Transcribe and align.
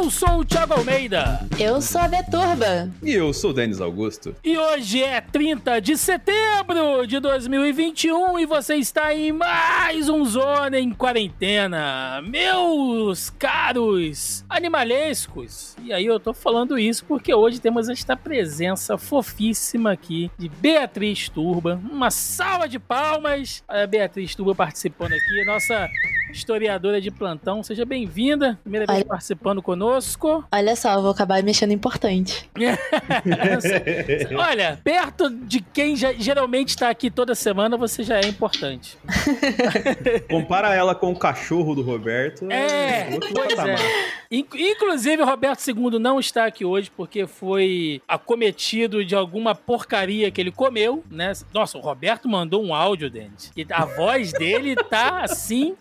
Eu 0.00 0.10
sou 0.10 0.38
o 0.38 0.44
Thiago 0.46 0.72
Almeida. 0.72 1.46
Eu 1.58 1.78
sou 1.82 2.00
a 2.00 2.08
Beturba. 2.08 2.88
E 3.02 3.12
eu 3.12 3.34
sou 3.34 3.50
o 3.50 3.52
Denis 3.52 3.82
Augusto. 3.82 4.34
E 4.42 4.56
hoje 4.56 5.02
é 5.02 5.20
30 5.20 5.78
de 5.78 5.94
setembro 5.94 7.06
de 7.06 7.20
2021 7.20 8.38
e 8.38 8.46
você 8.46 8.76
está 8.76 9.14
em 9.14 9.30
mais 9.30 10.08
um 10.08 10.24
Zona 10.24 10.80
em 10.80 10.90
Quarentena. 10.90 12.22
Meus 12.22 13.28
caros 13.28 14.42
animalescos. 14.48 15.76
E 15.84 15.92
aí 15.92 16.06
eu 16.06 16.18
tô 16.18 16.32
falando 16.32 16.78
isso 16.78 17.04
porque 17.04 17.34
hoje 17.34 17.60
temos 17.60 17.90
esta 17.90 18.16
presença 18.16 18.96
fofíssima 18.96 19.92
aqui 19.92 20.30
de 20.38 20.48
Beatriz 20.48 21.28
Turba. 21.28 21.78
Uma 21.92 22.10
salva 22.10 22.66
de 22.66 22.78
palmas. 22.78 23.62
A 23.68 23.86
Beatriz 23.86 24.34
Turba 24.34 24.54
participando 24.54 25.12
aqui. 25.12 25.44
Nossa 25.44 25.90
historiadora 26.32 27.00
de 27.00 27.10
plantão. 27.10 27.62
Seja 27.62 27.84
bem-vinda. 27.84 28.58
Primeira 28.62 28.86
vez 28.86 28.98
Olha- 28.98 29.04
participando 29.06 29.62
conosco. 29.62 30.44
Olha 30.52 30.76
só, 30.76 30.94
eu 30.94 31.02
vou 31.02 31.10
acabar 31.10 31.42
mexendo 31.42 31.72
importante. 31.72 32.48
Olha, 34.36 34.78
perto 34.82 35.30
de 35.30 35.60
quem 35.60 35.96
já- 35.96 36.12
geralmente 36.12 36.68
está 36.70 36.88
aqui 36.90 37.10
toda 37.10 37.34
semana, 37.34 37.76
você 37.76 38.02
já 38.02 38.18
é 38.20 38.26
importante. 38.26 38.96
Compara 40.30 40.74
ela 40.74 40.94
com 40.94 41.10
o 41.12 41.16
cachorro 41.18 41.74
do 41.74 41.82
Roberto. 41.82 42.50
É, 42.50 43.08
outro 43.12 43.30
pois 43.34 43.58
é. 43.58 43.76
Inc- 44.30 44.54
Inclusive, 44.54 45.22
o 45.22 45.26
Roberto 45.26 45.66
II 45.68 45.98
não 45.98 46.20
está 46.20 46.46
aqui 46.46 46.64
hoje 46.64 46.90
porque 46.96 47.26
foi 47.26 48.00
acometido 48.06 49.04
de 49.04 49.14
alguma 49.14 49.54
porcaria 49.54 50.30
que 50.30 50.40
ele 50.40 50.52
comeu, 50.52 51.04
né? 51.10 51.32
Nossa, 51.52 51.78
o 51.78 51.80
Roberto 51.80 52.28
mandou 52.28 52.64
um 52.64 52.74
áudio, 52.74 53.10
Denis. 53.10 53.50
E 53.56 53.66
a 53.70 53.84
voz 53.84 54.32
dele 54.32 54.76
tá 54.76 55.22
assim, 55.24 55.74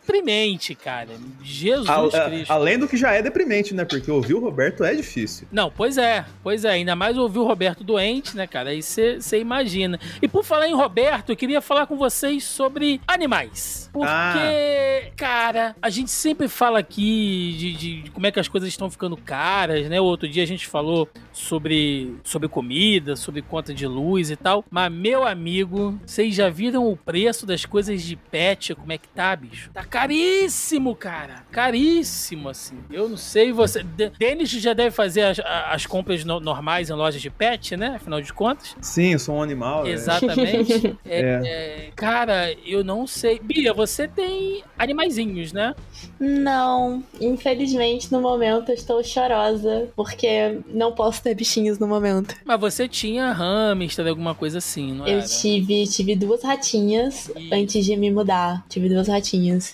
deprimente, 0.00 0.74
cara. 0.74 1.08
Jesus 1.42 1.88
A- 2.14 2.24
a- 2.26 2.30
Cristo. 2.30 2.50
além 2.50 2.78
do 2.78 2.88
que 2.88 2.96
já 2.96 3.12
é 3.12 3.22
deprimente, 3.22 3.74
né? 3.74 3.84
Porque 3.84 4.10
ouvir 4.10 4.34
o 4.34 4.40
Roberto 4.40 4.84
é 4.84 4.94
difícil. 4.94 5.46
Não, 5.50 5.70
pois 5.70 5.96
é, 5.98 6.24
pois 6.42 6.64
é, 6.64 6.70
ainda 6.70 6.94
mais 6.96 7.16
ouvir 7.16 7.38
o 7.38 7.44
Roberto 7.44 7.82
doente, 7.84 8.36
né, 8.36 8.46
cara? 8.46 8.70
Aí 8.70 8.82
você 8.82 9.18
imagina. 9.38 9.98
E 10.20 10.28
por 10.28 10.44
falar 10.44 10.68
em 10.68 10.74
Roberto, 10.74 11.30
eu 11.30 11.36
queria 11.36 11.60
falar 11.60 11.86
com 11.86 11.96
vocês 11.96 12.44
sobre 12.44 13.00
animais. 13.06 13.88
Porque, 13.92 14.08
Ah. 14.08 15.10
cara, 15.16 15.76
a 15.80 15.90
gente 15.90 16.10
sempre 16.10 16.48
fala 16.48 16.78
aqui 16.78 17.54
de, 17.58 17.72
de- 17.74 18.02
de 18.02 18.10
como 18.10 18.26
é 18.26 18.32
que 18.32 18.40
as 18.40 18.48
coisas 18.48 18.68
estão 18.68 18.90
ficando 18.90 19.16
caras, 19.16 19.88
né? 19.88 20.00
Outro 20.00 20.28
dia 20.28 20.42
a 20.42 20.46
gente 20.46 20.66
falou 20.66 21.08
sobre, 21.32 22.14
sobre 22.24 22.48
comida, 22.48 23.16
sobre 23.16 23.42
conta 23.42 23.72
de 23.74 23.86
luz 23.86 24.30
e 24.30 24.36
tal. 24.36 24.64
Mas, 24.70 24.90
meu 24.92 25.26
amigo, 25.26 25.98
vocês 26.04 26.34
já 26.34 26.48
viram 26.48 26.90
o 26.90 26.96
preço 26.96 27.46
das 27.46 27.64
coisas 27.64 28.02
de 28.02 28.16
pet? 28.16 28.74
Como 28.74 28.90
é 28.92 28.98
que 28.98 29.08
tá, 29.08 29.34
bicho? 29.36 29.70
Tá 29.72 29.83
caríssimo, 29.90 30.94
cara. 30.94 31.44
Caríssimo, 31.50 32.48
assim. 32.48 32.76
Eu 32.90 33.08
não 33.08 33.16
sei, 33.16 33.52
você. 33.52 33.82
De- 33.82 34.10
Denis 34.18 34.50
já 34.50 34.72
deve 34.72 34.90
fazer 34.90 35.22
as, 35.22 35.40
as 35.40 35.86
compras 35.86 36.24
no- 36.24 36.40
normais 36.40 36.90
em 36.90 36.92
lojas 36.94 37.20
de 37.20 37.30
pet, 37.30 37.76
né? 37.76 37.94
Afinal 37.96 38.20
de 38.20 38.32
contas. 38.32 38.76
Sim, 38.80 39.12
eu 39.12 39.18
sou 39.18 39.36
um 39.36 39.42
animal. 39.42 39.84
né? 39.84 39.90
Exatamente. 39.90 40.94
É, 41.06 41.20
é, 41.44 41.90
cara, 41.94 42.52
eu 42.66 42.82
não 42.82 43.06
sei. 43.06 43.38
Bia, 43.38 43.72
você 43.72 44.08
tem 44.08 44.62
animaizinhos, 44.78 45.52
né? 45.52 45.74
Não, 46.18 47.02
infelizmente 47.20 48.10
no 48.10 48.20
momento 48.20 48.70
eu 48.70 48.74
estou 48.74 49.02
chorosa, 49.04 49.88
porque 49.94 50.58
não 50.68 50.92
posso 50.92 51.22
ter 51.22 51.34
bichinhos 51.34 51.78
no 51.78 51.86
momento. 51.86 52.34
Mas 52.44 52.58
você 52.60 52.88
tinha 52.88 53.30
hamster, 53.32 54.06
alguma 54.06 54.34
coisa 54.34 54.58
assim, 54.58 54.92
não 54.92 55.06
Eu 55.06 55.18
era? 55.18 55.26
tive, 55.26 55.86
tive 55.86 56.16
duas 56.16 56.42
ratinhas 56.42 57.30
E- 57.36 57.52
antes 57.54 57.84
de 57.84 57.96
me 57.96 58.10
mudar. 58.10 58.64
Tive 58.68 58.88
duas 58.88 59.08
ratinhas. 59.08 59.73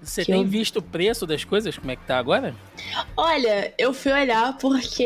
Você 0.01 0.25
tem 0.25 0.41
eu- 0.41 0.47
visto 0.47 0.77
o 0.77 0.81
preço 0.81 1.25
das 1.27 1.43
coisas? 1.43 1.77
Como 1.77 1.91
é 1.91 1.95
que 1.95 2.05
tá 2.05 2.17
agora? 2.17 2.55
Olha, 3.15 3.73
eu 3.77 3.93
fui 3.93 4.11
olhar 4.11 4.57
porque 4.57 5.03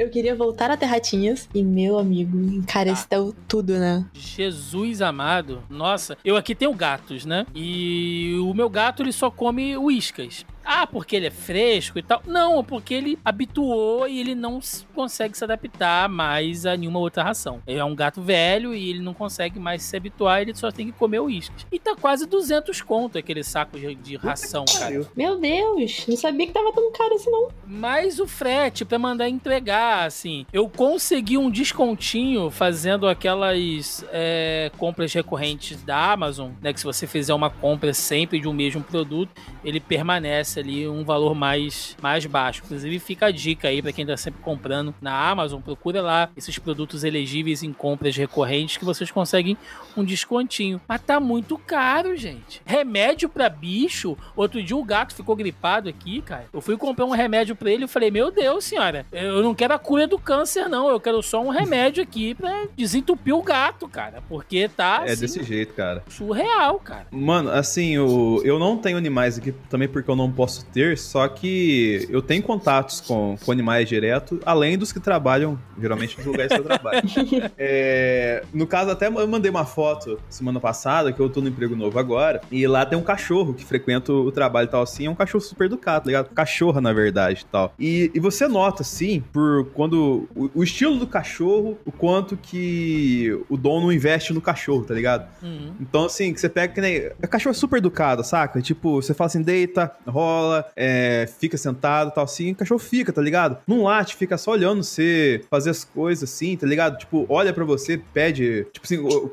eu 0.00 0.10
queria 0.10 0.34
voltar 0.34 0.70
a 0.70 0.76
ter 0.76 0.86
ratinhas. 0.86 1.48
E 1.54 1.62
meu 1.62 1.98
amigo, 1.98 2.36
encareceu 2.38 3.34
tudo, 3.46 3.78
né? 3.78 4.04
Jesus 4.14 5.00
amado. 5.00 5.62
Nossa, 5.70 6.16
eu 6.24 6.36
aqui 6.36 6.54
tenho 6.54 6.72
gatos, 6.74 7.24
né? 7.24 7.46
E 7.54 8.36
o 8.42 8.52
meu 8.52 8.68
gato 8.68 9.02
ele 9.02 9.12
só 9.12 9.30
come 9.30 9.76
uíscas. 9.76 10.44
Ah, 10.64 10.86
porque 10.86 11.16
ele 11.16 11.26
é 11.26 11.30
fresco 11.30 11.98
e 11.98 12.02
tal? 12.04 12.22
Não, 12.24 12.62
porque 12.62 12.94
ele 12.94 13.18
habituou 13.24 14.06
e 14.06 14.20
ele 14.20 14.32
não 14.34 14.60
consegue 14.94 15.36
se 15.36 15.42
adaptar 15.42 16.08
mais 16.08 16.64
a 16.64 16.76
nenhuma 16.76 17.00
outra 17.00 17.24
ração. 17.24 17.60
Ele 17.66 17.80
é 17.80 17.84
um 17.84 17.96
gato 17.96 18.22
velho 18.22 18.72
e 18.72 18.90
ele 18.90 19.00
não 19.00 19.12
consegue 19.12 19.58
mais 19.58 19.82
se 19.82 19.96
habituar, 19.96 20.40
ele 20.40 20.54
só 20.54 20.70
tem 20.70 20.86
que 20.86 20.92
comer 20.92 21.18
uíscas. 21.18 21.66
E 21.70 21.80
tá 21.80 21.96
quase 22.00 22.26
200 22.26 22.80
conto 22.80 23.18
aquele 23.18 23.42
saco 23.42 23.76
de, 23.76 23.92
de 23.96 24.14
ração, 24.32 24.64
cara. 24.64 25.06
Meu 25.16 25.38
Deus, 25.38 26.06
não 26.08 26.16
sabia 26.16 26.46
que 26.46 26.52
tava 26.52 26.72
tão 26.72 26.90
caro 26.92 27.14
assim 27.14 27.30
não. 27.30 27.48
Mais 27.66 28.18
o 28.18 28.26
frete 28.26 28.84
pra 28.84 28.98
mandar 28.98 29.28
entregar, 29.28 30.06
assim. 30.06 30.46
Eu 30.52 30.68
consegui 30.68 31.38
um 31.38 31.50
descontinho 31.50 32.50
fazendo 32.50 33.08
aquelas 33.08 34.04
é, 34.10 34.70
compras 34.78 35.12
recorrentes 35.12 35.82
da 35.82 36.12
Amazon, 36.12 36.50
né? 36.60 36.72
Que 36.72 36.80
se 36.80 36.86
você 36.86 37.06
fizer 37.06 37.34
uma 37.34 37.50
compra 37.50 37.92
sempre 37.94 38.40
de 38.40 38.48
um 38.48 38.52
mesmo 38.52 38.82
produto, 38.82 39.30
ele 39.64 39.80
permanece 39.80 40.60
ali 40.60 40.88
um 40.88 41.04
valor 41.04 41.34
mais, 41.34 41.96
mais 42.02 42.24
baixo. 42.26 42.62
Inclusive, 42.64 42.98
fica 42.98 43.26
a 43.26 43.30
dica 43.30 43.68
aí 43.68 43.82
pra 43.82 43.92
quem 43.92 44.06
tá 44.06 44.16
sempre 44.16 44.42
comprando 44.42 44.94
na 45.00 45.30
Amazon, 45.30 45.60
procura 45.60 46.00
lá 46.00 46.30
esses 46.36 46.58
produtos 46.58 47.04
elegíveis 47.04 47.62
em 47.62 47.72
compras 47.72 48.16
recorrentes 48.16 48.76
que 48.76 48.84
vocês 48.84 49.10
conseguem 49.10 49.56
um 49.96 50.04
descontinho. 50.04 50.80
Mas 50.88 51.00
tá 51.02 51.20
muito 51.20 51.58
caro, 51.58 52.16
gente. 52.16 52.62
Remédio 52.64 53.28
pra 53.28 53.48
bicho. 53.48 54.16
Outro 54.34 54.62
dia 54.62 54.76
o 54.76 54.84
gato 54.84 55.14
ficou 55.14 55.36
gripado 55.36 55.88
aqui, 55.88 56.22
cara. 56.22 56.46
Eu 56.52 56.60
fui 56.60 56.76
comprar 56.76 57.04
um 57.04 57.10
remédio 57.10 57.54
pra 57.54 57.70
ele 57.70 57.84
e 57.84 57.88
falei: 57.88 58.10
Meu 58.10 58.30
Deus, 58.30 58.64
senhora, 58.64 59.04
eu 59.12 59.42
não 59.42 59.54
quero 59.54 59.74
a 59.74 59.78
cura 59.78 60.06
do 60.06 60.18
câncer, 60.18 60.68
não. 60.68 60.88
Eu 60.88 60.98
quero 61.00 61.22
só 61.22 61.42
um 61.42 61.50
remédio 61.50 62.02
aqui 62.02 62.34
pra 62.34 62.66
desentupir 62.76 63.34
o 63.34 63.42
gato, 63.42 63.86
cara. 63.88 64.22
Porque 64.28 64.68
tá 64.68 65.02
É 65.06 65.12
assim, 65.12 65.20
desse 65.20 65.42
jeito, 65.42 65.74
cara. 65.74 66.02
surreal, 66.08 66.78
cara. 66.78 67.06
Mano, 67.10 67.50
assim, 67.50 67.94
eu, 67.94 68.40
eu 68.44 68.58
não 68.58 68.76
tenho 68.78 68.96
animais 68.96 69.38
aqui 69.38 69.52
também 69.68 69.88
porque 69.88 70.10
eu 70.10 70.16
não 70.16 70.30
posso 70.30 70.64
ter, 70.66 70.96
só 70.98 71.28
que 71.28 72.06
eu 72.10 72.22
tenho 72.22 72.42
contatos 72.42 73.00
com, 73.00 73.36
com 73.44 73.52
animais 73.52 73.88
direto, 73.88 74.40
além 74.46 74.78
dos 74.78 74.92
que 74.92 75.00
trabalham, 75.00 75.58
geralmente, 75.80 76.16
nos 76.16 76.26
lugares 76.26 76.52
que 76.52 76.58
eu 76.60 76.64
trabalho. 76.64 77.02
É, 77.58 78.44
no 78.52 78.66
caso, 78.66 78.90
até 78.90 79.06
eu 79.08 79.28
mandei 79.28 79.50
uma 79.50 79.64
foto 79.64 80.18
semana 80.28 80.58
passada, 80.60 81.12
que 81.12 81.20
eu 81.20 81.28
tô 81.28 81.40
no 81.40 81.48
emprego 81.48 81.76
novo 81.76 81.98
agora, 81.98 82.40
e 82.50 82.66
lá 82.66 82.84
tem 82.84 82.98
um 82.98 83.02
cachorro 83.02 83.54
que 83.54 83.64
frequenta 83.64 84.11
o 84.12 84.32
trabalho 84.32 84.66
e 84.66 84.70
tal, 84.70 84.82
assim, 84.82 85.06
é 85.06 85.10
um 85.10 85.14
cachorro 85.14 85.42
super 85.42 85.64
educado, 85.66 86.04
tá 86.04 86.06
ligado? 86.06 86.30
Cachorra, 86.30 86.80
na 86.80 86.92
verdade, 86.92 87.46
tal. 87.50 87.74
E, 87.78 88.10
e 88.14 88.20
você 88.20 88.46
nota, 88.46 88.82
assim, 88.82 89.22
por 89.32 89.66
quando 89.74 90.28
o, 90.34 90.50
o 90.54 90.62
estilo 90.62 90.98
do 90.98 91.06
cachorro, 91.06 91.78
o 91.84 91.92
quanto 91.92 92.36
que 92.36 93.38
o 93.48 93.56
dono 93.56 93.92
investe 93.92 94.32
no 94.32 94.40
cachorro, 94.40 94.84
tá 94.84 94.94
ligado? 94.94 95.28
Uhum. 95.42 95.74
Então, 95.80 96.04
assim, 96.06 96.32
que 96.32 96.40
você 96.40 96.48
pega 96.48 96.72
que 96.72 96.80
nem. 96.80 97.10
A 97.22 97.26
cachorra 97.26 97.52
é 97.52 97.58
super 97.58 97.78
educada, 97.78 98.22
saca? 98.22 98.60
Tipo, 98.60 99.02
você 99.02 99.14
fala 99.14 99.26
assim, 99.26 99.42
deita, 99.42 99.90
rola, 100.06 100.66
é, 100.76 101.28
fica 101.38 101.56
sentado 101.56 102.12
tal, 102.12 102.24
assim, 102.24 102.52
o 102.52 102.56
cachorro 102.56 102.78
fica, 102.80 103.12
tá 103.12 103.22
ligado? 103.22 103.58
Não 103.66 103.82
late, 103.82 104.16
fica 104.16 104.36
só 104.36 104.52
olhando 104.52 104.82
você 104.82 105.44
fazer 105.50 105.70
as 105.70 105.84
coisas 105.84 106.30
assim, 106.30 106.56
tá 106.56 106.66
ligado? 106.66 106.98
Tipo, 106.98 107.26
olha 107.28 107.52
pra 107.52 107.64
você, 107.64 107.98
pede, 108.12 108.66
tipo 108.72 108.84
assim, 108.84 109.30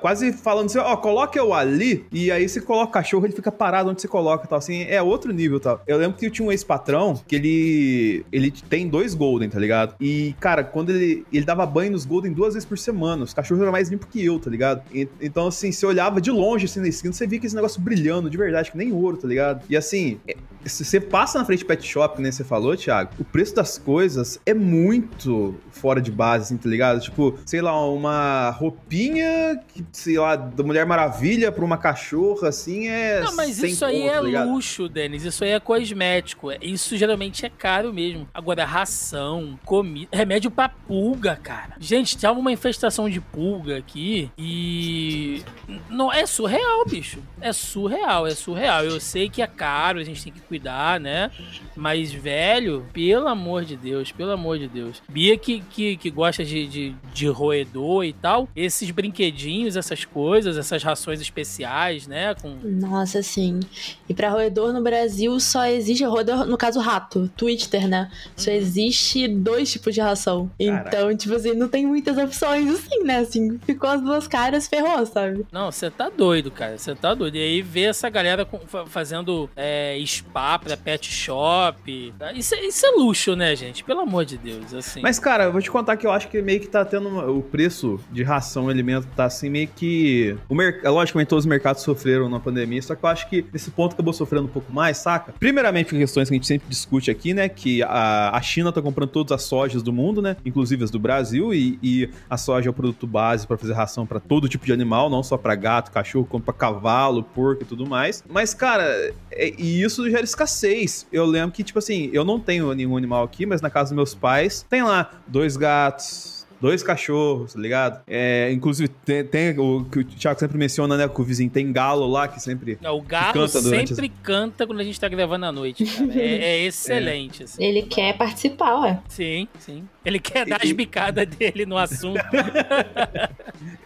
quase 0.00 0.32
falando 0.32 0.66
assim, 0.66 0.78
ó, 0.78 0.96
coloca 0.96 1.38
eu 1.38 1.52
ali, 1.52 2.06
e 2.12 2.30
aí 2.30 2.48
você 2.48 2.60
coloca 2.60 2.90
o 2.90 2.92
cachorro, 2.92 3.26
ele 3.26 3.34
fica 3.34 3.52
parado 3.52 3.90
onde 3.90 4.00
você 4.00 4.08
coloca 4.08 4.21
e 4.44 4.48
tal, 4.48 4.58
assim, 4.58 4.82
é 4.82 5.00
outro 5.02 5.32
nível 5.32 5.58
tal. 5.60 5.82
Eu 5.86 5.96
lembro 5.98 6.16
que 6.16 6.26
eu 6.26 6.30
tinha 6.30 6.46
um 6.46 6.52
ex-patrão 6.52 7.20
que 7.26 7.34
ele. 7.36 8.26
Ele 8.32 8.50
tem 8.50 8.88
dois 8.88 9.14
Golden, 9.14 9.48
tá 9.48 9.58
ligado? 9.58 9.94
E, 10.00 10.34
cara, 10.40 10.64
quando 10.64 10.90
ele, 10.90 11.24
ele 11.32 11.44
dava 11.44 11.64
banho 11.66 11.92
nos 11.92 12.04
Golden 12.04 12.32
duas 12.32 12.54
vezes 12.54 12.68
por 12.68 12.78
semana, 12.78 13.24
os 13.24 13.34
cachorros 13.34 13.62
eram 13.62 13.72
mais 13.72 13.88
limpos 13.88 14.08
que 14.10 14.24
eu, 14.24 14.38
tá 14.38 14.50
ligado? 14.50 14.82
E- 14.92 15.08
então, 15.20 15.46
assim, 15.46 15.70
você 15.72 15.84
olhava 15.86 16.20
de 16.20 16.30
longe, 16.30 16.64
assim, 16.66 16.80
na 16.80 16.88
esquina, 16.88 17.12
você 17.12 17.26
via 17.26 17.38
que 17.38 17.46
esse 17.46 17.54
negócio 17.54 17.80
brilhando 17.80 18.28
de 18.30 18.36
verdade, 18.36 18.70
que 18.70 18.76
nem 18.78 18.92
ouro, 18.92 19.16
tá 19.16 19.28
ligado? 19.28 19.64
E 19.68 19.76
assim, 19.76 20.18
se 20.64 20.84
você 20.84 21.00
passa 21.00 21.38
na 21.38 21.44
frente 21.44 21.60
de 21.60 21.64
pet 21.64 21.86
shop, 21.86 22.20
nem 22.20 22.30
você 22.30 22.44
falou, 22.44 22.76
Thiago, 22.76 23.10
o 23.18 23.24
preço 23.24 23.54
das 23.54 23.78
coisas 23.78 24.40
é 24.46 24.54
muito 24.54 25.54
fora 25.70 26.00
de 26.00 26.10
base, 26.10 26.44
assim, 26.44 26.56
tá 26.56 26.68
ligado? 26.68 27.00
Tipo, 27.00 27.38
sei 27.44 27.60
lá, 27.60 27.72
uma 27.88 28.50
roupinha, 28.50 29.60
que, 29.68 29.84
sei 29.92 30.18
lá, 30.18 30.36
da 30.36 30.62
Mulher 30.62 30.86
Maravilha 30.86 31.50
pra 31.50 31.64
uma 31.64 31.76
cachorra, 31.76 32.48
assim, 32.48 32.88
é. 32.88 33.20
Não, 33.22 33.34
mas 33.34 33.56
100 33.56 33.70
isso 33.70 33.84
aí 33.84 34.02
é 34.02 34.12
tá 34.12 34.20
ligado? 34.20 34.50
luxo, 34.50 34.88
Denis. 34.88 35.24
Isso 35.24 35.44
aí 35.44 35.50
é 35.50 35.60
cosmético. 35.60 36.50
Isso 36.60 36.96
geralmente 36.96 37.44
é 37.44 37.48
caro 37.48 37.92
mesmo. 37.92 38.28
Agora, 38.32 38.64
ração, 38.64 39.58
comida, 39.64 40.08
remédio 40.12 40.50
pra 40.50 40.68
pulga, 40.68 41.36
cara. 41.36 41.74
Gente, 41.78 42.16
tava 42.18 42.38
uma 42.38 42.52
infestação 42.52 43.08
de 43.08 43.20
pulga 43.20 43.78
aqui 43.78 44.30
e. 44.38 45.42
Não, 45.88 46.12
é 46.12 46.26
surreal, 46.26 46.84
bicho. 46.86 47.18
É 47.40 47.52
surreal, 47.52 48.26
é 48.26 48.34
surreal. 48.34 48.84
Eu 48.84 49.00
sei 49.00 49.28
que 49.28 49.42
é 49.42 49.46
caro, 49.46 49.98
a 49.98 50.04
gente 50.04 50.22
tem 50.22 50.32
que 50.32 50.40
cuidar, 50.52 51.00
né? 51.00 51.30
Mas, 51.74 52.12
velho, 52.12 52.84
pelo 52.92 53.26
amor 53.26 53.64
de 53.64 53.74
Deus, 53.74 54.12
pelo 54.12 54.32
amor 54.32 54.58
de 54.58 54.68
Deus. 54.68 55.02
Bia 55.08 55.38
que, 55.38 55.60
que, 55.70 55.96
que 55.96 56.10
gosta 56.10 56.44
de, 56.44 56.66
de, 56.66 56.94
de 57.14 57.26
roedor 57.28 58.04
e 58.04 58.12
tal, 58.12 58.46
esses 58.54 58.90
brinquedinhos, 58.90 59.76
essas 59.76 60.04
coisas, 60.04 60.58
essas 60.58 60.82
rações 60.82 61.22
especiais, 61.22 62.06
né? 62.06 62.34
Com... 62.34 62.54
Nossa, 62.62 63.22
sim. 63.22 63.60
E 64.06 64.12
pra 64.12 64.28
roedor 64.28 64.74
no 64.74 64.82
Brasil 64.82 65.40
só 65.40 65.64
existe 65.64 66.04
roedor, 66.04 66.44
no 66.44 66.58
caso 66.58 66.80
rato, 66.80 67.30
Twitter, 67.34 67.88
né? 67.88 68.10
Só 68.36 68.50
Uhum. 68.50 68.56
existe 68.58 69.26
dois 69.28 69.72
tipos 69.72 69.94
de 69.94 70.00
ração. 70.02 70.50
Caraca. 70.58 70.88
Então, 70.88 71.16
tipo 71.16 71.34
assim, 71.34 71.54
não 71.54 71.68
tem 71.68 71.86
muitas 71.86 72.18
opções 72.18 72.68
assim, 72.68 73.02
né? 73.04 73.18
Assim, 73.20 73.58
ficou 73.64 73.88
as 73.88 74.02
duas 74.02 74.28
caras, 74.28 74.68
ferrou, 74.68 75.06
sabe? 75.06 75.46
Não, 75.50 75.72
você 75.72 75.90
tá 75.90 76.10
doido, 76.10 76.50
cara. 76.50 76.76
Você 76.76 76.94
tá 76.94 77.14
doido. 77.14 77.36
E 77.36 77.42
aí 77.42 77.62
ver 77.62 77.84
essa 77.84 78.10
galera 78.10 78.46
fazendo 78.86 79.48
é, 79.56 79.98
spa 80.06 80.41
pra 80.62 80.76
pet 80.76 81.10
shop. 81.10 82.12
Isso, 82.34 82.54
é- 82.54 82.66
isso 82.66 82.86
é 82.86 82.90
luxo, 82.90 83.34
né, 83.36 83.54
gente? 83.56 83.84
Pelo 83.84 84.00
amor 84.00 84.24
de 84.24 84.36
Deus, 84.38 84.72
assim. 84.74 85.00
Mas, 85.00 85.18
cara, 85.18 85.44
eu 85.44 85.52
vou 85.52 85.60
te 85.60 85.70
contar 85.70 85.96
que 85.96 86.06
eu 86.06 86.10
acho 86.12 86.28
que 86.28 86.40
meio 86.42 86.60
que 86.60 86.66
tá 86.68 86.84
tendo. 86.84 87.08
uma- 87.08 87.26
O 87.26 87.42
preço 87.42 87.98
de 88.10 88.22
ração, 88.22 88.68
alimento, 88.68 89.06
tá 89.16 89.24
assim, 89.24 89.48
meio 89.48 89.68
que. 89.68 90.36
O 90.48 90.54
mer... 90.54 90.80
Logicamente, 90.84 91.28
todos 91.28 91.44
os 91.44 91.48
mercados 91.48 91.82
sofreram 91.82 92.28
na 92.28 92.38
pandemia, 92.38 92.80
só 92.82 92.94
que 92.94 93.04
eu 93.04 93.08
acho 93.08 93.28
que 93.28 93.44
nesse 93.52 93.70
ponto 93.70 93.94
acabou 93.94 94.12
sofrendo 94.12 94.44
um 94.46 94.50
pouco 94.50 94.72
mais, 94.72 94.98
saca? 94.98 95.32
Primeiramente, 95.38 95.88
por 95.90 95.98
questões 95.98 96.28
que 96.28 96.34
a 96.34 96.36
gente 96.36 96.46
sempre 96.46 96.68
discute 96.68 97.10
aqui, 97.10 97.32
né? 97.34 97.48
Que 97.48 97.82
a, 97.82 98.36
a 98.36 98.40
China 98.42 98.72
tá 98.72 98.80
comprando 98.82 99.10
todas 99.10 99.32
as 99.32 99.42
sojas 99.42 99.82
do 99.82 99.92
mundo, 99.92 100.20
né? 100.22 100.36
Inclusive 100.44 100.84
as 100.84 100.90
do 100.90 100.98
Brasil, 100.98 101.52
e, 101.54 101.78
e 101.82 102.08
a 102.28 102.36
soja 102.36 102.68
é 102.68 102.70
o 102.70 102.72
produto 102.72 103.06
base 103.06 103.46
pra 103.46 103.56
fazer 103.56 103.72
ração 103.72 104.06
pra 104.06 104.20
todo 104.20 104.48
tipo 104.48 104.64
de 104.66 104.72
animal, 104.72 105.08
não 105.10 105.22
só 105.22 105.36
pra 105.36 105.54
gato, 105.54 105.90
cachorro, 105.90 106.26
como 106.26 106.42
pra 106.44 106.54
cavalo, 106.54 107.22
porco 107.22 107.62
e 107.62 107.66
tudo 107.66 107.86
mais. 107.86 108.22
Mas, 108.28 108.54
cara, 108.54 108.84
é- 109.30 109.54
e 109.58 109.82
isso 109.82 110.08
gera 110.10 110.22
escassez. 110.32 111.06
Eu 111.12 111.24
lembro 111.24 111.52
que, 111.52 111.62
tipo 111.62 111.78
assim, 111.78 112.10
eu 112.12 112.24
não 112.24 112.40
tenho 112.40 112.72
nenhum 112.74 112.96
animal 112.96 113.24
aqui, 113.24 113.46
mas 113.46 113.60
na 113.60 113.70
casa 113.70 113.90
dos 113.90 113.96
meus 113.96 114.14
pais 114.14 114.64
tem 114.68 114.82
lá 114.82 115.10
dois 115.26 115.56
gatos. 115.56 116.41
Dois 116.62 116.80
cachorros, 116.82 117.54
tá 117.54 117.60
ligado? 117.60 118.00
É, 118.06 118.50
inclusive, 118.52 118.88
tem, 119.04 119.24
tem 119.24 119.58
o 119.58 119.84
que 119.84 119.98
o 119.98 120.04
Thiago 120.04 120.38
sempre 120.38 120.56
menciona, 120.56 120.96
né? 120.96 121.08
Que 121.08 121.20
o 121.20 121.24
vizinho 121.24 121.50
tem 121.50 121.72
galo 121.72 122.06
lá, 122.06 122.28
que 122.28 122.40
sempre. 122.40 122.78
Não, 122.80 122.96
O 122.98 123.02
galo 123.02 123.32
canta 123.32 123.60
durante 123.60 123.88
sempre 123.88 124.08
canta 124.22 124.64
quando 124.64 124.78
a 124.78 124.84
gente 124.84 124.98
tá 125.00 125.08
gravando 125.08 125.44
à 125.46 125.50
noite, 125.50 125.84
cara. 125.84 126.12
É, 126.14 126.36
é 126.36 126.64
excelente, 126.64 127.42
assim. 127.42 127.62
Ele 127.62 127.82
quer 127.82 128.16
participar, 128.16 128.78
ué. 128.80 129.00
Sim, 129.08 129.48
sim. 129.58 129.82
Ele 130.04 130.20
quer 130.20 130.46
dar 130.46 130.64
E- 130.64 130.68
as 130.68 130.72
bicadas 130.72 131.26
dele 131.26 131.66
no 131.66 131.76
assunto. 131.76 132.20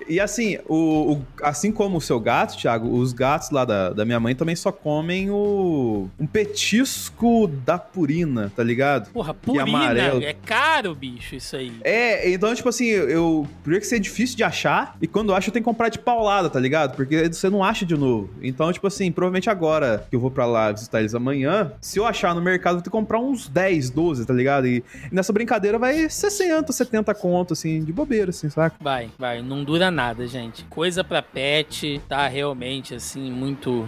E 0.08 0.20
assim, 0.20 0.56
o, 0.68 1.14
o- 1.14 1.22
assim 1.42 1.72
como 1.72 1.96
o 1.96 2.00
seu 2.00 2.20
gato, 2.20 2.56
Thiago, 2.56 2.96
os 2.96 3.12
gatos 3.12 3.50
lá 3.50 3.64
da, 3.64 3.90
da 3.90 4.04
minha 4.04 4.20
mãe 4.20 4.36
também 4.36 4.54
só 4.54 4.70
comem 4.70 5.30
o 5.32 6.08
um 6.18 6.26
petisco 6.28 7.48
da 7.48 7.76
purina, 7.76 8.52
tá 8.54 8.62
ligado? 8.62 9.10
Porra, 9.10 9.34
purina. 9.34 9.64
amarelo. 9.64 10.22
É 10.22 10.32
caro, 10.32 10.94
bicho, 10.94 11.34
isso 11.34 11.56
aí. 11.56 11.72
É, 11.82 12.30
então, 12.30 12.54
tipo 12.54 12.65
assim, 12.68 12.86
eu. 12.86 13.46
Primeiro 13.62 13.80
que 13.80 13.86
isso 13.86 13.94
é 13.94 13.98
difícil 13.98 14.36
de 14.36 14.44
achar, 14.44 14.96
e 15.00 15.06
quando 15.06 15.34
acho, 15.34 15.48
eu 15.48 15.52
tenho 15.52 15.62
que 15.62 15.70
comprar 15.70 15.88
de 15.88 15.98
paulada, 15.98 16.48
tá 16.48 16.58
ligado? 16.58 16.96
Porque 16.96 17.28
você 17.28 17.50
não 17.50 17.62
acha 17.62 17.84
de 17.84 17.96
novo. 17.96 18.30
Então, 18.42 18.72
tipo 18.72 18.86
assim, 18.86 19.10
provavelmente 19.10 19.50
agora 19.50 20.06
que 20.08 20.16
eu 20.16 20.20
vou 20.20 20.30
pra 20.30 20.46
lá 20.46 20.72
visitar 20.72 21.00
eles 21.00 21.14
amanhã, 21.14 21.72
se 21.80 21.98
eu 21.98 22.06
achar 22.06 22.34
no 22.34 22.40
mercado, 22.40 22.74
eu 22.74 22.76
vou 22.76 22.82
ter 22.82 22.90
que 22.90 22.96
comprar 22.96 23.18
uns 23.18 23.48
10, 23.48 23.90
12, 23.90 24.26
tá 24.26 24.34
ligado? 24.34 24.66
E, 24.66 24.84
e 25.10 25.14
nessa 25.14 25.32
brincadeira 25.32 25.78
vai 25.78 26.08
60, 26.08 26.72
70 26.72 27.14
conto, 27.14 27.52
assim, 27.52 27.82
de 27.82 27.92
bobeira, 27.92 28.30
assim, 28.30 28.48
saca? 28.50 28.76
Vai, 28.80 29.10
vai. 29.18 29.42
Não 29.42 29.64
dura 29.64 29.90
nada, 29.90 30.26
gente. 30.26 30.64
Coisa 30.64 31.02
pra 31.02 31.22
pet 31.22 32.00
tá 32.08 32.26
realmente, 32.28 32.94
assim, 32.94 33.30
muito. 33.30 33.86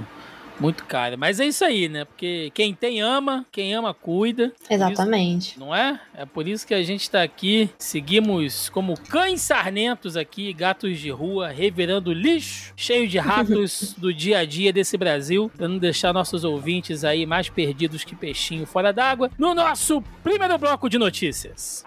Muito 0.60 0.84
cara. 0.84 1.16
Mas 1.16 1.38
é 1.38 1.46
isso 1.46 1.64
aí, 1.64 1.88
né? 1.88 2.04
Porque 2.04 2.50
quem 2.54 2.74
tem 2.74 3.00
ama, 3.00 3.46
quem 3.52 3.74
ama 3.74 3.94
cuida. 3.94 4.52
Exatamente. 4.68 5.50
isso- 5.52 5.60
não 5.60 5.74
é? 5.74 6.00
É 6.14 6.24
por 6.26 6.48
isso 6.48 6.66
que 6.66 6.74
a 6.74 6.82
gente 6.82 7.08
tá 7.08 7.22
aqui. 7.22 7.70
Seguimos 7.78 8.68
como 8.68 8.98
cães 9.08 9.40
sarnentos 9.40 10.16
aqui, 10.16 10.52
gatos 10.52 10.98
de 10.98 11.10
rua, 11.10 11.48
revirando 11.48 12.12
lixo, 12.12 12.72
cheio 12.76 13.06
de 13.06 13.18
ratos 13.18 13.94
do 13.98 14.12
dia 14.12 14.38
a 14.38 14.44
dia 14.44 14.72
desse 14.72 14.96
Brasil, 14.96 15.50
pra 15.56 15.68
não 15.68 15.78
deixar 15.78 16.12
nossos 16.12 16.42
ouvintes 16.44 17.04
aí 17.04 17.24
mais 17.24 17.48
perdidos 17.48 18.02
que 18.02 18.16
peixinho 18.16 18.66
fora 18.66 18.92
d'água, 18.92 19.30
no 19.38 19.54
nosso 19.54 20.02
primeiro 20.24 20.58
bloco 20.58 20.88
de 20.88 20.98
notícias. 20.98 21.84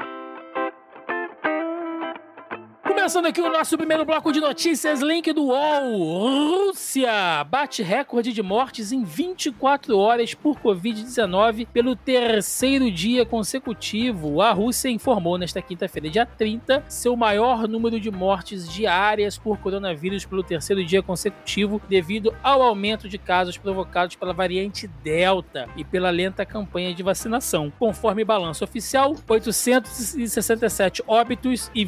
Começando 2.94 3.26
aqui 3.26 3.40
o 3.40 3.50
nosso 3.50 3.78
primeiro 3.78 4.04
bloco 4.04 4.34
de 4.34 4.42
notícias, 4.42 5.00
link 5.00 5.32
do 5.32 5.46
UOL. 5.46 6.68
Rússia 6.68 7.42
bate 7.46 7.82
recorde 7.82 8.34
de 8.34 8.44
mortes 8.44 8.92
em 8.92 9.06
24 9.06 9.98
horas 9.98 10.34
por 10.34 10.60
Covid-19 10.60 11.68
pelo 11.68 11.96
terceiro 11.96 12.92
dia 12.92 13.26
consecutivo. 13.26 14.42
A 14.42 14.52
Rússia 14.52 14.90
informou 14.90 15.38
nesta 15.38 15.62
quinta-feira, 15.62 16.10
dia 16.10 16.26
30, 16.26 16.84
seu 16.90 17.16
maior 17.16 17.66
número 17.66 17.98
de 17.98 18.12
mortes 18.12 18.70
diárias 18.70 19.38
por 19.38 19.58
coronavírus 19.60 20.26
pelo 20.26 20.44
terceiro 20.44 20.84
dia 20.84 21.02
consecutivo 21.02 21.82
devido 21.88 22.36
ao 22.44 22.62
aumento 22.62 23.08
de 23.08 23.18
casos 23.18 23.58
provocados 23.58 24.18
pela 24.18 24.34
variante 24.34 24.86
Delta 24.86 25.70
e 25.78 25.86
pela 25.86 26.10
lenta 26.10 26.46
campanha 26.46 26.94
de 26.94 27.02
vacinação. 27.02 27.72
Conforme 27.80 28.26
balanço 28.26 28.66
oficial, 28.66 29.16
867 29.28 31.02
óbitos 31.08 31.72
e 31.74 31.86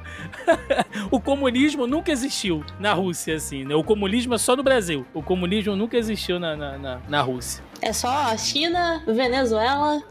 o 1.12 1.20
comunismo 1.20 1.86
nunca 1.86 2.12
existiu 2.12 2.64
na 2.80 2.94
Rússia, 2.94 3.36
assim, 3.36 3.64
né? 3.66 3.76
O 3.76 3.84
comunismo 3.84 4.34
é 4.34 4.38
só 4.38 4.56
no 4.56 4.64
Brasil. 4.64 5.06
O 5.14 5.22
comunismo 5.22 5.76
nunca 5.76 5.98
existiu 5.98 6.40
na, 6.40 6.56
na, 6.56 6.78
na, 6.78 7.00
na 7.08 7.22
Rússia. 7.22 7.64
É 7.82 7.94
só 7.94 8.10
a 8.10 8.38
China, 8.38 9.04
Venezuela 9.08 10.02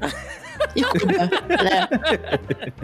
e 0.75 0.83
Cuba, 0.83 1.13
né? 1.63 1.89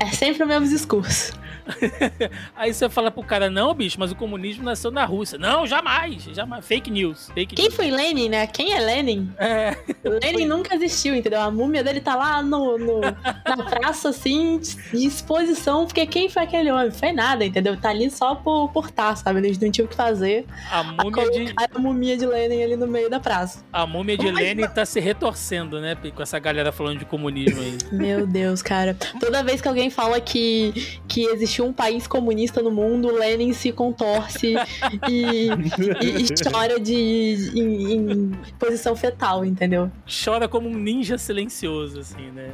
É 0.00 0.07
sempre 0.07 0.43
o 0.43 0.47
mesmo 0.47 0.69
discurso. 0.69 1.33
Aí 2.54 2.73
você 2.73 2.88
fala 2.88 3.11
pro 3.11 3.23
cara, 3.23 3.49
não, 3.49 3.73
bicho, 3.75 3.99
mas 3.99 4.12
o 4.12 4.16
comunismo 4.16 4.64
nasceu 4.64 4.90
na 4.90 5.04
Rússia. 5.04 5.38
Não, 5.38 5.66
jamais, 5.66 6.25
jamais. 6.25 6.64
Fake 6.66 6.90
news. 6.90 7.31
Fake 7.33 7.54
Quem 7.54 7.71
foi 7.71 7.90
Lenin, 7.90 8.28
né? 8.28 8.47
Quem 8.47 8.73
é 8.73 8.81
Lenin? 8.81 9.31
É, 9.38 9.76
Lenin 10.04 10.47
nunca 10.47 10.75
existiu, 10.75 11.14
entendeu? 11.14 11.40
A 11.40 11.50
múmia 11.50 11.83
dele 11.83 12.00
tá 12.00 12.14
lá 12.14 12.43
no, 12.43 12.78
no, 12.78 13.00
na 13.00 13.64
praça, 13.69 14.11
assim, 14.11 14.59
de 14.59 15.07
exposição, 15.07 15.87
porque 15.87 16.07
quem 16.07 16.28
foi 16.28 16.43
aquele 16.43 16.71
homem? 16.71 16.90
Foi 16.90 17.12
nada, 17.12 17.45
entendeu? 17.45 17.76
Tá 17.76 17.90
ali 17.90 18.11
só 18.11 18.35
por, 18.35 18.69
por 18.71 18.90
tá, 18.90 19.14
sabe? 19.16 19.38
Eles 19.38 19.59
não 19.59 19.71
tinham 19.71 19.87
o 19.87 19.88
que 19.88 19.97
fazer. 19.97 20.47
A 20.71 20.83
múmia, 20.83 21.31
de, 21.31 21.54
A 21.57 21.78
múmia 21.78 22.16
de 22.16 22.26
Lenin 22.26 22.62
ali 22.62 22.76
no 22.76 22.87
meio 22.87 23.09
da 23.09 23.21
praça. 23.21 23.64
a 23.73 23.87
múmia 23.87 24.16
de 24.16 24.31
Lenin 24.31 24.69
tá 24.69 24.85
se 24.85 25.00
retorcendo, 25.00 25.81
né? 25.81 25.97
Com 26.14 26.23
essa 26.23 26.38
galera 26.38 26.73
falando 26.73 26.99
de 26.99 27.04
comunismo 27.04 27.62
Meu 27.92 28.26
Deus, 28.26 28.62
cara. 28.62 28.97
Toda 29.21 29.42
vez 29.42 29.61
que 29.61 29.68
alguém 29.68 29.90
fala 29.90 30.21
que, 30.21 30.99
que 31.09 31.25
existiu 31.26 31.64
um 31.66 31.73
país 31.73 32.06
comunista 32.06 32.62
no 32.62 32.71
mundo, 32.71 33.11
Lenin 33.11 33.52
se 33.52 33.73
contorce 33.73 34.54
e, 35.09 35.49
e- 35.50 36.23
e 36.23 36.26
chora 36.50 36.78
de, 36.80 37.50
em, 37.54 37.92
em 37.92 38.33
posição 38.59 38.94
fetal, 38.97 39.44
entendeu? 39.44 39.90
Chora 40.25 40.49
como 40.49 40.68
um 40.68 40.75
ninja 40.75 41.18
silencioso, 41.18 42.00
assim, 42.00 42.30
né? 42.30 42.50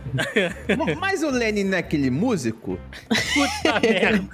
Mas 0.98 1.22
o 1.22 1.30
Lenin 1.30 1.64
não 1.64 1.76
é 1.76 1.80
aquele 1.80 2.10
músico? 2.10 2.78
Puta 3.08 3.80
merda. 3.80 4.28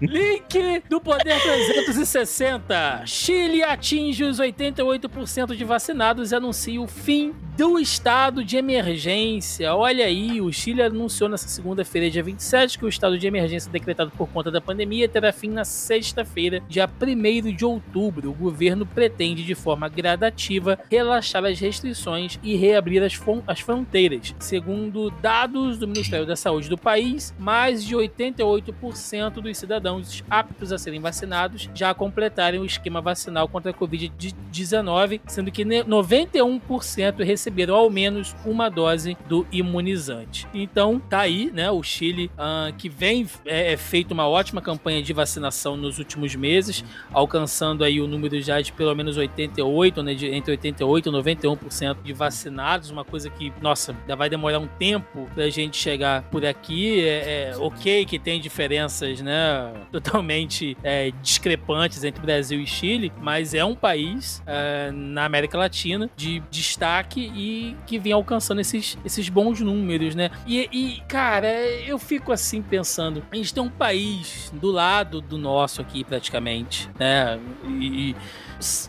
Link 0.00 0.82
do 0.88 1.00
Poder 1.00 1.40
360. 1.42 3.02
Chile 3.06 3.62
atinge 3.62 4.24
os 4.24 4.38
88% 4.38 5.54
de 5.54 5.64
vacinados 5.64 6.32
e 6.32 6.34
anuncia 6.34 6.80
o 6.80 6.86
fim 6.86 7.34
do 7.56 7.78
estado 7.78 8.44
de 8.44 8.58
emergência. 8.58 9.74
Olha 9.74 10.04
aí, 10.04 10.42
o 10.42 10.52
Chile 10.52 10.82
anunciou 10.82 11.26
nessa 11.26 11.48
segunda-feira, 11.48 12.10
dia 12.10 12.22
27, 12.22 12.78
que 12.78 12.84
o 12.84 12.88
estado 12.88 13.18
de 13.18 13.26
emergência 13.26 13.72
decretado 13.72 14.10
por 14.10 14.28
conta 14.28 14.50
da 14.50 14.60
pandemia 14.60 15.08
terá 15.08 15.32
fim 15.32 15.48
na 15.48 15.64
sexta-feira, 15.64 16.60
dia 16.68 16.86
1 16.86 17.56
de 17.56 17.64
outubro. 17.64 18.30
O 18.30 18.34
governo 18.34 18.84
pretende, 18.84 19.42
de 19.42 19.54
forma 19.54 19.88
gradativa, 19.88 20.78
relaxar 20.90 21.46
as 21.46 21.58
restrições 21.58 22.38
e 22.42 22.54
reabrir 22.56 23.02
as, 23.02 23.18
as 23.46 23.60
fronteiras. 23.60 24.34
Segundo 24.38 25.10
dados 25.10 25.78
do 25.78 25.88
Ministério 25.88 26.26
da 26.26 26.36
Saúde 26.36 26.68
do 26.68 26.76
país, 26.76 27.34
mais 27.38 27.82
de 27.82 27.96
88% 27.96 29.30
dos 29.40 29.56
cidadãos 29.56 30.22
aptos 30.28 30.72
a 30.72 30.78
serem 30.78 31.00
vacinados 31.00 31.70
já 31.74 31.94
completaram 31.94 32.60
o 32.60 32.66
esquema 32.66 33.00
vacinal 33.00 33.48
contra 33.48 33.70
a 33.70 33.74
Covid-19, 33.74 35.22
sendo 35.26 35.50
que 35.50 35.64
ne- 35.64 35.84
91% 35.84 37.24
receberam 37.24 37.45
ao 37.70 37.90
menos 37.90 38.34
uma 38.44 38.68
dose 38.68 39.16
do 39.28 39.46
imunizante. 39.50 40.46
Então, 40.54 40.98
tá 40.98 41.20
aí, 41.20 41.50
né? 41.52 41.70
O 41.70 41.82
Chile, 41.82 42.30
ah, 42.38 42.72
que 42.76 42.88
vem 42.88 43.26
é, 43.44 43.72
é 43.72 43.76
feito 43.76 44.12
uma 44.12 44.28
ótima 44.28 44.60
campanha 44.60 45.02
de 45.02 45.12
vacinação 45.12 45.76
nos 45.76 45.98
últimos 45.98 46.34
meses, 46.34 46.84
alcançando 47.12 47.84
aí 47.84 48.00
o 48.00 48.06
número 48.06 48.40
já 48.40 48.60
de 48.60 48.72
pelo 48.72 48.94
menos 48.94 49.16
88, 49.16 50.02
né? 50.02 50.14
De, 50.14 50.26
entre 50.26 50.52
88 50.52 51.08
e 51.08 51.12
91% 51.12 51.96
de 52.02 52.12
vacinados, 52.12 52.90
uma 52.90 53.04
coisa 53.04 53.30
que, 53.30 53.52
nossa, 53.60 53.92
ainda 53.92 54.16
vai 54.16 54.28
demorar 54.28 54.58
um 54.58 54.66
tempo 54.66 55.28
pra 55.34 55.48
gente 55.48 55.76
chegar 55.76 56.22
por 56.24 56.44
aqui. 56.44 57.00
É, 57.00 57.50
é 57.50 57.56
ok 57.58 58.04
que 58.04 58.18
tem 58.18 58.40
diferenças, 58.40 59.20
né? 59.20 59.72
Totalmente 59.92 60.76
é, 60.82 61.10
discrepantes 61.22 62.04
entre 62.04 62.20
Brasil 62.22 62.60
e 62.60 62.66
Chile, 62.66 63.12
mas 63.20 63.54
é 63.54 63.64
um 63.64 63.74
país 63.74 64.42
é, 64.46 64.90
na 64.92 65.24
América 65.24 65.58
Latina 65.58 66.10
de 66.16 66.42
destaque 66.50 67.32
e 67.36 67.76
que 67.86 67.98
vem 67.98 68.12
alcançando 68.12 68.60
esses, 68.60 68.96
esses 69.04 69.28
bons 69.28 69.60
números, 69.60 70.14
né? 70.14 70.30
E, 70.46 70.68
e, 70.72 71.02
cara, 71.06 71.48
eu 71.86 71.98
fico 71.98 72.32
assim 72.32 72.62
pensando, 72.62 73.22
a 73.30 73.36
gente 73.36 73.52
tem 73.52 73.62
um 73.62 73.68
país 73.68 74.50
do 74.54 74.70
lado 74.70 75.20
do 75.20 75.36
nosso 75.36 75.82
aqui, 75.82 76.02
praticamente, 76.02 76.88
né? 76.98 77.38
E, 77.78 78.10
e- 78.10 78.16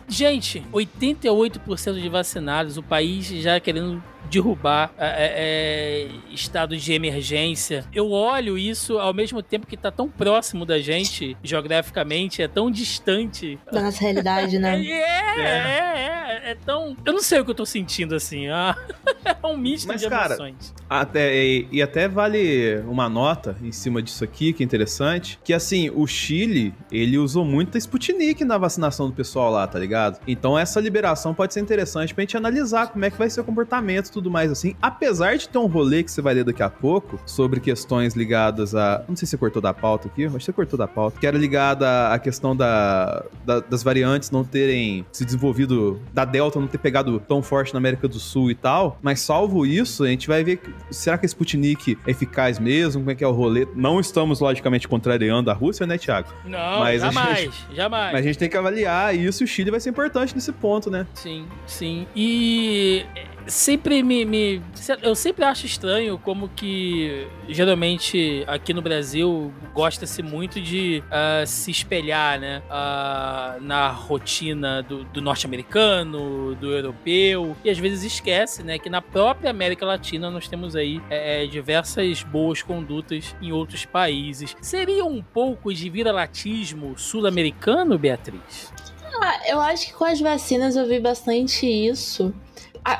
gente, 0.08 0.64
88% 0.72 2.00
de 2.00 2.08
vacinados, 2.08 2.78
o 2.78 2.82
país 2.82 3.26
já 3.26 3.60
querendo 3.60 4.02
derrubar 4.30 4.92
é, 4.98 6.08
é, 6.08 6.08
estado 6.32 6.76
de 6.76 6.92
emergência. 6.92 7.84
Eu 7.92 8.10
olho 8.10 8.58
isso 8.58 8.98
ao 8.98 9.12
mesmo 9.14 9.42
tempo 9.42 9.66
que 9.66 9.76
tá 9.76 9.90
tão 9.90 10.08
próximo 10.08 10.64
da 10.64 10.78
gente, 10.78 11.36
geograficamente, 11.42 12.42
é 12.42 12.48
tão 12.48 12.70
distante. 12.70 13.58
Da 13.72 13.82
nossa 13.82 14.00
realidade, 14.00 14.56
É, 14.56 14.58
né? 14.58 14.80
é, 14.86 15.40
é, 15.40 16.42
é, 16.48 16.50
é 16.50 16.54
tão. 16.54 16.96
Eu 17.04 17.12
não 17.12 17.22
sei 17.22 17.40
o 17.40 17.44
que 17.44 17.50
eu 17.50 17.54
tô 17.54 17.66
sentindo 17.66 18.14
assim. 18.14 18.48
Ah, 18.48 18.76
é 19.24 19.46
um 19.46 19.56
misto 19.56 19.88
Mas, 19.88 20.00
de 20.00 20.08
cara, 20.08 20.34
emoções. 20.34 20.74
Até, 20.88 21.36
e, 21.36 21.68
e 21.70 21.82
até 21.82 22.08
vale 22.08 22.78
uma 22.86 23.08
nota 23.08 23.56
em 23.62 23.72
cima 23.72 24.02
disso 24.02 24.24
aqui, 24.24 24.52
que 24.52 24.62
é 24.62 24.64
interessante, 24.66 25.38
que 25.42 25.52
assim, 25.52 25.90
o 25.90 26.06
Chile, 26.06 26.74
ele 26.90 27.18
usou 27.18 27.44
muita 27.44 27.78
Sputnik 27.78 28.44
na 28.44 28.58
vacinação 28.58 29.06
do 29.08 29.12
pessoal 29.12 29.50
lá, 29.50 29.66
tá 29.66 29.78
ligado? 29.78 30.20
Então 30.26 30.58
essa 30.58 30.80
liberação 30.80 31.34
pode 31.34 31.54
ser 31.54 31.60
interessante 31.60 32.14
pra 32.14 32.22
gente 32.22 32.36
analisar 32.36 32.88
como 32.88 33.04
é 33.04 33.10
que 33.10 33.18
vai 33.18 33.28
ser 33.30 33.40
o 33.40 33.44
comportamento 33.44 34.10
tudo 34.18 34.30
mais 34.32 34.50
assim, 34.50 34.74
apesar 34.82 35.36
de 35.36 35.48
ter 35.48 35.58
um 35.58 35.66
rolê 35.66 36.02
que 36.02 36.10
você 36.10 36.20
vai 36.20 36.34
ler 36.34 36.44
daqui 36.44 36.62
a 36.62 36.68
pouco, 36.68 37.20
sobre 37.24 37.60
questões 37.60 38.14
ligadas 38.14 38.74
a... 38.74 39.04
Não 39.08 39.14
sei 39.14 39.26
se 39.26 39.30
você 39.30 39.36
cortou 39.36 39.62
da 39.62 39.72
pauta 39.72 40.08
aqui, 40.08 40.28
mas 40.28 40.42
você 40.44 40.52
cortou 40.52 40.76
da 40.78 40.88
pauta, 40.88 41.18
que 41.20 41.26
era 41.26 41.38
ligada 41.38 42.08
à 42.12 42.18
questão 42.18 42.56
da, 42.56 43.24
da- 43.46 43.60
das 43.60 43.82
variantes 43.84 44.30
não 44.30 44.42
terem 44.42 45.06
se 45.12 45.24
desenvolvido, 45.24 46.00
da 46.12 46.24
Delta 46.24 46.58
não 46.58 46.66
ter 46.66 46.78
pegado 46.78 47.20
tão 47.20 47.40
forte 47.42 47.72
na 47.72 47.78
América 47.78 48.08
do 48.08 48.18
Sul 48.18 48.50
e 48.50 48.54
tal, 48.56 48.98
mas 49.00 49.20
salvo 49.20 49.64
isso, 49.64 50.02
a 50.02 50.08
gente 50.08 50.26
vai 50.26 50.42
ver, 50.42 50.60
será 50.90 51.16
que 51.16 51.24
a 51.24 51.28
Sputnik 51.28 51.96
é 52.06 52.10
eficaz 52.10 52.58
mesmo, 52.58 53.02
como 53.02 53.10
é 53.12 53.14
que 53.14 53.22
é 53.22 53.28
o 53.28 53.32
rolê? 53.32 53.68
Não 53.76 54.00
estamos, 54.00 54.40
logicamente, 54.40 54.88
contrariando 54.88 55.50
a 55.50 55.54
Rússia, 55.54 55.86
né, 55.86 55.96
Thiago? 55.96 56.28
Não, 56.44 56.80
mas 56.80 57.00
jamais, 57.02 57.50
jamais. 57.72 58.12
Mas 58.12 58.20
a 58.20 58.22
gente 58.26 58.38
tem 58.38 58.48
que 58.48 58.56
avaliar 58.56 59.14
isso 59.14 59.42
e 59.42 59.44
o 59.44 59.46
Chile 59.46 59.70
vai 59.70 59.78
ser 59.78 59.90
importante 59.90 60.34
nesse 60.34 60.50
ponto, 60.50 60.90
né? 60.90 61.06
Sim, 61.14 61.46
sim. 61.66 62.06
E 62.16 63.04
sempre 63.48 64.02
me, 64.02 64.24
me- 64.24 64.62
Eu 65.02 65.14
sempre 65.14 65.44
acho 65.44 65.66
estranho 65.66 66.18
como 66.18 66.48
que 66.48 67.26
geralmente 67.48 68.44
aqui 68.46 68.72
no 68.72 68.80
Brasil 68.82 69.52
gosta-se 69.74 70.22
muito 70.22 70.60
de 70.60 71.02
ah, 71.10 71.44
se 71.46 71.70
espelhar, 71.70 72.38
né? 72.38 72.62
ah, 72.70 73.56
na 73.60 73.88
rotina 73.88 74.82
do, 74.82 75.04
do 75.04 75.20
norte-americano, 75.20 76.54
do 76.56 76.72
europeu. 76.72 77.56
E 77.64 77.70
às 77.70 77.78
vezes 77.78 78.02
esquece, 78.04 78.62
né? 78.62 78.78
Que 78.78 78.90
na 78.90 79.00
própria 79.02 79.50
América 79.50 79.84
Latina 79.86 80.30
nós 80.30 80.46
temos 80.48 80.76
aí 80.76 81.00
é, 81.10 81.44
é, 81.44 81.46
diversas 81.46 82.22
boas 82.22 82.62
condutas 82.62 83.34
em 83.40 83.52
outros 83.52 83.84
países. 83.84 84.54
Seria 84.60 85.04
um 85.04 85.22
pouco 85.22 85.72
de 85.72 85.88
viralatismo 85.90 86.98
sul-americano, 86.98 87.98
Beatriz? 87.98 88.72
Ah, 89.20 89.40
eu 89.48 89.60
acho 89.60 89.86
que 89.88 89.92
com 89.94 90.04
as 90.04 90.20
vacinas 90.20 90.76
eu 90.76 90.86
vi 90.86 91.00
bastante 91.00 91.66
isso. 91.66 92.32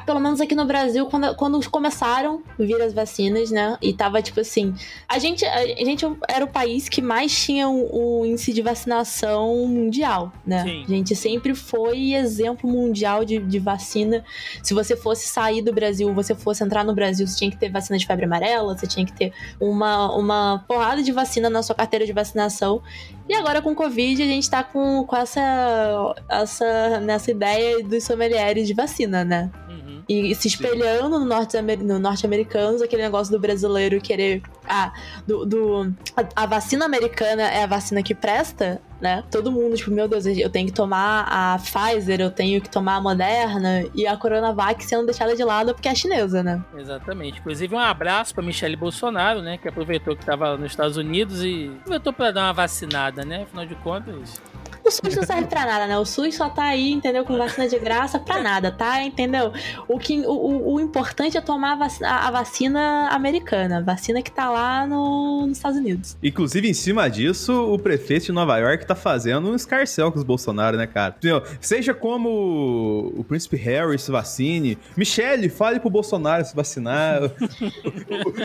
Pelo 0.05 0.21
menos 0.21 0.41
aqui 0.41 0.55
no 0.55 0.65
Brasil, 0.65 1.07
quando, 1.07 1.35
quando 1.35 1.71
começaram 1.71 2.43
a 2.59 2.63
vir 2.63 2.81
as 2.81 2.93
vacinas, 2.93 3.51
né? 3.51 3.77
E 3.81 3.93
tava 3.93 4.21
tipo 4.23 4.41
assim. 4.41 4.75
A 5.09 5.19
gente, 5.19 5.45
a 5.45 5.85
gente 5.85 6.05
era 6.29 6.45
o 6.45 6.49
país 6.49 6.89
que 6.89 7.01
mais 7.01 7.35
tinha 7.35 7.69
o, 7.69 8.21
o 8.21 8.27
índice 8.27 8.53
de 8.53 8.63
vacinação 8.63 9.67
mundial, 9.67 10.33
né? 10.47 10.63
Sim. 10.65 10.85
A 10.85 10.89
gente 10.89 11.17
sempre 11.17 11.55
foi 11.55 12.15
exemplo 12.15 12.71
mundial 12.71 13.25
de, 13.25 13.39
de 13.39 13.59
vacina. 13.59 14.25
Se 14.63 14.75
você 14.75 14.97
fosse 14.97 15.29
sair 15.29 15.63
do 15.63 15.73
Brasil, 15.73 16.13
você 16.15 16.35
fosse 16.35 16.63
entrar 16.63 16.85
no 16.85 16.95
Brasil, 16.95 17.27
você 17.27 17.37
tinha 17.37 17.51
que 17.51 17.57
ter 17.57 17.71
vacina 17.71 17.99
de 17.99 18.07
febre 18.07 18.25
amarela, 18.25 18.77
você 18.77 18.87
tinha 18.87 19.05
que 19.05 19.13
ter 19.13 19.33
uma, 19.61 20.15
uma 20.15 20.65
porrada 20.67 21.03
de 21.03 21.13
vacina 21.13 21.49
na 21.49 21.63
sua 21.63 21.75
carteira 21.75 22.05
de 22.05 22.13
vacinação. 22.13 22.83
E 23.29 23.35
agora 23.35 23.61
com 23.61 23.73
o 23.73 23.75
Covid, 23.75 24.23
a 24.23 24.27
gente 24.27 24.49
tá 24.49 24.65
com, 24.65 25.05
com 25.05 25.17
essa, 25.17 26.15
essa 26.29 27.01
nessa 27.01 27.31
ideia 27.31 27.85
dos 27.85 28.05
sommeliers 28.05 28.67
de 28.67 28.73
vacina, 28.73 29.25
né? 29.25 29.51
Uhum. 29.69 29.98
E 30.09 30.35
se 30.35 30.49
espelhando 30.49 31.19
no 31.19 31.25
norte-amer- 31.27 31.83
no 31.85 31.99
norte-americanos, 31.99 32.81
aquele 32.81 33.03
negócio 33.03 33.31
do 33.33 33.39
brasileiro 33.39 34.01
querer. 34.01 34.41
Ah, 34.67 34.93
do. 35.27 35.45
do- 35.45 35.95
a, 36.17 36.43
a 36.45 36.47
vacina 36.47 36.87
americana 36.87 37.43
é 37.43 37.63
a 37.65 37.67
vacina 37.67 38.03
que 38.03 38.15
presta, 38.15 38.81
né? 39.03 39.23
Todo 39.31 39.53
mundo, 39.53 39.77
tipo, 39.77 39.91
meu 39.91 40.09
Deus, 40.09 40.25
eu 40.25 40.49
tenho 40.49 40.67
que 40.67 40.73
tomar 40.73 41.27
a 41.29 41.59
Pfizer, 41.59 42.21
eu 42.23 42.31
tenho 42.31 42.59
que 42.61 42.71
tomar 42.71 42.97
a 42.97 43.01
Moderna, 43.03 43.85
e 43.95 44.07
a 44.07 44.17
Coronavac 44.17 44.83
sendo 44.85 45.05
deixada 45.05 45.37
de 45.37 45.45
lado 45.45 45.75
porque 45.75 45.89
é 45.89 45.95
chinesa, 45.95 46.43
né? 46.43 46.63
Exatamente. 46.77 47.39
Inclusive, 47.41 47.75
um 47.75 47.79
abraço 47.79 48.35
pra 48.35 48.43
Michelle 48.43 48.77
Bolsonaro, 48.77 49.43
né? 49.43 49.59
Que 49.59 49.69
aproveitou 49.69 50.17
que 50.17 50.25
tava 50.25 50.57
nos 50.57 50.71
Estados 50.71 50.97
Unidos 50.97 51.43
e 51.45 51.71
aproveitou 51.81 52.13
pra 52.15 52.31
dar 52.31 52.45
uma 52.47 52.53
vacinada, 52.55 53.25
né? 53.27 53.43
Afinal 53.43 53.67
de 53.67 53.75
contas. 53.77 54.41
O 54.89 54.91
SUS 54.91 55.15
não 55.17 55.23
serve 55.23 55.47
pra 55.47 55.67
nada, 55.67 55.87
né? 55.87 55.99
O 55.99 56.05
SUS 56.07 56.35
só 56.35 56.49
tá 56.49 56.65
aí, 56.65 56.91
entendeu? 56.93 57.25
Com 57.25 57.37
vacina 57.37 57.69
de 57.69 57.79
graça 57.79 58.19
pra 58.19 58.43
nada, 58.43 58.71
tá? 58.73 59.03
Entendeu? 59.03 59.53
O, 59.87 59.99
que, 59.99 60.21
o, 60.27 60.73
o- 60.75 60.81
importante 60.81 61.37
é 61.37 61.41
tomar 61.41 61.73
a 61.73 61.77
vacina, 61.77 62.09
a 62.11 62.31
vacina 62.31 63.09
americana, 63.11 63.79
a 63.79 63.81
vacina 63.83 64.23
que 64.23 64.31
tá 64.31 64.49
lá 64.51 64.87
no- 64.87 65.47
nos 65.47 65.59
Estados 65.59 65.79
Unidos. 65.79 66.17
Inclusive, 66.23 66.69
em 66.69 66.73
cima 66.73 67.09
disso, 67.11 67.53
o 67.53 67.79
prefeito 67.79 68.27
de 68.27 68.33
Nova 68.33 68.57
York 68.59 68.87
tá 68.87 68.95
fazendo 68.95 69.51
um 69.51 69.55
escarcel 69.55 70.11
com 70.11 70.19
os 70.19 70.25
Bolsonaro, 70.25 70.77
né, 70.79 70.87
cara? 70.87 71.15
Entendeu? 71.19 71.43
Seja 71.61 71.93
como 71.93 73.13
o 73.15 73.23
príncipe 73.25 73.57
Harry 73.57 73.99
se 73.99 74.11
vacine, 74.11 74.79
Michelle, 74.97 75.49
fale 75.51 75.81
pro 75.81 75.91
Bolsonaro 75.91 76.45
se 76.45 76.57
vacinar. 76.57 77.21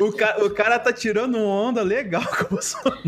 o, 0.01 0.03
o- 0.05 0.07
o 0.09 0.13
ca- 0.13 0.38
o 0.43 0.50
cara 0.50 0.77
tá 0.77 0.91
tirando 0.91 1.38
onda 1.38 1.81
legal 1.81 2.23
com 2.38 2.45
o 2.45 2.50
Bolsonaro. 2.50 3.00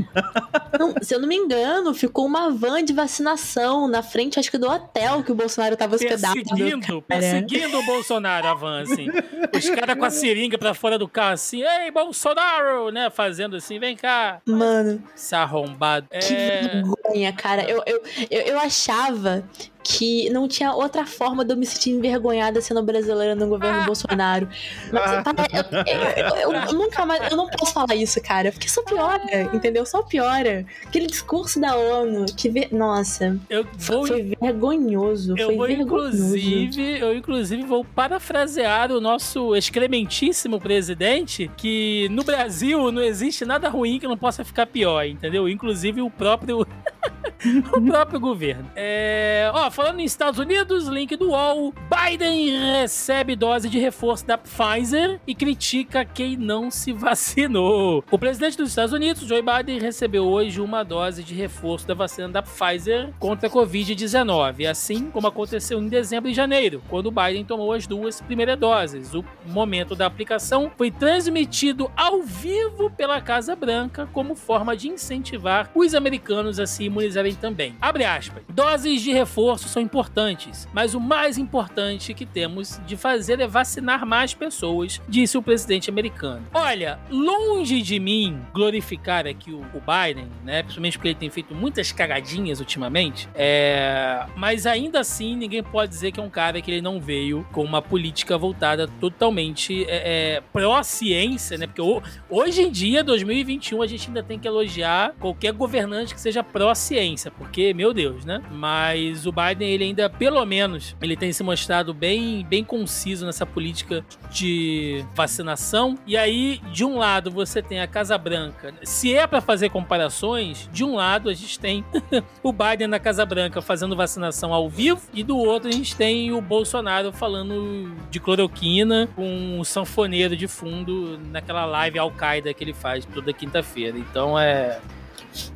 Não, 0.79 0.93
se 1.01 1.13
eu 1.13 1.19
não 1.19 1.27
me 1.27 1.35
engano, 1.35 1.93
ficou 1.93 2.25
uma 2.25 2.49
van 2.51 2.83
de 2.83 2.93
vacinação 2.93 3.24
vacinação 3.25 3.87
na 3.87 4.03
frente, 4.03 4.39
acho 4.39 4.51
que 4.51 4.57
do 4.57 4.69
hotel 4.69 5.23
que 5.23 5.31
o 5.31 5.35
Bolsonaro 5.35 5.75
tava 5.75 5.95
hospedado. 5.95 6.33
Perseguindo, 6.35 7.01
perseguindo 7.01 7.79
o 7.79 7.85
Bolsonaro, 7.85 8.47
a 8.47 8.53
van, 8.53 8.81
assim. 8.83 9.07
Os 9.55 9.69
caras 9.69 9.97
com 9.97 10.05
a 10.05 10.09
seringa 10.09 10.57
pra 10.57 10.73
fora 10.73 10.97
do 10.97 11.07
carro, 11.07 11.33
assim, 11.33 11.63
ei, 11.63 11.91
Bolsonaro, 11.91 12.89
né? 12.91 13.09
Fazendo 13.09 13.55
assim, 13.55 13.79
vem 13.79 13.95
cá. 13.95 14.41
Mano. 14.45 15.01
Se 15.15 15.35
arrombado. 15.35 16.07
Que 16.09 16.33
É... 16.33 16.61
vergonha, 16.61 17.33
cara. 17.33 17.63
Eu, 17.63 17.81
eu, 17.85 18.01
eu, 18.29 18.41
eu 18.41 18.59
achava 18.59 19.43
que 19.87 20.27
não 20.31 20.47
tinha 20.47 20.73
outra 20.73 21.05
forma 21.05 21.45
de 21.45 21.53
eu 21.53 21.57
me 21.57 21.63
sentir 21.63 21.91
envergonhada 21.91 22.59
sendo 22.59 22.81
brasileira 22.81 23.35
no 23.35 23.47
governo 23.47 23.85
Bolsonaro. 23.85 24.49
Mas 24.91 25.23
tá, 25.23 25.31
eu, 25.53 26.23
eu- 26.25 26.35
eu- 26.51 26.61
eu 26.63 26.73
nunca 26.73 27.05
mais. 27.05 27.29
Eu 27.29 27.37
não 27.37 27.47
posso 27.47 27.71
falar 27.71 27.93
isso, 27.95 28.19
cara. 28.19 28.51
Porque 28.51 28.67
só 28.67 28.81
piora, 28.81 29.21
entendeu? 29.53 29.85
Só 29.85 30.01
piora. 30.01 30.65
Aquele 30.87 31.05
discurso 31.05 31.61
da 31.61 31.75
ONU 31.75 32.25
que. 32.35 32.49
ve- 32.49 32.67
Nossa. 32.71 33.37
Eu 33.47 33.63
vou, 33.77 34.07
Foi 34.07 34.35
vergonhoso. 34.41 35.35
eu 35.37 35.45
foi 35.45 35.55
vou 35.55 35.67
vergonhoso. 35.67 36.35
inclusive, 36.35 36.99
eu 36.99 37.15
inclusive 37.15 37.63
vou 37.63 37.85
parafrasear 37.85 38.91
o 38.91 38.99
nosso 38.99 39.55
excrementíssimo 39.55 40.59
presidente 40.59 41.51
que 41.55 42.07
no 42.09 42.23
Brasil 42.23 42.91
não 42.91 43.03
existe 43.03 43.45
nada 43.45 43.69
ruim 43.69 43.99
que 43.99 44.07
não 44.07 44.17
possa 44.17 44.43
ficar 44.43 44.65
pior, 44.65 45.05
entendeu? 45.05 45.47
Inclusive 45.47 46.01
o 46.01 46.09
próprio 46.09 46.65
o 47.77 47.81
próprio 47.81 48.19
governo. 48.19 48.69
É, 48.75 49.51
ó, 49.53 49.69
falando 49.75 49.99
em 49.99 50.05
Estados 50.05 50.39
Unidos, 50.39 50.87
link 50.87 51.17
do 51.17 51.31
UOL, 51.31 51.73
Biden 51.89 52.49
recebe 52.79 53.35
dose 53.35 53.67
de 53.67 53.77
reforço 53.77 54.25
da 54.25 54.37
Pfizer 54.37 55.19
e 55.27 55.35
critica 55.35 56.05
quem 56.05 56.37
não 56.37 56.71
se 56.71 56.93
vacinou. 56.93 58.01
O 58.09 58.17
presidente 58.17 58.55
dos 58.55 58.69
Estados 58.69 58.93
Unidos, 58.93 59.27
Joe 59.27 59.41
Biden, 59.41 59.77
recebeu 59.77 60.23
hoje 60.23 60.61
uma 60.61 60.81
dose 60.81 61.25
de 61.25 61.33
reforço 61.33 61.85
da 61.85 61.93
vacina 61.93 62.29
da 62.29 62.41
Pfizer 62.41 63.13
contra 63.19 63.49
a 63.49 63.51
Covid-19, 63.51 64.65
assim 64.65 65.11
como 65.11 65.27
aconteceu 65.27 65.77
em 65.77 65.89
dezembro 65.89 66.29
e 66.29 66.33
janeiro, 66.33 66.81
quando 66.87 67.11
Biden 67.11 67.43
tomou 67.43 67.73
as 67.73 67.85
duas 67.85 68.21
primeiras 68.21 68.57
doses. 68.57 69.13
O 69.13 69.25
momento 69.45 69.93
da 69.93 70.05
aplicação 70.05 70.71
foi 70.77 70.89
transmitido 70.89 71.91
ao 71.97 72.21
vivo 72.21 72.89
pela 72.91 73.19
Casa 73.19 73.57
Branca 73.57 74.07
como 74.13 74.35
forma 74.35 74.77
de 74.77 74.87
incentivar 74.87 75.69
os 75.75 75.93
americanos 75.93 76.61
a 76.61 76.65
se 76.65 76.85
imunizarem 76.85 77.35
também. 77.35 77.75
Abre 77.81 78.05
aspas. 78.05 78.41
Doses 78.47 79.01
de 79.01 79.11
reforço 79.11 79.64
são 79.69 79.81
importantes, 79.81 80.67
mas 80.73 80.93
o 80.93 80.99
mais 80.99 81.37
importante 81.37 82.13
que 82.13 82.25
temos 82.25 82.79
de 82.85 82.95
fazer 82.97 83.39
é 83.39 83.47
vacinar 83.47 84.05
mais 84.05 84.33
pessoas, 84.33 85.01
disse 85.07 85.37
o 85.37 85.41
presidente 85.41 85.89
americano. 85.89 86.45
Olha, 86.53 86.99
longe 87.09 87.81
de 87.81 87.99
mim 87.99 88.39
glorificar 88.53 89.27
aqui 89.27 89.51
o, 89.51 89.59
o 89.73 89.81
Biden, 89.81 90.27
né? 90.43 90.61
Principalmente 90.63 90.97
porque 90.97 91.07
ele 91.09 91.15
tem 91.15 91.29
feito 91.29 91.53
muitas 91.53 91.91
cagadinhas 91.91 92.59
ultimamente. 92.59 93.27
É... 93.35 94.25
Mas 94.35 94.65
ainda 94.65 94.99
assim, 94.99 95.35
ninguém 95.35 95.63
pode 95.63 95.89
dizer 95.91 96.11
que 96.11 96.19
é 96.19 96.23
um 96.23 96.29
cara 96.29 96.61
que 96.61 96.71
ele 96.71 96.81
não 96.81 96.99
veio 96.99 97.45
com 97.51 97.63
uma 97.63 97.81
política 97.81 98.37
voltada 98.37 98.87
totalmente 98.99 99.83
é, 99.87 100.35
é, 100.37 100.43
pró-ciência, 100.51 101.57
né? 101.57 101.67
Porque 101.67 101.81
ho- 101.81 102.01
hoje 102.29 102.61
em 102.61 102.71
dia, 102.71 103.03
2021, 103.03 103.81
a 103.81 103.87
gente 103.87 104.07
ainda 104.07 104.23
tem 104.23 104.37
que 104.37 104.47
elogiar 104.47 105.13
qualquer 105.19 105.53
governante 105.53 106.13
que 106.13 106.21
seja 106.21 106.43
pró-ciência, 106.43 107.31
porque, 107.31 107.73
meu 107.73 107.93
Deus, 107.93 108.25
né? 108.25 108.41
Mas 108.51 109.25
o 109.25 109.31
Biden, 109.31 109.54
ele 109.63 109.85
ainda, 109.85 110.09
pelo 110.09 110.43
menos, 110.45 110.95
ele 111.01 111.15
tem 111.15 111.31
se 111.31 111.43
mostrado 111.43 111.93
bem, 111.93 112.45
bem 112.45 112.63
conciso 112.63 113.25
nessa 113.25 113.45
política 113.45 114.05
de 114.29 115.05
vacinação. 115.13 115.97
E 116.05 116.17
aí, 116.17 116.59
de 116.71 116.83
um 116.83 116.97
lado, 116.97 117.31
você 117.31 117.61
tem 117.61 117.79
a 117.79 117.87
Casa 117.87 118.17
Branca. 118.17 118.73
Se 118.83 119.13
é 119.13 119.25
pra 119.25 119.41
fazer 119.41 119.69
comparações, 119.69 120.69
de 120.71 120.83
um 120.83 120.95
lado 120.95 121.29
a 121.29 121.33
gente 121.33 121.59
tem 121.59 121.83
o 122.43 122.51
Biden 122.51 122.87
na 122.87 122.99
Casa 122.99 123.25
Branca 123.25 123.61
fazendo 123.61 123.95
vacinação 123.95 124.53
ao 124.53 124.69
vivo, 124.69 125.01
e 125.13 125.23
do 125.23 125.37
outro 125.37 125.69
a 125.69 125.71
gente 125.71 125.95
tem 125.95 126.31
o 126.31 126.41
Bolsonaro 126.41 127.11
falando 127.11 127.95
de 128.09 128.19
cloroquina 128.19 129.07
com 129.15 129.59
um 129.59 129.63
sanfoneiro 129.63 130.35
de 130.35 130.47
fundo 130.47 131.19
naquela 131.31 131.65
live 131.65 131.99
Al-Qaeda 131.99 132.53
que 132.53 132.63
ele 132.63 132.73
faz 132.73 133.05
toda 133.05 133.31
quinta-feira. 133.33 133.97
Então 133.97 134.37
é. 134.37 134.79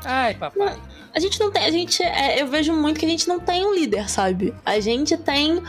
Ai, 0.03 0.33
papai. 0.35 0.77
A 1.13 1.19
gente 1.19 1.39
não 1.39 1.51
tem. 1.51 1.63
A 1.65 1.71
gente. 1.71 2.03
é, 2.03 2.41
eu 2.41 2.47
vejo 2.47 2.73
muito 2.73 2.99
que 2.99 3.05
a 3.05 3.09
gente 3.09 3.27
não 3.27 3.39
tem 3.39 3.65
um 3.65 3.73
líder, 3.73 4.09
sabe? 4.09 4.53
A 4.65 4.79
gente 4.79 5.17
tem 5.17 5.61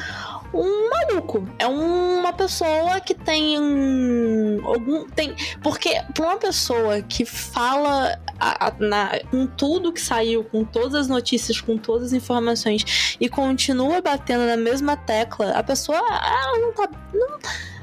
um 0.53 0.91
maluco. 0.91 1.47
É 1.59 1.67
uma 1.67 2.33
pessoa 2.33 3.01
que 3.01 3.15
tem 3.15 3.59
um- 3.59 4.61
algum. 4.65 5.07
Tem. 5.09 5.35
Porque 5.63 5.91
pra 6.15 6.25
uma 6.27 6.37
pessoa 6.37 7.01
que 7.03 7.25
fala 7.25 8.19
a- 8.39 8.67
a- 8.69 8.73
na- 8.79 9.21
com 9.31 9.47
tudo 9.47 9.93
que 9.93 10.01
saiu, 10.01 10.43
com 10.45 10.65
todas 10.65 10.95
as 10.95 11.09
notícias, 11.09 11.61
com 11.61 11.77
todas 11.79 12.09
as 12.09 12.13
informações 12.13 13.17
e 13.21 13.29
continua 13.29 14.01
batendo 14.01 14.45
na 14.47 14.57
mesma 14.57 14.97
tecla, 14.97 15.53
a 15.53 15.63
pessoa 15.63 15.99
ela 15.99 16.59
não 16.59 16.73
tá. 16.73 16.89
Não 17.15 17.39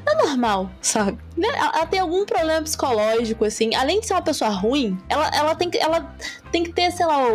é 0.10 0.16
normal, 0.28 0.70
sabe? 0.82 1.18
Né? 1.36 1.48
Ela, 1.56 1.86
tem 1.86 2.00
algum 2.00 2.26
problema 2.26 2.62
psicológico, 2.62 3.46
assim. 3.46 3.74
Além 3.76 4.00
de 4.00 4.08
ser 4.08 4.14
uma 4.14 4.22
pessoa 4.22 4.50
ruim, 4.50 4.98
ela, 5.10 5.28
ela, 5.36 5.56
tem, 5.56 5.70
que- 5.70 5.78
ela 5.78 6.16
tem 6.52 6.64
que 6.64 6.72
ter, 6.72 6.92
sei 6.92 7.06
lá, 7.06 7.28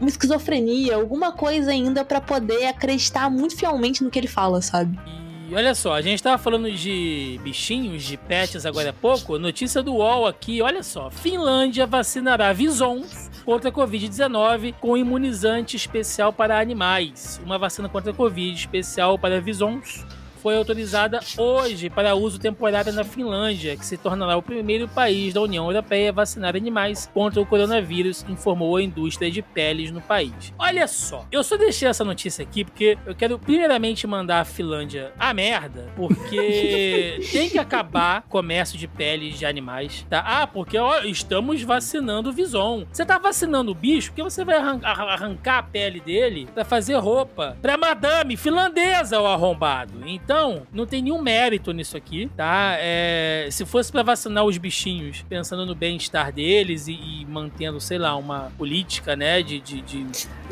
uma 0.00 0.08
esquizofrenia, 0.08 0.94
alguma 0.96 1.32
coisa 1.32 1.70
ainda 1.70 2.04
pra 2.04 2.20
poder 2.20 2.66
acreditar 2.66 3.30
muito 3.30 3.56
fielmente 3.56 4.02
no 4.04 4.10
que 4.10 4.18
ele 4.18 4.28
fala, 4.28 4.60
sabe? 4.62 4.98
E 5.48 5.54
olha 5.54 5.74
só, 5.74 5.92
a 5.92 6.00
gente 6.00 6.22
tava 6.22 6.38
falando 6.38 6.70
de 6.72 7.38
bichinhos, 7.42 8.02
de 8.04 8.16
pets 8.16 8.64
agora 8.64 8.88
há 8.88 8.92
pouco. 8.92 9.38
Notícia 9.38 9.82
do 9.82 9.92
UOL 9.96 10.26
aqui, 10.26 10.62
olha 10.62 10.82
só. 10.82 11.10
Finlândia 11.10 11.86
vacinará 11.86 12.54
visons 12.54 13.30
contra 13.44 13.68
a 13.68 13.72
Covid-19 13.72 14.74
com 14.80 14.96
imunizante 14.96 15.76
especial 15.76 16.32
para 16.32 16.58
animais. 16.58 17.38
Uma 17.44 17.58
vacina 17.58 17.86
contra 17.86 18.12
a 18.12 18.14
Covid 18.14 18.58
especial 18.58 19.18
para 19.18 19.42
visons 19.42 20.06
foi 20.42 20.56
autorizada 20.56 21.20
hoje 21.38 21.88
para 21.88 22.14
uso 22.14 22.38
temporário 22.38 22.92
na 22.92 23.04
Finlândia, 23.04 23.76
que 23.76 23.86
se 23.86 23.96
tornará 23.96 24.36
o 24.36 24.42
primeiro 24.42 24.88
país 24.88 25.32
da 25.32 25.40
União 25.40 25.66
Europeia 25.66 26.10
a 26.10 26.12
vacinar 26.12 26.56
animais 26.56 27.08
contra 27.14 27.40
o 27.40 27.46
coronavírus, 27.46 28.24
informou 28.28 28.76
a 28.76 28.82
indústria 28.82 29.30
de 29.30 29.40
peles 29.40 29.90
no 29.90 30.00
país. 30.00 30.52
Olha 30.58 30.86
só, 30.88 31.24
eu 31.30 31.44
só 31.44 31.56
deixei 31.56 31.88
essa 31.88 32.04
notícia 32.04 32.42
aqui 32.42 32.64
porque 32.64 32.98
eu 33.06 33.14
quero 33.14 33.38
primeiramente 33.38 34.06
mandar 34.06 34.40
a 34.40 34.44
Finlândia 34.44 35.12
a 35.18 35.32
merda, 35.32 35.88
porque 35.96 37.20
tem 37.32 37.48
que 37.48 37.58
acabar 37.58 38.24
o 38.26 38.30
comércio 38.30 38.76
de 38.78 38.88
peles 38.88 39.38
de 39.38 39.46
animais, 39.46 40.04
tá? 40.10 40.20
Ah, 40.26 40.46
porque 40.46 40.76
ó, 40.76 41.00
estamos 41.04 41.62
vacinando 41.62 42.30
o 42.30 42.32
Vison. 42.32 42.84
Você 42.92 43.04
tá 43.06 43.18
vacinando 43.18 43.70
o 43.70 43.74
bicho 43.74 44.10
porque 44.10 44.22
você 44.22 44.44
vai 44.44 44.56
arran- 44.56 44.80
arran- 44.82 45.04
arrancar 45.10 45.58
a 45.58 45.62
pele 45.62 46.00
dele 46.00 46.48
pra 46.52 46.64
fazer 46.64 46.96
roupa 46.96 47.56
pra 47.62 47.76
madame 47.76 48.36
finlandesa, 48.36 49.20
o 49.20 49.26
arrombado. 49.26 49.92
Então, 50.06 50.31
não 50.72 50.86
tem 50.86 51.02
nenhum 51.02 51.20
mérito 51.20 51.72
nisso 51.72 51.96
aqui, 51.96 52.30
tá? 52.36 52.76
É, 52.78 53.48
se 53.50 53.64
fosse 53.64 53.90
pra 53.90 54.02
vacinar 54.02 54.44
os 54.44 54.56
bichinhos, 54.58 55.22
pensando 55.28 55.66
no 55.66 55.74
bem-estar 55.74 56.32
deles 56.32 56.88
e, 56.88 56.92
e 56.92 57.26
mantendo, 57.26 57.80
sei 57.80 57.98
lá, 57.98 58.16
uma 58.16 58.50
política, 58.56 59.14
né, 59.16 59.42
de, 59.42 59.60
de, 59.60 59.80
de 59.82 60.06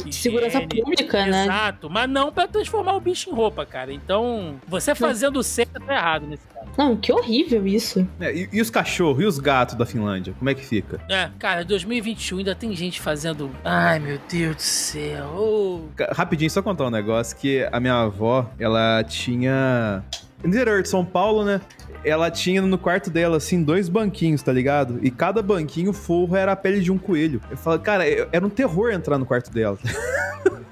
De 0.05 0.15
segurança 0.15 0.59
higiene, 0.59 0.83
pública, 0.83 1.27
né? 1.27 1.45
Exato, 1.45 1.89
mas 1.91 2.09
não 2.09 2.33
pra 2.33 2.47
transformar 2.47 2.95
o 2.97 3.01
bicho 3.01 3.31
em 3.31 3.33
roupa, 3.33 3.65
cara. 3.67 3.93
Então, 3.93 4.61
você 4.67 4.95
fazendo 4.95 5.43
certo 5.43 5.81
tá 5.81 5.95
errado 5.95 6.27
nesse 6.27 6.43
caso. 6.45 6.50
Não, 6.79 6.97
que 6.97 7.13
horrível 7.13 7.67
isso. 7.67 8.07
É, 8.21 8.35
e, 8.35 8.49
e 8.53 8.61
os 8.61 8.71
cachorros 8.71 9.23
e 9.23 9.27
os 9.27 9.39
gatos 9.39 9.75
da 9.75 9.85
Finlândia? 9.85 10.35
Como 10.39 10.49
é 10.49 10.55
que 10.55 10.65
fica? 10.65 11.01
É, 11.09 11.29
cara, 11.39 11.65
2021 11.65 12.39
ainda 12.39 12.55
tem 12.55 12.75
gente 12.75 13.01
fazendo. 13.01 13.51
Ai, 13.65 13.99
meu 13.99 14.19
Deus 14.31 14.57
do 14.57 14.63
céu. 14.63 15.89
Ca- 15.97 16.13
Rapidinho, 16.13 16.51
só 16.51 16.63
contar 16.63 16.87
um 16.87 16.91
negócio 16.91 17.37
que 17.37 17.69
a 17.71 17.79
minha 17.81 17.95
avó, 18.03 18.51
ela 18.59 19.03
tinha. 19.05 20.03
No 20.43 20.49
interior 20.49 20.81
de 20.83 20.89
São 20.89 21.05
Paulo, 21.05 21.45
né? 21.45 21.61
Ela 22.03 22.31
tinha 22.31 22.63
no 22.63 22.79
quarto 22.79 23.11
dela, 23.11 23.37
assim, 23.37 23.63
dois 23.63 23.87
banquinhos, 23.91 24.43
tá 24.43 24.51
ligado? 24.51 24.99
E 25.03 25.11
cada 25.11 25.43
banquinho, 25.43 25.91
o 25.91 25.93
forro 25.93 26.35
era 26.35 26.53
a 26.53 26.57
pele 26.57 26.81
de 26.81 26.91
um 26.91 26.97
coelho. 26.97 27.43
Eu 27.51 27.59
falo, 27.59 27.79
cara, 27.79 28.09
eu- 28.09 28.27
era 28.33 28.47
um 28.47 28.49
terror 28.49 28.91
entrar 28.91 29.19
no 29.19 29.27
quarto 29.27 29.51
dela. 29.51 29.77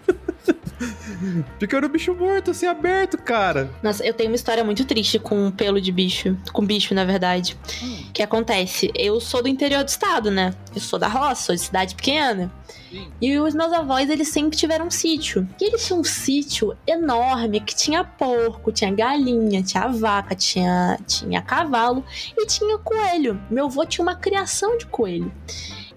Porque 1.58 1.74
era 1.74 1.86
um 1.86 1.88
bicho 1.88 2.14
morto, 2.14 2.50
assim, 2.50 2.66
aberto, 2.66 3.18
cara. 3.18 3.70
Nossa, 3.82 4.04
eu 4.04 4.14
tenho 4.14 4.30
uma 4.30 4.36
história 4.36 4.64
muito 4.64 4.84
triste 4.84 5.18
com 5.18 5.50
pelo 5.50 5.80
de 5.80 5.92
bicho. 5.92 6.36
Com 6.52 6.64
bicho, 6.64 6.94
na 6.94 7.04
verdade. 7.04 7.56
Hum. 7.82 8.04
O 8.08 8.12
que 8.12 8.22
acontece? 8.22 8.90
Eu 8.94 9.20
sou 9.20 9.42
do 9.42 9.48
interior 9.48 9.84
do 9.84 9.88
estado, 9.88 10.30
né? 10.30 10.54
Eu 10.74 10.80
sou 10.80 10.98
da 10.98 11.08
roça, 11.08 11.42
sou 11.42 11.54
de 11.54 11.60
cidade 11.60 11.94
pequena. 11.94 12.50
Sim. 12.90 13.08
E 13.20 13.38
os 13.38 13.54
meus 13.54 13.72
avós, 13.72 14.08
eles 14.08 14.28
sempre 14.28 14.56
tiveram 14.56 14.86
um 14.86 14.90
sítio. 14.90 15.48
E 15.60 15.64
eles 15.64 15.86
tinham 15.86 16.00
um 16.00 16.04
sítio 16.04 16.76
enorme 16.86 17.60
que 17.60 17.74
tinha 17.74 18.02
porco, 18.02 18.72
tinha 18.72 18.90
galinha, 18.90 19.62
tinha 19.62 19.88
vaca, 19.88 20.34
tinha, 20.34 20.98
tinha 21.06 21.42
cavalo 21.42 22.04
e 22.36 22.46
tinha 22.46 22.78
coelho. 22.78 23.40
Meu 23.50 23.66
avô 23.66 23.84
tinha 23.84 24.02
uma 24.02 24.14
criação 24.14 24.78
de 24.78 24.86
coelho. 24.86 25.30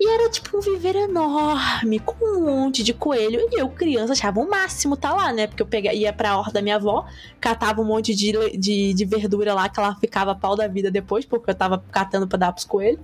E 0.04 0.10
era 0.10 0.28
tipo 0.32 0.58
um 0.58 0.62
viveiro 0.62 0.98
enorme, 0.98 2.00
com 2.00 2.26
um 2.26 2.44
monte 2.44 2.82
de 2.82 2.92
coelho. 2.92 3.40
E 3.52 3.62
eu, 3.62 3.70
criança, 3.70 4.14
achava 4.14 4.40
o 4.40 4.50
máximo 4.50 4.98
tá 4.98 5.14
lá, 5.14 5.32
né? 5.32 5.46
Porque 5.46 5.62
eu 5.62 5.68
pega, 5.68 5.94
ia 5.94 6.12
pra 6.12 6.36
horta 6.40 6.54
da 6.54 6.62
minha 6.62 6.78
avó, 6.78 7.06
catava 7.40 7.80
um 7.82 7.86
monte 7.86 8.16
de, 8.16 8.58
de, 8.58 8.96
de 8.96 9.06
verdura 9.06 9.54
lá 9.54 9.70
que 9.70 9.80
ela 9.80 9.94
ficava 9.94 10.34
pau 10.34 10.56
da 10.56 10.68
vida 10.68 10.90
depois, 10.90 11.24
porque 11.24 11.52
eu 11.52 11.54
tava 11.54 11.84
catando 11.92 12.28
pra 12.28 12.40
dar 12.40 12.52
pros 12.52 12.66
coelhos. 12.66 13.00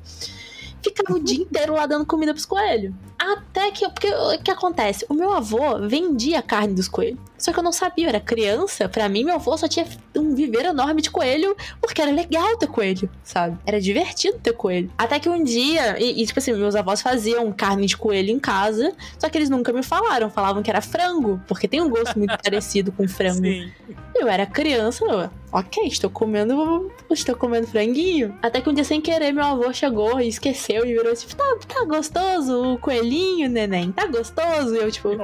Ficava 0.82 1.18
o 1.18 1.24
dia 1.24 1.42
inteiro 1.42 1.74
lá 1.74 1.86
dando 1.86 2.06
comida 2.06 2.34
pros 2.34 2.46
coelhos. 2.46 2.94
Até 3.18 3.72
que, 3.72 3.88
porque 3.90 4.10
o 4.10 4.40
que 4.42 4.52
acontece? 4.52 5.06
O 5.10 5.14
meu 5.14 5.32
avô 5.32 5.80
vendia 5.88 6.42
carne 6.42 6.74
dos 6.74 6.88
coelhos. 6.88 7.20
Só 7.38 7.52
que 7.52 7.60
eu 7.60 7.64
não 7.64 7.72
sabia, 7.72 8.06
eu 8.06 8.10
era 8.10 8.20
criança. 8.20 8.90
Pra 8.90 9.08
mim, 9.08 9.24
meu 9.24 9.36
avô 9.36 9.56
só 9.58 9.68
tinha 9.68 9.86
um 10.16 10.34
viveiro 10.34 10.70
enorme 10.70 11.02
de 11.02 11.12
coelho, 11.12 11.56
porque 11.82 12.02
era 12.02 12.12
legal 12.12 12.58
ter 12.58 12.68
coelho, 12.68 13.10
sabe? 13.24 13.58
Era 13.66 13.80
divertido 13.80 14.40
ter 14.40 14.54
coelho. 14.54 14.92
Até 14.98 15.20
que 15.20 15.30
um 15.30 15.44
dia, 15.44 15.98
e, 16.00 16.22
e 16.22 16.26
tipo 16.26 16.40
assim, 16.40 16.54
meus 16.54 16.76
avós 16.76 17.02
faziam 17.02 17.52
carne 17.52 17.86
de 17.86 17.98
coelho 17.98 18.32
em 18.32 18.40
casa, 18.40 18.94
só 19.20 19.30
que 19.30 19.38
eles 19.38 19.50
nunca 19.50 19.72
me 19.72 19.84
falaram, 19.84 20.30
falavam 20.30 20.64
que 20.64 20.70
era 20.70 20.82
frango, 20.82 21.40
porque 21.48 21.68
tem 21.68 21.82
um 21.82 21.90
gosto 21.90 22.18
muito 22.18 22.36
parecido 22.42 22.92
com 22.92 23.08
frango. 23.08 23.46
Sim. 23.46 23.72
Eu 24.16 24.28
era 24.28 24.46
criança, 24.46 25.06
eu, 25.06 25.30
ok, 25.58 25.88
estou 25.88 26.10
comendo, 26.10 26.92
estou 27.10 27.36
comendo 27.36 27.68
franguinho. 27.68 28.38
Até 28.42 28.62
que 28.62 28.70
um 28.70 28.74
dia, 28.74 28.84
sem 28.84 29.02
querer, 29.02 29.32
meu 29.32 29.44
avô 29.44 29.74
chegou 29.74 30.20
e 30.20 30.28
esqueceu 30.28 30.86
e 30.86 30.94
virou 30.94 31.16
tipo, 31.16 31.36
tá, 31.36 31.58
tá 31.68 31.84
gostoso 31.86 32.74
o 32.74 32.78
coelhinho, 32.78 33.50
neném? 33.50 33.92
Tá 33.92 34.06
gostoso? 34.06 34.76
E 34.76 34.80
eu, 34.80 34.92
tipo, 34.92 35.10
ok. 35.10 35.18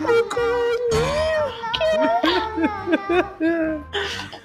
o 0.00 0.24
coelhinho, 0.28 1.30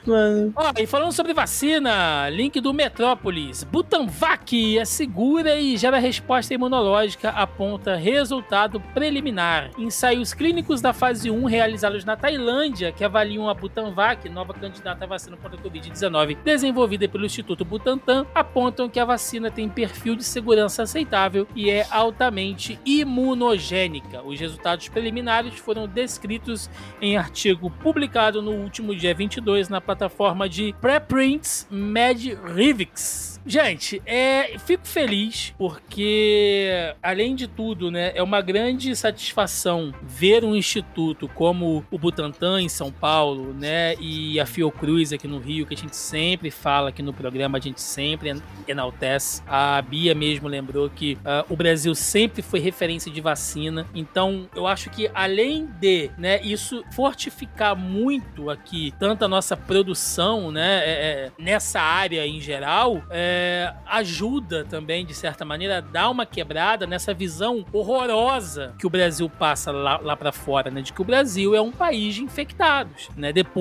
Mano. 0.06 0.54
Ó, 0.56 0.72
e 0.78 0.86
falando 0.86 1.12
sobre 1.12 1.34
vacina, 1.34 2.30
link 2.30 2.62
do 2.62 2.74
Metrópolis. 2.74 3.64
Butanvac 3.64 4.78
é 4.78 4.86
segura 4.86 5.60
e 5.60 5.76
gera 5.78 5.98
resposta 5.98 6.54
imunológica, 6.54 7.30
aponta 7.30 7.96
resultado 7.96 8.80
preliminar. 8.94 9.72
Ensaios 9.78 10.34
clínicos 10.34 10.80
da 10.80 10.94
fase 10.94 11.32
1 11.32 11.46
realizados 11.46 12.06
na 12.06 12.16
Tailândia, 12.16 12.92
que 12.92 13.04
avaliam 13.04 13.50
a 13.50 13.54
Butanvac, 13.54 13.85
nova 14.30 14.54
candidata 14.54 15.06
à 15.06 15.08
vacina 15.08 15.38
contra 15.38 15.60
a 15.60 15.64
Covid-19, 15.64 16.38
desenvolvida 16.44 17.08
pelo 17.08 17.26
Instituto 17.26 17.66
Butantan, 17.66 18.26
apontam 18.34 18.90
que 18.90 19.00
a 19.00 19.06
vacina 19.06 19.52
tem 19.52 19.70
perfil 19.70 20.16
de 20.16 20.24
segurança 20.24 20.84
aceitável 20.84 21.48
e 21.56 21.70
é 21.70 21.86
altamente 21.90 22.80
imunogênica. 22.86 24.22
Os 24.24 24.40
resultados 24.40 24.88
preliminares 24.90 25.56
foram 25.56 25.88
descritos 25.88 26.70
em 27.02 27.18
artigo 27.18 27.70
publicado 27.70 28.42
no 28.42 28.52
último 28.52 28.96
dia 28.96 29.14
22 29.14 29.70
na 29.70 29.82
plataforma 29.82 30.48
de 30.50 30.74
preprints 30.82 31.68
MedRivix. 31.70 33.36
Gente, 33.48 34.02
é, 34.08 34.58
fico 34.58 34.88
feliz 34.88 35.54
porque, 35.56 36.96
além 37.02 37.36
de 37.36 37.48
tudo, 37.48 37.92
né, 37.92 38.12
é 38.16 38.24
uma 38.24 38.42
grande 38.42 38.96
satisfação 38.96 39.94
ver 40.02 40.44
um 40.44 40.56
instituto 40.56 41.28
como 41.28 41.86
o 41.92 42.00
Butantan 42.00 42.60
em 42.60 42.68
São 42.68 42.92
Paulo, 42.92 43.54
né, 43.66 43.96
e 44.00 44.40
a 44.40 44.46
Fiocruz 44.46 45.12
aqui 45.12 45.28
no 45.28 45.40
Rio, 45.40 45.66
que 45.66 45.74
a 45.74 45.78
gente 45.78 45.96
sempre 45.96 46.52
fala 46.52 46.90
aqui 46.90 47.02
no 47.02 47.12
programa, 47.12 47.58
a 47.58 47.62
gente 47.62 47.82
sempre 47.82 48.40
enaltece. 48.68 49.42
A 49.48 49.82
Bia 49.82 50.14
mesmo 50.14 50.48
lembrou 50.48 50.88
que 50.88 51.14
uh, 51.16 51.52
o 51.52 51.56
Brasil 51.56 51.96
sempre 51.96 52.44
foi 52.44 52.60
referência 52.60 53.12
de 53.12 53.20
vacina, 53.20 53.88
então 53.96 54.48
eu 54.56 54.68
acho 54.68 54.92
que 54.92 55.10
além 55.16 55.66
de, 55.80 56.12
né, 56.16 56.40
isso 56.44 56.84
fortificar 56.92 57.76
muito 57.76 58.52
aqui 58.52 58.94
tanto 59.00 59.26
a 59.26 59.28
nossa 59.28 59.58
produção, 59.58 60.52
né, 60.52 60.84
é, 60.86 60.92
é, 60.92 61.32
nessa 61.40 61.82
área 61.82 62.26
em 62.28 62.40
geral, 62.40 63.02
é, 63.10 63.74
ajuda 63.88 64.64
também, 64.66 65.04
de 65.06 65.16
certa 65.16 65.44
maneira, 65.44 65.80
a 65.80 65.82
dar 65.82 66.12
uma 66.12 66.26
quebrada 66.26 66.86
nessa 66.86 67.16
visão 67.16 67.66
horrorosa 67.74 68.76
que 68.78 68.86
o 68.86 68.90
Brasil 68.90 69.28
passa 69.28 69.72
lá, 69.72 69.98
lá 69.98 70.16
para 70.16 70.32
fora, 70.32 70.70
né? 70.70 70.82
De 70.82 70.94
que 70.94 71.02
o 71.02 71.06
Brasil 71.06 71.56
é 71.56 71.62
um 71.62 71.72
país 71.72 72.16
de 72.16 72.24
infectados, 72.24 73.10
né? 73.16 73.34
Depois 73.34 73.55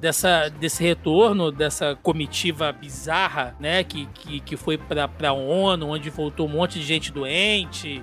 dessa, 0.00 0.48
desse 0.48 0.82
retorno, 0.82 1.52
dessa 1.52 1.96
comitiva 2.02 2.72
bizarra, 2.72 3.54
né? 3.60 3.84
Que, 3.84 4.06
que, 4.06 4.40
que 4.40 4.56
foi 4.56 4.76
pra, 4.76 5.06
pra 5.06 5.32
ONU, 5.32 5.86
onde 5.86 6.10
voltou 6.10 6.46
um 6.46 6.50
monte 6.50 6.80
de 6.80 6.84
gente 6.84 7.12
doente, 7.12 8.02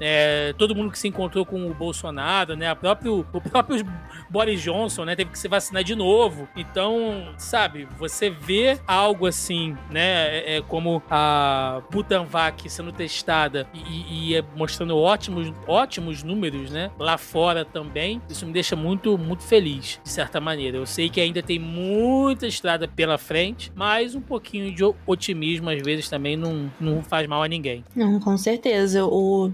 é, 0.00 0.54
todo 0.56 0.74
mundo 0.74 0.90
que 0.90 0.98
se 0.98 1.08
encontrou 1.08 1.44
com 1.44 1.68
o 1.68 1.74
Bolsonaro, 1.74 2.56
né? 2.56 2.68
A 2.68 2.76
próprio, 2.76 3.26
o 3.32 3.40
próprio 3.40 3.84
Boris 4.30 4.62
Johnson, 4.62 5.04
né? 5.04 5.16
Teve 5.16 5.30
que 5.30 5.38
se 5.38 5.48
vacinar 5.48 5.82
de 5.82 5.94
novo. 5.94 6.48
Então, 6.56 7.34
sabe, 7.36 7.88
você 7.98 8.30
vê 8.30 8.78
algo 8.86 9.26
assim, 9.26 9.76
né? 9.90 10.38
É, 10.38 10.56
é, 10.56 10.62
como 10.62 11.02
a 11.10 11.82
Butanvac 11.90 12.68
sendo 12.70 12.92
testada 12.92 13.66
e, 13.74 14.30
e 14.30 14.36
é 14.36 14.44
mostrando 14.54 14.96
ótimos, 14.96 15.52
ótimos 15.66 16.22
números, 16.22 16.70
né? 16.70 16.90
Lá 16.98 17.18
fora 17.18 17.64
também. 17.64 18.20
Isso 18.28 18.46
me 18.46 18.52
deixa 18.52 18.76
muito, 18.76 19.16
muito 19.18 19.42
feliz, 19.42 20.00
de 20.02 20.10
certa 20.10 20.40
maneira. 20.40 20.67
Eu 20.76 20.86
sei 20.86 21.08
que 21.08 21.20
ainda 21.20 21.42
tem 21.42 21.58
muita 21.58 22.46
estrada 22.46 22.86
pela 22.86 23.16
frente, 23.16 23.72
mas 23.74 24.14
um 24.14 24.20
pouquinho 24.20 24.74
de 24.74 24.82
otimismo 25.06 25.70
às 25.70 25.80
vezes 25.82 26.08
também 26.08 26.36
não, 26.36 26.70
não 26.80 27.02
faz 27.02 27.26
mal 27.26 27.42
a 27.42 27.48
ninguém. 27.48 27.84
Não, 27.94 28.20
com 28.20 28.36
certeza. 28.36 29.04
O... 29.06 29.50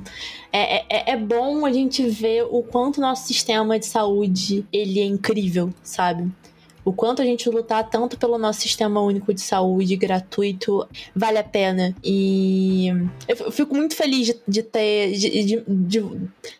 É, 0.52 0.84
é, 0.88 1.12
é 1.12 1.16
bom 1.16 1.64
a 1.64 1.72
gente 1.72 2.08
ver 2.08 2.44
o 2.50 2.62
quanto 2.62 3.00
nosso 3.00 3.26
sistema 3.26 3.78
de 3.78 3.86
saúde 3.86 4.64
ele 4.72 5.00
é 5.00 5.04
incrível, 5.04 5.72
sabe? 5.82 6.30
O 6.84 6.92
quanto 6.92 7.22
a 7.22 7.24
gente 7.24 7.48
lutar 7.48 7.88
tanto 7.88 8.18
pelo 8.18 8.38
nosso 8.38 8.60
sistema 8.60 9.00
único 9.00 9.32
de 9.32 9.40
saúde 9.40 9.96
gratuito 9.96 10.86
vale 11.14 11.38
a 11.38 11.44
pena. 11.44 11.94
E 12.04 12.88
eu 13.26 13.50
fico 13.50 13.74
muito 13.74 13.96
feliz 13.96 14.26
de, 14.26 14.36
de 14.46 14.62
ter. 14.62 15.12
de 15.12 15.62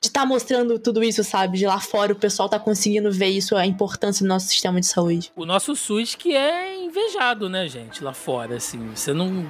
estar 0.00 0.20
tá 0.20 0.26
mostrando 0.26 0.78
tudo 0.78 1.02
isso, 1.02 1.22
sabe? 1.22 1.58
De 1.58 1.66
lá 1.66 1.78
fora 1.78 2.12
o 2.12 2.16
pessoal 2.16 2.48
tá 2.48 2.58
conseguindo 2.58 3.10
ver 3.12 3.28
isso, 3.28 3.56
a 3.56 3.66
importância 3.66 4.24
do 4.24 4.28
nosso 4.28 4.48
sistema 4.48 4.80
de 4.80 4.86
saúde. 4.86 5.32
O 5.36 5.44
nosso 5.44 5.76
SUS 5.76 6.14
que 6.14 6.34
é 6.34 6.82
invejado, 6.84 7.48
né, 7.48 7.68
gente, 7.68 8.02
lá 8.02 8.14
fora, 8.14 8.56
assim. 8.56 8.78
Você 8.94 9.12
não 9.12 9.46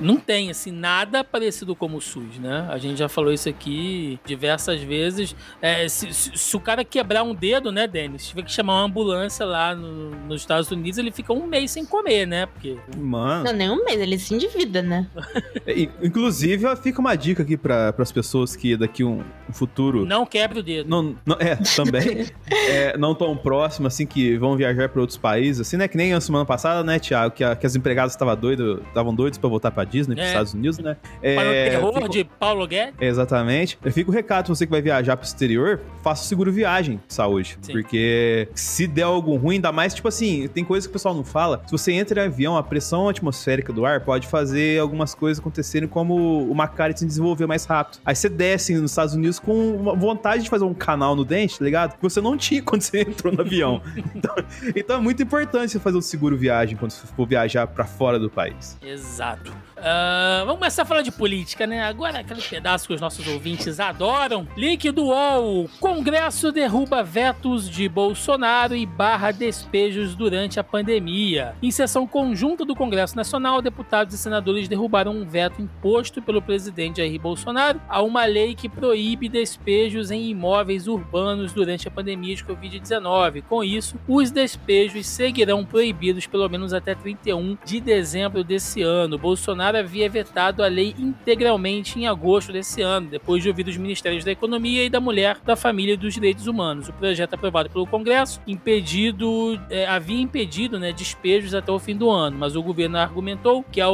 não 0.00 0.16
tem 0.16 0.50
assim 0.50 0.70
nada 0.70 1.22
parecido 1.22 1.74
como 1.74 1.98
o 1.98 2.00
SUS, 2.00 2.38
né? 2.38 2.66
A 2.70 2.78
gente 2.78 2.98
já 2.98 3.08
falou 3.08 3.32
isso 3.32 3.48
aqui 3.48 4.18
diversas 4.24 4.80
vezes. 4.82 5.34
É, 5.60 5.88
se, 5.88 6.12
se, 6.12 6.36
se, 6.36 6.56
o 6.56 6.60
cara 6.60 6.84
quebrar 6.84 7.22
um 7.22 7.34
dedo, 7.34 7.70
né, 7.70 7.86
Denis, 7.86 8.28
tiver 8.28 8.42
que 8.42 8.52
chamar 8.52 8.74
uma 8.74 8.84
ambulância 8.84 9.44
lá 9.44 9.74
no, 9.74 10.10
nos 10.26 10.40
Estados 10.40 10.70
Unidos, 10.70 10.98
ele 10.98 11.10
fica 11.10 11.32
um 11.32 11.46
mês 11.46 11.70
sem 11.70 11.84
comer, 11.84 12.26
né? 12.26 12.46
Porque 12.46 12.76
mano, 12.96 13.44
não 13.44 13.52
nem 13.52 13.70
um 13.70 13.84
mês, 13.84 14.00
ele 14.00 14.18
se 14.18 14.34
endivida, 14.34 14.82
né? 14.82 15.06
É, 15.66 15.80
inclusive, 16.02 16.76
fica 16.76 17.00
uma 17.00 17.14
dica 17.14 17.42
aqui 17.42 17.56
para 17.56 17.94
as 17.96 18.12
pessoas 18.12 18.54
que 18.54 18.76
daqui 18.76 19.02
um, 19.02 19.22
um, 19.48 19.52
futuro 19.52 20.04
não 20.04 20.26
quebre 20.26 20.58
o 20.58 20.62
dedo. 20.62 20.88
Não, 20.88 21.16
não 21.24 21.36
é 21.38 21.56
também 21.74 22.26
é, 22.50 22.96
não 22.98 23.14
tão 23.14 23.34
próximo 23.36 23.86
assim 23.86 24.04
que 24.04 24.36
vão 24.36 24.56
viajar 24.56 24.88
para 24.90 25.00
outros 25.00 25.16
países, 25.16 25.66
assim, 25.66 25.76
né? 25.76 25.88
Que 25.88 25.96
nem 25.96 26.12
a 26.12 26.20
semana 26.20 26.44
passada, 26.44 26.82
né, 26.84 26.98
Tiago, 26.98 27.34
que, 27.34 27.42
a, 27.42 27.56
que 27.56 27.64
as 27.64 27.74
empregadas 27.74 28.12
estavam 28.12 28.36
doidos, 28.36 28.80
estavam 28.88 29.14
doidos 29.14 29.38
para 29.38 29.48
voltar 29.48 29.70
para 29.70 29.83
Disney, 29.84 30.20
é. 30.20 30.26
Estados 30.26 30.54
Unidos, 30.54 30.78
né? 30.78 30.96
É, 31.22 31.34
Para 31.34 31.48
o 31.48 31.52
terror 31.52 31.94
fico... 31.94 32.08
de 32.08 32.24
Paulo 32.24 32.66
Guedes. 32.66 32.94
Exatamente. 33.00 33.78
Eu 33.84 33.92
fico 33.92 34.10
o 34.10 34.14
recado 34.14 34.48
você 34.48 34.66
que 34.66 34.70
vai 34.70 34.82
viajar 34.82 35.16
pro 35.16 35.26
exterior, 35.26 35.80
faça 36.02 36.22
o 36.22 36.26
seguro 36.26 36.52
viagem 36.52 37.00
de 37.06 37.14
saúde. 37.14 37.58
Sim. 37.60 37.72
Porque 37.72 38.48
se 38.54 38.86
der 38.86 39.02
algo 39.02 39.36
ruim, 39.36 39.56
ainda 39.56 39.72
mais, 39.72 39.94
tipo 39.94 40.08
assim, 40.08 40.48
tem 40.48 40.64
coisa 40.64 40.86
que 40.86 40.90
o 40.90 40.92
pessoal 40.92 41.14
não 41.14 41.24
fala. 41.24 41.62
Se 41.66 41.72
você 41.72 41.92
entra 41.92 42.22
em 42.22 42.26
avião, 42.26 42.56
a 42.56 42.62
pressão 42.62 43.08
atmosférica 43.08 43.72
do 43.72 43.84
ar 43.84 44.00
pode 44.00 44.26
fazer 44.26 44.80
algumas 44.80 45.14
coisas 45.14 45.40
acontecerem, 45.40 45.88
como 45.88 46.44
uma 46.50 46.68
cárie 46.68 46.96
se 46.96 47.06
desenvolver 47.06 47.46
mais 47.46 47.64
rápido. 47.64 48.00
Aí 48.04 48.14
você 48.14 48.28
desce 48.28 48.74
nos 48.74 48.90
Estados 48.90 49.14
Unidos 49.14 49.38
com 49.38 49.96
vontade 49.96 50.42
de 50.42 50.50
fazer 50.50 50.64
um 50.64 50.74
canal 50.74 51.16
no 51.16 51.24
dente, 51.24 51.58
tá 51.58 51.64
ligado? 51.64 51.96
Que 51.96 52.02
você 52.02 52.20
não 52.20 52.36
tinha 52.36 52.60
quando 52.62 52.82
você 52.82 53.02
entrou 53.02 53.32
no 53.32 53.40
avião. 53.40 53.80
então, 54.14 54.34
então 54.74 54.96
é 54.96 55.00
muito 55.00 55.22
importante 55.22 55.72
você 55.72 55.78
fazer 55.78 55.98
o 55.98 56.02
seguro 56.02 56.36
viagem 56.36 56.76
quando 56.76 56.90
você 56.90 57.06
for 57.06 57.26
viajar 57.26 57.66
para 57.66 57.84
fora 57.84 58.18
do 58.18 58.30
país. 58.30 58.76
Exato. 58.82 59.52
Uh, 59.84 60.46
vamos 60.46 60.60
começar 60.60 60.80
a 60.80 60.86
falar 60.86 61.02
de 61.02 61.12
política, 61.12 61.66
né? 61.66 61.82
Agora 61.84 62.20
aquele 62.20 62.40
pedaço 62.40 62.86
que 62.86 62.94
os 62.94 63.02
nossos 63.02 63.28
ouvintes 63.28 63.78
adoram. 63.78 64.48
Link 64.56 64.90
do 64.90 65.08
UOL. 65.08 65.68
Congresso 65.78 66.50
derruba 66.50 67.02
vetos 67.02 67.68
de 67.68 67.86
Bolsonaro 67.86 68.74
e 68.74 68.86
barra 68.86 69.30
despejos 69.30 70.14
durante 70.14 70.58
a 70.58 70.64
pandemia. 70.64 71.54
Em 71.62 71.70
sessão 71.70 72.06
conjunta 72.06 72.64
do 72.64 72.74
Congresso 72.74 73.14
Nacional, 73.14 73.60
deputados 73.60 74.14
e 74.14 74.18
senadores 74.18 74.68
derrubaram 74.68 75.12
um 75.12 75.26
veto 75.26 75.60
imposto 75.60 76.22
pelo 76.22 76.40
presidente 76.40 76.96
Jair 76.96 77.20
Bolsonaro 77.20 77.78
a 77.86 78.00
uma 78.00 78.24
lei 78.24 78.54
que 78.54 78.70
proíbe 78.70 79.28
despejos 79.28 80.10
em 80.10 80.30
imóveis 80.30 80.88
urbanos 80.88 81.52
durante 81.52 81.88
a 81.88 81.90
pandemia 81.90 82.34
de 82.34 82.42
Covid-19. 82.42 83.42
Com 83.42 83.62
isso, 83.62 83.96
os 84.08 84.30
despejos 84.30 85.06
seguirão 85.06 85.62
proibidos 85.62 86.26
pelo 86.26 86.48
menos 86.48 86.72
até 86.72 86.94
31 86.94 87.58
de 87.66 87.82
dezembro 87.82 88.42
desse 88.42 88.80
ano. 88.80 89.18
Bolsonaro 89.18 89.73
Bolsonaro 89.74 89.78
havia 89.78 90.08
vetado 90.08 90.62
a 90.62 90.68
lei 90.68 90.94
integralmente 90.98 91.98
em 91.98 92.06
agosto 92.06 92.52
desse 92.52 92.80
ano, 92.80 93.08
depois 93.08 93.42
de 93.42 93.48
ouvir 93.48 93.66
os 93.66 93.76
Ministérios 93.76 94.24
da 94.24 94.30
Economia 94.30 94.84
e 94.84 94.90
da 94.90 95.00
Mulher, 95.00 95.38
da 95.44 95.56
Família 95.56 95.94
e 95.94 95.96
dos 95.96 96.14
Direitos 96.14 96.46
Humanos. 96.46 96.88
O 96.88 96.92
projeto 96.92 97.34
aprovado 97.34 97.68
pelo 97.68 97.86
Congresso 97.86 98.40
impedido, 98.46 99.60
é, 99.68 99.86
havia 99.86 100.20
impedido 100.20 100.78
né, 100.78 100.92
despejos 100.92 101.54
até 101.54 101.72
o 101.72 101.78
fim 101.78 101.96
do 101.96 102.10
ano, 102.10 102.36
mas 102.38 102.54
o 102.54 102.62
governo 102.62 102.98
argumentou 102.98 103.64
que 103.64 103.80
a, 103.80 103.86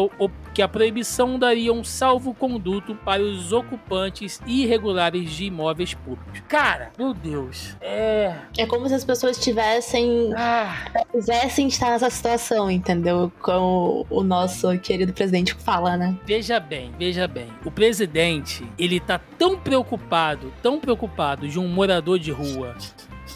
que 0.52 0.62
a 0.62 0.68
proibição 0.68 1.38
daria 1.38 1.72
um 1.72 1.82
salvo-conduto 1.82 2.94
para 2.96 3.22
os 3.22 3.52
ocupantes 3.52 4.40
irregulares 4.46 5.30
de 5.30 5.44
imóveis 5.44 5.94
públicos. 5.94 6.42
Cara, 6.48 6.90
meu 6.98 7.14
Deus, 7.14 7.76
é. 7.80 8.34
É 8.58 8.66
como 8.66 8.88
se 8.88 8.94
as 8.94 9.04
pessoas 9.04 9.38
tivessem. 9.38 10.32
Ah. 10.36 10.74
quisessem 11.12 11.68
estar 11.68 11.90
nessa 11.90 12.10
situação, 12.10 12.70
entendeu? 12.70 13.32
Com 13.40 14.04
o 14.10 14.22
nosso 14.22 14.76
querido 14.78 15.12
presidente 15.12 15.54
fala, 15.70 15.96
né? 15.96 16.18
Veja 16.26 16.58
bem, 16.58 16.90
veja 16.98 17.28
bem. 17.28 17.46
O 17.64 17.70
presidente, 17.70 18.66
ele 18.76 18.98
tá 18.98 19.20
tão 19.38 19.56
preocupado, 19.56 20.52
tão 20.60 20.80
preocupado 20.80 21.46
de 21.46 21.60
um 21.60 21.68
morador 21.68 22.18
de 22.18 22.32
rua 22.32 22.74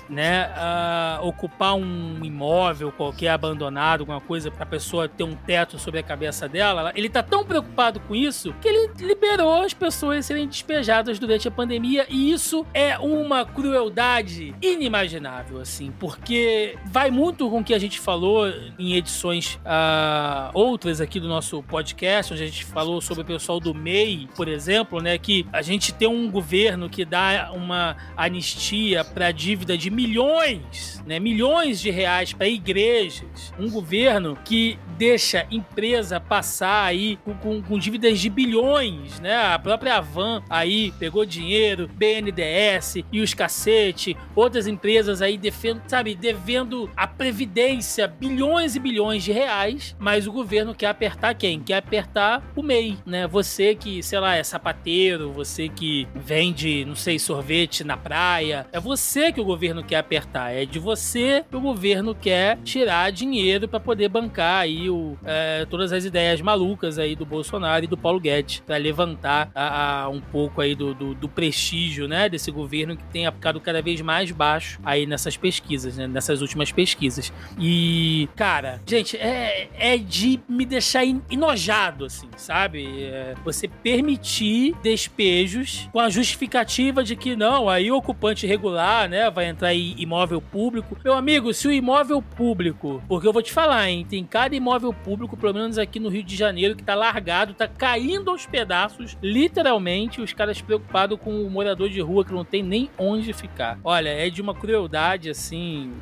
né, 0.09 0.49
uh, 0.49 1.27
ocupar 1.27 1.75
um 1.75 2.25
imóvel 2.25 2.93
qualquer 2.93 3.31
abandonado, 3.31 4.01
alguma 4.01 4.21
coisa 4.21 4.51
para 4.51 4.65
a 4.65 4.67
pessoa 4.67 5.09
ter 5.09 5.25
um 5.25 5.35
teto 5.35 5.79
sobre 5.79 6.01
a 6.01 6.03
cabeça 6.03 6.49
dela, 6.49 6.93
ele 6.95 7.09
tá 7.09 7.23
tão 7.23 7.45
preocupado 7.45 8.01
com 8.01 8.15
isso 8.15 8.55
que 8.61 8.69
ele 8.69 8.91
liberou 8.99 9.63
as 9.63 9.75
pessoas 9.75 10.27
serem 10.27 10.47
despejadas 10.47 11.19
durante 11.19 11.49
a 11.49 11.51
pandemia. 11.51 12.07
E 12.09 12.33
isso 12.33 12.67
é 12.75 12.99
uma 12.99 13.45
crueldade 13.45 14.55
inimaginável, 14.61 15.61
assim, 15.61 15.93
porque 15.99 16.77
vai 16.87 17.11
muito 17.11 17.49
com 17.49 17.61
o 17.61 17.65
que 17.65 17.75
a 17.75 17.79
gente 17.79 17.99
falou 17.99 18.47
em 18.79 18.95
edições 18.95 19.55
uh, 19.65 20.51
outras 20.53 21.01
aqui 21.01 21.19
do 21.19 21.29
nosso 21.29 21.63
podcast, 21.63 22.33
onde 22.33 22.43
a 22.43 22.47
gente 22.47 22.65
falou 22.65 23.01
sobre 23.01 23.23
o 23.23 23.27
pessoal 23.27 23.61
do 23.61 23.75
MEI, 23.75 24.29
por 24.37 24.49
exemplo, 24.49 25.01
né, 25.01 25.19
que 25.19 25.47
a 25.53 25.63
gente 25.63 25.93
tem 25.93 26.09
um 26.09 26.31
governo 26.31 26.89
que 26.89 27.05
dá 27.05 27.51
uma 27.53 27.97
anistia 28.17 29.05
para 29.05 29.31
dívida 29.31 29.77
de 29.77 29.91
milhões, 29.95 31.03
né, 31.07 31.19
milhões 31.19 31.81
de 31.81 31.91
reais 31.91 32.33
para 32.33 32.49
igrejas, 32.49 33.53
um 33.59 33.71
governo 33.71 34.37
que 34.45 34.79
deixa 34.99 35.47
empresa 35.51 36.21
passar 36.21 36.85
aí 36.85 37.17
com, 37.25 37.35
com, 37.35 37.63
com, 37.63 37.79
dívidas 37.79 38.19
de 38.19 38.31
bilhões, 38.31 39.21
né? 39.21 39.35
A 39.35 39.59
própria 39.59 39.97
Avan 39.97 40.43
aí 40.49 40.93
pegou 40.99 41.25
dinheiro, 41.25 41.89
BNDES 41.89 43.05
e 43.13 43.21
os 43.21 43.35
cacete, 43.35 44.17
outras 44.35 44.67
empresas 44.67 45.21
aí 45.21 45.37
defendo, 45.37 45.83
sabe, 45.87 46.15
devendo 46.15 46.91
a 46.97 47.07
previdência 47.07 48.07
bilhões 48.07 48.77
e 48.77 48.81
bilhões 48.81 49.23
de 49.23 49.33
reais, 49.33 49.97
mas 49.99 50.27
o 50.27 50.33
governo 50.33 50.75
quer 50.75 50.87
apertar 50.87 51.35
quem? 51.35 51.61
Quer 51.61 51.77
apertar 51.77 52.43
o 52.57 52.63
MEI, 52.63 52.97
né? 53.05 53.27
Você 53.27 53.75
que, 53.75 54.03
sei 54.03 54.21
lá, 54.21 54.37
é 54.37 54.43
sapateiro, 54.43 55.33
você 55.33 55.69
que 55.69 56.07
vende, 56.15 56.85
não 56.85 56.95
sei, 56.95 57.19
sorvete 57.19 57.85
na 57.85 57.97
praia, 57.97 58.67
é 58.73 58.81
você 58.81 59.33
que 59.33 59.41
o 59.41 59.45
governo 59.45 59.84
quer 59.85 59.97
apertar, 59.97 60.51
é 60.53 60.65
de 60.65 60.79
você 60.79 61.45
o 61.53 61.61
governo 61.61 62.15
quer 62.15 62.59
tirar 62.65 63.11
dinheiro 63.13 63.69
para 63.69 63.79
poder 63.79 64.09
bancar 64.09 64.63
aí 64.63 64.91
o, 64.91 65.17
é, 65.25 65.67
todas 65.69 65.93
as 65.93 66.05
ideias 66.05 66.41
malucas 66.41 66.99
aí 66.99 67.15
do 67.15 67.25
Bolsonaro 67.25 67.85
e 67.85 67.89
do 67.89 67.97
Paulo 67.97 68.21
Guedes 68.21 68.61
para 68.61 68.77
levantar 68.77 69.51
a, 69.55 70.03
a, 70.03 70.09
um 70.09 70.21
pouco 70.21 70.61
aí 70.61 70.75
do, 70.75 70.95
do, 70.95 71.15
do, 71.15 71.29
prestígio, 71.29 72.09
né, 72.09 72.29
desse 72.29 72.51
governo 72.51 72.97
que 72.97 73.05
tem 73.05 73.31
ficado 73.31 73.61
cada 73.61 73.83
vez 73.83 74.01
mais 74.01 74.31
baixo 74.31 74.81
aí 74.85 75.07
nessas 75.07 75.37
pesquisas, 75.37 75.97
né, 75.97 76.07
nessas 76.07 76.41
últimas 76.41 76.73
pesquisas. 76.73 77.33
E, 77.59 78.29
cara, 78.37 78.81
gente, 78.87 79.17
é, 79.17 79.69
é 79.77 79.97
de 79.97 80.41
me 80.49 80.65
deixar 80.65 81.05
enojado, 81.31 82.05
assim, 82.05 82.29
sabe? 82.37 83.05
É, 83.05 83.35
você 83.45 83.69
permitir 83.69 84.75
despejos 84.83 85.89
com 85.93 86.01
a 86.01 86.09
justificativa 86.09 87.03
de 87.03 87.17
que 87.17 87.37
não, 87.37 87.69
aí 87.69 87.91
o 87.91 87.97
ocupante 87.97 88.47
irregular, 88.47 89.09
né, 89.09 89.31
vai 89.31 89.47
entrar 89.47 89.74
imóvel 89.75 90.41
público. 90.41 90.97
Meu 91.05 91.15
amigo, 91.15 91.53
se 91.53 91.69
o 91.69 91.73
imóvel 91.73 92.21
público, 92.21 93.03
porque 93.09 93.27
eu 93.27 93.33
vou 93.33 93.43
te 93.43 93.53
falar, 93.53 93.89
hein, 93.89 94.07
tem 94.09 94.25
cada 94.25 94.55
imóvel 94.55 94.93
público, 94.93 95.37
pelo 95.37 95.55
menos 95.55 95.79
aqui 95.79 95.99
no 96.01 96.09
Rio 96.09 96.23
de 96.23 96.37
Janeiro, 96.37 96.77
que 96.77 96.83
tá 96.83 96.95
largado, 96.95 97.55
tá 97.55 97.69
caindo 97.69 98.31
aos 98.31 98.47
pedaços, 98.47 99.17
literalmente, 99.23 100.21
os 100.21 100.33
caras 100.33 100.61
preocupados 100.61 101.19
com 101.21 101.43
o 101.45 101.51
morador 101.51 101.89
de 101.89 102.01
rua 102.01 102.25
que 102.25 102.33
não 102.33 102.45
tem 102.45 102.63
nem 102.63 102.91
onde 102.99 103.33
ficar. 103.33 103.79
Olha, 103.85 104.09
é 104.09 104.31
de 104.31 104.41
uma 104.41 104.55
crueldade 104.55 105.31
assim 105.31 105.93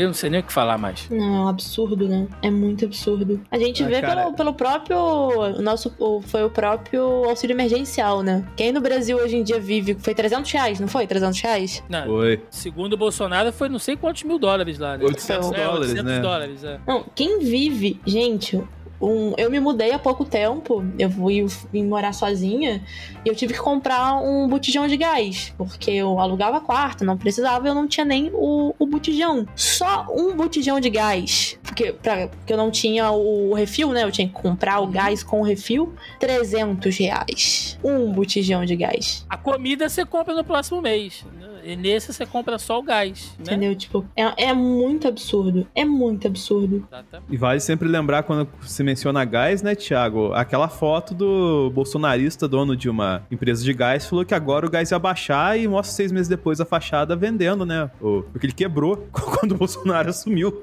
eu 0.00 0.06
não 0.08 0.14
sei 0.14 0.30
nem 0.30 0.40
o 0.40 0.42
que 0.42 0.52
falar 0.52 0.78
mais. 0.78 1.08
Não, 1.10 1.18
é 1.18 1.40
um 1.40 1.48
absurdo, 1.48 2.08
né? 2.08 2.26
É 2.42 2.50
muito 2.50 2.84
absurdo. 2.84 3.40
A 3.50 3.58
gente 3.58 3.82
ah, 3.82 3.88
vê 3.88 4.00
cara... 4.00 4.22
pelo, 4.22 4.34
pelo 4.34 4.54
próprio. 4.54 4.98
O 4.98 5.62
nosso, 5.62 5.92
foi 6.26 6.44
o 6.44 6.50
próprio 6.50 7.02
auxílio 7.24 7.54
emergencial, 7.54 8.22
né? 8.22 8.46
Quem 8.56 8.72
no 8.72 8.80
Brasil 8.80 9.16
hoje 9.16 9.36
em 9.36 9.42
dia 9.42 9.60
vive. 9.60 9.96
Foi 9.98 10.14
300 10.14 10.50
reais, 10.50 10.80
não 10.80 10.88
foi? 10.88 11.06
300 11.06 11.40
reais? 11.40 11.82
Não. 11.88 12.06
Foi. 12.06 12.42
Segundo 12.50 12.94
o 12.94 12.96
Bolsonaro, 12.96 13.52
foi 13.52 13.68
não 13.68 13.78
sei 13.78 13.96
quantos 13.96 14.22
mil 14.22 14.38
dólares 14.38 14.78
lá, 14.78 14.96
né? 14.96 15.04
800 15.04 15.52
é, 15.52 15.64
dólares, 15.64 15.88
800 15.90 16.04
né? 16.04 16.20
dólares, 16.20 16.64
é. 16.64 16.80
Não, 16.86 17.04
quem 17.14 17.40
vive. 17.40 18.00
Gente, 18.06 18.62
um, 19.00 19.34
eu 19.36 19.50
me 19.50 19.60
mudei 19.60 19.92
há 19.92 19.98
pouco 19.98 20.24
tempo, 20.24 20.84
eu 20.98 21.10
fui 21.10 21.46
vim 21.72 21.84
morar 21.84 22.12
sozinha 22.12 22.82
e 23.24 23.28
eu 23.28 23.34
tive 23.34 23.52
que 23.52 23.60
comprar 23.60 24.14
um 24.14 24.48
botijão 24.48 24.86
de 24.86 24.96
gás, 24.96 25.52
porque 25.56 25.90
eu 25.90 26.18
alugava 26.18 26.60
quarto, 26.60 27.04
não 27.04 27.16
precisava, 27.16 27.68
eu 27.68 27.74
não 27.74 27.86
tinha 27.86 28.04
nem 28.04 28.30
o, 28.32 28.74
o 28.78 28.86
botijão. 28.86 29.46
Só 29.54 30.06
um 30.10 30.34
botijão 30.34 30.80
de 30.80 30.90
gás, 30.90 31.58
porque, 31.62 31.92
pra, 31.92 32.28
porque 32.28 32.52
eu 32.52 32.56
não 32.56 32.70
tinha 32.70 33.10
o 33.10 33.52
refil, 33.54 33.90
né? 33.92 34.04
Eu 34.04 34.10
tinha 34.10 34.26
que 34.26 34.34
comprar 34.34 34.80
o 34.80 34.84
uhum. 34.84 34.90
gás 34.90 35.22
com 35.22 35.40
o 35.40 35.44
refil, 35.44 35.94
300 36.18 36.96
reais. 36.96 37.78
Um 37.84 38.12
botijão 38.12 38.64
de 38.64 38.76
gás. 38.76 39.26
A 39.28 39.36
comida 39.36 39.88
você 39.88 40.04
compra 40.04 40.34
no 40.34 40.44
próximo 40.44 40.80
mês. 40.80 41.24
E 41.66 41.74
nesse 41.74 42.12
você 42.12 42.24
compra 42.24 42.58
só 42.58 42.78
o 42.78 42.82
gás. 42.82 43.34
Né? 43.38 43.44
Entendeu? 43.44 43.74
Tipo, 43.74 44.06
é, 44.16 44.44
é 44.50 44.54
muito 44.54 45.08
absurdo. 45.08 45.66
É 45.74 45.84
muito 45.84 46.28
absurdo. 46.28 46.86
E 47.28 47.36
vale 47.36 47.58
sempre 47.58 47.88
lembrar 47.88 48.22
quando 48.22 48.48
se 48.62 48.84
menciona 48.84 49.24
gás, 49.24 49.62
né, 49.62 49.74
Thiago? 49.74 50.32
Aquela 50.32 50.68
foto 50.68 51.12
do 51.12 51.70
bolsonarista, 51.74 52.46
dono 52.46 52.76
de 52.76 52.88
uma 52.88 53.26
empresa 53.30 53.64
de 53.64 53.72
gás, 53.72 54.06
falou 54.06 54.24
que 54.24 54.34
agora 54.34 54.64
o 54.64 54.70
gás 54.70 54.92
ia 54.92 54.98
baixar 54.98 55.58
e 55.58 55.66
mostra 55.66 55.96
seis 55.96 56.12
meses 56.12 56.28
depois 56.28 56.60
a 56.60 56.64
fachada 56.64 57.16
vendendo, 57.16 57.66
né? 57.66 57.90
Porque 57.98 58.46
ele 58.46 58.52
quebrou 58.52 59.08
quando 59.10 59.52
o 59.52 59.58
Bolsonaro 59.58 60.10
assumiu. 60.10 60.62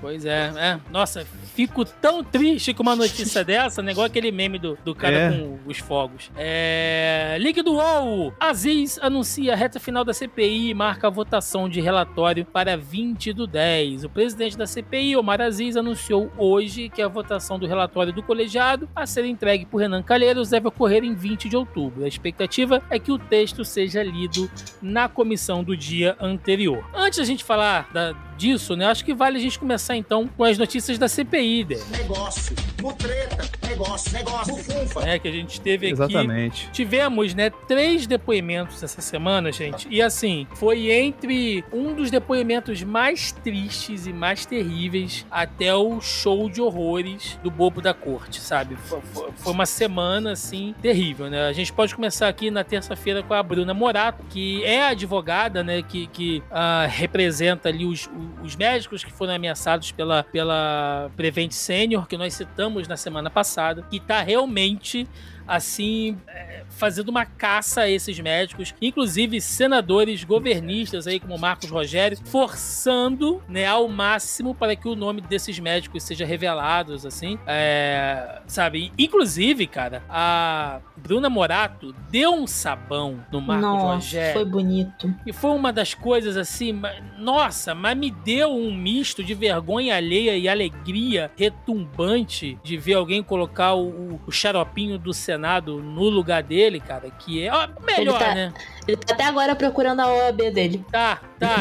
Pois 0.00 0.24
é, 0.24 0.52
é. 0.56 0.80
Nossa, 0.90 1.24
fico 1.54 1.84
tão 1.84 2.24
triste 2.24 2.74
com 2.74 2.82
uma 2.82 2.96
notícia 2.96 3.42
dessa, 3.44 3.80
né? 3.80 3.92
Igual 3.92 4.06
aquele 4.06 4.32
meme 4.32 4.58
do, 4.58 4.76
do 4.84 4.94
cara 4.94 5.16
é. 5.16 5.30
com 5.30 5.58
os 5.66 5.78
fogos. 5.78 6.32
É. 6.36 7.36
Ligue 7.38 7.62
do 7.62 7.74
UOL! 7.74 8.32
Aziz 8.40 8.98
anuncia 9.00 9.52
a 9.52 9.56
reta 9.56 9.78
final 9.78 10.04
da 10.04 10.15
CPI 10.16 10.72
marca 10.72 11.08
a 11.08 11.10
votação 11.10 11.68
de 11.68 11.78
relatório 11.80 12.44
para 12.44 12.76
20 12.76 13.34
do 13.34 13.46
10. 13.46 14.04
O 14.04 14.08
presidente 14.08 14.56
da 14.56 14.66
CPI, 14.66 15.14
Omar 15.14 15.42
Aziz, 15.42 15.76
anunciou 15.76 16.32
hoje 16.38 16.88
que 16.88 17.02
a 17.02 17.08
votação 17.08 17.58
do 17.58 17.66
relatório 17.66 18.14
do 18.14 18.22
colegiado 18.22 18.88
a 18.96 19.04
ser 19.04 19.26
entregue 19.26 19.66
por 19.66 19.78
Renan 19.78 20.02
Calheiros 20.02 20.48
deve 20.48 20.68
ocorrer 20.68 21.04
em 21.04 21.14
20 21.14 21.50
de 21.50 21.56
outubro. 21.56 22.04
A 22.04 22.08
expectativa 22.08 22.82
é 22.88 22.98
que 22.98 23.12
o 23.12 23.18
texto 23.18 23.62
seja 23.62 24.02
lido 24.02 24.50
na 24.80 25.06
comissão 25.06 25.62
do 25.62 25.76
dia 25.76 26.16
anterior. 26.18 26.82
Antes 26.94 27.18
da 27.18 27.24
gente 27.24 27.44
falar 27.44 27.90
da, 27.92 28.12
disso, 28.36 28.76
né, 28.76 28.86
acho 28.86 29.04
que 29.04 29.14
vale 29.14 29.38
a 29.38 29.40
gente 29.40 29.58
começar 29.58 29.96
então 29.96 30.28
com 30.28 30.44
as 30.44 30.58
notícias 30.58 30.98
da 30.98 31.08
CPI. 31.08 31.64
Né? 31.64 31.76
Negócio, 31.98 32.54
mutreta, 32.80 33.48
negócio, 33.68 34.12
negócio, 34.12 34.56
fufa. 34.56 35.08
É, 35.08 35.18
que 35.18 35.28
a 35.28 35.32
gente 35.32 35.60
teve 35.60 35.86
aqui. 35.86 35.94
Exatamente. 35.94 36.70
Tivemos, 36.72 37.34
né, 37.34 37.50
três 37.68 38.06
depoimentos 38.06 38.82
essa 38.82 39.00
semana, 39.00 39.50
gente, 39.52 39.86
e 39.90 40.00
assim, 40.00 40.46
foi 40.54 40.90
entre 40.90 41.64
um 41.72 41.94
dos 41.94 42.10
depoimentos 42.10 42.82
mais 42.82 43.32
tristes 43.32 44.06
e 44.06 44.12
mais 44.12 44.46
terríveis 44.46 45.26
até 45.30 45.74
o 45.74 46.00
show 46.00 46.48
de 46.48 46.60
horrores 46.60 47.38
do 47.42 47.50
Bobo 47.50 47.80
da 47.80 47.94
Corte, 47.94 48.40
sabe? 48.40 48.76
Foi 48.76 49.52
uma 49.52 49.66
semana, 49.66 50.32
assim, 50.32 50.74
terrível, 50.80 51.28
né? 51.28 51.46
A 51.46 51.52
gente 51.52 51.72
pode 51.72 51.94
começar 51.94 52.28
aqui 52.28 52.50
na 52.50 52.64
terça-feira 52.64 53.22
com 53.22 53.34
a 53.34 53.42
Bruna 53.42 53.74
Morato, 53.74 54.24
que 54.30 54.64
é 54.64 54.82
a 54.82 54.88
advogada, 54.88 55.62
né, 55.62 55.82
que, 55.82 56.06
que 56.08 56.42
uh, 56.50 56.88
representa 56.88 57.68
ali 57.68 57.84
os, 57.84 58.06
os 58.06 58.25
médicos 58.56 59.04
que 59.04 59.12
foram 59.12 59.34
ameaçados 59.34 59.92
pela, 59.92 60.22
pela 60.22 61.10
Prevent 61.16 61.52
Senior, 61.52 62.06
que 62.06 62.16
nós 62.16 62.34
citamos 62.34 62.88
na 62.88 62.96
semana 62.96 63.30
passada, 63.30 63.82
que 63.82 64.00
tá 64.00 64.22
realmente 64.22 65.08
assim, 65.46 66.16
é, 66.28 66.64
fazendo 66.68 67.08
uma 67.08 67.24
caça 67.24 67.82
a 67.82 67.90
esses 67.90 68.18
médicos, 68.18 68.74
inclusive 68.80 69.40
senadores 69.40 70.24
governistas 70.24 71.06
aí 71.06 71.20
como 71.20 71.38
Marcos 71.38 71.70
Rogério, 71.70 72.18
forçando, 72.24 73.42
né, 73.48 73.66
ao 73.66 73.88
máximo 73.88 74.54
para 74.54 74.76
que 74.76 74.88
o 74.88 74.96
nome 74.96 75.20
desses 75.20 75.58
médicos 75.58 76.02
seja 76.02 76.24
revelado, 76.24 76.94
assim, 76.94 77.38
é, 77.46 78.40
sabe? 78.46 78.92
Inclusive, 78.98 79.66
cara, 79.66 80.02
a 80.08 80.80
Bruna 80.96 81.28
Morato 81.28 81.94
deu 82.10 82.32
um 82.32 82.46
sabão 82.46 83.20
no 83.30 83.40
Marcos 83.40 83.66
nossa, 83.66 83.94
Rogério. 83.94 84.32
foi 84.34 84.44
bonito. 84.44 85.14
E 85.26 85.32
foi 85.32 85.50
uma 85.50 85.72
das 85.72 85.94
coisas 85.94 86.36
assim, 86.36 86.80
nossa, 87.18 87.74
mas 87.74 87.96
me 87.96 88.10
deu 88.10 88.50
um 88.50 88.74
misto 88.74 89.22
de 89.22 89.34
vergonha 89.34 89.96
alheia 89.96 90.36
e 90.36 90.48
alegria 90.48 91.30
retumbante 91.36 92.58
de 92.62 92.76
ver 92.76 92.94
alguém 92.94 93.22
colocar 93.22 93.74
o, 93.74 94.20
o 94.26 94.32
xaropinho 94.32 94.98
do 94.98 95.12
Senado 95.36 95.82
no 95.82 96.08
lugar 96.08 96.42
dele, 96.42 96.80
cara, 96.80 97.10
que 97.10 97.42
é 97.42 97.52
ó, 97.52 97.68
melhor, 97.84 98.18
tá, 98.18 98.34
né? 98.34 98.54
Ele 98.86 98.96
tá 98.96 99.14
até 99.14 99.24
agora 99.24 99.54
procurando 99.56 100.00
a 100.00 100.06
OAB 100.06 100.50
dele. 100.52 100.84
Tá, 100.90 101.18
tá, 101.38 101.56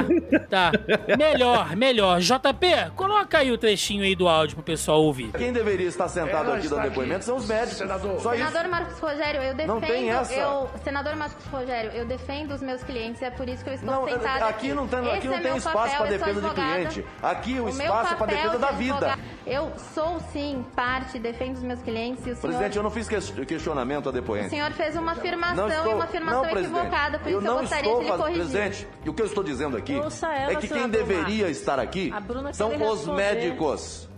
tá. 0.49 0.71
Melhor, 1.17 1.75
melhor. 1.75 2.19
JP, 2.19 2.91
coloca 2.95 3.39
aí 3.39 3.51
o 3.51 3.57
trechinho 3.57 4.03
aí 4.03 4.15
do 4.15 4.27
áudio 4.27 4.55
pro 4.55 4.63
pessoal 4.63 5.01
ouvir. 5.01 5.31
Quem 5.31 5.51
deveria 5.51 5.88
estar 5.88 6.07
sentado 6.07 6.51
É, 6.51 6.57
aqui 6.57 6.67
dando 6.67 6.79
aqui. 6.79 6.89
depoimento 6.89 7.25
são 7.25 7.38
os 7.38 7.47
médicos. 7.47 7.77
Senador. 7.77 8.19
Só 8.21 8.33
isso. 8.35 8.45
Senador 8.47 8.69
Marcos 8.69 8.99
Rogério, 8.99 9.41
eu 9.41 9.53
defendo. 9.55 9.73
Não 9.73 9.81
tem 9.81 10.09
essa. 10.11 10.33
Eu, 10.33 10.69
senador 10.83 11.15
Marcos 11.15 11.45
Rogério, 11.47 11.91
eu 11.91 12.05
defendo 12.05 12.51
os 12.53 12.61
meus 12.61 12.83
clientes, 12.83 13.21
é 13.21 13.29
por 13.31 13.49
isso 13.49 13.63
que 13.63 13.69
eu 13.69 13.73
estou 13.73 13.91
Não, 13.91 14.07
sentada 14.07 14.45
aqui 14.45 14.73
não 14.73 14.88
tem, 14.88 14.99
aqui 15.11 15.27
não 15.27 15.35
é 15.35 15.39
tem 15.41 15.57
espaço 15.57 15.97
para 15.97 16.05
defesa 16.07 16.41
de 16.41 16.49
cliente. 16.49 17.05
Aqui 17.21 17.59
o, 17.59 17.63
meu 17.63 17.71
espaço 17.71 18.13
é 18.13 18.17
para 18.17 18.27
defesa 18.27 18.49
de 18.55 18.57
da 18.59 18.71
vida. 18.71 19.17
Eu 19.45 19.71
sou 19.93 20.19
sim 20.31 20.65
parte, 20.75 21.19
defendo 21.19 21.55
os 21.55 21.63
meus 21.63 21.81
clientes 21.81 22.25
e 22.25 22.31
o 22.31 22.35
senhor. 22.35 22.41
Presidente, 22.41 22.77
eu 22.77 22.83
não 22.83 22.89
fiz 22.91 23.07
que- 23.07 23.45
questionamento 23.45 24.07
a 24.07 24.09
O 24.09 24.13
depoente. 24.13 24.49
senhor 24.49 24.71
fez 24.71 24.95
uma 24.95 25.11
afirmação 25.11 25.55
Não 25.67 25.69
e 25.69 25.77
estou, 25.77 25.93
uma 25.95 26.03
afirmação 26.05 26.41
não, 26.43 26.49
presidente. 26.49 26.89
Por 27.19 27.32
eu 27.32 27.39
isso 27.39 27.47
eu 27.47 27.54
não 27.54 27.62
gostaria 27.62 27.91
estou 27.91 28.17
corrigir. 28.17 28.41
Presidente, 28.41 28.88
e 29.04 29.10
o 29.10 29.13
que 29.13 29.21
eu 29.21 29.25
estou 29.25 29.43
dizendo 29.43 29.78
aqui 29.78 29.93
ela, 29.93 30.51
é 30.51 30.56
que 30.56 30.67
quem 30.67 30.89
deveria 30.89 31.43
Marcos. 31.43 31.58
estar 31.58 31.80
aqui 31.80 32.12
são 32.54 32.91
os 32.91 33.08
médicos 33.08 34.10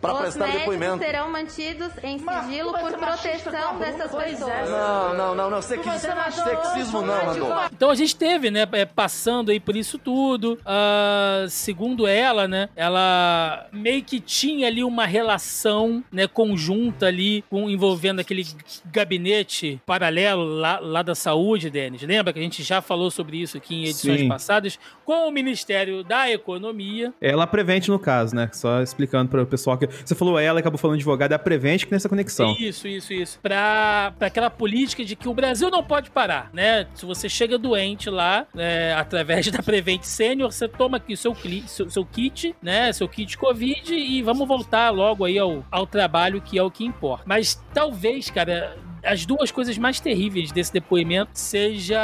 para 0.00 0.14
Os 0.14 0.20
prestar 0.20 0.46
depoimento. 0.52 0.98
serão 0.98 1.30
mantidos 1.30 1.92
em 2.02 2.18
sigilo 2.18 2.72
por 2.72 2.92
proteção 2.92 3.78
dessas 3.78 4.14
é. 4.14 4.24
pessoas. 4.24 4.70
Não, 4.70 5.14
não, 5.14 5.34
não, 5.34 5.50
não. 5.50 5.62
Sexismo, 5.62 5.98
sexismo 6.32 7.02
não. 7.02 7.26
Randolfo. 7.26 7.70
Então 7.72 7.90
a 7.90 7.94
gente 7.94 8.16
teve, 8.16 8.50
né, 8.50 8.66
é, 8.72 8.84
passando 8.84 9.50
aí 9.50 9.60
por 9.60 9.76
isso 9.76 9.98
tudo. 9.98 10.58
ah, 10.64 11.46
segundo 11.48 12.06
ela, 12.06 12.46
né, 12.48 12.68
ela 12.76 13.66
meio 13.72 14.02
que 14.02 14.20
tinha 14.20 14.66
ali 14.66 14.82
uma 14.82 15.06
relação, 15.06 16.02
né, 16.10 16.26
conjunta 16.26 17.06
ali, 17.06 17.44
com, 17.50 17.68
envolvendo 17.68 18.20
aquele 18.20 18.46
gabinete 18.86 19.80
paralelo 19.84 20.44
lá, 20.44 20.78
lá 20.78 21.02
da 21.02 21.14
saúde, 21.14 21.70
Denis. 21.70 22.02
Lembra 22.02 22.32
que 22.32 22.38
a 22.38 22.42
gente 22.42 22.62
já 22.62 22.80
falou 22.80 23.10
sobre 23.10 23.38
isso 23.38 23.56
aqui 23.56 23.74
em 23.74 23.84
edições 23.84 24.20
Sim. 24.20 24.28
passadas? 24.28 24.78
Com 25.04 25.28
o 25.28 25.30
Ministério 25.30 26.04
da 26.04 26.30
Economia. 26.30 27.12
Ela 27.20 27.46
prevente 27.46 27.90
no 27.90 27.98
caso, 27.98 28.34
né? 28.34 28.50
Só 28.52 28.82
explicando 28.82 29.30
para 29.30 29.42
o 29.42 29.46
pessoal 29.46 29.76
que. 29.78 29.87
Você 30.04 30.14
falou 30.14 30.38
ela 30.38 30.60
acabou 30.60 30.78
falando 30.78 30.96
advogado, 30.96 31.32
é 31.32 31.34
a 31.34 31.38
prevente 31.38 31.84
que 31.84 31.90
tem 31.90 31.96
essa 31.96 32.08
conexão. 32.08 32.54
Isso, 32.58 32.86
isso, 32.88 33.12
isso. 33.12 33.38
Pra, 33.40 34.12
pra 34.18 34.28
aquela 34.28 34.50
política 34.50 35.04
de 35.04 35.14
que 35.16 35.28
o 35.28 35.34
Brasil 35.34 35.70
não 35.70 35.82
pode 35.82 36.10
parar, 36.10 36.50
né? 36.52 36.86
Se 36.94 37.04
você 37.06 37.28
chega 37.28 37.58
doente 37.58 38.08
lá, 38.10 38.46
é, 38.56 38.94
através 38.96 39.50
da 39.50 39.62
Prevent 39.62 40.02
Senior, 40.02 40.50
você 40.52 40.68
toma 40.68 40.96
aqui 40.98 41.16
seu, 41.16 41.34
cli- 41.34 41.64
seu, 41.66 41.88
seu 41.90 42.04
kit, 42.04 42.54
né? 42.62 42.92
Seu 42.92 43.08
kit 43.08 43.36
Covid 43.38 43.94
e 43.94 44.22
vamos 44.22 44.46
voltar 44.46 44.90
logo 44.90 45.24
aí 45.24 45.38
ao, 45.38 45.64
ao 45.70 45.86
trabalho 45.86 46.40
que 46.40 46.58
é 46.58 46.62
o 46.62 46.70
que 46.70 46.84
importa. 46.84 47.24
Mas 47.26 47.62
talvez, 47.72 48.30
cara. 48.30 48.76
As 49.02 49.24
duas 49.24 49.50
coisas 49.50 49.76
mais 49.78 50.00
terríveis 50.00 50.52
desse 50.52 50.72
depoimento 50.72 51.30
seja, 51.34 51.98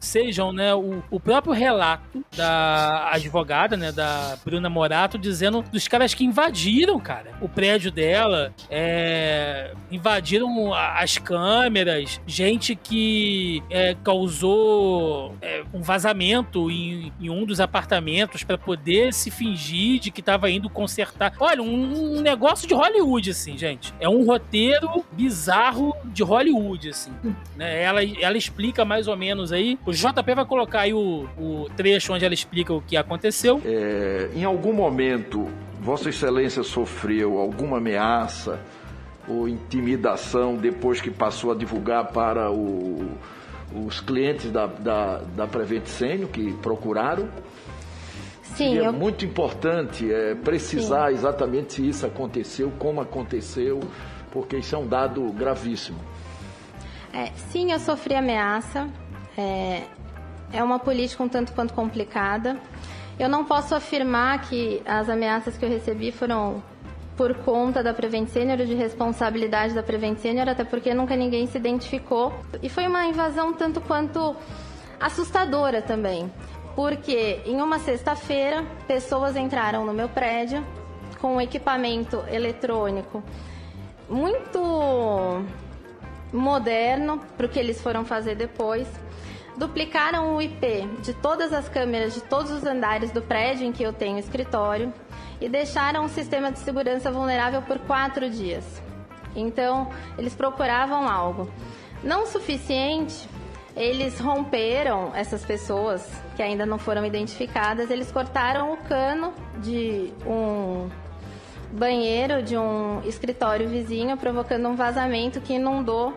sejam 0.00 0.52
né, 0.52 0.74
o, 0.74 1.02
o 1.10 1.20
próprio 1.20 1.52
relato 1.52 2.24
da 2.36 3.10
advogada, 3.12 3.76
né, 3.76 3.92
da 3.92 4.36
Bruna 4.44 4.68
Morato, 4.68 5.18
dizendo 5.18 5.62
dos 5.62 5.88
caras 5.88 6.14
que 6.14 6.24
invadiram, 6.24 6.98
cara, 6.98 7.32
o 7.40 7.48
prédio 7.48 7.90
dela, 7.90 8.52
é, 8.70 9.72
invadiram 9.90 10.72
as 10.74 11.18
câmeras, 11.18 12.20
gente 12.26 12.74
que 12.74 13.62
é, 13.70 13.96
causou 14.02 15.34
é, 15.40 15.62
um 15.72 15.82
vazamento 15.82 16.70
em, 16.70 17.12
em 17.20 17.30
um 17.30 17.44
dos 17.44 17.60
apartamentos 17.60 18.42
para 18.42 18.58
poder 18.58 19.12
se 19.12 19.30
fingir 19.30 20.00
de 20.00 20.10
que 20.10 20.20
estava 20.20 20.50
indo 20.50 20.68
consertar. 20.68 21.32
Olha, 21.38 21.62
um, 21.62 22.16
um 22.16 22.20
negócio 22.20 22.66
de 22.66 22.74
Hollywood, 22.74 23.30
assim, 23.30 23.56
gente. 23.56 23.94
É 24.00 24.08
um 24.08 24.24
roteiro 24.24 25.04
bizarro 25.12 25.93
de 26.04 26.22
Hollywood, 26.22 26.90
assim. 26.90 27.12
né? 27.56 27.82
Ela, 27.82 28.00
ela 28.04 28.36
explica 28.36 28.84
mais 28.84 29.08
ou 29.08 29.16
menos 29.16 29.52
aí. 29.52 29.78
O 29.86 29.92
JP 29.92 30.34
vai 30.34 30.44
colocar 30.44 30.80
aí 30.80 30.92
o, 30.94 31.28
o 31.38 31.66
trecho 31.76 32.12
onde 32.12 32.24
ela 32.24 32.34
explica 32.34 32.72
o 32.72 32.80
que 32.80 32.96
aconteceu. 32.96 33.60
É, 33.64 34.28
em 34.34 34.44
algum 34.44 34.72
momento, 34.72 35.48
Vossa 35.80 36.08
Excelência 36.10 36.62
sofreu 36.62 37.38
alguma 37.38 37.78
ameaça 37.78 38.60
ou 39.26 39.48
intimidação 39.48 40.56
depois 40.56 41.00
que 41.00 41.10
passou 41.10 41.50
a 41.50 41.54
divulgar 41.54 42.08
para 42.08 42.50
o- 42.50 43.08
os 43.86 43.98
clientes 44.00 44.50
da, 44.52 44.66
da, 44.66 45.18
da 45.34 45.46
Prevent 45.46 45.86
Senior 45.86 46.28
que 46.28 46.52
procuraram? 46.54 47.28
Sim, 48.56 48.74
E 48.74 48.78
é 48.78 48.86
eu 48.86 48.92
muito 48.92 49.24
importante 49.24 50.12
é, 50.12 50.34
precisar 50.36 51.10
exatamente 51.12 51.72
se 51.74 51.88
isso 51.88 52.06
aconteceu, 52.06 52.70
como 52.78 53.00
aconteceu, 53.00 53.80
porque 54.34 54.56
isso 54.56 54.74
é 54.74 54.78
um 54.78 54.86
dado 54.86 55.22
gravíssimo. 55.32 55.98
É, 57.12 57.30
sim, 57.50 57.70
eu 57.70 57.78
sofri 57.78 58.16
ameaça. 58.16 58.90
É, 59.38 59.84
é 60.52 60.62
uma 60.62 60.80
política 60.80 61.22
um 61.22 61.28
tanto 61.28 61.52
quanto 61.52 61.72
complicada. 61.72 62.58
Eu 63.16 63.28
não 63.28 63.44
posso 63.44 63.76
afirmar 63.76 64.40
que 64.42 64.82
as 64.84 65.08
ameaças 65.08 65.56
que 65.56 65.64
eu 65.64 65.68
recebi 65.68 66.10
foram 66.10 66.60
por 67.16 67.32
conta 67.36 67.80
da 67.80 67.94
Prevent 67.94 68.28
Senior 68.28 68.58
de 68.58 68.74
responsabilidade 68.74 69.72
da 69.72 69.84
Prevent 69.84 70.18
Senior, 70.18 70.48
até 70.48 70.64
porque 70.64 70.92
nunca 70.92 71.14
ninguém 71.14 71.46
se 71.46 71.56
identificou. 71.56 72.34
E 72.60 72.68
foi 72.68 72.88
uma 72.88 73.04
invasão 73.04 73.52
tanto 73.52 73.80
quanto 73.80 74.34
assustadora 74.98 75.80
também. 75.80 76.28
Porque 76.74 77.40
em 77.46 77.60
uma 77.60 77.78
sexta-feira, 77.78 78.64
pessoas 78.88 79.36
entraram 79.36 79.86
no 79.86 79.92
meu 79.92 80.08
prédio 80.08 80.66
com 81.20 81.36
um 81.36 81.40
equipamento 81.40 82.24
eletrônico 82.28 83.22
muito 84.08 85.44
moderno 86.32 87.20
para 87.36 87.46
o 87.46 87.48
que 87.48 87.58
eles 87.58 87.80
foram 87.80 88.04
fazer 88.04 88.34
depois. 88.34 88.88
Duplicaram 89.56 90.34
o 90.34 90.42
IP 90.42 90.86
de 91.00 91.14
todas 91.14 91.52
as 91.52 91.68
câmeras 91.68 92.12
de 92.14 92.20
todos 92.22 92.50
os 92.50 92.64
andares 92.64 93.12
do 93.12 93.22
prédio 93.22 93.66
em 93.66 93.72
que 93.72 93.82
eu 93.82 93.92
tenho 93.92 94.18
escritório 94.18 94.92
e 95.40 95.48
deixaram 95.48 96.04
o 96.04 96.08
sistema 96.08 96.50
de 96.50 96.58
segurança 96.58 97.10
vulnerável 97.10 97.62
por 97.62 97.78
quatro 97.80 98.28
dias. 98.28 98.64
Então, 99.36 99.90
eles 100.18 100.34
procuravam 100.34 101.08
algo. 101.08 101.48
Não 102.02 102.26
suficiente, 102.26 103.28
eles 103.76 104.18
romperam 104.18 105.12
essas 105.14 105.44
pessoas 105.44 106.08
que 106.36 106.42
ainda 106.42 106.66
não 106.66 106.78
foram 106.78 107.04
identificadas, 107.04 107.90
eles 107.90 108.10
cortaram 108.10 108.72
o 108.72 108.76
cano 108.76 109.32
de 109.58 110.12
um 110.26 110.88
banheiro 111.72 112.42
de 112.42 112.56
um 112.56 113.00
escritório 113.04 113.68
vizinho, 113.68 114.16
provocando 114.16 114.68
um 114.68 114.76
vazamento 114.76 115.40
que 115.40 115.54
inundou 115.54 116.14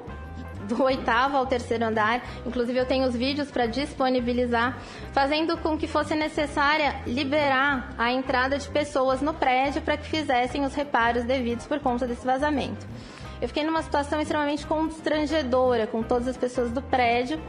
do 0.67 0.83
oitavo 0.83 1.37
ao 1.37 1.45
terceiro 1.45 1.85
andar. 1.85 2.21
Inclusive, 2.45 2.77
eu 2.77 2.85
tenho 2.85 3.07
os 3.07 3.15
vídeos 3.15 3.49
para 3.49 3.65
disponibilizar, 3.65 4.77
fazendo 5.13 5.57
com 5.57 5.77
que 5.77 5.87
fosse 5.87 6.15
necessária 6.15 7.01
liberar 7.07 7.93
a 7.97 8.11
entrada 8.11 8.57
de 8.57 8.67
pessoas 8.67 9.21
no 9.21 9.33
prédio 9.33 9.81
para 9.81 9.97
que 9.97 10.05
fizessem 10.05 10.65
os 10.65 10.75
reparos 10.75 11.23
devidos 11.23 11.65
por 11.65 11.79
conta 11.79 12.05
desse 12.05 12.25
vazamento. 12.25 12.85
Eu 13.41 13.47
fiquei 13.47 13.63
numa 13.63 13.83
situação 13.83 14.19
extremamente 14.19 14.65
constrangedora 14.65 15.85
com 15.85 16.01
todas 16.01 16.27
as 16.27 16.37
pessoas 16.37 16.71
do 16.71 16.81
prédio. 16.81 17.39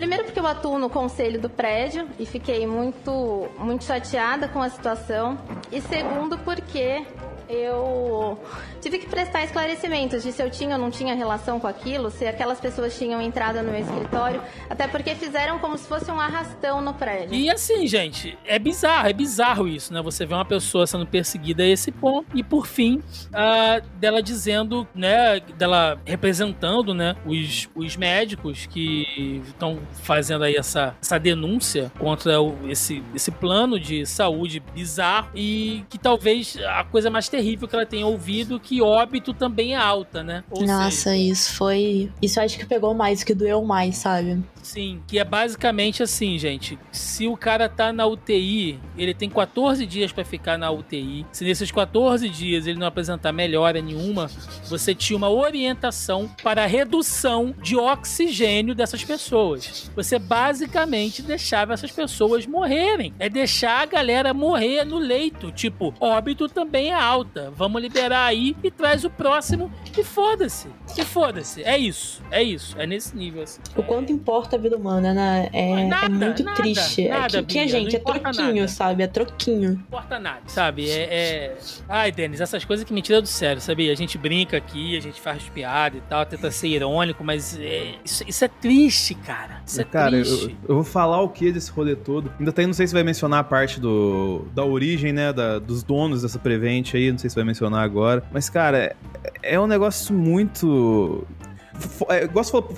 Primeiro 0.00 0.24
porque 0.24 0.40
eu 0.40 0.46
atuo 0.46 0.78
no 0.78 0.88
conselho 0.88 1.38
do 1.38 1.50
prédio 1.50 2.08
e 2.18 2.24
fiquei 2.24 2.66
muito, 2.66 3.46
muito 3.58 3.84
chateada 3.84 4.48
com 4.48 4.62
a 4.62 4.70
situação. 4.70 5.36
E 5.70 5.78
segundo 5.78 6.38
porque 6.38 7.04
eu 7.46 8.42
tive 8.80 8.98
que 8.98 9.06
prestar 9.06 9.44
esclarecimentos 9.44 10.22
de 10.22 10.32
se 10.32 10.42
eu 10.42 10.50
tinha 10.50 10.76
ou 10.76 10.80
não 10.80 10.90
tinha 10.90 11.14
relação 11.14 11.60
com 11.60 11.66
aquilo, 11.66 12.10
se 12.10 12.26
aquelas 12.26 12.58
pessoas 12.60 12.96
tinham 12.98 13.20
entrado 13.20 13.62
no 13.62 13.70
meu 13.70 13.80
escritório, 13.80 14.40
até 14.68 14.86
porque 14.88 15.14
fizeram 15.14 15.58
como 15.58 15.76
se 15.76 15.86
fosse 15.86 16.10
um 16.10 16.18
arrastão 16.20 16.80
no 16.80 16.94
prédio. 16.94 17.34
E 17.34 17.50
assim, 17.50 17.86
gente, 17.86 18.36
é 18.46 18.58
bizarro, 18.58 19.08
é 19.08 19.12
bizarro 19.12 19.68
isso, 19.68 19.92
né? 19.92 20.00
Você 20.02 20.24
vê 20.26 20.34
uma 20.34 20.44
pessoa 20.44 20.86
sendo 20.86 21.06
perseguida 21.06 21.62
a 21.62 21.66
esse 21.66 21.90
ponto 21.92 22.26
e 22.36 22.42
por 22.42 22.66
fim, 22.66 23.02
ah, 23.32 23.80
dela 23.96 24.22
dizendo, 24.22 24.86
né, 24.94 25.40
dela 25.58 25.98
representando, 26.04 26.94
né, 26.94 27.16
os, 27.26 27.68
os 27.74 27.96
médicos 27.96 28.66
que 28.66 29.42
estão 29.46 29.78
fazendo 30.02 30.44
aí 30.44 30.54
essa, 30.56 30.94
essa 31.02 31.18
denúncia 31.18 31.92
contra 31.98 32.40
o- 32.40 32.56
esse, 32.68 33.02
esse 33.14 33.30
plano 33.30 33.78
de 33.78 34.06
saúde 34.06 34.60
bizarro 34.74 35.30
e 35.34 35.84
que 35.88 35.98
talvez 35.98 36.56
a 36.66 36.84
coisa 36.84 37.10
mais 37.10 37.28
terrível 37.28 37.68
que 37.68 37.74
ela 37.74 37.86
tenha 37.86 38.06
ouvido 38.06 38.58
que 38.70 38.80
óbito 38.80 39.34
também 39.34 39.74
é 39.74 39.76
alta, 39.76 40.22
né? 40.22 40.44
Ou 40.48 40.64
Nossa, 40.64 40.92
seja, 40.92 41.16
isso 41.16 41.54
foi. 41.54 42.08
Isso 42.22 42.40
acho 42.40 42.56
que 42.56 42.64
pegou 42.64 42.94
mais, 42.94 43.24
que 43.24 43.34
doeu 43.34 43.64
mais, 43.64 43.96
sabe? 43.96 44.40
Sim, 44.62 45.02
que 45.08 45.18
é 45.18 45.24
basicamente 45.24 46.04
assim, 46.04 46.38
gente. 46.38 46.78
Se 46.92 47.26
o 47.26 47.36
cara 47.36 47.68
tá 47.68 47.92
na 47.92 48.06
UTI, 48.06 48.78
ele 48.96 49.12
tem 49.12 49.28
14 49.28 49.84
dias 49.86 50.12
pra 50.12 50.24
ficar 50.24 50.56
na 50.56 50.70
UTI. 50.70 51.26
Se 51.32 51.44
nesses 51.44 51.72
14 51.72 52.28
dias 52.28 52.66
ele 52.66 52.78
não 52.78 52.86
apresentar 52.86 53.32
melhora 53.32 53.82
nenhuma, 53.82 54.30
você 54.68 54.94
tinha 54.94 55.16
uma 55.16 55.30
orientação 55.30 56.30
para 56.40 56.62
a 56.62 56.66
redução 56.66 57.52
de 57.60 57.76
oxigênio 57.76 58.74
dessas 58.74 59.02
pessoas. 59.02 59.90
Você 59.96 60.16
basicamente 60.16 61.22
deixava 61.22 61.74
essas 61.74 61.90
pessoas 61.90 62.46
morrerem. 62.46 63.12
É 63.18 63.28
deixar 63.28 63.82
a 63.82 63.86
galera 63.86 64.32
morrer 64.32 64.84
no 64.84 64.98
leito. 64.98 65.50
Tipo, 65.50 65.92
óbito 65.98 66.48
também 66.48 66.90
é 66.90 66.94
alta. 66.94 67.50
Vamos 67.56 67.82
liberar 67.82 68.26
aí 68.26 68.54
e 68.62 68.70
traz 68.70 69.04
o 69.04 69.10
próximo 69.10 69.70
e 69.96 70.02
foda-se. 70.04 70.68
E 70.96 71.02
foda-se. 71.04 71.62
É 71.62 71.76
isso. 71.78 72.22
É 72.30 72.42
isso. 72.42 72.74
É 72.78 72.86
nesse 72.86 73.16
nível 73.16 73.42
assim. 73.42 73.60
O 73.76 73.82
quanto 73.82 74.12
importa 74.12 74.56
a 74.56 74.58
vida 74.58 74.76
humana, 74.76 75.12
né? 75.14 75.48
É, 75.52 75.84
Nada, 75.86 76.06
é 76.06 76.08
muito 76.08 76.42
nada, 76.44 76.56
triste. 76.56 77.08
nada, 77.08 77.38
é 77.38 77.42
que, 77.42 77.46
que 77.48 77.58
é, 77.58 77.64
Bia, 77.64 77.70
gente, 77.80 77.96
é 77.96 77.98
troquinho, 77.98 78.54
nada. 78.56 78.68
sabe? 78.68 79.02
É 79.02 79.06
troquinho. 79.06 79.68
Não 79.70 79.76
importa 79.80 80.18
nada, 80.18 80.40
sabe? 80.46 80.90
É, 80.90 81.02
é- 81.02 81.56
Ai, 81.88 82.12
Denis, 82.12 82.40
essas 82.40 82.64
coisas 82.64 82.84
que 82.84 82.92
me 82.92 83.02
tiram 83.02 83.20
do 83.22 83.28
sério, 83.28 83.60
sabe? 83.60 83.90
A 83.90 83.94
gente 83.94 84.18
brinca 84.18 84.56
aqui, 84.56 84.96
a 84.96 85.00
gente 85.00 85.20
faz 85.20 85.42
piada 85.48 85.96
e 85.96 86.00
tal, 86.02 86.24
tenta 86.26 86.50
ser 86.50 86.68
irônico, 86.68 87.22
mas 87.24 87.58
é- 87.58 87.94
Isso, 88.04 88.24
isso 88.26 88.44
é 88.44 88.48
triste, 88.48 89.14
cara. 89.14 89.62
Isso 89.66 89.80
é 89.80 89.84
Cara, 89.84 90.16
eu, 90.16 90.22
triste. 90.24 90.56
eu 90.68 90.74
vou 90.74 90.84
falar 90.84 91.20
o 91.22 91.28
que 91.28 91.50
desse 91.52 91.70
rolê 91.70 91.96
todo. 91.96 92.30
Ainda 92.38 92.52
tem, 92.52 92.66
não 92.66 92.74
sei 92.74 92.86
se 92.86 92.92
vai 92.92 93.02
mencionar 93.02 93.40
a 93.40 93.44
parte 93.44 93.80
do, 93.80 94.46
da 94.54 94.64
origem, 94.64 95.12
né? 95.12 95.32
da- 95.32 95.58
dos 95.58 95.82
donos 95.82 96.22
dessa 96.22 96.38
Prevent 96.38 96.94
aí, 96.94 97.10
não 97.10 97.18
sei 97.18 97.30
se 97.30 97.36
vai 97.36 97.44
mencionar 97.44 97.82
agora. 97.84 98.22
Mas, 98.32 98.49
cara, 98.52 98.94
é, 99.42 99.54
é 99.54 99.60
um 99.60 99.66
negócio 99.66 100.14
muito. 100.14 101.26
F- 101.74 102.04
É, 102.08 102.26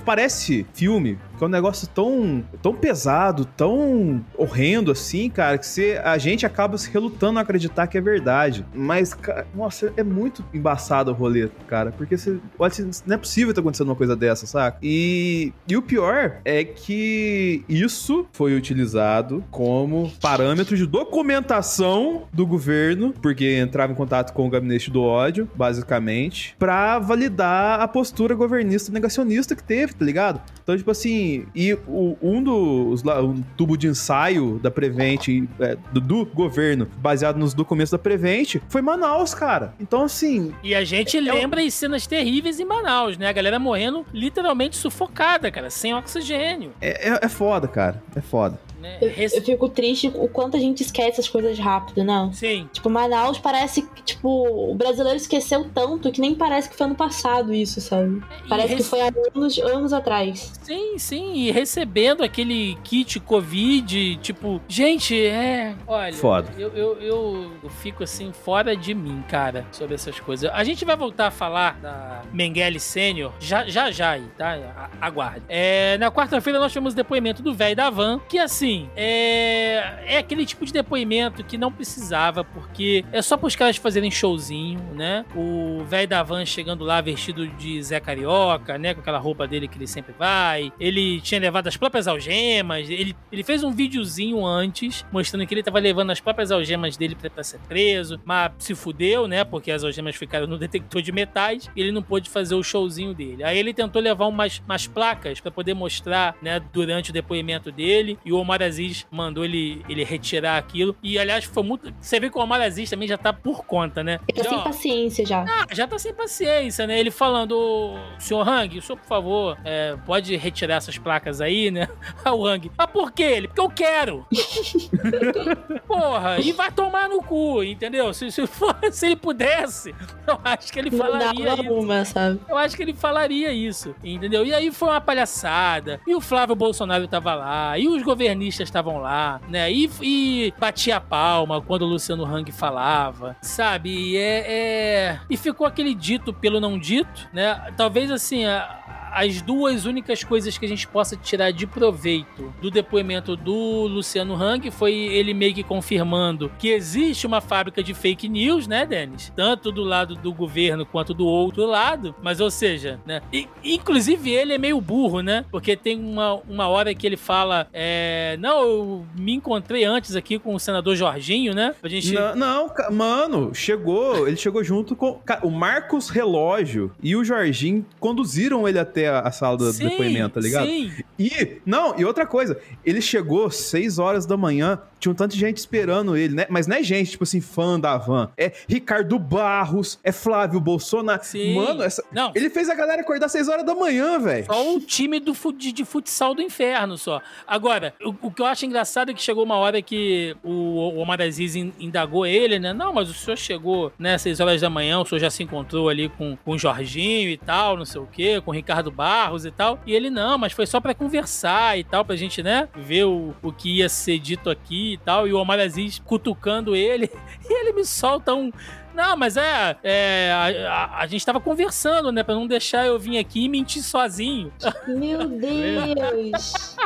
parece 0.05 0.67
filme, 0.75 1.19
é 1.45 1.49
um 1.49 1.51
negócio 1.51 1.87
tão, 1.89 2.43
tão 2.63 2.75
pesado, 2.75 3.45
tão 3.45 4.25
horrendo 4.37 4.91
assim, 4.91 5.29
cara, 5.31 5.59
que 5.59 5.67
você, 5.67 6.01
a 6.05 6.17
gente 6.19 6.45
acaba 6.47 6.77
se 6.79 6.91
relutando 6.91 7.39
a 7.39 7.43
acreditar 7.43 7.87
que 7.87 7.97
é 7.99 8.01
verdade. 8.01 8.65
Mas, 8.75 9.15
ca- 9.15 9.45
nossa, 9.55 9.93
é 9.97 10.03
muito 10.03 10.45
embaçado 10.53 11.11
o 11.11 11.15
rolê, 11.15 11.49
cara, 11.67 11.93
porque 11.93 12.17
você 12.17 12.39
olha 12.59 12.73
não 13.07 13.15
é 13.15 13.19
possível 13.19 13.51
estar 13.51 13.61
acontecendo 13.61 13.89
uma 13.89 13.97
coisa 13.97 14.17
dessa, 14.17 14.47
saca? 14.47 14.79
E, 14.83 15.53
e 15.69 15.77
o 15.77 15.83
pior 15.83 16.39
é 16.45 16.65
que 16.65 17.65
isso 17.69 18.27
foi 18.33 18.55
utilizado 18.57 19.45
como 19.51 20.11
parâmetro 20.21 20.77
de 20.77 20.87
documentação 20.87 22.23
do 22.33 22.47
governo, 22.47 23.13
porque 23.21 23.59
entrava 23.59 23.93
em 23.93 23.97
contato 23.97 24.33
com 24.33 24.47
o 24.47 24.51
gabinete 24.51 24.91
do 24.91 25.03
ódio, 25.03 25.49
basicamente, 25.55 26.55
pra 26.59 26.99
validar 26.99 27.81
a 27.81 27.89
postura 27.89 28.35
governista 28.35 28.93
negacionista 28.93 29.55
que 29.55 29.63
teve, 29.63 29.93
tá 29.95 30.05
ligado? 30.05 30.41
Então, 30.63 30.77
tipo 30.77 30.91
assim, 30.91 31.32
e 31.55 31.75
o- 31.87 32.17
um 32.23 32.43
dos 32.43 33.03
um 33.05 33.43
tubo 33.57 33.77
de 33.77 33.87
ensaio 33.89 34.59
da 34.63 34.71
Prevent, 34.71 35.29
é, 35.61 35.77
do, 35.93 36.01
do 36.01 36.25
governo, 36.27 36.87
baseado 36.99 37.37
nos 37.39 37.55
documentos 37.55 37.91
da 37.91 37.99
Prevent, 37.99 38.57
foi 38.69 38.83
Manaus, 38.83 39.35
cara. 39.35 39.75
Então, 39.81 40.03
assim, 40.05 40.53
E 40.63 40.75
a 40.75 40.85
gente 40.85 41.19
lembra 41.21 41.63
as 41.63 41.75
cenas 41.75 42.07
terríveis 42.07 42.59
em 42.61 42.65
Manaus, 42.65 43.17
né? 43.17 43.29
A 43.29 43.33
galera 43.33 43.59
morrendo 43.59 44.05
literalmente 44.13 44.77
sufocada, 44.77 45.51
cara, 45.51 45.71
sem 45.71 45.95
oxigênio. 45.95 46.73
é, 46.81 47.11
é, 47.11 47.19
é 47.23 47.29
foda, 47.29 47.67
cara. 47.69 48.03
É 48.17 48.21
foda. 48.21 48.59
Né? 48.83 48.99
Eu, 49.01 49.09
Rec- 49.11 49.33
eu 49.35 49.43
fico 49.43 49.69
triste 49.69 50.11
o 50.15 50.29
quanto 50.29 50.57
a 50.57 50.61
gente 50.61 50.83
esquece 50.83 51.21
as 51.21 51.29
coisas 51.29 51.59
rápido, 51.59 52.03
não? 52.05 52.33
Sim, 52.33 52.69
Tipo, 52.73 52.91
Manaus 52.91 53.39
parece 53.39 53.83
que, 53.83 54.03
tipo, 54.03 54.29
o 54.29 54.75
brasileiro 54.75 55.17
esqueceu 55.17 55.65
tanto 55.73 56.11
que 56.11 56.21
nem 56.21 56.35
parece 56.35 56.69
que 56.69 56.77
foi 56.77 56.87
ano 56.87 56.95
passado 56.97 57.55
isso, 57.55 57.81
sabe? 57.81 58.21
E 58.45 58.49
Parece 58.49 58.69
que 58.69 58.75
rec- 58.83 58.85
foi 58.91 59.01
há 59.01 59.13
anos, 59.35 59.59
anos 59.59 59.93
atrás. 59.93 60.53
Sim, 60.63 60.99
sim, 60.99 61.35
e 61.35 61.51
recebendo 61.53 62.23
aquele 62.25 62.77
kit 62.83 63.21
Covid, 63.21 64.17
tipo, 64.17 64.61
gente, 64.69 65.15
é. 65.27 65.75
Olha, 65.87 66.13
Foda. 66.15 66.49
Eu, 66.59 66.71
eu, 66.71 67.01
eu, 67.01 67.53
eu 67.63 67.71
fico 67.71 68.03
assim, 68.03 68.33
fora 68.33 68.75
de 68.77 68.95
mim, 68.95 69.23
cara, 69.29 69.67
sobre 69.71 69.95
essas 69.95 70.19
coisas. 70.19 70.51
A 70.53 70.65
gente 70.65 70.85
vai 70.85 70.97
voltar 70.97 71.29
a 71.29 71.31
falar 71.31 71.79
da 71.81 72.23
Mengele 72.33 72.81
Sênior 72.81 73.33
já, 73.39 73.67
já 73.69 73.91
já 73.91 74.11
aí, 74.11 74.25
tá? 74.39 74.89
Aguarde. 75.01 75.43
É, 75.49 75.97
na 75.99 76.11
quarta-feira 76.11 76.59
nós 76.59 76.73
tivemos 76.73 76.93
o 76.95 76.97
depoimento 76.97 77.43
do 77.43 77.53
velho 77.55 77.77
da 77.77 77.91
van, 77.91 78.21
que 78.29 78.39
assim, 78.39 78.72
é, 78.97 80.15
é 80.15 80.19
aquele 80.19 80.45
tipo 80.47 80.65
de 80.65 80.73
depoimento 80.73 81.45
que 81.45 81.59
não 81.59 81.71
precisava, 81.71 82.45
porque 82.45 83.05
é 83.13 83.21
só 83.21 83.37
pros 83.37 83.57
caras 83.57 83.77
fazerem 83.77 84.11
showzinho, 84.11 84.81
né? 84.95 85.25
O 85.35 85.85
velho 85.85 86.09
da 86.09 86.23
van 86.23 86.45
chegando 86.45 86.85
lá 86.85 87.01
vestido 87.01 87.47
de 87.47 87.83
Zé 87.83 88.01
Carioca, 88.01 88.79
né? 88.79 88.95
Com 88.95 89.01
aquela 89.01 89.19
roupa 89.19 89.47
dele 89.47 89.69
que 89.69 89.79
ele 89.79 89.87
sempre 89.87 90.15
vai. 90.19 90.73
Ele 90.79 91.21
tinha 91.21 91.41
levado 91.41 91.67
as 91.67 91.77
próprias 91.77 92.07
algemas. 92.07 92.89
Ele, 92.89 93.15
ele 93.31 93.43
fez 93.43 93.63
um 93.63 93.73
videozinho 93.73 94.45
antes, 94.45 95.05
mostrando 95.13 95.47
que 95.47 95.55
ele 95.55 95.63
tava 95.63 95.79
levando 95.79 96.11
as 96.11 96.21
próprias 96.21 96.51
algemas 96.51 96.97
dele 96.97 97.15
pra, 97.15 97.29
pra 97.29 97.45
ser 97.45 97.59
preso. 97.69 98.21
Mas 98.25 98.53
se 98.59 98.75
fudeu, 98.75 99.27
né? 99.27 99.45
Porque 99.45 99.71
as 99.71 99.85
algemas 99.85 100.17
ficaram 100.17 100.47
no 100.47 100.59
detector 100.59 101.03
de 101.03 101.13
metais. 101.13 101.69
E 101.77 101.81
ele 101.81 101.93
não 101.93 102.03
pôde 102.03 102.31
fazer 102.31 102.55
o 102.55 102.63
showzinho 102.63 103.15
dele. 103.15 103.45
Aí 103.45 103.59
ele 103.59 103.75
tentou 103.75 104.01
levar 104.01 104.27
umas, 104.27 104.63
umas 104.65 104.87
placas 104.87 105.41
pra 105.41 105.51
poder 105.51 105.75
mostrar, 105.75 106.37
né? 106.41 106.61
Durante 106.73 107.11
o 107.11 107.13
depoimento 107.13 107.71
dele. 107.71 108.19
E 108.25 108.33
o 108.33 108.37
Omar 108.37 108.62
Aziz 108.63 109.07
mandou 109.11 109.45
ele, 109.45 109.85
ele 109.89 110.05
retirar 110.05 110.57
aquilo. 110.59 110.97
E 111.03 111.19
aliás, 111.19 111.45
foi 111.45 111.63
muito. 111.63 111.93
Você 112.01 112.19
vê 112.21 112.31
que 112.31 112.39
o 112.39 112.41
Omar 112.41 112.61
Aziz 112.61 112.89
também 112.91 113.07
já 113.09 113.19
tá 113.19 113.33
por 113.33 113.65
conta, 113.65 114.03
né? 114.03 114.19
Ele 114.29 114.39
tá 114.39 114.45
Já, 114.45 114.51
sem 114.51 114.59
ó, 114.59 114.63
paciência 114.63 115.27
já. 115.27 115.45
ah, 115.49 115.67
já 115.73 115.87
tá 115.87 115.99
sem 115.99 116.13
paciência, 116.15 116.87
né? 116.87 116.99
Ele 116.99 117.11
falando, 117.11 117.53
"Ô, 117.53 117.97
senhor 118.19 118.47
Hang, 118.49 118.79
o 118.79 118.83
senhor, 118.83 118.99
por 118.99 119.07
favor, 119.07 119.59
é, 119.65 119.97
pode 120.07 120.35
retirar 120.37 120.77
essas 120.77 120.99
placas 120.99 121.41
aí, 121.41 121.71
né? 121.71 121.89
Ah, 122.25 122.35
o 122.35 122.47
Hang, 122.47 122.71
ah, 122.79 122.87
por 122.87 123.11
quê? 123.13 123.23
Ele, 123.23 123.49
porque 123.49 123.61
eu 123.61 123.69
quero. 123.71 124.27
Porra, 125.87 126.39
e 126.41 126.53
vai 126.53 126.71
tomar 126.71 127.09
no 127.09 127.23
cu, 127.23 127.63
entendeu? 127.63 128.13
Se, 128.15 128.31
se, 128.31 128.47
for- 128.47 128.77
se 128.93 129.07
ele 129.07 129.17
pudesse, 129.17 129.95
eu 130.27 130.39
acho 130.45 130.73
que 130.73 130.79
ele 130.79 130.91
Não 130.91 130.99
falaria 130.99 131.45
dava 131.45 131.63
isso. 131.63 131.73
uma, 131.75 132.05
sabe? 132.05 132.41
Eu 132.49 132.57
acho 132.57 132.77
que 132.77 132.83
ele 132.83 132.95
falaria 132.95 133.53
isso, 133.53 133.95
entendeu? 134.05 134.45
E 134.45 134.55
aí 134.55 134.71
foi 134.71 134.89
uma 134.89 135.01
palhaçada. 135.01 136.01
E 136.07 136.15
o 136.15 136.21
Flávio 136.21 136.55
Bolsonaro 136.55 137.07
tava 137.09 137.35
lá, 137.35 137.79
e 137.79 137.89
os 137.89 138.03
governistas 138.03 138.52
estavam 138.61 138.99
lá, 138.99 139.41
né? 139.49 139.71
E, 139.73 139.91
e 140.03 140.55
batia 140.59 140.97
a 140.97 141.01
palma 141.01 141.61
quando 141.61 141.83
o 141.83 141.87
Luciano 141.87 142.25
Hang 142.25 142.51
falava, 142.53 143.37
sabe? 143.41 143.91
E 143.91 144.17
é, 144.17 144.45
é- 144.49 145.21
E 145.31 145.37
ficou 145.37 145.67
aquele 145.67 145.95
dito 145.95 146.33
pelo 146.33 146.61
não 146.61 146.79
dito, 146.79 147.29
né? 147.33 147.73
Talvez 147.77 148.11
assim. 148.11 148.45
a- 148.45 148.79
as 149.13 149.43
duas 149.43 149.85
únicas 149.85 150.25
coisas 150.25 150.57
que 150.57 150.65
a 150.65 150.69
gente 150.69 150.89
possa 150.89 151.17
tirar 151.17 151.51
de 151.51 151.67
proveito 151.67 152.53
do 152.61 152.71
depoimento 152.71 153.37
do 153.37 153.87
Luciano 153.87 154.35
Hang 154.35 154.71
foi 154.71 154.95
ele 154.95 155.35
meio 155.35 155.55
que 155.55 155.63
confirmando 155.63 156.51
que 156.59 156.69
existe 156.69 157.27
uma 157.27 157.41
fábrica 157.41 157.83
de 157.83 157.95
fake 157.95 158.29
news, 158.29 158.67
né, 158.67 158.87
Denis? 158.87 159.33
Tanto 159.37 159.71
do 159.71 159.83
lado 159.83 160.15
do 160.15 160.33
governo 160.33 160.87
quanto 160.87 161.13
do 161.13 161.27
outro 161.27 161.67
lado. 161.67 162.15
Mas, 162.23 162.41
ou 162.41 162.51
seja, 162.51 163.01
né? 163.07 163.21
e- 163.33 163.49
inclusive 163.63 164.31
ele 164.31 164.55
é 164.55 164.59
meio 164.59 164.81
burro, 164.81 165.21
né? 165.21 165.45
Porque 165.51 165.77
tem 165.77 165.99
uma, 165.99 166.35
uma 166.49 166.69
hora 166.69 166.95
que 166.95 167.07
ele 167.07 167.17
fala: 167.17 167.69
é, 167.73 168.37
Não, 168.41 168.63
eu 168.63 169.07
me 169.19 169.35
encontrei 169.35 169.85
antes 169.85 170.17
aqui 170.17 170.39
com 170.39 170.55
o 170.55 170.61
senador 170.61 170.97
Jorginho, 170.97 171.55
né? 171.55 171.75
A 171.83 171.89
gente. 171.89 172.13
Não, 172.13 172.35
não, 172.35 172.71
mano, 172.91 173.55
chegou, 173.55 174.27
ele 174.27 174.37
chegou 174.37 174.65
junto 174.65 174.97
com 174.97 175.21
o 175.43 175.51
Marcos 175.51 176.09
Relógio 176.09 176.93
e 177.03 177.15
o 177.15 177.25
Jorginho 177.25 177.85
conduziram 178.01 178.67
ele 178.69 178.79
até 178.79 179.02
a, 179.07 179.21
a 179.21 179.31
sala 179.33 179.57
do, 179.57 179.73
Sim, 179.73 179.89
depoimento, 179.89 180.35
tá 180.35 180.41
ligado? 180.41 180.67
Sim, 180.67 180.93
E, 181.19 181.59
não, 181.65 181.99
e 181.99 182.05
outra 182.05 182.27
coisa, 182.27 182.59
ele 182.85 183.01
chegou 183.01 183.51
6 183.51 183.99
horas 183.99 184.27
da 184.27 184.37
manhã, 184.37 184.79
tinha 184.99 185.13
um 185.13 185.15
tanto 185.15 185.33
de 185.35 185.41
gente 185.41 185.57
esperando 185.59 186.17
ele, 186.17 186.35
né? 186.35 186.47
Mas 186.49 186.67
não 186.67 186.77
é 186.77 186.83
gente, 186.83 187.13
tipo 187.13 187.25
assim, 187.25 187.41
fã 187.41 187.79
da 187.79 187.97
van. 187.99 188.31
É 188.37 188.53
Ricardo 188.69 189.19
Barros, 189.19 189.99
é 190.05 190.13
Flávio 190.13 190.61
Bolsonaro. 190.61 191.23
Sim. 191.25 191.55
Mano, 191.57 191.83
essa- 191.83 192.05
Não. 192.13 192.31
ele 192.35 192.49
fez 192.51 192.69
a 192.69 192.75
galera 192.75 193.03
acordar 193.03 193.29
6 193.29 193.49
horas 193.49 193.67
da 193.67 193.75
manhã, 193.75 194.19
velho. 194.21 194.47
Só 194.47 194.75
o 194.77 194.81
time 194.81 195.19
do 195.19 195.33
de, 195.57 195.73
de 195.73 195.85
futsal 195.85 196.35
do 196.35 196.41
inferno, 196.43 196.97
só. 196.97 197.21
Agora, 197.47 197.95
o, 198.05 198.15
o 198.29 198.31
que 198.31 198.41
eu 198.43 198.47
acho 198.47 198.65
engraçado 198.65 199.11
é 199.11 199.15
que 199.15 199.21
chegou 199.23 199.43
uma 199.45 199.57
hora 199.57 199.83
que 199.83 200.37
o, 200.45 200.51
o 200.51 200.99
Omar 200.99 201.21
Aziz 201.21 201.57
in- 201.57 201.73
indagou 201.81 202.25
ele, 202.25 202.61
né? 202.61 202.73
Não, 202.73 202.93
mas 202.93 203.11
o 203.11 203.15
senhor 203.15 203.37
chegou, 203.37 203.93
né, 203.99 204.15
às 204.15 204.23
6 204.23 204.39
horas 204.39 204.61
da 204.61 204.71
manhã, 204.71 205.01
o 205.01 205.05
senhor 205.05 205.19
já 205.19 205.31
se 205.31 205.43
encontrou 205.43 205.89
ali 205.89 206.09
com, 206.11 206.37
com 206.45 206.53
o 206.53 206.59
Jorginho 206.59 207.29
e 207.29 207.37
tal, 207.37 207.77
não 207.77 207.85
sei 207.85 208.01
o 208.01 208.07
quê, 208.07 208.41
com 208.45 208.53
o 208.53 208.55
Ricardo 208.55 208.92
Barros 208.93 209.45
e 209.45 209.51
tal. 209.51 209.81
E 209.87 209.93
ele, 209.95 210.11
não, 210.11 210.39
mas 210.39 210.53
foi 210.53 210.67
só 210.67 210.81
pra 210.81 210.95
conversar 210.95 211.79
e 211.79 211.83
tal, 211.85 212.05
pra 212.05 212.15
gente, 212.17 212.43
né, 212.43 212.69
ver 212.77 213.05
o, 213.05 213.35
o 213.43 213.53
que 213.53 213.79
ia 213.79 213.89
ser 213.89 214.19
dito 214.19 214.49
aqui 214.51 214.93
e 214.95 214.99
tal. 214.99 215.27
E 215.27 215.33
o 215.33 215.39
Omar 215.39 215.59
Aziz 215.59 215.99
cutucando 215.99 216.77
ele. 216.77 217.11
E 217.49 217.53
ele 217.61 217.73
me 217.73 217.85
solta 217.85 218.33
um. 218.35 218.53
Não, 218.95 219.17
mas 219.17 219.37
é. 219.37 219.77
é, 219.83 220.31
a, 220.69 220.75
a- 220.75 220.99
a 221.01 221.07
gente 221.07 221.25
tava 221.25 221.41
conversando, 221.41 222.13
né? 222.13 222.23
Pra 222.23 222.35
não 222.35 222.47
deixar 222.47 222.87
eu 222.87 222.99
vir 222.99 223.19
aqui 223.19 223.45
e 223.45 223.49
mentir 223.49 223.83
sozinho. 223.83 224.53
Meu 224.87 225.27
Deus. 225.29 226.77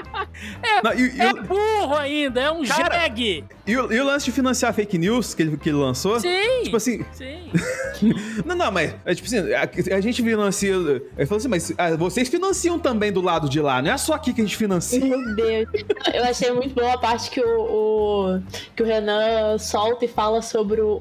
Não, 0.84 0.92
e, 0.94 1.16
e 1.16 1.20
É 1.20 1.30
o- 1.30 1.42
burro 1.42 1.96
ainda, 1.96 2.40
é 2.40 2.50
um 2.50 2.64
Cara, 2.64 3.00
jegue. 3.00 3.44
E 3.66 3.76
o, 3.76 3.92
e 3.92 4.00
o 4.00 4.04
lance 4.04 4.24
de 4.26 4.32
financiar 4.32 4.72
fake 4.72 4.96
news 4.98 5.34
que 5.34 5.42
ele, 5.42 5.56
que 5.56 5.68
ele 5.68 5.76
lançou? 5.78 6.18
Sim. 6.20 6.62
Tipo 6.64 6.76
assim, 6.76 7.04
Sim. 7.12 7.50
Não, 8.44 8.54
não, 8.54 8.70
mas, 8.70 8.94
é, 9.06 9.14
tipo 9.14 9.26
assim, 9.26 9.38
a, 9.54 9.96
a 9.96 10.00
gente 10.02 10.22
financia. 10.22 10.74
Ele 10.74 11.26
falou 11.26 11.38
assim, 11.38 11.48
mas 11.48 11.72
ah, 11.78 11.96
vocês 11.96 12.28
financiam 12.28 12.78
também 12.78 13.10
do 13.10 13.22
lado 13.22 13.48
de 13.48 13.58
lá, 13.60 13.80
não 13.80 13.90
é 13.92 13.96
só 13.96 14.12
aqui 14.14 14.34
que 14.34 14.42
a 14.42 14.44
gente 14.44 14.56
financia. 14.56 15.00
Meu 15.00 15.34
Deus. 15.34 15.66
Eu 16.12 16.24
achei 16.24 16.52
muito 16.52 16.74
boa 16.74 16.92
a 16.92 16.98
parte 16.98 17.30
que 17.30 17.40
o, 17.40 17.46
o- 17.60 18.42
que 18.76 18.82
o 18.82 18.86
Renan 18.86 19.56
solta 19.58 20.04
e 20.04 20.08
fala 20.08 20.42
sobre 20.42 20.80
o, 20.82 20.98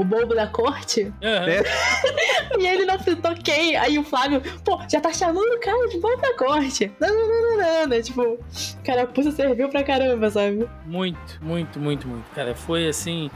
o 0.00 0.04
bobo 0.04 0.34
da 0.34 0.48
corte. 0.48 1.12
Aham. 1.22 1.46
É. 1.48 1.62
E 2.58 2.66
ele 2.66 2.84
não 2.84 2.98
toquei. 3.34 3.76
Aí 3.76 3.98
o 3.98 4.04
Flávio, 4.04 4.42
pô, 4.64 4.80
já 4.88 5.00
tá 5.00 5.12
chamando 5.12 5.54
o 5.54 5.60
cara 5.60 5.88
de 5.88 6.00
da 6.00 6.34
corte. 6.36 6.92
Não, 7.00 7.08
não, 7.08 7.28
não, 7.28 7.42
não, 7.42 7.56
não, 7.56 7.86
né? 7.86 8.02
Tipo, 8.02 8.38
cara, 8.84 9.02
a 9.02 9.06
puxa 9.06 9.30
serviu 9.30 9.68
pra 9.68 9.82
caramba, 9.82 10.30
sabe? 10.30 10.68
Muito, 10.86 11.38
muito, 11.42 11.78
muito, 11.78 12.08
muito. 12.08 12.24
Cara, 12.34 12.54
foi 12.54 12.88
assim. 12.88 13.30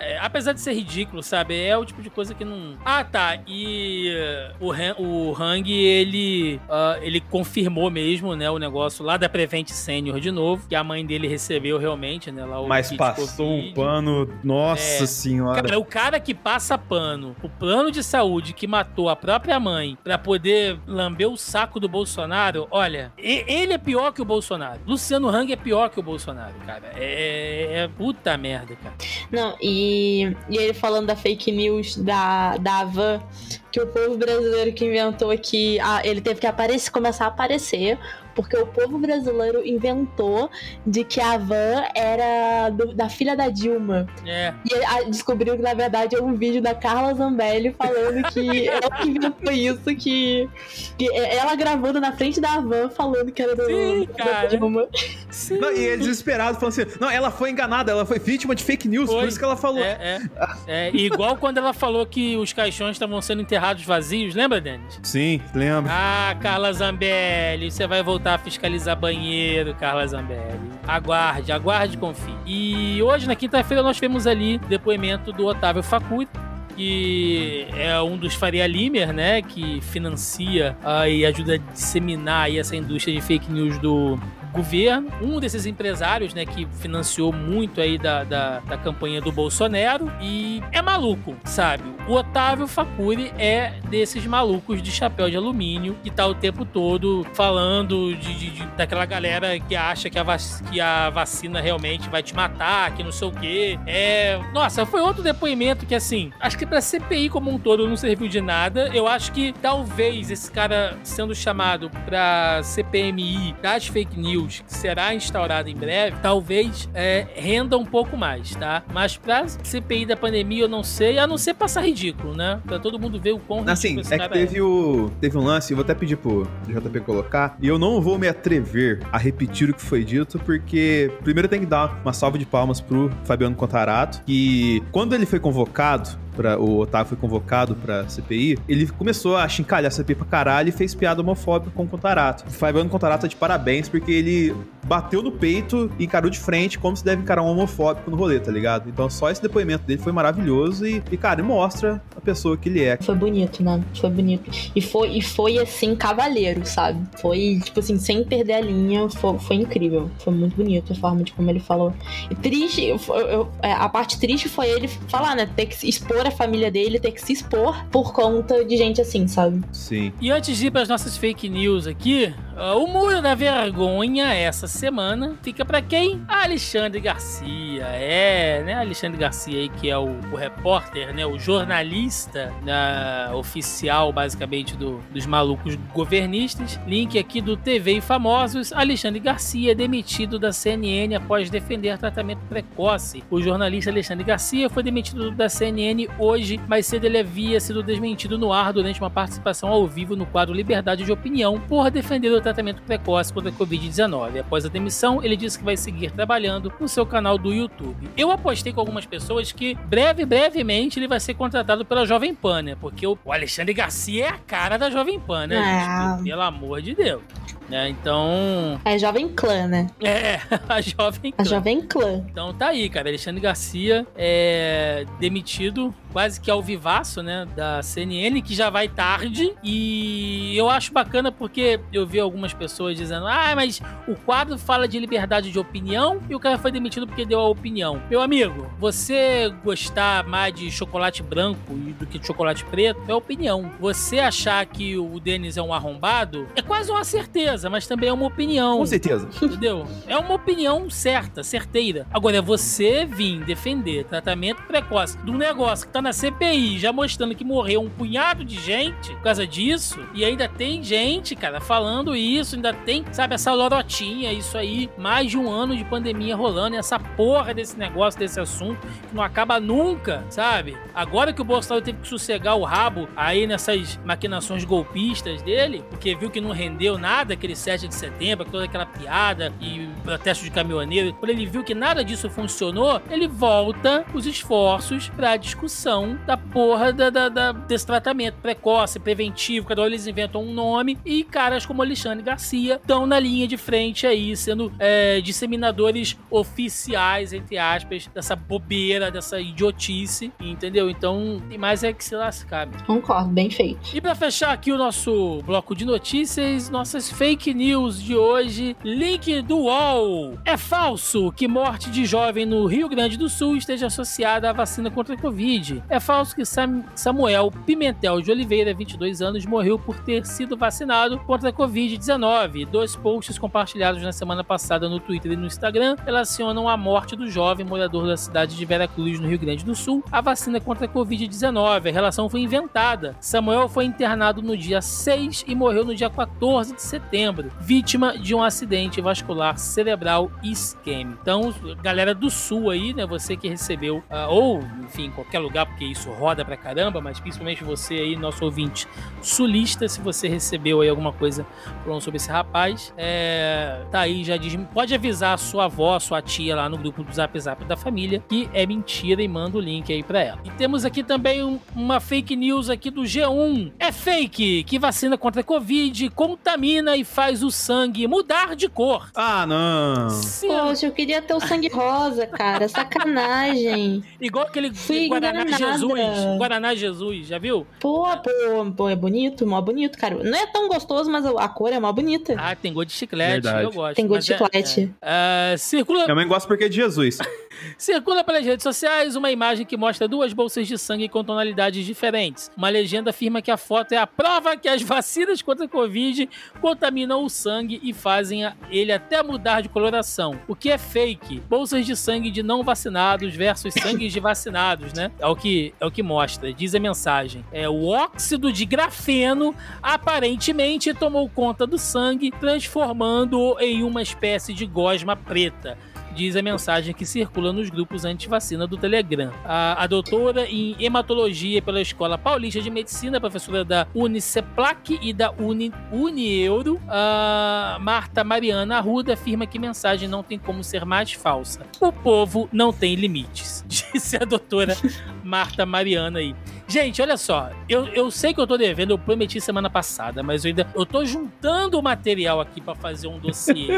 É, 0.00 0.18
apesar 0.20 0.52
de 0.52 0.60
ser 0.60 0.72
ridículo, 0.72 1.22
sabe? 1.22 1.58
É 1.60 1.76
o 1.76 1.84
tipo 1.84 2.02
de 2.02 2.10
coisa 2.10 2.34
que 2.34 2.44
não. 2.44 2.76
Ah, 2.84 3.02
tá. 3.04 3.38
E 3.46 4.12
uh, 4.60 4.66
o, 4.66 4.72
Han- 4.72 4.94
o 4.98 5.34
Hang, 5.38 5.70
ele, 5.72 6.60
ah, 6.68 6.98
ele 7.02 7.20
confirmou 7.20 7.90
mesmo, 7.90 8.34
né, 8.34 8.50
o 8.50 8.58
negócio 8.58 9.04
lá 9.04 9.16
da 9.16 9.28
Prevent 9.28 9.68
Senior 9.68 10.20
de 10.20 10.30
novo, 10.30 10.66
que 10.68 10.74
a 10.74 10.82
mãe 10.84 11.04
dele 11.04 11.26
recebeu 11.28 11.78
realmente, 11.78 12.30
né? 12.30 12.44
Lá 12.44 12.60
o 12.60 12.68
Mas 12.68 12.92
passou 12.92 13.46
um 13.50 13.56
Covid. 13.58 13.74
pano. 13.74 14.28
Nossa 14.44 15.04
É. 15.04 15.06
senhora. 15.06 15.62
Cara, 15.62 15.78
o 15.78 15.84
cara 15.84 16.20
que 16.20 16.34
passa 16.34 16.76
pano, 16.78 17.34
o 17.42 17.48
plano 17.48 17.90
de 17.90 18.02
saúde 18.02 18.52
que 18.52 18.66
matou 18.66 19.08
a 19.08 19.16
própria 19.16 19.58
mãe 19.60 19.96
pra 20.02 20.18
poder 20.18 20.78
lamber 20.86 21.28
o 21.30 21.36
saco 21.36 21.78
do 21.80 21.88
Bolsonaro, 21.88 22.66
olha, 22.70 23.12
e- 23.18 23.44
ele 23.46 23.72
é 23.72 23.78
pior 23.78 24.12
que 24.12 24.22
o 24.22 24.24
Bolsonaro. 24.24 24.80
Luciano 24.86 25.28
Hang 25.28 25.52
é 25.52 25.56
pior 25.56 25.88
que 25.90 25.98
o 26.00 26.02
Bolsonaro, 26.02 26.54
cara. 26.66 26.92
É, 26.96 27.82
é 27.84 27.88
puta 27.88 28.36
merda, 28.36 28.76
cara. 28.76 28.94
Não, 29.30 29.56
e, 29.60 29.87
e 29.88 30.56
ele 30.56 30.74
falando 30.74 31.06
da 31.06 31.16
fake 31.16 31.50
news 31.52 31.96
da, 31.96 32.56
da 32.56 32.80
Havan, 32.80 33.22
que 33.70 33.80
o 33.80 33.86
povo 33.86 34.16
brasileiro 34.16 34.72
que 34.72 34.84
inventou 34.84 35.30
aqui, 35.30 35.78
ah, 35.80 36.00
ele 36.04 36.20
teve 36.20 36.40
que 36.40 36.46
aparecer, 36.46 36.90
começar 36.90 37.26
a 37.26 37.28
aparecer, 37.28 37.98
porque 38.38 38.56
o 38.56 38.66
povo 38.66 38.98
brasileiro 38.98 39.66
inventou 39.66 40.48
de 40.86 41.02
que 41.02 41.20
a 41.20 41.32
Havan 41.32 41.84
era 41.92 42.70
do- 42.70 42.94
da 42.94 43.08
filha 43.08 43.36
da 43.36 43.48
Dilma. 43.48 44.06
É. 44.24 44.54
E 44.64 44.74
ah, 44.84 45.02
descobriu 45.10 45.56
que, 45.56 45.62
na 45.62 45.74
verdade, 45.74 46.14
é 46.14 46.22
um 46.22 46.34
vídeo 46.36 46.62
da 46.62 46.72
Carla 46.72 47.12
Zambelli 47.14 47.74
falando 47.76 48.22
que 48.32 48.68
ela 48.70 48.88
que 48.90 49.08
inventou 49.08 49.52
isso, 49.52 49.82
que, 49.96 50.48
que 50.96 51.10
ela 51.12 51.56
gravando 51.56 52.00
na 52.00 52.12
frente 52.12 52.40
da 52.40 52.52
Havan 52.54 52.88
falando 52.90 53.32
que 53.32 53.42
era 53.42 53.56
do, 53.56 53.64
Sim, 53.66 54.06
da 54.06 54.24
cara. 54.24 54.46
Dilma. 54.48 54.86
Sim. 55.30 55.58
Não, 55.58 55.72
e 55.72 55.80
ele 55.80 55.96
desesperado 55.98 56.60
falando 56.60 56.78
assim: 56.80 56.98
não, 57.00 57.10
ela 57.10 57.32
foi 57.32 57.50
enganada, 57.50 57.90
ela 57.90 58.06
foi 58.06 58.20
vítima 58.20 58.54
de 58.54 58.62
fake 58.62 58.86
news, 58.86 59.10
Foi. 59.10 59.18
por 59.18 59.28
isso 59.28 59.38
que 59.38 59.44
ela 59.44 59.56
falou. 59.56 59.82
É, 59.82 60.20
é. 60.66 60.88
É, 60.88 60.90
igual 60.94 61.36
quando 61.36 61.58
ela 61.58 61.72
falou 61.72 62.06
que 62.06 62.36
os 62.36 62.52
caixões 62.52 62.92
estavam 62.92 63.20
sendo 63.20 63.42
enterrados 63.42 63.82
vazios, 63.84 64.34
lembra, 64.34 64.60
Denis? 64.60 65.00
Sim, 65.02 65.40
lembro. 65.54 65.90
Ah, 65.92 66.36
Carla 66.40 66.72
Zambelli, 66.72 67.70
você 67.70 67.86
vai 67.86 68.02
voltar 68.02 68.27
a 68.34 68.38
fiscalizar 68.38 68.96
banheiro, 68.96 69.74
Carla 69.74 70.06
Zambelli. 70.06 70.70
Aguarde, 70.86 71.52
aguarde 71.52 71.94
e 71.94 71.98
confie. 71.98 72.34
E 72.46 73.02
hoje, 73.02 73.26
na 73.26 73.34
quinta-feira, 73.34 73.82
nós 73.82 73.96
tivemos 73.96 74.26
ali 74.26 74.58
depoimento 74.58 75.32
do 75.32 75.46
Otávio 75.46 75.82
Facuri, 75.82 76.28
que 76.76 77.66
é 77.76 78.00
um 78.00 78.16
dos 78.16 78.34
Faria 78.34 78.66
Limer, 78.66 79.12
né, 79.12 79.42
que 79.42 79.80
financia 79.80 80.76
ah, 80.84 81.08
e 81.08 81.26
ajuda 81.26 81.54
a 81.54 81.58
disseminar 81.58 82.44
aí 82.44 82.58
essa 82.58 82.76
indústria 82.76 83.14
de 83.14 83.20
fake 83.20 83.50
news 83.50 83.78
do 83.78 84.18
governo. 84.62 85.08
Um 85.22 85.38
desses 85.40 85.66
empresários, 85.66 86.34
né, 86.34 86.44
que 86.44 86.66
financiou 86.80 87.32
muito 87.32 87.80
aí 87.80 87.96
da, 87.98 88.24
da, 88.24 88.58
da 88.60 88.76
campanha 88.76 89.20
do 89.20 89.30
Bolsonaro 89.30 90.10
e 90.20 90.62
é 90.72 90.82
maluco, 90.82 91.36
sabe? 91.44 91.84
O 92.08 92.14
Otávio 92.14 92.66
Facuri 92.66 93.32
é 93.38 93.74
desses 93.88 94.26
malucos 94.26 94.82
de 94.82 94.90
chapéu 94.90 95.30
de 95.30 95.36
alumínio 95.36 95.96
que 96.02 96.10
tá 96.10 96.26
o 96.26 96.34
tempo 96.34 96.64
todo 96.64 97.24
falando 97.34 98.14
de, 98.16 98.34
de- 98.34 98.50
de- 98.50 98.66
daquela 98.76 99.04
galera 99.04 99.58
que 99.60 99.76
acha 99.76 100.08
que 100.10 100.18
a, 100.18 100.22
vac- 100.22 100.62
que 100.70 100.80
a 100.80 101.10
vacina 101.10 101.60
realmente 101.60 102.08
vai 102.08 102.22
te 102.22 102.34
matar, 102.34 102.94
que 102.94 103.02
não 103.04 103.12
sei 103.12 103.28
o 103.28 103.32
quê. 103.32 103.78
É, 103.86 104.40
nossa, 104.52 104.84
foi 104.86 105.00
outro 105.00 105.22
depoimento 105.22 105.84
que 105.86 105.94
assim, 105.94 106.32
acho 106.40 106.56
que 106.58 106.66
pra 106.66 106.80
CPI 106.80 107.28
como 107.28 107.50
um 107.50 107.58
todo 107.58 107.86
não 107.86 107.96
serviu 107.96 108.26
de 108.28 108.40
nada. 108.40 108.88
Eu 108.94 109.06
acho 109.06 109.30
que 109.32 109.52
talvez 109.60 110.30
esse 110.30 110.50
cara 110.50 110.96
sendo 111.02 111.34
chamado 111.34 111.90
pra 112.06 112.60
CPMI 112.62 113.54
das 113.62 113.86
fake 113.86 114.18
news, 114.18 114.47
que 114.48 114.74
será 114.74 115.14
instaurado 115.14 115.68
em 115.68 115.76
breve, 115.76 116.16
talvez 116.22 116.88
é, 116.94 117.26
renda 117.34 117.76
um 117.76 117.84
pouco 117.84 118.16
mais, 118.16 118.54
tá? 118.54 118.82
Mas 118.92 119.16
pra 119.16 119.46
CPI 119.48 120.06
da 120.06 120.16
pandemia 120.16 120.64
eu 120.64 120.68
não 120.68 120.82
sei, 120.82 121.18
a 121.18 121.26
não 121.26 121.38
ser 121.38 121.54
passar 121.54 121.82
ridículo, 121.82 122.34
né? 122.34 122.60
Pra 122.66 122.78
todo 122.78 122.98
mundo 122.98 123.20
ver 123.20 123.32
o 123.32 123.38
quão 123.38 123.68
Assim, 123.68 123.98
é 123.98 124.02
que 124.02 124.16
cara 124.16 124.28
teve, 124.28 124.60
o, 124.60 125.10
teve 125.20 125.36
um 125.36 125.44
lance, 125.44 125.72
eu 125.72 125.76
vou 125.76 125.84
até 125.84 125.94
pedir 125.94 126.16
pro 126.16 126.46
JP 126.66 127.00
colocar, 127.00 127.56
e 127.60 127.68
eu 127.68 127.78
não 127.78 128.00
vou 128.00 128.18
me 128.18 128.28
atrever 128.28 129.00
a 129.12 129.18
repetir 129.18 129.70
o 129.70 129.74
que 129.74 129.82
foi 129.82 130.04
dito, 130.04 130.38
porque 130.40 131.10
primeiro 131.22 131.48
tem 131.48 131.60
que 131.60 131.66
dar 131.66 132.00
uma 132.02 132.12
salva 132.12 132.38
de 132.38 132.46
palmas 132.46 132.80
pro 132.80 133.10
Fabiano 133.24 133.54
Contarato, 133.54 134.22
que 134.24 134.82
quando 134.90 135.14
ele 135.14 135.26
foi 135.26 135.38
convocado, 135.38 136.10
o 136.58 136.78
Otávio 136.78 137.08
foi 137.08 137.18
convocado 137.18 137.74
pra 137.74 138.08
CPI, 138.08 138.58
ele 138.68 138.86
começou 138.86 139.36
a 139.36 139.48
chincalhar 139.48 139.88
a 139.88 139.90
CPI 139.90 140.14
pra 140.14 140.26
caralho 140.26 140.68
e 140.68 140.72
fez 140.72 140.94
piada 140.94 141.20
homofóbica 141.20 141.72
com 141.74 141.84
o 141.84 141.88
Contarato. 141.88 142.44
Fabiano 142.50 142.88
Contarato 142.88 143.22
tá 143.22 143.28
de 143.28 143.36
parabéns, 143.36 143.88
porque 143.88 144.12
ele 144.12 144.54
bateu 144.88 145.22
no 145.22 145.30
peito 145.30 145.90
e 145.98 146.04
encarou 146.04 146.30
de 146.30 146.38
frente 146.38 146.78
como 146.78 146.96
se 146.96 147.04
deve 147.04 147.22
encarar 147.22 147.42
um 147.42 147.46
homofóbico 147.46 148.10
no 148.10 148.16
rolê, 148.16 148.40
tá 148.40 148.50
ligado? 148.50 148.88
Então 148.88 149.08
só 149.10 149.30
esse 149.30 149.42
depoimento 149.42 149.84
dele 149.84 150.00
foi 150.00 150.12
maravilhoso 150.12 150.86
e, 150.86 151.02
e 151.12 151.16
cara, 151.16 151.42
mostra 151.42 152.02
a 152.16 152.20
pessoa 152.20 152.56
que 152.56 152.68
ele 152.68 152.82
é. 152.82 152.96
Foi 153.00 153.14
bonito, 153.14 153.62
né? 153.62 153.82
Foi 154.00 154.10
bonito. 154.10 154.50
E 154.74 154.80
foi, 154.80 155.16
e 155.16 155.22
foi 155.22 155.58
assim, 155.58 155.94
cavaleiro, 155.94 156.64
sabe? 156.66 157.00
Foi, 157.20 157.60
tipo 157.62 157.80
assim, 157.80 157.98
sem 157.98 158.24
perder 158.24 158.54
a 158.54 158.60
linha. 158.60 159.08
Foi, 159.10 159.38
foi 159.38 159.56
incrível. 159.56 160.10
Foi 160.18 160.32
muito 160.32 160.56
bonito 160.56 160.92
a 160.92 160.96
forma 160.96 161.22
de 161.22 161.32
como 161.32 161.50
ele 161.50 161.60
falou. 161.60 161.92
E 162.30 162.34
triste, 162.34 162.82
eu- 162.84 162.98
eu- 163.16 163.48
é, 163.62 163.72
a 163.72 163.88
parte 163.88 164.18
triste 164.18 164.48
foi 164.48 164.68
ele 164.68 164.88
falar, 164.88 165.36
né? 165.36 165.48
Ter 165.54 165.66
que 165.66 165.88
expor 165.88 166.26
a 166.26 166.30
família 166.30 166.70
dele, 166.70 166.98
ter 166.98 167.12
que 167.12 167.20
se 167.20 167.32
expor 167.32 167.84
por 167.90 168.12
conta 168.12 168.64
de 168.64 168.76
gente 168.76 169.00
assim, 169.00 169.26
sabe? 169.28 169.62
Sim. 169.72 170.12
E 170.20 170.30
antes 170.30 170.56
de 170.56 170.66
ir 170.66 170.70
para 170.70 170.82
as 170.82 170.88
nossas 170.88 171.16
fake 171.16 171.48
news 171.48 171.86
aqui, 171.86 172.32
ah, 172.56 172.74
o 172.76 172.86
Muro 172.86 173.20
da 173.20 173.34
Vergonha 173.34 174.32
essa 174.32 174.66
semana 174.78 175.36
fica 175.42 175.64
para 175.64 175.82
quem? 175.82 176.22
Alexandre 176.28 177.00
Garcia. 177.00 177.84
É, 177.84 178.62
né? 178.64 178.74
Alexandre 178.74 179.18
Garcia 179.18 179.58
aí, 179.58 179.68
que 179.68 179.90
é 179.90 179.98
o, 179.98 180.16
o 180.32 180.36
repórter, 180.36 181.12
né? 181.14 181.26
O 181.26 181.38
jornalista 181.38 182.52
né, 182.62 183.30
oficial, 183.34 184.12
basicamente, 184.12 184.76
do- 184.76 185.00
dos 185.12 185.26
malucos 185.26 185.74
governistas. 185.94 186.78
Link 186.86 187.18
aqui 187.18 187.40
do 187.40 187.56
TV 187.56 187.98
e 187.98 188.00
Famosos. 188.00 188.72
Alexandre 188.72 189.20
Garcia 189.20 189.72
é 189.72 189.74
demitido 189.74 190.38
da 190.38 190.52
CNN 190.52 191.14
após 191.14 191.50
defender 191.50 191.98
tratamento 191.98 192.40
precoce. 192.48 193.22
O 193.30 193.40
jornalista 193.42 193.90
Alexandre 193.90 194.24
Garcia 194.24 194.70
foi 194.70 194.82
demitido 194.82 195.30
da 195.30 195.48
CNN 195.48 196.06
hoje, 196.18 196.60
mas 196.68 196.86
cedo 196.86 197.04
ele 197.04 197.18
havia 197.18 197.58
sido 197.60 197.82
desmentido 197.82 198.38
no 198.38 198.52
ar 198.52 198.72
durante 198.72 199.00
uma 199.00 199.10
participação 199.10 199.68
ao 199.68 199.86
vivo 199.86 200.14
no 200.14 200.26
quadro 200.26 200.54
Liberdade 200.54 201.04
de 201.04 201.12
Opinião 201.12 201.60
por 201.60 201.90
defender 201.90 202.30
o 202.30 202.40
tratamento 202.40 202.82
precoce 202.82 203.32
contra 203.32 203.50
a 203.50 203.52
Covid-19. 203.54 204.40
Após 204.40 204.64
a 204.64 204.67
demissão, 204.70 205.22
ele 205.22 205.36
disse 205.36 205.58
que 205.58 205.64
vai 205.64 205.76
seguir 205.76 206.10
trabalhando 206.10 206.72
no 206.80 206.88
seu 206.88 207.04
canal 207.06 207.38
do 207.38 207.52
YouTube. 207.52 208.08
Eu 208.16 208.30
apostei 208.30 208.72
com 208.72 208.80
algumas 208.80 209.06
pessoas 209.06 209.52
que 209.52 209.74
breve, 209.74 210.24
brevemente 210.24 210.98
ele 210.98 211.08
vai 211.08 211.20
ser 211.20 211.34
contratado 211.34 211.84
pela 211.84 212.06
Jovem 212.06 212.34
Pan, 212.34 212.62
né? 212.62 212.76
Porque 212.80 213.06
o 213.06 213.18
Alexandre 213.28 213.74
Garcia 213.74 214.26
é 214.26 214.28
a 214.28 214.38
cara 214.38 214.76
da 214.76 214.90
Jovem 214.90 215.18
Pan, 215.18 215.46
né? 215.46 215.58
Ah. 215.58 216.16
gente? 216.16 216.24
Pelo 216.28 216.42
amor 216.42 216.82
de 216.82 216.94
Deus. 216.94 217.22
Né? 217.68 217.90
Então, 217.90 218.80
É 218.84 218.98
Jovem 218.98 219.28
Clã, 219.28 219.66
né? 219.66 219.88
é, 220.02 220.40
a 220.68 220.80
Jovem 220.80 221.34
A 221.36 221.42
Pan. 221.42 221.44
Jovem 221.44 221.82
Clã. 221.82 222.24
Então 222.30 222.54
tá 222.54 222.68
aí, 222.68 222.88
cara. 222.88 223.08
Alexandre 223.08 223.40
Garcia 223.42 224.06
é 224.16 225.04
demitido 225.20 225.94
quase 226.18 226.40
que 226.40 226.50
ao 226.50 226.60
vivaço, 226.60 227.22
né? 227.22 227.46
Da 227.54 227.80
CNN, 227.80 228.42
que 228.42 228.52
já 228.52 228.68
vai 228.68 228.88
tarde. 228.88 229.54
E 229.62 230.52
eu 230.56 230.68
acho 230.68 230.92
bacana 230.92 231.30
porque 231.30 231.78
eu 231.92 232.04
vi 232.04 232.18
algumas 232.18 232.52
pessoas 232.52 232.96
dizendo: 232.96 233.24
ah, 233.28 233.52
mas 233.54 233.80
o 234.08 234.16
quadro 234.16 234.58
fala 234.58 234.88
de 234.88 234.98
liberdade 234.98 235.52
de 235.52 235.58
opinião 235.60 236.20
e 236.28 236.34
o 236.34 236.40
cara 236.40 236.58
foi 236.58 236.72
demitido 236.72 237.06
porque 237.06 237.24
deu 237.24 237.38
a 237.38 237.48
opinião. 237.48 238.02
Meu 238.10 238.20
amigo, 238.20 238.68
você 238.80 239.54
gostar 239.62 240.26
mais 240.26 240.52
de 240.52 240.68
chocolate 240.72 241.22
branco 241.22 241.72
do 241.72 242.04
que 242.04 242.18
de 242.18 242.26
chocolate 242.26 242.64
preto 242.64 243.00
é 243.06 243.14
opinião. 243.14 243.70
Você 243.78 244.18
achar 244.18 244.66
que 244.66 244.98
o 244.98 245.20
Denis 245.20 245.56
é 245.56 245.62
um 245.62 245.72
arrombado 245.72 246.48
é 246.56 246.62
quase 246.62 246.90
uma 246.90 247.04
certeza, 247.04 247.70
mas 247.70 247.86
também 247.86 248.08
é 248.08 248.12
uma 248.12 248.26
opinião. 248.26 248.78
Com 248.78 248.86
certeza. 248.86 249.28
Entendeu? 249.40 249.86
É 250.08 250.18
uma 250.18 250.34
opinião 250.34 250.90
certa, 250.90 251.44
certeira. 251.44 252.08
Agora, 252.12 252.38
é 252.38 252.42
você 252.42 253.04
vir 253.04 253.44
defender 253.44 254.04
tratamento 254.04 254.62
precoce 254.62 255.16
de 255.18 255.30
um 255.30 255.36
negócio 255.36 255.86
que 255.86 255.92
tá 255.92 256.02
na 256.02 256.07
CPI, 256.12 256.78
já 256.78 256.92
mostrando 256.92 257.34
que 257.34 257.44
morreu 257.44 257.82
um 257.82 257.90
punhado 257.90 258.44
de 258.44 258.60
gente 258.60 259.12
por 259.14 259.22
causa 259.22 259.46
disso, 259.46 259.98
e 260.14 260.24
ainda 260.24 260.48
tem 260.48 260.82
gente, 260.82 261.34
cara, 261.34 261.60
falando 261.60 262.14
isso, 262.14 262.54
ainda 262.54 262.72
tem, 262.72 263.04
sabe, 263.10 263.34
essa 263.34 263.52
lorotinha, 263.52 264.32
isso 264.32 264.56
aí, 264.56 264.88
mais 264.96 265.30
de 265.30 265.36
um 265.36 265.50
ano 265.50 265.76
de 265.76 265.84
pandemia 265.84 266.36
rolando, 266.36 266.76
e 266.76 266.78
essa 266.78 266.98
porra 266.98 267.52
desse 267.52 267.76
negócio, 267.76 268.20
desse 268.20 268.38
assunto, 268.38 268.86
que 269.08 269.14
não 269.14 269.22
acaba 269.22 269.58
nunca, 269.58 270.24
sabe? 270.30 270.76
Agora 270.94 271.32
que 271.32 271.42
o 271.42 271.44
Bolsonaro 271.44 271.84
teve 271.84 271.98
que 271.98 272.08
sossegar 272.08 272.56
o 272.56 272.64
rabo 272.64 273.08
aí 273.16 273.46
nessas 273.46 273.98
maquinações 274.04 274.64
golpistas 274.64 275.42
dele, 275.42 275.84
porque 275.90 276.14
viu 276.14 276.30
que 276.30 276.40
não 276.40 276.50
rendeu 276.50 276.96
nada, 276.96 277.34
que 277.34 277.48
aquele 277.48 277.56
7 277.56 277.88
de 277.88 277.94
setembro, 277.94 278.46
toda 278.50 278.64
aquela 278.64 278.84
piada 278.84 279.52
e 279.60 279.88
protesto 280.04 280.44
de 280.44 280.50
caminhoneiro, 280.50 281.14
quando 281.14 281.30
ele 281.30 281.46
viu 281.46 281.64
que 281.64 281.74
nada 281.74 282.04
disso 282.04 282.28
funcionou, 282.28 283.00
ele 283.10 283.26
volta 283.26 284.04
os 284.12 284.26
esforços 284.26 285.08
pra 285.08 285.36
discussão 285.36 285.87
da 286.26 286.36
porra 286.36 286.92
da, 286.92 287.08
da- 287.10 287.28
da- 287.28 287.52
desse 287.52 287.86
tratamento 287.86 288.34
precoce, 288.42 288.98
preventivo, 289.00 289.66
cada 289.66 289.80
hora 289.82 289.90
eles 289.90 290.06
inventam 290.06 290.42
um 290.42 290.52
nome 290.52 290.98
e 291.04 291.24
caras 291.24 291.64
como 291.64 291.80
Alexandre 291.82 292.22
Garcia 292.22 292.74
estão 292.76 293.06
na 293.06 293.18
linha 293.18 293.48
de 293.48 293.56
frente 293.56 294.06
aí, 294.06 294.36
sendo 294.36 294.70
é, 294.78 295.20
disseminadores 295.20 296.16
oficiais, 296.30 297.32
entre 297.32 297.56
aspas, 297.58 298.08
dessa 298.14 298.34
bobeira, 298.34 299.10
dessa 299.10 299.40
idiotice, 299.40 300.32
entendeu? 300.40 300.90
Então, 300.90 301.40
tem 301.48 301.56
mais 301.58 301.82
é 301.84 301.92
que 301.92 302.04
se 302.04 302.14
lascar. 302.14 302.66
meu. 302.66 302.78
Concordo, 302.84 303.30
bem 303.30 303.50
feito. 303.50 303.78
E 303.94 304.00
pra 304.00 304.14
fechar 304.14 304.52
aqui 304.52 304.72
o 304.72 304.78
nosso 304.78 305.40
bloco 305.44 305.74
de 305.74 305.84
notícias, 305.84 306.68
nossas 306.68 307.10
fake 307.10 307.54
news 307.54 308.02
de 308.02 308.16
hoje, 308.16 308.76
link 308.84 309.40
do 309.42 309.58
UOL. 309.58 310.38
É 310.44 310.56
falso 310.56 311.32
que 311.32 311.46
morte 311.48 311.90
de 311.90 312.04
jovem 312.04 312.44
no 312.44 312.66
Rio 312.66 312.88
Grande 312.88 313.16
do 313.16 313.28
Sul 313.28 313.56
esteja 313.56 313.86
associada 313.86 314.50
à 314.50 314.52
vacina 314.52 314.90
contra 314.90 315.14
a 315.14 315.18
Covid. 315.18 315.77
É 315.88 315.98
falso 316.00 316.34
que 316.34 316.44
Sam- 316.44 316.84
Samuel 316.94 317.50
Pimentel 317.66 318.20
de 318.20 318.30
Oliveira, 318.30 318.72
22 318.74 319.20
anos, 319.22 319.44
morreu 319.46 319.78
por 319.78 319.98
ter 320.00 320.24
sido 320.26 320.56
vacinado 320.56 321.18
contra 321.20 321.50
a 321.50 321.52
Covid-19. 321.52 322.66
Dois 322.66 322.94
posts 322.96 323.38
compartilhados 323.38 324.02
na 324.02 324.12
semana 324.12 324.42
passada 324.44 324.88
no 324.88 325.00
Twitter 325.00 325.32
e 325.32 325.36
no 325.36 325.46
Instagram 325.46 325.96
relacionam 326.04 326.68
a 326.68 326.76
morte 326.76 327.16
do 327.16 327.30
jovem 327.30 327.64
morador 327.66 328.06
da 328.06 328.16
cidade 328.16 328.56
de 328.56 328.64
Veracruz, 328.64 329.18
no 329.20 329.28
Rio 329.28 329.38
Grande 329.38 329.64
do 329.64 329.74
Sul, 329.74 330.02
à 330.10 330.20
vacina 330.20 330.60
contra 330.60 330.86
a 330.86 330.88
Covid-19. 330.88 331.88
A 331.88 331.92
relação 331.92 332.28
foi 332.28 332.40
inventada. 332.40 333.16
Samuel 333.20 333.68
foi 333.68 333.84
internado 333.84 334.42
no 334.42 334.56
dia 334.56 334.80
6 334.80 335.44
e 335.46 335.54
morreu 335.54 335.84
no 335.84 335.94
dia 335.94 336.10
14 336.10 336.74
de 336.74 336.82
setembro, 336.82 337.50
vítima 337.60 338.16
de 338.18 338.34
um 338.34 338.42
acidente 338.42 339.00
vascular 339.00 339.58
cerebral 339.58 340.30
isquêmico. 340.42 341.18
Então, 341.22 341.54
galera 341.82 342.14
do 342.14 342.30
Sul 342.30 342.70
aí, 342.70 342.92
né, 342.94 343.06
você 343.06 343.36
que 343.36 343.48
recebeu, 343.48 344.02
ah, 344.10 344.28
ou, 344.28 344.60
enfim, 344.84 345.10
qualquer 345.10 345.38
lugar, 345.38 345.67
porque 345.68 345.84
isso 345.84 346.10
roda 346.10 346.44
pra 346.44 346.56
caramba, 346.56 347.00
mas 347.00 347.20
principalmente 347.20 347.62
você 347.64 347.94
aí, 347.94 348.16
nosso 348.16 348.44
ouvinte 348.44 348.86
sulista, 349.22 349.88
se 349.88 350.00
você 350.00 350.28
recebeu 350.28 350.80
aí 350.80 350.88
alguma 350.88 351.12
coisa 351.12 351.46
falando 351.84 352.00
sobre 352.00 352.16
esse 352.16 352.30
rapaz, 352.30 352.92
é, 352.96 353.82
tá 353.90 354.00
aí, 354.00 354.24
já 354.24 354.36
diz, 354.36 354.56
pode 354.74 354.94
avisar 354.94 355.34
a 355.34 355.36
sua 355.36 355.64
avó, 355.66 355.94
a 355.96 356.00
sua 356.00 356.20
tia 356.22 356.56
lá 356.56 356.68
no 356.68 356.76
grupo 356.78 357.02
do 357.02 357.12
Zap 357.12 357.38
Zap 357.38 357.64
da 357.64 357.76
família, 357.76 358.22
que 358.28 358.48
é 358.52 358.66
mentira 358.66 359.22
e 359.22 359.28
manda 359.28 359.56
o 359.56 359.60
link 359.60 359.92
aí 359.92 360.02
pra 360.02 360.20
ela. 360.20 360.38
E 360.44 360.50
temos 360.50 360.84
aqui 360.84 361.02
também 361.02 361.42
um- 361.44 361.58
uma 361.74 362.00
fake 362.00 362.34
news 362.36 362.68
aqui 362.70 362.90
do 362.90 363.02
G1. 363.02 363.72
É 363.78 363.92
fake 363.92 364.64
que 364.64 364.78
vacina 364.78 365.16
contra 365.16 365.40
a 365.40 365.44
Covid 365.44 366.08
contamina 366.10 366.96
e 366.96 367.04
faz 367.04 367.42
o 367.42 367.50
sangue 367.50 368.06
mudar 368.06 368.56
de 368.56 368.68
cor. 368.68 369.10
Ah, 369.14 369.46
não. 369.46 370.10
Sim, 370.10 370.48
Poxa, 370.48 370.86
eu 370.86 370.92
queria 370.92 371.20
ter 371.22 371.34
o 371.34 371.40
sangue 371.40 371.68
rosa, 371.68 372.26
cara. 372.26 372.68
Sacanagem. 373.18 374.02
igual 374.20 374.46
aquele 374.46 374.72
Fui 374.74 375.08
Guaraná. 375.08 375.44
Jesus. 375.58 376.38
Guaraná 376.38 376.74
Jesus, 376.74 377.26
já 377.26 377.38
viu? 377.38 377.66
Pô, 377.80 378.06
pô, 378.16 378.72
pô, 378.76 378.88
é 378.88 378.96
bonito, 378.96 379.46
mó 379.46 379.60
bonito, 379.60 379.98
cara. 379.98 380.16
Não 380.22 380.38
é 380.38 380.46
tão 380.46 380.68
gostoso, 380.68 381.10
mas 381.10 381.24
a 381.26 381.48
cor 381.48 381.72
é 381.72 381.78
mó 381.78 381.92
bonita. 381.92 382.34
Ah, 382.38 382.54
tem 382.54 382.72
gosto 382.72 382.88
de 382.88 382.94
chiclete, 382.94 383.42
Verdade. 383.42 383.64
eu 383.64 383.72
gosto. 383.72 383.96
Tem 383.96 384.06
gosto 384.06 384.26
de 384.26 384.32
é- 384.32 384.38
chiclete. 384.38 384.94
é. 385.02 385.52
É, 385.52 385.56
circula, 385.56 386.04
Minha 386.04 386.14
mãe 386.14 386.26
gosta 386.28 386.46
porque 386.46 386.64
é 386.64 386.68
de 386.68 386.76
Jesus. 386.76 387.18
Circula 387.76 388.22
pelas 388.22 388.44
redes 388.44 388.62
sociais 388.62 389.16
uma 389.16 389.30
imagem 389.32 389.66
que 389.66 389.76
mostra 389.76 390.06
duas 390.06 390.32
bolsas 390.32 390.68
de 390.68 390.78
sangue 390.78 391.08
com 391.08 391.24
tonalidades 391.24 391.84
diferentes. 391.84 392.50
Uma 392.56 392.68
legenda 392.68 393.10
afirma 393.10 393.42
que 393.42 393.50
a 393.50 393.56
foto 393.56 393.92
é 393.92 393.96
a 393.96 394.06
prova 394.06 394.56
que 394.56 394.68
as 394.68 394.80
vacinas 394.82 395.42
contra 395.42 395.64
a 395.64 395.68
Covid 395.68 396.28
contaminam 396.60 397.24
o 397.24 397.28
sangue 397.28 397.80
e 397.82 397.92
fazem 397.92 398.42
ele 398.70 398.92
até 398.92 399.22
mudar 399.22 399.60
de 399.60 399.68
coloração. 399.68 400.38
O 400.46 400.54
que 400.54 400.70
é 400.70 400.78
fake? 400.78 401.40
Bolsas 401.48 401.84
de 401.84 401.96
sangue 401.96 402.30
de 402.30 402.42
não 402.42 402.62
vacinados 402.62 403.34
versus 403.34 403.74
sangue 403.74 404.08
de 404.08 404.20
vacinados, 404.20 404.92
né? 404.92 405.10
É 405.18 405.26
o 405.26 405.34
que 405.34 405.47
é 405.80 405.86
o 405.86 405.90
que 405.90 406.02
mostra. 406.02 406.52
Diz 406.52 406.74
a 406.74 406.80
mensagem. 406.80 407.44
É 407.52 407.68
o 407.68 407.86
óxido 407.86 408.52
de 408.52 408.64
grafeno 408.64 409.54
aparentemente 409.82 410.94
tomou 410.94 411.28
conta 411.28 411.66
do 411.66 411.78
sangue, 411.78 412.30
transformando-o 412.30 413.58
em 413.60 413.82
uma 413.82 414.02
espécie 414.02 414.52
de 414.52 414.66
gosma 414.66 415.16
preta 415.16 415.76
diz 416.18 416.34
a 416.34 416.42
mensagem 416.42 416.92
que 416.92 417.06
circula 417.06 417.52
nos 417.52 417.70
grupos 417.70 418.04
anti-vacina 418.04 418.66
do 418.66 418.76
Telegram. 418.76 419.30
A, 419.44 419.84
a 419.84 419.86
doutora 419.86 420.48
em 420.48 420.74
hematologia 420.80 421.62
pela 421.62 421.80
Escola 421.80 422.18
Paulista 422.18 422.60
de 422.60 422.68
Medicina, 422.68 423.20
professora 423.20 423.64
da 423.64 423.86
Uniceplac 423.94 424.98
e 425.00 425.12
da 425.12 425.30
Uni, 425.30 425.72
Unieuro, 425.92 426.80
a 426.88 427.78
Marta 427.80 428.24
Mariana 428.24 428.78
Arruda, 428.78 429.12
afirma 429.14 429.46
que 429.46 429.60
mensagem 429.60 430.08
não 430.08 430.24
tem 430.24 430.40
como 430.40 430.64
ser 430.64 430.84
mais 430.84 431.12
falsa. 431.12 431.60
O 431.80 431.92
povo 431.92 432.48
não 432.52 432.72
tem 432.72 432.96
limites, 432.96 433.64
disse 433.70 434.16
a 434.16 434.24
doutora 434.24 434.76
Marta 435.22 435.64
Mariana 435.64 436.18
aí. 436.18 436.34
Gente, 436.68 437.00
olha 437.00 437.16
só, 437.16 437.50
eu, 437.66 437.86
eu 437.88 438.10
sei 438.10 438.34
que 438.34 438.40
eu 438.40 438.46
tô 438.46 438.58
devendo, 438.58 438.90
eu 438.90 438.98
prometi 438.98 439.40
semana 439.40 439.70
passada, 439.70 440.22
mas 440.22 440.44
eu 440.44 440.50
ainda 440.50 440.68
eu 440.74 440.84
tô 440.84 441.02
juntando 441.02 441.78
o 441.78 441.82
material 441.82 442.42
aqui 442.42 442.60
pra 442.60 442.74
fazer 442.74 443.08
um 443.08 443.18
dossiê. 443.18 443.68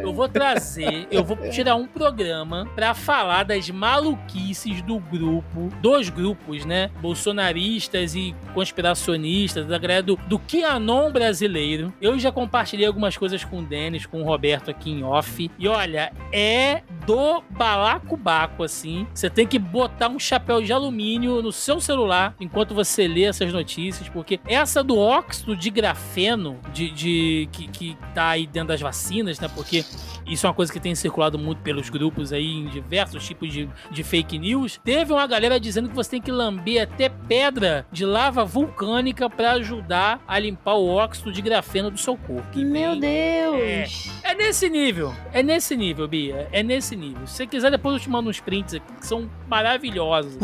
Eu 0.00 0.12
vou 0.12 0.28
trazer, 0.28 1.08
eu 1.10 1.24
vou 1.24 1.36
tirar 1.50 1.74
um 1.74 1.88
programa 1.88 2.68
pra 2.74 2.94
falar 2.94 3.42
das 3.42 3.68
maluquices 3.68 4.80
do 4.82 5.00
grupo, 5.00 5.70
dos 5.82 6.08
grupos, 6.08 6.64
né? 6.64 6.90
Bolsonaristas 7.00 8.14
e 8.14 8.34
conspiracionistas, 8.54 9.66
da 9.66 9.76
galera 9.78 10.02
do, 10.02 10.16
do 10.28 10.38
QAnon 10.38 11.10
brasileiro. 11.10 11.92
Eu 12.00 12.16
já 12.16 12.30
compartilhei 12.30 12.86
algumas 12.86 13.16
coisas 13.16 13.44
com 13.44 13.58
o 13.58 13.62
Denis, 13.62 14.06
com 14.06 14.20
o 14.22 14.24
Roberto 14.24 14.70
aqui 14.70 14.90
em 14.90 15.02
off. 15.02 15.50
E 15.58 15.66
olha, 15.66 16.12
é 16.32 16.82
do 17.10 17.42
balacobaco, 17.50 18.62
assim. 18.62 19.04
Você 19.12 19.28
tem 19.28 19.44
que 19.44 19.58
botar 19.58 20.08
um 20.08 20.18
chapéu 20.18 20.62
de 20.62 20.72
alumínio 20.72 21.42
no 21.42 21.50
seu 21.50 21.80
celular 21.80 22.36
enquanto 22.38 22.72
você 22.72 23.08
lê 23.08 23.24
essas 23.24 23.52
notícias, 23.52 24.08
porque 24.08 24.38
essa 24.46 24.84
do 24.84 24.96
óxido 24.96 25.56
de 25.56 25.70
grafeno, 25.70 26.56
de, 26.72 26.88
de 26.92 27.48
que, 27.50 27.66
que 27.66 27.98
tá 28.14 28.28
aí 28.28 28.46
dentro 28.46 28.68
das 28.68 28.80
vacinas, 28.80 29.40
né? 29.40 29.48
Porque 29.52 29.84
isso 30.32 30.46
é 30.46 30.48
uma 30.48 30.54
coisa 30.54 30.72
que 30.72 30.78
tem 30.80 30.94
circulado 30.94 31.38
muito 31.38 31.60
pelos 31.62 31.88
grupos 31.90 32.32
aí 32.32 32.46
em 32.46 32.66
diversos 32.68 33.26
tipos 33.26 33.52
de, 33.52 33.68
de 33.90 34.02
fake 34.04 34.38
news. 34.38 34.80
Teve 34.84 35.12
uma 35.12 35.26
galera 35.26 35.58
dizendo 35.58 35.88
que 35.88 35.94
você 35.94 36.10
tem 36.10 36.22
que 36.22 36.30
lamber 36.32 36.82
até 36.82 37.08
pedra 37.08 37.86
de 37.92 38.04
lava 38.04 38.44
vulcânica 38.44 39.28
pra 39.28 39.52
ajudar 39.52 40.22
a 40.26 40.38
limpar 40.38 40.74
o 40.74 40.88
óxido 40.88 41.32
de 41.32 41.42
grafeno 41.42 41.90
do 41.90 41.98
seu 41.98 42.16
corpo. 42.16 42.58
Meu 42.58 42.98
bem- 42.98 43.00
Deus. 43.00 44.10
é 44.22 44.34
nesse 44.34 44.68
nível. 44.70 45.12
É 45.32 45.42
nesse 45.42 45.76
nível, 45.76 46.06
Bia. 46.06 46.48
É 46.52 46.62
nesse 46.62 46.94
nível. 46.96 47.26
Se 47.26 47.34
você 47.36 47.46
quiser, 47.46 47.70
depois 47.70 47.94
eu 47.96 48.00
te 48.00 48.08
mando 48.10 48.30
uns 48.30 48.40
prints 48.40 48.74
aqui 48.74 48.92
que 49.00 49.06
são 49.06 49.28
maravilhosos. 49.48 50.36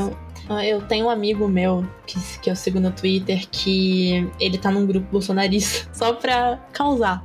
Eu 0.65 0.81
tenho 0.83 1.07
um 1.07 1.11
amigo 1.11 1.49
meu 1.49 1.85
que, 2.07 2.19
que 2.41 2.51
eu 2.51 2.55
sigo 2.57 2.79
no 2.79 2.91
Twitter 2.93 3.47
que 3.51 4.29
ele 4.39 4.57
tá 4.59 4.71
num 4.71 4.87
grupo 4.87 5.07
bolsonarista 5.11 5.89
só 5.95 6.13
pra 6.13 6.57
causar. 6.73 7.25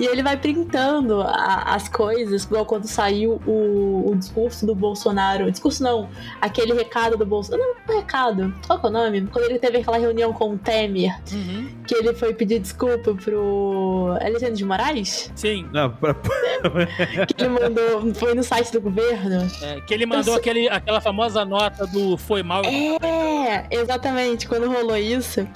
E 0.00 0.06
ele 0.06 0.22
vai 0.22 0.36
printando 0.36 1.20
a- 1.20 1.62
as 1.74 1.88
coisas, 1.88 2.44
igual 2.44 2.64
quando 2.64 2.86
saiu 2.86 3.40
o, 3.46 4.10
o 4.10 4.16
discurso 4.16 4.64
do 4.66 4.74
Bolsonaro. 4.74 5.50
Discurso 5.50 5.82
não, 5.82 6.08
aquele 6.40 6.72
recado 6.72 7.16
do 7.18 7.26
Bolsonaro. 7.26 7.62
Não, 7.62 7.74
não 7.86 7.94
é 7.94 7.98
recado. 7.98 8.54
Qual 8.66 8.78
que 8.80 8.86
é 8.86 8.88
o 8.88 8.92
nome? 8.92 9.26
Quando 9.26 9.44
ele 9.44 9.58
teve 9.58 9.78
aquela 9.78 9.98
reunião 9.98 10.32
com 10.32 10.54
o 10.54 10.58
Temer, 10.58 11.14
Uhum. 11.32 11.68
que 11.86 11.94
ele 11.94 12.14
foi 12.14 12.32
pedir 12.32 12.58
desculpa 12.60 13.14
pro 13.14 14.16
Alexandre 14.20 14.54
de 14.56 14.64
Moraes, 14.64 15.30
Sim. 15.34 15.68
Não, 15.72 15.90
pra- 15.90 16.14
que 17.36 17.42
ele 17.44 17.48
mandou, 17.50 18.14
foi 18.14 18.34
no 18.34 18.42
site 18.42 18.72
do 18.72 18.80
governo. 18.80 19.46
É, 19.62 19.80
que 19.82 19.92
ele 19.92 20.06
mandou 20.06 20.34
Eu 20.34 20.38
aquele, 20.40 20.68
aquela 20.68 21.00
famosa 21.00 21.44
nota 21.44 21.86
do 21.86 22.16
foi 22.16 22.42
mal. 22.42 22.62
É, 22.64 23.66
exatamente. 23.70 24.48
Quando 24.48 24.70
rolou 24.70 24.96
isso, 24.96 25.46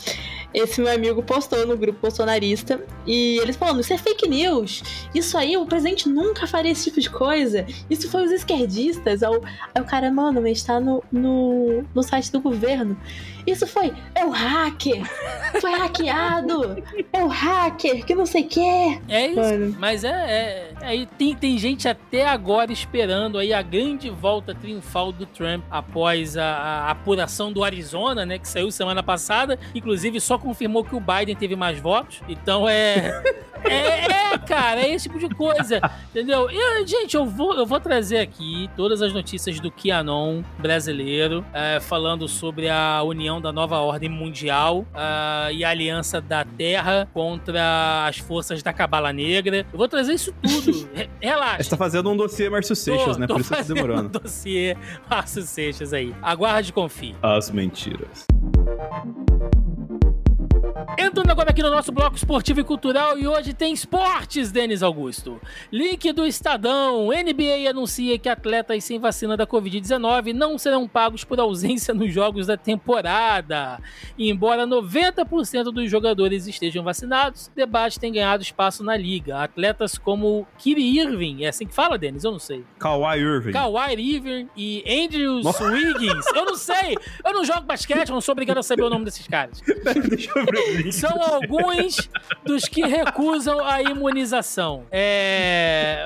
esse 0.54 0.80
meu 0.80 0.92
amigo 0.92 1.22
postou 1.22 1.66
no 1.66 1.76
grupo 1.76 1.98
bolsonarista 2.00 2.80
e 3.06 3.38
eles 3.42 3.56
falando: 3.56 3.80
Isso 3.80 3.92
é 3.92 3.98
fake 3.98 4.28
news. 4.28 4.82
Isso 5.14 5.36
aí, 5.36 5.56
o 5.56 5.66
presidente 5.66 6.08
nunca 6.08 6.46
faria 6.46 6.70
esse 6.70 6.84
tipo 6.84 7.00
de 7.00 7.10
coisa. 7.10 7.66
Isso 7.90 8.08
foi 8.08 8.24
os 8.24 8.30
esquerdistas. 8.30 9.22
Aí 9.22 9.36
o, 9.36 9.84
cara, 9.84 10.10
mano, 10.12 10.40
mas 10.40 10.62
tá 10.62 10.78
no, 10.78 11.02
no, 11.10 11.84
no 11.94 12.02
site 12.02 12.30
do 12.30 12.40
governo. 12.40 12.96
Isso 13.46 13.66
foi. 13.66 13.92
É 14.14 14.24
o 14.24 14.30
hacker. 14.30 15.02
Foi 15.60 15.72
hackeado. 15.72 16.82
É 17.12 17.22
o 17.22 17.28
hacker, 17.28 18.04
que 18.04 18.14
não 18.14 18.26
sei 18.26 18.42
o 18.42 18.48
que. 18.48 19.00
É 19.08 19.26
isso. 19.28 19.40
Mano. 19.40 19.76
Mas 19.78 20.04
é. 20.04 20.08
é 20.10 20.72
aí 20.80 21.06
tem, 21.18 21.34
tem 21.34 21.58
gente 21.58 21.88
até 21.88 22.26
agora 22.26 22.72
esperando 22.72 23.38
aí 23.38 23.52
a 23.52 23.62
grande 23.62 24.10
volta 24.10 24.54
triunfal 24.54 25.12
do 25.12 25.26
Trump 25.26 25.64
após 25.70 26.36
a, 26.36 26.44
a 26.44 26.90
apuração 26.90 27.52
do 27.52 27.62
Arizona, 27.62 28.24
né? 28.24 28.38
Que 28.38 28.48
saiu 28.48 28.70
semana 28.70 29.02
passada. 29.02 29.58
Inclusive, 29.74 30.20
só 30.20 30.38
confirmou 30.38 30.84
que 30.84 30.94
o 30.94 31.00
Biden 31.00 31.36
teve 31.36 31.56
mais 31.56 31.78
votos. 31.78 32.20
Então 32.28 32.68
é. 32.68 33.22
É, 33.64 34.34
é, 34.34 34.38
cara, 34.38 34.80
é 34.82 34.92
esse 34.92 35.08
tipo 35.08 35.18
de 35.18 35.34
coisa, 35.34 35.80
entendeu? 36.10 36.50
E, 36.50 36.86
gente, 36.86 37.16
eu 37.16 37.24
vou, 37.24 37.54
eu 37.54 37.64
vou 37.64 37.80
trazer 37.80 38.18
aqui 38.18 38.68
todas 38.76 39.00
as 39.00 39.12
notícias 39.12 39.58
do 39.58 39.70
Kianon 39.70 40.42
brasileiro, 40.58 41.44
é, 41.52 41.80
falando 41.80 42.28
sobre 42.28 42.68
a 42.68 43.02
união 43.02 43.33
da 43.40 43.52
nova 43.52 43.78
ordem 43.78 44.08
mundial 44.08 44.84
ah, 44.94 45.48
e 45.52 45.64
a 45.64 45.70
aliança 45.70 46.20
da 46.20 46.44
Terra 46.44 47.08
contra 47.12 48.06
as 48.06 48.18
forças 48.18 48.62
da 48.62 48.72
Cabala 48.72 49.12
Negra. 49.12 49.66
Eu 49.72 49.78
vou 49.78 49.88
trazer 49.88 50.14
isso 50.14 50.32
tudo. 50.42 50.88
Re- 50.94 51.08
Relaxa. 51.20 51.62
Você 51.62 51.70
tá 51.70 51.76
fazendo 51.76 52.10
um 52.10 52.16
dossiê 52.16 52.48
Márcio 52.48 52.74
Seixas, 52.76 53.14
Tô- 53.16 53.20
né? 53.20 53.26
tô 53.26 53.34
Por 53.34 53.40
isso 53.40 53.50
que 53.50 53.56
tá 53.56 53.62
fazendo 53.62 53.76
demorando. 53.76 54.18
um 54.18 54.22
dossiê 54.22 54.76
Márcio 55.10 55.42
Seixas 55.42 55.92
aí. 55.92 56.14
Aguarde 56.22 56.70
e 56.70 56.72
confie. 56.72 57.14
As 57.22 57.50
mentiras. 57.50 58.24
Entrando 60.98 61.30
agora 61.30 61.50
aqui 61.50 61.62
no 61.62 61.70
nosso 61.70 61.90
bloco 61.90 62.14
esportivo 62.14 62.60
e 62.60 62.64
cultural 62.64 63.18
e 63.18 63.26
hoje 63.26 63.54
tem 63.54 63.72
esportes, 63.72 64.52
Denis 64.52 64.82
Augusto. 64.82 65.40
Link 65.72 66.12
do 66.12 66.26
Estadão. 66.26 67.08
NBA 67.08 67.68
anuncia 67.68 68.18
que 68.18 68.28
atletas 68.28 68.84
sem 68.84 68.98
vacina 68.98 69.36
da 69.36 69.46
Covid-19 69.46 70.32
não 70.32 70.58
serão 70.58 70.86
pagos 70.86 71.24
por 71.24 71.40
ausência 71.40 71.94
nos 71.94 72.12
jogos 72.12 72.46
da 72.46 72.56
temporada. 72.56 73.80
E 74.18 74.30
embora 74.30 74.66
90% 74.66 75.64
dos 75.72 75.90
jogadores 75.90 76.46
estejam 76.46 76.84
vacinados, 76.84 77.50
debate 77.56 77.98
tem 77.98 78.12
ganhado 78.12 78.42
espaço 78.42 78.84
na 78.84 78.96
liga. 78.96 79.42
Atletas 79.42 79.96
como 79.96 80.46
Kyrie 80.58 81.00
Irving, 81.00 81.44
é 81.44 81.48
assim 81.48 81.66
que 81.66 81.74
fala, 81.74 81.96
Denis? 81.96 82.24
Eu 82.24 82.32
não 82.32 82.38
sei. 82.38 82.64
Kawhi 82.78 83.20
Irving. 83.20 83.52
Kawhi 83.52 83.94
Irving 84.16 84.48
e 84.56 84.84
Andrews 84.86 85.44
Wiggins. 85.60 86.26
Eu 86.34 86.44
não 86.44 86.56
sei. 86.56 86.96
Eu 87.24 87.32
não 87.32 87.44
jogo 87.44 87.62
basquete, 87.62 88.08
eu 88.08 88.14
não 88.14 88.20
sou 88.20 88.32
obrigado 88.32 88.58
a 88.58 88.62
saber 88.62 88.82
o 88.82 88.90
nome 88.90 89.04
desses 89.04 89.26
caras. 89.26 89.60
Deixa 90.08 90.30
eu 90.38 90.44
ver. 90.44 90.73
São 90.92 91.20
alguns 91.22 92.08
dos 92.44 92.64
que 92.64 92.82
recusam 92.82 93.64
a 93.64 93.82
imunização. 93.82 94.84
É. 94.90 96.04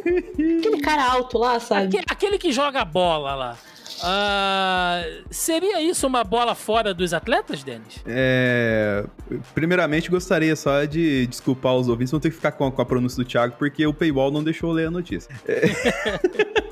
Aquele 0.00 0.80
cara 0.80 1.04
alto 1.04 1.38
lá, 1.38 1.60
sabe? 1.60 1.86
Aquele, 1.86 2.04
aquele 2.08 2.38
que 2.38 2.52
joga 2.52 2.84
bola 2.84 3.34
lá. 3.34 3.58
Ah, 4.02 5.02
seria 5.30 5.80
isso 5.82 6.06
uma 6.06 6.22
bola 6.22 6.54
fora 6.54 6.94
dos 6.94 7.12
atletas, 7.12 7.64
Denis? 7.64 8.02
É, 8.06 9.04
primeiramente, 9.54 10.10
gostaria 10.10 10.54
só 10.54 10.84
de 10.84 11.26
desculpar 11.26 11.74
os 11.74 11.88
ouvintes, 11.88 12.12
vão 12.12 12.20
ter 12.20 12.30
que 12.30 12.36
ficar 12.36 12.52
com 12.52 12.66
a, 12.66 12.72
com 12.72 12.80
a 12.80 12.84
pronúncia 12.84 13.22
do 13.22 13.28
Thiago, 13.28 13.56
porque 13.58 13.84
o 13.86 13.92
paywall 13.92 14.30
não 14.30 14.44
deixou 14.44 14.70
eu 14.70 14.74
ler 14.74 14.86
a 14.86 14.90
notícia. 14.90 15.28
É. 15.46 15.62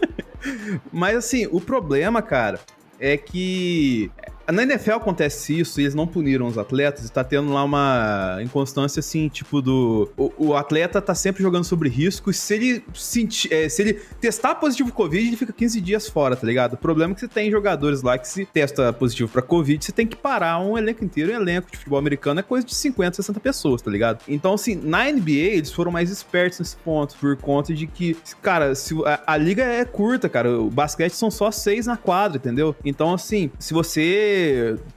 Mas 0.93 1.17
assim, 1.17 1.49
o 1.51 1.61
problema, 1.61 2.23
cara, 2.23 2.61
é 3.01 3.17
que 3.17 4.11
na 4.53 4.63
NFL 4.63 4.93
acontece 4.93 5.59
isso 5.59 5.81
e 5.81 5.85
eles 5.85 5.95
não 5.95 6.07
puniram 6.07 6.47
os 6.47 6.57
atletas 6.57 7.07
e 7.07 7.13
tá 7.13 7.25
tendo 7.25 7.53
lá 7.53 7.65
uma 7.65 8.39
inconstância 8.43 9.01
assim, 9.01 9.29
tipo 9.29 9.61
do... 9.61 10.11
O, 10.17 10.49
o 10.49 10.57
atleta 10.57 11.01
tá 11.01 11.15
sempre 11.15 11.43
jogando 11.43 11.65
sobre 11.65 11.89
risco 11.89 12.31
e 12.31 12.35
se 12.35 12.55
ele 12.55 12.85
sentir, 12.95 13.53
é, 13.53 13.69
se 13.69 13.83
ele 13.83 13.95
testar 14.21 14.55
positivo 14.57 14.93
Covid, 14.93 15.27
ele 15.27 15.37
fica 15.37 15.53
15 15.53 15.81
dias 15.81 16.09
fora, 16.09 16.37
tá 16.37 16.47
ligado? 16.47 16.75
O 16.75 16.77
problema 16.77 17.13
é 17.13 17.15
que 17.15 17.21
você 17.21 17.29
tem 17.29 17.51
jogadores 17.51 18.03
lá 18.03 18.17
que 18.19 18.29
se 18.29 18.47
testa 18.47 18.93
positivo 18.93 19.29
pra 19.29 19.43
Covid, 19.43 19.85
você 19.85 19.93
tem 19.93 20.07
que 20.07 20.17
parar 20.17 20.61
um 20.61 20.79
elenco 20.79 21.05
inteiro. 21.05 21.33
Um 21.33 21.37
elenco 21.37 21.71
de 21.71 21.79
futebol 21.79 21.99
americano 21.99 22.41
é 22.41 22.43
coisa 22.43 22.67
de 22.67 22.75
50, 22.75 23.17
60 23.17 23.41
pessoas, 23.41 23.83
tá 23.83 23.91
ligado? 23.91 24.23
Então, 24.29 24.55
assim, 24.55 24.75
na 24.75 25.11
NBA, 25.11 25.57
eles 25.57 25.73
foram 25.73 25.91
mais 25.91 26.11
espertos 26.11 26.59
nesse 26.61 26.77
ponto, 26.77 27.17
por 27.17 27.37
conta 27.37 27.75
de 27.75 27.87
que, 27.87 28.17
cara, 28.43 28.75
se 28.75 28.95
a, 29.05 29.35
a 29.35 29.37
liga 29.37 29.65
é 29.65 29.85
curta, 29.85 30.29
cara. 30.29 30.61
O 30.61 30.71
basquete 30.71 31.13
são 31.13 31.31
só 31.31 31.51
seis 31.51 31.87
na 31.87 31.97
quadra, 31.97 32.39
entendeu? 32.39 32.75
Então, 32.85 33.13
assim, 33.13 33.51
se 33.59 33.75
você 33.75 34.36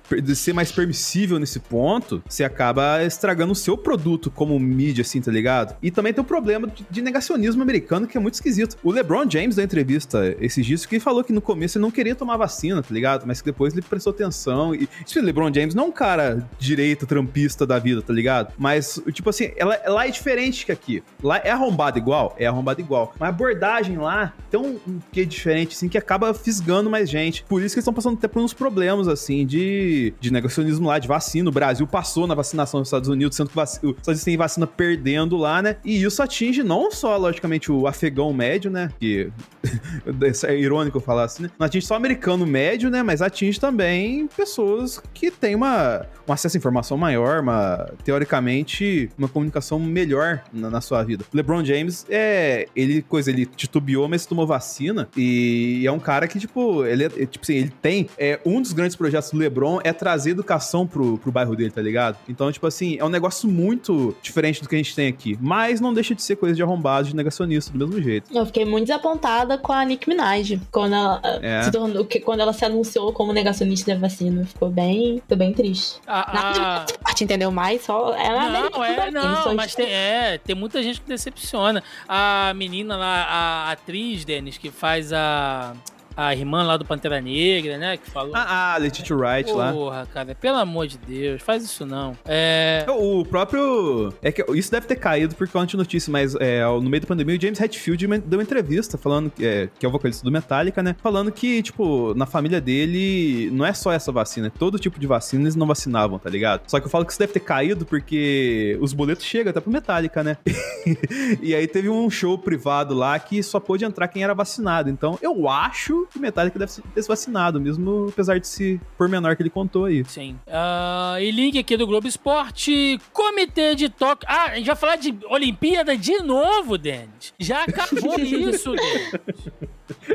per- 0.08 0.36
ser 0.36 0.54
mais 0.54 0.72
permissível 0.72 1.40
nesse 1.40 1.60
ponto, 1.60 2.22
você 2.28 2.44
acaba 2.44 3.04
estragando 3.04 3.52
o 3.52 3.56
seu 3.56 3.78
produto 3.78 4.32
como 4.32 4.60
mídia, 4.60 5.02
assim, 5.02 5.22
tá 5.22 5.32
ligado? 5.32 5.76
E 5.82 5.92
também 5.92 6.14
tem 6.14 6.22
o 6.22 6.26
problema 6.26 6.68
de, 6.68 6.86
de 6.90 7.02
negacionismo 7.02 7.62
americano, 7.62 8.08
que 8.08 8.18
é 8.18 8.20
muito 8.22 8.36
esquisito. 8.36 8.78
O 8.84 8.92
LeBron 8.92 9.30
James, 9.30 9.56
da 9.56 9.64
entrevista 9.64 10.36
esses 10.40 10.66
dias, 10.66 10.86
que 10.86 11.00
falou 11.00 11.24
que 11.24 11.34
no 11.34 11.42
começo 11.42 11.78
ele 11.78 11.84
não 11.84 11.92
queria 11.92 12.16
tomar 12.16 12.38
vacina, 12.38 12.82
tá 12.82 12.94
ligado? 12.94 13.26
Mas 13.26 13.42
que 13.42 13.46
depois 13.46 13.74
ele 13.74 13.82
prestou 13.82 14.12
atenção. 14.12 14.74
E 14.74 14.88
tipo, 15.06 15.20
o 15.20 15.24
LeBron 15.24 15.54
James 15.54 15.76
não 15.76 15.86
é 15.86 15.88
um 15.88 15.92
cara 15.92 16.48
direita, 16.58 17.06
trampista 17.06 17.66
da 17.66 17.80
vida, 17.80 18.02
tá 18.02 18.14
ligado? 18.14 18.54
Mas, 18.58 19.02
tipo 19.14 19.30
assim, 19.30 19.52
ela, 19.56 19.80
lá 19.88 20.08
é 20.08 20.12
diferente 20.12 20.66
que 20.66 20.72
aqui. 20.72 21.04
Lá 21.22 21.38
é 21.44 21.52
arrombado 21.52 21.98
igual? 21.98 22.36
É 22.38 22.46
arrombado 22.46 22.82
igual. 22.82 23.14
Mas 23.20 23.28
a 23.28 23.30
abordagem 23.30 23.98
lá 23.98 24.34
tem 24.50 24.60
um, 24.60 24.80
um 24.88 25.00
quê 25.12 25.26
diferente, 25.26 25.76
assim, 25.76 25.88
que 25.88 25.98
acaba 25.98 26.34
fisgando 26.34 26.90
mais 26.90 27.10
gente. 27.10 27.44
Por 27.44 27.62
isso 27.62 27.74
que 27.76 27.80
eles 27.80 27.84
estão 27.84 27.94
passando 27.94 28.18
até 28.18 28.28
por 28.28 28.42
uns 28.42 28.54
problemas, 28.54 29.08
assim, 29.08 29.28
de, 29.45 30.13
de 30.19 30.32
negacionismo 30.32 30.88
lá, 30.88 30.99
de 30.99 31.07
vacina. 31.07 31.49
O 31.49 31.53
Brasil 31.53 31.86
passou 31.88 32.27
na 32.27 32.36
vacinação 32.36 32.80
dos 32.80 32.88
Estados 32.89 33.09
Unidos, 33.09 33.36
sendo 33.36 33.49
que 33.49 33.55
vac- 33.55 33.84
os 33.84 33.97
Estados 33.97 34.36
vacina 34.38 34.67
perdendo 34.67 35.38
lá, 35.38 35.61
né? 35.61 35.77
E 35.84 36.01
isso 36.03 36.21
atinge 36.21 36.63
não 36.63 36.91
só, 36.91 37.17
logicamente, 37.17 37.71
o 37.71 37.88
afegão 37.88 38.32
médio, 38.34 38.69
né? 38.69 38.89
Que 38.99 39.30
é 40.47 40.55
irônico 40.57 40.99
falar 40.99 41.25
assim, 41.25 41.43
né? 41.43 41.51
Não 41.57 41.65
atinge 41.65 41.86
só 41.86 41.93
o 41.95 41.97
americano 41.97 42.45
médio, 42.45 42.89
né? 42.89 43.03
Mas 43.03 43.21
atinge 43.21 43.59
também 43.59 44.27
pessoas 44.27 45.01
que 45.13 45.32
têm 45.32 45.55
uma, 45.55 46.05
um 46.27 46.34
acesso 46.34 46.55
à 46.55 46.59
informação 46.59 46.97
maior, 46.97 47.41
uma, 47.41 47.89
teoricamente, 48.03 49.09
uma 49.17 49.27
comunicação 49.27 49.80
melhor 49.80 50.43
na, 50.53 50.69
na 50.69 50.82
sua 50.82 51.03
vida. 51.03 51.25
LeBron 51.34 51.63
James, 51.63 52.05
é, 52.09 52.67
ele, 52.75 53.01
coisa, 53.01 53.30
ele 53.32 53.45
titubeou, 53.45 54.07
mas 54.07 54.25
tomou 54.25 54.45
vacina 54.47 55.07
e 55.17 55.84
é 55.86 55.91
um 55.91 55.99
cara 55.99 56.27
que, 56.27 56.39
tipo, 56.39 56.86
ele, 56.86 57.05
é, 57.05 57.09
tipo 57.09 57.39
assim, 57.43 57.55
ele 57.55 57.73
tem, 57.82 58.07
é, 58.17 58.39
um 58.45 58.61
dos 58.61 58.73
grandes 58.73 58.95
projetos 58.95 59.18
do 59.32 59.38
LeBron 59.38 59.80
é 59.84 59.91
trazer 59.93 60.32
educação 60.32 60.86
pro, 60.88 61.17
pro 61.17 61.32
bairro 61.32 61.55
dele, 61.55 61.72
tá 61.72 61.82
ligado? 61.82 62.17
Então, 62.28 62.51
tipo 62.51 62.65
assim, 62.67 62.97
é 62.99 63.05
um 63.05 63.09
negócio 63.09 63.49
muito 63.49 64.15
diferente 64.22 64.61
do 64.61 64.70
que 64.70 64.76
a 64.76 64.78
gente 64.78 64.95
tem 64.95 65.07
aqui, 65.07 65.38
mas 65.41 65.80
não 65.82 65.93
deixa 65.93 66.15
de 66.15 66.22
ser 66.22 66.36
coisa 66.36 66.55
de 66.55 66.63
arrombado, 66.63 67.07
de 67.07 67.15
negacionista, 67.15 67.72
do 67.72 67.78
mesmo 67.88 68.01
jeito. 68.01 68.30
Eu 68.36 68.45
fiquei 68.45 68.65
muito 68.65 68.88
desapontada 68.88 69.57
com 69.57 69.72
a 69.74 69.84
Nick 69.84 70.07
Minaj 70.07 70.59
quando 70.72 70.93
ela, 70.95 71.22
É. 71.41 71.63
se, 71.63 71.72
tornou, 71.72 72.05
que- 72.05 72.20
quando 72.20 72.39
ela 72.39 72.53
se 72.53 72.63
anunciou 72.65 73.11
como 73.13 73.34
negacionista 73.34 73.93
da 73.93 73.99
vacina. 73.99 74.45
Ficou 74.45 74.70
bem, 74.70 75.17
ficou 75.22 75.38
bem 75.38 75.53
triste. 75.53 75.99
A- 76.07 76.32
Nada 76.34 76.82
a- 76.82 76.86
de 76.86 76.97
parte, 76.99 77.24
entendeu? 77.24 77.51
Mais 77.51 77.84
só. 77.84 78.13
Ela 78.15 78.49
Não, 78.70 78.84
é, 78.86 79.11
não, 79.11 79.55
mas 79.55 79.76
tem, 79.76 79.88
é, 79.88 80.38
tem 80.38 80.55
muita 80.55 80.82
gente 80.84 81.01
que 81.01 81.07
decepciona. 81.07 81.84
A 82.07 82.53
menina 82.55 82.95
lá, 82.97 83.24
a 83.30 83.72
atriz, 83.72 84.24
Denis, 84.26 84.57
que 84.57 84.70
faz 84.72 85.11
a, 85.13 85.74
a 86.20 86.36
irmã 86.36 86.63
lá 86.63 86.76
do 86.76 86.84
Pantera 86.84 87.22
Negra, 87.22 87.78
né? 87.78 87.95
Que 87.95 88.11
falou. 88.11 88.34
Ah, 88.36 88.74
ah 88.74 88.78
Letitia 88.78 89.15
Wright 89.15 89.51
lá. 89.53 89.72
Porra, 89.72 90.05
cara, 90.13 90.36
pelo 90.36 90.57
amor 90.57 90.86
de 90.86 90.97
Deus, 90.97 91.41
faz 91.41 91.63
isso 91.63 91.86
não. 91.86 92.17
É. 92.26 92.86
O 92.89 93.24
próprio. 93.24 94.13
É 94.22 94.30
que 94.30 94.43
isso 94.53 94.70
deve 94.70 94.86
ter 94.86 94.97
caído 94.97 95.34
por 95.34 95.47
conta 95.47 95.67
de 95.67 95.78
notícia, 95.78 96.11
mas 96.11 96.36
é, 96.36 96.65
no 96.65 96.89
meio 96.89 96.99
da 96.99 97.07
pandemia, 97.07 97.38
o 97.38 97.41
James 97.41 97.59
Hetfield 97.59 98.05
deu 98.26 98.38
uma 98.38 98.43
entrevista 98.43 98.97
falando 98.97 99.30
que 99.30 99.45
é, 99.45 99.70
que 99.80 99.86
é 99.86 99.89
o 99.89 99.91
vocalista 99.91 100.26
do 100.26 100.32
Metallica, 100.32 100.84
né? 100.84 100.93
Falando 101.01 101.32
que, 101.32 101.63
tipo, 101.63 102.13
na 102.15 102.26
família 102.26 102.59
dele 102.59 103.49
não 103.51 103.65
é 103.65 103.72
só 103.72 103.93
essa 103.93 104.11
vacina, 104.11 104.47
é 104.47 104.49
todo 104.49 104.78
tipo 104.78 104.99
de 104.99 105.07
vacina 105.07 105.43
eles 105.43 105.55
não 105.55 105.67
vacinavam, 105.67 106.20
tá 106.20 106.30
ligado? 106.30 106.63
Só 106.67 106.82
que 106.82 106.86
eu 106.86 106.89
falo 106.89 107.05
que 107.05 107.11
isso 107.11 107.20
deve 107.20 107.32
ter 107.32 107.39
caído 107.39 107.86
porque 107.86 108.78
os 108.82 108.91
boletos 108.91 109.24
chegam 109.24 109.51
até 109.51 109.61
pro 109.61 109.72
Metallica, 109.72 110.22
né? 110.22 110.38
e 111.41 111.55
aí 111.55 111.65
teve 111.65 111.89
um 111.89 112.09
show 112.09 112.38
privado 112.38 112.93
lá 112.93 113.17
que 113.20 113.41
só 113.41 113.59
pôde 113.59 113.86
entrar 113.86 114.09
quem 114.09 114.22
era 114.22 114.34
vacinado. 114.34 114.89
Então 114.89 115.17
eu 115.22 115.47
acho 115.47 116.09
que 116.12 116.18
o 116.18 116.22
Metallica 116.22 116.57
deve 116.60 116.72
ter 116.93 117.01
se 117.01 117.07
vacinado, 117.07 117.60
mesmo 117.62 118.07
apesar 118.10 118.39
de 118.39 118.47
se 118.47 118.80
pormenor 118.97 119.36
que 119.36 119.41
ele 119.43 119.49
contou 119.49 119.86
aí. 119.86 120.03
Sim. 120.05 120.38
Ah, 120.47 121.18
e 121.20 121.32
link 121.32 121.57
aqui 121.57 121.78
do 121.78 121.86
Globo 121.88 122.07
Esporte, 122.07 122.99
Comitê 123.14 123.76
de 123.76 123.89
Tóquio. 123.89 124.28
Ah, 124.30 124.45
a 124.51 124.55
gente 124.55 124.68
vai 124.68 124.76
falar 124.76 124.95
de 124.95 125.16
Olimpíada 125.30 125.95
de 125.97 126.18
novo, 126.24 126.78
Denis. 126.78 127.34
Já 127.39 127.64
acabou 127.64 128.18
isso, 128.20 128.72
Denis. 128.72 129.12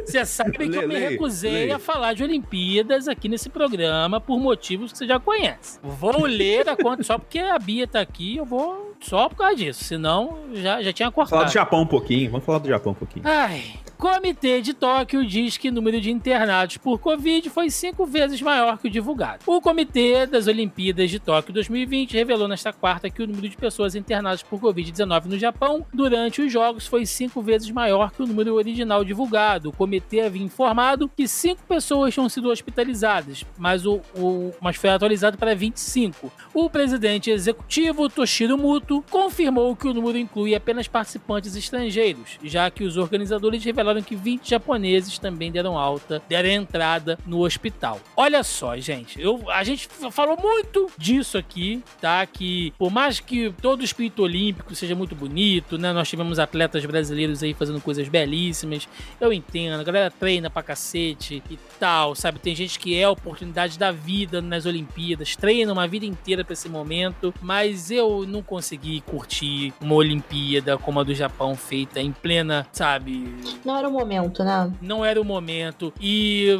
Você 0.04 0.24
sabe 0.24 0.52
que 0.52 0.62
eu 0.64 0.68
me 0.88 0.94
Lê, 0.94 1.00
lê, 1.00 1.08
recusei 1.10 1.66
lê. 1.66 1.72
a 1.72 1.78
falar 1.78 2.14
de 2.14 2.22
Olimpíadas 2.22 3.08
aqui 3.08 3.28
nesse 3.28 3.48
programa 3.48 4.20
por 4.20 4.38
motivos 4.38 4.92
que 4.92 4.98
você 4.98 5.06
já 5.06 5.18
conhece. 5.18 5.78
Vou 5.82 6.24
ler 6.26 6.68
a 6.68 6.76
conta 6.76 7.02
só 7.02 7.18
porque 7.18 7.38
a 7.38 7.58
Bia 7.58 7.86
tá 7.86 8.00
aqui, 8.00 8.36
eu 8.36 8.44
vou 8.44 8.94
só 9.00 9.28
por 9.28 9.36
causa 9.36 9.56
disso. 9.56 9.82
Senão, 9.84 10.38
já, 10.52 10.82
já 10.82 10.92
tinha 10.92 11.10
Vamos 11.10 11.28
falar 11.30 11.42
cortado. 11.42 11.50
do 11.50 11.52
Japão 11.54 11.82
um 11.82 11.86
pouquinho, 11.86 12.30
vamos 12.30 12.44
falar 12.46 12.58
do 12.58 12.68
Japão 12.68 12.92
um 12.92 12.96
pouquinho. 12.96 13.24
Ai, 13.26 13.64
Comitê 13.96 14.60
de 14.60 14.74
Tóquio 14.74 15.24
diz 15.26 15.56
que 15.56 15.68
o 15.68 15.72
número 15.72 16.00
de 16.00 16.10
internados 16.10 16.76
por 16.76 16.98
Covid 16.98 17.48
foi 17.48 17.70
cinco 17.70 18.04
vezes 18.04 18.42
maior 18.42 18.76
que 18.78 18.88
o 18.88 18.90
divulgado. 18.90 19.40
O 19.46 19.60
Comitê 19.60 20.26
das 20.26 20.46
Olimpíadas 20.46 21.10
de 21.10 21.18
Tóquio 21.18 21.54
2020 21.54 22.12
revelou 22.12 22.48
nesta 22.48 22.72
quarta 22.72 23.08
que 23.08 23.22
o 23.22 23.26
número 23.26 23.48
de 23.48 23.56
pessoas 23.56 23.94
internadas 23.94 24.42
por 24.42 24.60
Covid-19 24.60 25.26
no 25.26 25.38
Japão 25.38 25.86
durante 25.94 26.42
os 26.42 26.52
Jogos 26.52 26.86
foi 26.86 27.06
cinco 27.06 27.40
vezes 27.40 27.70
maior 27.70 28.10
que 28.10 28.22
o 28.22 28.26
número 28.26 28.54
original 28.54 29.04
divulgado. 29.04 29.68
O 29.70 29.72
comitê 29.72 30.20
havia 30.22 30.42
informado 30.42 31.08
que 31.08 31.26
cinco 31.28 31.62
pessoas 31.66 32.12
tinham 32.12 32.28
sido 32.28 32.50
hospitalizadas, 32.50 33.44
mas, 33.56 33.86
o, 33.86 34.00
o- 34.16 34.52
mas 34.60 34.76
foi 34.76 34.90
atualizado 34.90 35.38
para 35.38 35.54
25. 35.54 36.32
O 36.52 36.68
presidente 36.68 37.30
executivo, 37.30 38.08
Toshiro 38.08 38.58
Muto, 38.58 39.04
confirmou 39.10 39.74
que 39.76 39.88
o 39.88 39.94
número 39.94 40.18
inclui 40.18 40.54
apenas 40.54 40.88
participantes 40.88 41.54
estrangeiros, 41.56 42.38
já 42.42 42.70
que 42.70 42.84
os 42.84 42.96
organizadores 42.96 43.64
revelaram 43.64 43.83
falaram 43.84 44.02
que 44.02 44.16
20 44.16 44.50
japoneses 44.50 45.18
também 45.18 45.50
deram 45.50 45.78
alta, 45.78 46.22
deram 46.28 46.48
entrada 46.48 47.18
no 47.26 47.40
hospital. 47.40 48.00
Olha 48.16 48.42
só, 48.42 48.76
gente, 48.78 49.20
eu, 49.20 49.50
a 49.50 49.62
gente 49.64 49.88
falou 50.10 50.36
muito 50.40 50.90
disso 50.96 51.38
aqui, 51.38 51.82
tá? 52.00 52.24
Que 52.26 52.72
por 52.78 52.90
mais 52.90 53.20
que 53.20 53.52
todo 53.60 53.80
o 53.80 53.84
espírito 53.84 54.22
olímpico 54.22 54.74
seja 54.74 54.94
muito 54.94 55.14
bonito, 55.14 55.78
né? 55.78 55.92
Nós 55.92 56.08
tivemos 56.08 56.38
atletas 56.38 56.84
brasileiros 56.84 57.42
aí 57.42 57.54
fazendo 57.54 57.80
coisas 57.80 58.08
belíssimas. 58.08 58.88
Eu 59.20 59.32
entendo, 59.32 59.80
a 59.80 59.84
galera 59.84 60.10
treina 60.10 60.50
pra 60.50 60.62
cacete 60.62 61.42
e 61.50 61.58
tal, 61.78 62.14
sabe? 62.14 62.38
Tem 62.38 62.54
gente 62.54 62.78
que 62.78 62.98
é 62.98 63.04
a 63.04 63.10
oportunidade 63.10 63.78
da 63.78 63.92
vida 63.92 64.40
nas 64.40 64.66
Olimpíadas, 64.66 65.36
treina 65.36 65.72
uma 65.72 65.86
vida 65.86 66.06
inteira 66.06 66.44
pra 66.44 66.52
esse 66.52 66.68
momento, 66.68 67.34
mas 67.40 67.90
eu 67.90 68.24
não 68.26 68.42
consegui 68.42 69.00
curtir 69.02 69.72
uma 69.80 69.94
Olimpíada 69.94 70.78
como 70.78 71.00
a 71.00 71.04
do 71.04 71.14
Japão 71.14 71.56
feita 71.56 72.00
em 72.00 72.12
plena, 72.12 72.66
sabe? 72.72 73.34
Não 73.64 73.73
era 73.74 73.88
o 73.88 73.92
momento, 73.92 74.44
né? 74.44 74.72
Não 74.80 75.04
era 75.04 75.20
o 75.20 75.24
momento 75.24 75.92
e 76.00 76.58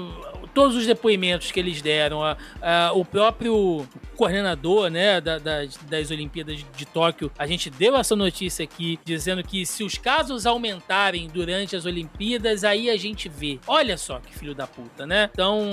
todos 0.55 0.77
os 0.77 0.87
depoimentos 0.87 1.51
que 1.51 1.59
eles 1.59 1.83
deram, 1.83 2.23
a, 2.23 2.37
a, 2.62 2.93
o 2.95 3.05
próprio 3.05 3.85
coordenador 4.17 4.89
né, 4.89 5.21
da, 5.21 5.39
das, 5.39 5.77
das 5.89 6.11
Olimpíadas 6.11 6.65
de 6.77 6.87
Tóquio, 6.87 7.31
a 7.37 7.47
gente 7.47 7.69
deu 7.69 7.97
essa 7.97 8.15
notícia 8.15 8.62
aqui, 8.62 8.99
dizendo 9.05 9.43
que 9.43 9.67
se 9.67 9.83
os 9.83 9.99
casos 9.99 10.47
aumentarem 10.47 11.29
durante 11.29 11.75
as 11.75 11.85
Olimpíadas, 11.85 12.62
aí 12.62 12.89
a 12.89 12.97
gente 12.97 13.29
vê. 13.29 13.59
Olha 13.67 13.99
só 13.99 14.21
que 14.21 14.33
filho 14.33 14.55
da 14.55 14.67
puta, 14.67 15.05
né? 15.05 15.29
Então, 15.33 15.67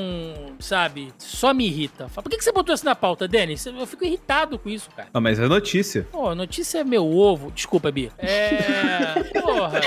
sabe, 0.59 1.13
só 1.19 1.53
me 1.53 1.67
irrita. 1.67 2.07
Por 2.07 2.29
que, 2.29 2.37
que 2.37 2.43
você 2.43 2.51
botou 2.51 2.73
isso 2.73 2.85
na 2.85 2.95
pauta, 2.95 3.27
Denis? 3.27 3.63
Eu 3.65 3.85
fico 3.85 4.03
irritado 4.03 4.57
com 4.57 4.69
isso, 4.69 4.89
cara. 4.95 5.09
Ah, 5.13 5.21
mas 5.21 5.39
é 5.39 5.47
notícia. 5.47 6.07
Pô, 6.11 6.33
notícia 6.33 6.79
é 6.79 6.83
meu 6.83 7.05
ovo. 7.05 7.51
Desculpa, 7.51 7.91
Bia. 7.91 8.11
É. 8.17 9.23
Porra. 9.39 9.81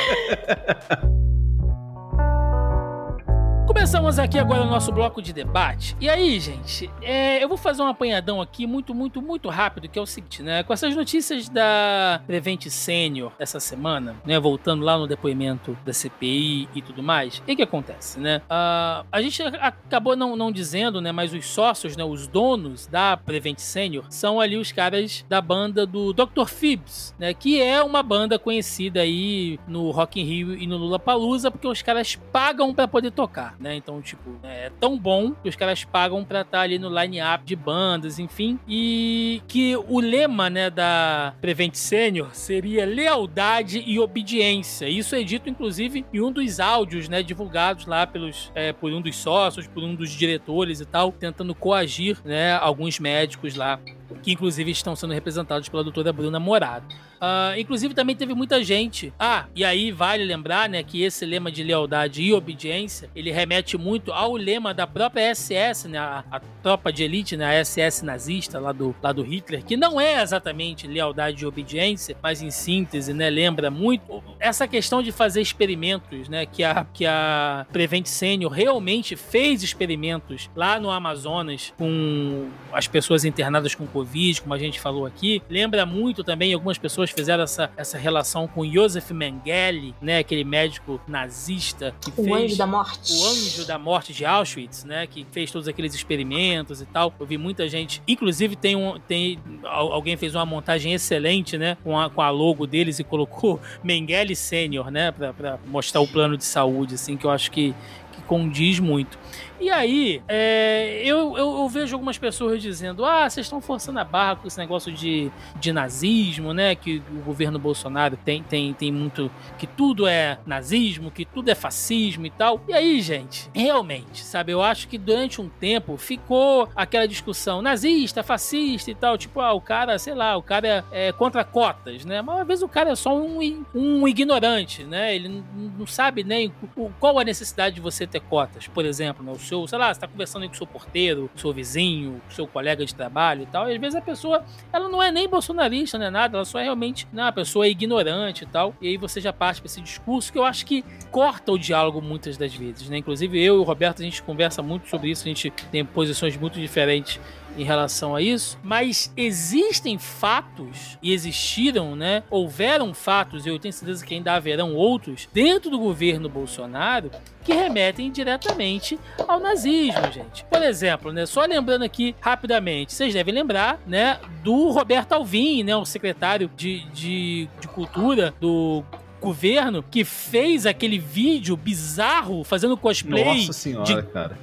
Começamos 3.75 4.21
aqui 4.21 4.39
agora 4.39 4.63
o 4.63 4.67
nosso 4.67 4.93
bloco 4.93 5.21
de 5.21 5.33
debate. 5.33 5.97
E 6.01 6.09
aí, 6.09 6.39
gente, 6.39 6.89
é, 7.03 7.43
eu 7.43 7.49
vou 7.49 7.57
fazer 7.57 7.83
um 7.83 7.89
apanhadão 7.89 8.41
aqui 8.41 8.69
muito, 8.69 8.95
muito, 8.95 9.21
muito 9.21 9.49
rápido, 9.49 9.89
que 9.89 9.99
é 9.99 10.03
o 10.03 10.07
seguinte, 10.07 10.45
né? 10.45 10.63
Com 10.63 10.73
essas 10.73 10.95
notícias 10.95 11.49
da 11.49 12.23
Prevent 12.25 12.69
Senior 12.69 13.33
essa 13.37 13.59
semana, 13.59 14.15
né? 14.25 14.39
Voltando 14.39 14.85
lá 14.85 14.97
no 14.97 15.09
depoimento 15.09 15.77
da 15.85 15.93
CPI 15.93 16.69
e 16.73 16.81
tudo 16.81 17.03
mais, 17.03 17.39
o 17.39 17.43
que 17.43 17.57
que 17.57 17.63
acontece, 17.63 18.21
né? 18.21 18.41
Uh, 18.45 19.05
a 19.11 19.21
gente 19.21 19.43
acabou 19.43 20.15
não, 20.15 20.37
não 20.37 20.53
dizendo, 20.53 21.01
né? 21.01 21.11
Mas 21.11 21.35
os 21.35 21.45
sócios, 21.45 21.97
né? 21.97 22.05
Os 22.05 22.29
donos 22.29 22.87
da 22.87 23.17
Prevent 23.17 23.59
Senior 23.59 24.05
são 24.09 24.41
ali 24.41 24.57
os 24.57 24.71
caras 24.71 25.27
da 25.29 25.41
banda 25.41 25.85
do 25.85 26.13
Dr. 26.13 26.47
Phibbs, 26.47 27.13
né? 27.19 27.35
Que 27.35 27.61
é 27.61 27.83
uma 27.83 28.05
banda 28.05 28.39
conhecida 28.39 29.01
aí 29.01 29.59
no 29.67 29.91
Rock 29.91 30.21
in 30.21 30.25
Rio 30.25 30.55
e 30.55 30.65
no 30.65 30.77
Lula 30.77 31.01
Palusa, 31.01 31.51
porque 31.51 31.67
os 31.67 31.83
caras 31.83 32.15
pagam 32.33 32.73
para 32.73 32.87
poder 32.87 33.11
tocar 33.11 33.57
né? 33.65 33.75
Então, 33.75 34.03
tipo, 34.03 34.39
é 34.43 34.71
tão 34.79 34.99
bom 34.99 35.33
que 35.33 35.49
os 35.49 35.57
caras 35.57 35.83
pagam 35.85 36.23
pra 36.23 36.43
estar 36.43 36.61
ali 36.61 36.79
no 36.79 36.89
line-up 36.89 37.45
de 37.45 37.57
bandas, 37.57 38.19
enfim. 38.19 38.61
E 38.69 39.43
que 39.49 39.75
o 39.89 39.99
lema, 40.01 40.51
né, 40.51 40.69
da 40.69 41.35
Prevent 41.41 41.75
Senior 41.75 42.29
seria 42.35 42.85
lealdade 42.85 43.83
e 43.85 43.99
obediência. 43.99 44.87
Isso 44.87 45.17
é 45.17 45.23
dito, 45.23 45.49
inclusive, 45.49 46.05
em 46.13 46.21
um 46.21 46.31
dos 46.31 46.61
áudios, 46.61 47.09
né, 47.09 47.23
divulgados 47.23 47.87
lá 47.87 48.07
pelos, 48.07 48.53
é, 48.55 48.73
por 48.73 48.93
um 48.93 49.01
dos 49.01 49.17
sócios, 49.17 49.67
por 49.67 49.83
um 49.83 49.95
dos 49.95 50.11
diretores 50.11 50.81
e 50.81 50.85
tal, 50.85 51.11
tentando 51.11 51.55
coagir, 51.55 52.19
né, 52.23 52.53
alguns 52.57 53.01
médicos 53.01 53.55
lá 53.55 53.81
que 54.23 54.33
inclusive 54.33 54.71
estão 54.71 54.95
sendo 54.95 55.13
representados 55.13 55.69
pela 55.69 55.83
doutora 55.83 56.13
Bruna 56.13 56.39
Morado. 56.39 56.87
Uh, 57.15 57.59
inclusive 57.59 57.95
também 57.95 58.17
teve 58.17 58.35
muita 58.35 58.63
gente. 58.63 59.13
Ah, 59.19 59.47
e 59.55 59.65
aí 59.65 59.91
vale 59.93 60.25
lembrar, 60.25 60.69
né, 60.69 60.83
que 60.83 61.03
esse 61.03 61.25
lema 61.25 61.51
de 61.51 61.63
lealdade 61.63 62.23
e 62.23 62.33
obediência, 62.33 63.11
ele 63.15 63.31
remete 63.31 63.77
muito 63.79 64.13
ao 64.13 64.37
lema 64.37 64.75
da 64.75 64.87
própria 64.87 65.35
SS, 65.35 65.89
né, 65.89 65.99
a, 65.99 66.25
a 66.31 66.41
tropa 66.63 66.93
de 66.93 67.05
elite, 67.05 67.37
né, 67.37 67.59
a 67.59 67.65
SS 67.65 68.05
nazista 68.05 68.59
lá 68.59 68.73
do, 68.73 68.95
lá 69.03 69.13
do 69.13 69.23
Hitler, 69.23 69.65
que 69.65 69.77
não 69.77 70.01
é 70.01 70.23
exatamente 70.23 70.87
lealdade 70.87 71.45
e 71.45 71.47
obediência, 71.47 72.17
mas 72.23 72.43
em 72.43 72.51
síntese, 72.51 73.13
né, 73.13 73.31
lembra 73.31 73.71
muito 73.71 74.23
essa 74.39 74.67
questão 74.69 75.03
de 75.03 75.13
fazer 75.13 75.41
experimentos, 75.41 76.29
né, 76.29 76.47
que 76.47 76.63
a, 76.63 76.87
que 76.93 77.07
a 77.07 77.67
Prevent 77.73 78.07
Senior 78.07 78.51
realmente 78.51 79.17
fez 79.17 79.63
experimentos 79.63 80.51
lá 80.55 80.79
no 80.79 80.91
Amazonas 80.91 81.73
com 81.79 82.49
as 82.73 82.87
pessoas 82.87 83.25
internadas 83.25 83.75
com 83.75 83.87
Covid, 83.87 84.43
como 84.43 84.55
a 84.55 84.59
gente 84.59 84.81
falou 84.81 85.07
aqui. 85.07 85.43
Lembra 85.49 85.87
muito 85.87 86.25
também, 86.25 86.53
algumas 86.53 86.79
pessoas 86.79 87.11
fizeram 87.15 87.45
essa, 87.45 87.71
essa 87.77 87.97
relação 87.99 88.47
com 88.47 88.65
Joseph 88.65 89.11
Mengele, 89.11 89.95
né? 90.01 90.19
Aquele 90.19 90.45
médico 90.45 91.01
nazista 91.07 91.95
que 92.01 92.11
o 92.11 92.25
fez... 92.25 92.33
anjo 92.33 92.57
da 92.57 92.67
morte. 92.67 93.13
O 93.13 93.27
anjo 93.27 93.67
da 93.67 93.79
morte 93.79 94.13
de 94.13 94.25
Auschwitz, 94.25 94.85
né? 94.85 95.07
Que 95.07 95.27
fez 95.31 95.51
todos 95.51 95.69
aqueles 95.69 95.95
experimentos 95.95 96.81
e 96.81 96.87
tal. 96.87 97.15
Eu 97.19 97.27
vi 97.27 97.39
muita 97.39 97.69
gente... 97.69 98.03
Inclusive 98.07 98.57
tem 98.57 98.77
um... 98.77 98.99
Tem, 98.99 99.39
alguém 99.65 100.17
fez 100.17 100.35
uma 100.35 100.45
montagem 100.45 100.93
excelente, 100.93 101.57
né? 101.57 101.77
Com 101.83 101.99
a, 101.99 102.11
com 102.11 102.21
a 102.21 102.31
logo 102.31 102.67
deles 102.67 102.99
e 102.99 103.05
colocou 103.05 103.61
Mengele 103.83 104.35
Sênior, 104.35 104.91
né? 104.91 105.11
Pra, 105.13 105.33
pra 105.33 105.59
mostrar 105.67 106.01
o 106.01 106.09
plano 106.09 106.37
de 106.37 106.45
saúde, 106.45 106.95
assim, 106.95 107.17
que 107.17 107.25
eu 107.25 107.31
acho 107.31 107.51
que, 107.51 107.75
que 108.13 108.23
condiz 108.23 108.79
muito. 108.79 109.19
E 109.61 109.71
aí, 109.71 110.23
é, 110.27 111.01
eu, 111.05 111.37
eu, 111.39 111.59
eu, 111.59 111.69
vejo 111.69 111.95
algumas 111.95 112.19
pessoas 112.19 112.61
dizendo: 112.61 113.05
ah, 113.05 113.29
vocês 113.29 113.47
estão 113.47 113.61
forçando 113.61 113.99
a 114.01 114.05
barra 114.05 114.37
com 114.37 114.49
esse 114.49 114.59
negócio 114.59 114.93
de, 114.93 115.31
de 115.61 115.73
nazismo, 115.73 116.53
né? 116.53 116.75
Que 116.75 117.03
o 117.11 117.23
governo 117.23 117.59
Bolsonaro 117.59 118.17
tem, 118.17 118.43
tem, 118.43 118.75
tem 118.75 118.91
muito. 118.91 119.31
que 119.57 119.67
tudo 119.67 120.07
é 120.07 120.39
nazismo, 120.45 121.11
que 121.11 121.25
tudo 121.25 121.51
é 121.51 121.55
fascismo 121.55 122.27
e 122.27 122.31
tal. 122.31 122.61
E 122.69 122.75
aí, 122.75 123.01
gente, 123.01 123.49
realmente, 123.55 124.25
sabe? 124.25 124.53
Eu 124.53 124.61
acho 124.61 124.89
que 124.89 124.99
durante 124.99 125.41
um 125.41 125.49
tempo 125.49 125.97
ficou 125.97 126.69
aquela 126.75 127.07
discussão 127.07 127.63
nazista, 127.63 128.23
fascista 128.23 128.91
e 128.91 128.95
tal. 128.95 129.17
Tipo, 129.17 129.41
ah, 129.41 129.53
o 129.53 129.61
cara, 129.61 129.99
sei 129.99 130.15
lá, 130.15 130.37
o 130.37 130.43
cara 130.43 130.85
é, 130.91 131.09
é 131.09 131.13
contra 131.13 131.45
cotas, 131.45 132.05
né? 132.05 132.21
Mas 132.23 132.41
às 132.41 132.47
vezes 132.47 132.63
o 132.63 132.69
cara 132.69 132.91
é 132.91 132.97
só 132.97 133.17
um, 133.17 133.65
um 133.73 134.09
ignorante, 134.09 134.83
né? 134.83 135.15
Ele 135.15 135.45
não, 135.79 135.87
sabe 135.87 136.25
nem 136.25 136.53
qual 136.99 137.19
a 137.19 137.25
necessidade 137.25 137.77
de 137.77 137.81
você 137.81 138.07
ter 138.07 138.21
cotas, 138.21 138.67
por 138.67 138.85
exemplo, 138.85 139.25
né? 139.25 139.33
Seu, 139.45 139.67
sei 139.67 139.79
lá, 139.79 139.93
você 139.93 140.01
tá 140.01 140.09
conversando 140.09 140.47
com 140.47 140.53
o 140.53 140.57
seu 140.57 140.67
porteiro, 140.67 141.29
com 141.33 141.37
o 141.37 141.41
seu 141.41 141.53
vizinho, 141.53 142.21
com 142.25 142.31
o 142.31 142.33
seu 142.33 142.47
colega 142.47 142.85
de 142.85 142.95
trabalho 142.95 143.43
e 143.43 143.47
tal, 143.47 143.69
e 143.69 143.75
às 143.75 143.81
vezes 143.81 143.95
a 143.95 144.01
pessoa, 144.01 144.45
ela 144.73 144.89
não 144.89 145.03
é 145.03 145.11
nem 145.11 145.29
bolsonarista, 145.29 145.99
não 145.99 146.07
é 146.07 146.11
nada, 146.11 146.39
ela 146.39 146.45
só 146.45 146.59
é 146.59 146.65
realmente 146.65 147.07
né, 147.13 147.23
uma 147.23 147.33
pessoa 147.33 147.69
ignorante 147.69 148.45
e 148.45 148.47
tal, 148.47 148.75
e 148.81 148.89
aí 148.89 148.97
você 148.97 149.21
já 149.21 149.33
parte 149.33 149.61
pra 149.61 149.67
esse 149.67 149.81
discurso 149.81 150.33
que 150.33 150.39
eu 150.39 150.45
acho 150.45 150.65
que 150.67 150.85
corta 151.11 151.53
o 151.53 151.59
diálogo 151.59 152.01
muitas 152.01 152.37
das 152.37 152.55
vezes, 152.55 152.89
né? 152.89 152.99
Inclusive 152.99 153.43
eu 153.43 153.57
e 153.57 153.59
o 153.59 153.63
Roberto, 153.63 154.01
a 154.01 154.05
gente 154.05 154.23
conversa 154.23 154.63
muito 154.63 154.89
sobre 154.89 155.11
isso, 155.11 155.23
a 155.25 155.29
gente 155.29 155.51
tem 155.71 155.85
posições 155.85 156.37
muito 156.37 156.59
diferentes 156.59 157.21
em 157.57 157.65
relação 157.65 158.15
a 158.15 158.21
isso, 158.21 158.59
mas 158.63 159.13
existem 159.17 159.99
fatos 159.99 160.99
e 161.03 161.13
existiram, 161.13 161.95
né? 161.95 162.23
Houveram 162.31 162.93
fatos, 162.93 163.47
e 163.47 163.49
eu 163.49 163.59
tenho 163.59 163.73
certeza 163.73 164.05
que 164.05 164.15
ainda 164.15 164.35
haverão 164.35 164.75
outros 164.75 165.29
dentro 165.33 165.71
do 165.71 165.79
governo 165.79 166.29
Bolsonaro 166.29 167.11
que 167.43 167.53
remetem 167.53 168.11
diretamente 168.11 168.99
ao 169.29 169.39
nazismo, 169.39 170.11
gente. 170.11 170.45
Por 170.47 170.63
exemplo, 170.63 171.13
né, 171.13 171.27
só 171.27 171.45
lembrando 171.45 171.83
aqui 171.83 172.17
rapidamente, 172.21 172.95
vocês 172.95 173.13
devem 173.13 173.35
lembrar, 173.35 173.79
né, 173.87 174.19
do 174.43 174.71
Roberto 174.71 175.13
Alvim, 175.13 175.63
né, 175.63 175.77
o 175.77 175.85
secretário 175.85 176.51
de, 176.57 176.81
de, 176.91 177.49
de 177.61 177.69
cultura 177.69 178.35
do 178.41 178.83
governo 179.21 179.83
que 179.83 180.05
fez 180.05 180.67
aquele 180.67 180.99
vídeo 180.99 181.57
bizarro 181.57 182.45
fazendo 182.45 182.77
cosplay 182.77 183.25
Nossa 183.25 183.53
senhora, 183.53 183.85
de 183.85 184.03
cara. 184.03 184.39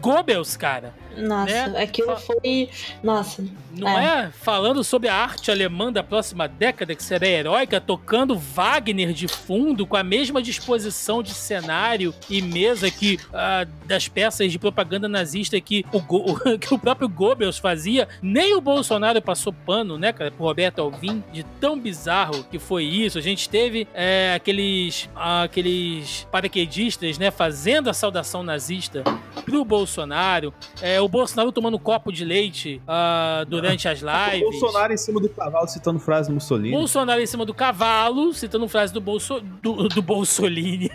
Goebbels, 0.00 0.56
cara. 0.56 0.94
Nossa, 1.16 1.68
né? 1.68 1.82
aquilo 1.82 2.16
foi. 2.16 2.68
Nossa. 3.02 3.44
Não 3.78 3.88
é. 3.88 4.26
é. 4.26 4.30
Falando 4.30 4.82
sobre 4.82 5.08
a 5.08 5.14
arte 5.14 5.50
alemã 5.50 5.92
da 5.92 6.02
próxima 6.02 6.48
década, 6.48 6.94
que 6.94 7.02
será 7.02 7.26
heróica, 7.26 7.80
tocando 7.80 8.36
Wagner 8.36 9.12
de 9.12 9.28
fundo, 9.28 9.86
com 9.86 9.96
a 9.96 10.02
mesma 10.02 10.42
disposição 10.42 11.22
de 11.22 11.34
cenário 11.34 12.14
e 12.28 12.40
mesa 12.40 12.90
que 12.90 13.16
uh, 13.16 13.68
das 13.86 14.08
peças 14.08 14.50
de 14.50 14.58
propaganda 14.58 15.08
nazista 15.08 15.60
que 15.60 15.84
o, 15.92 16.00
Go 16.00 16.38
que 16.58 16.72
o 16.72 16.78
próprio 16.78 17.08
Goebbels 17.08 17.58
fazia. 17.58 18.08
Nem 18.22 18.54
o 18.54 18.60
Bolsonaro 18.60 19.20
passou 19.20 19.52
pano, 19.52 19.98
né, 19.98 20.12
cara, 20.12 20.30
pro 20.30 20.44
Roberto 20.44 20.80
Alvim, 20.80 21.22
de 21.32 21.42
tão 21.60 21.78
bizarro 21.78 22.44
que 22.44 22.58
foi 22.58 22.84
isso. 22.84 23.18
A 23.18 23.22
gente 23.22 23.48
teve 23.48 23.86
é, 23.94 24.34
aqueles, 24.34 25.04
uh, 25.14 25.44
aqueles 25.44 26.26
paraquedistas, 26.30 27.18
né, 27.18 27.30
fazendo 27.30 27.90
a 27.90 27.92
saudação 27.92 28.42
nazista 28.42 29.02
pro 29.44 29.64
Bolsonaro. 29.64 30.52
É, 30.80 31.00
o 31.06 31.08
Bolsonaro 31.08 31.52
tomando 31.52 31.78
copo 31.78 32.10
de 32.12 32.24
leite 32.24 32.82
uh, 32.82 33.46
durante 33.46 33.86
as 33.88 34.00
lives. 34.00 34.42
O 34.42 34.50
Bolsonaro 34.50 34.92
em 34.92 34.96
cima 34.96 35.20
do 35.20 35.28
cavalo 35.28 35.68
citando 35.68 36.00
frase 36.00 36.28
do 36.28 36.34
Mussolini. 36.34 36.76
Bolsonaro 36.76 37.20
em 37.20 37.26
cima 37.26 37.46
do 37.46 37.54
cavalo 37.54 38.34
citando 38.34 38.68
frase 38.68 38.92
do, 38.92 39.00
Bolso, 39.00 39.40
do, 39.62 39.88
do 39.88 40.02
Bolsolini. 40.02 40.90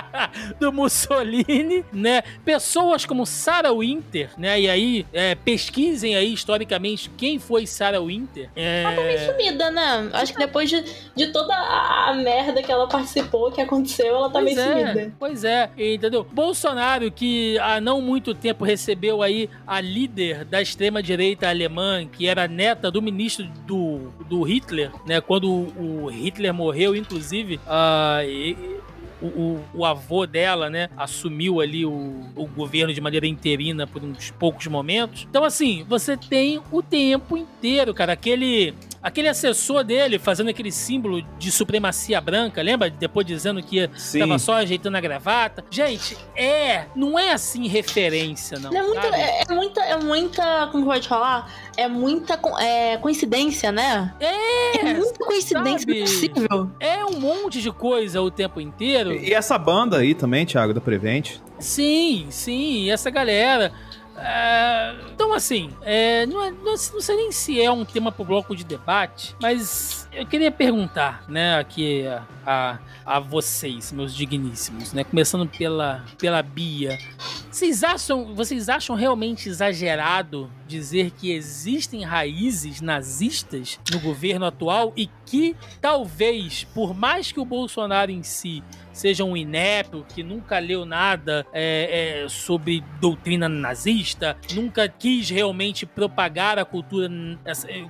do 0.60 0.70
Mussolini, 0.70 1.84
né? 1.90 2.22
Pessoas 2.44 3.06
como 3.06 3.24
Sarah 3.24 3.72
Winter, 3.72 4.30
né? 4.36 4.60
E 4.60 4.68
aí, 4.68 5.06
é, 5.10 5.34
pesquisem 5.34 6.14
aí 6.14 6.34
historicamente 6.34 7.10
quem 7.16 7.38
foi 7.38 7.66
Sarah 7.66 8.00
Winter. 8.00 8.50
É... 8.54 8.82
Ela 8.82 8.94
tá 8.94 9.02
meio 9.02 9.26
sumida, 9.26 9.70
né? 9.70 10.10
Acho 10.12 10.32
que 10.34 10.38
depois 10.38 10.68
de, 10.68 10.84
de 11.14 11.32
toda 11.32 11.54
a, 11.54 12.10
a 12.10 12.14
merda 12.14 12.62
que 12.62 12.70
ela 12.70 12.86
participou, 12.86 13.50
que 13.50 13.60
aconteceu, 13.62 14.14
ela 14.14 14.30
tá 14.30 14.38
Pois 14.38 14.54
meio 14.54 14.60
é, 14.60 14.86
sumida. 14.86 15.12
pois 15.18 15.44
é, 15.44 15.70
entendeu? 15.78 16.26
Bolsonaro, 16.30 17.10
que 17.10 17.58
há 17.58 17.80
não 17.80 18.02
muito 18.02 18.34
tempo 18.34 18.66
recebeu 18.66 19.22
aí 19.22 19.45
a 19.66 19.80
líder 19.80 20.44
da 20.44 20.60
extrema-direita 20.62 21.48
alemã, 21.48 22.06
que 22.06 22.26
era 22.26 22.46
neta 22.48 22.90
do 22.90 23.00
ministro 23.02 23.46
do, 23.66 24.10
do 24.28 24.42
Hitler, 24.42 24.90
né? 25.06 25.20
Quando 25.20 25.50
o, 25.50 26.06
Hitler 26.10 26.52
morreu, 26.54 26.94
inclusive, 26.96 27.60
ah, 27.66 28.20
e- 28.24 28.76
o, 29.22 29.26
o- 29.26 29.64
o 29.74 29.84
avô 29.86 30.26
dela, 30.26 30.68
né, 30.68 30.90
assumiu 30.94 31.60
ali 31.62 31.86
o, 31.86 32.20
o 32.36 32.46
governo 32.46 32.92
de 32.92 33.00
maneira 33.00 33.26
interina 33.26 33.86
por 33.86 34.04
uns 34.04 34.30
poucos 34.30 34.66
momentos. 34.66 35.26
Então, 35.28 35.42
assim, 35.42 35.84
você 35.88 36.16
tem 36.18 36.60
o 36.70 36.82
tempo 36.82 37.34
inteiro, 37.36 37.94
cara, 37.94 38.12
aquele. 38.12 38.74
Aquele 39.06 39.28
assessor 39.28 39.84
dele 39.84 40.18
fazendo 40.18 40.50
aquele 40.50 40.72
símbolo 40.72 41.22
de 41.38 41.52
supremacia 41.52 42.20
branca, 42.20 42.60
lembra? 42.60 42.90
Depois 42.90 43.24
dizendo 43.24 43.62
que 43.62 43.88
Sim. 43.96 44.18
tava 44.18 44.36
só 44.36 44.54
ajeitando 44.54 44.96
a 44.96 45.00
gravata. 45.00 45.64
Gente, 45.70 46.18
é. 46.34 46.86
Não 46.96 47.16
é 47.16 47.30
assim 47.32 47.68
referência, 47.68 48.58
não. 48.58 48.76
É, 48.76 48.82
muita, 48.82 49.06
é, 49.16 49.42
é 49.48 49.54
muita, 49.54 49.80
é 49.82 49.96
muita, 49.96 50.42
como 50.72 50.82
que 50.82 50.88
eu 50.88 50.92
vou 50.92 51.00
te 51.00 51.06
falar? 51.06 51.48
É 51.76 51.86
muita 51.86 52.36
co- 52.36 52.58
é, 52.58 52.96
coincidência, 52.96 53.70
né? 53.70 54.12
É, 54.18 54.78
É 54.88 54.94
muita 54.94 55.18
coincidência 55.24 55.78
sabe? 55.78 56.00
possível. 56.00 56.70
é 56.80 57.04
um 57.04 57.20
monte 57.20 57.62
de 57.62 57.70
coisa 57.70 58.20
o 58.20 58.30
tempo 58.30 58.60
inteiro. 58.60 59.12
E 59.12 59.32
essa 59.32 59.56
banda 59.56 59.98
aí 59.98 60.14
também, 60.14 60.44
Thiago, 60.44 60.74
da 60.74 60.80
Prevent. 60.80 61.36
Sim, 61.60 62.26
sim, 62.30 62.90
essa 62.90 63.08
galera. 63.08 63.72
É, 64.18 64.94
então, 65.12 65.32
assim, 65.34 65.70
é, 65.82 66.26
não, 66.26 66.42
é- 66.42 66.50
não, 66.50 66.64
não 66.72 67.00
sei 67.00 67.16
nem 67.16 67.32
se 67.32 67.60
é 67.60 67.70
um 67.70 67.84
tema 67.84 68.10
pro 68.10 68.24
bloco 68.24 68.54
de 68.56 68.64
debate, 68.64 69.34
mas 69.40 70.08
eu 70.12 70.26
queria 70.26 70.50
perguntar, 70.50 71.24
né, 71.28 71.58
aqui 71.58 72.06
a, 72.06 72.22
a, 72.46 72.78
a 73.04 73.20
vocês, 73.20 73.92
meus 73.92 74.14
digníssimos, 74.14 74.92
né, 74.92 75.04
começando 75.04 75.48
pela, 75.48 76.04
pela 76.18 76.42
Bia. 76.42 76.98
Vocês 77.50 77.82
acham, 77.82 78.34
vocês 78.34 78.68
acham 78.68 78.94
realmente 78.94 79.48
exagerado 79.48 80.50
dizer 80.66 81.10
que 81.12 81.32
existem 81.32 82.04
raízes 82.04 82.80
nazistas 82.82 83.78
no 83.90 83.98
governo 84.00 84.44
atual 84.44 84.92
e 84.96 85.08
que 85.24 85.56
talvez, 85.80 86.64
por 86.64 86.94
mais 86.94 87.32
que 87.32 87.40
o 87.40 87.44
Bolsonaro 87.44 88.10
em 88.10 88.22
si 88.22 88.62
seja 88.96 89.24
um 89.24 89.36
inepto 89.36 90.04
que 90.14 90.22
nunca 90.22 90.58
leu 90.58 90.84
nada 90.86 91.46
é, 91.52 92.22
é, 92.24 92.28
sobre 92.28 92.82
doutrina 93.00 93.48
nazista, 93.48 94.36
nunca 94.54 94.88
quis 94.88 95.28
realmente 95.28 95.84
propagar 95.84 96.58
a 96.58 96.64
cultura, 96.64 97.08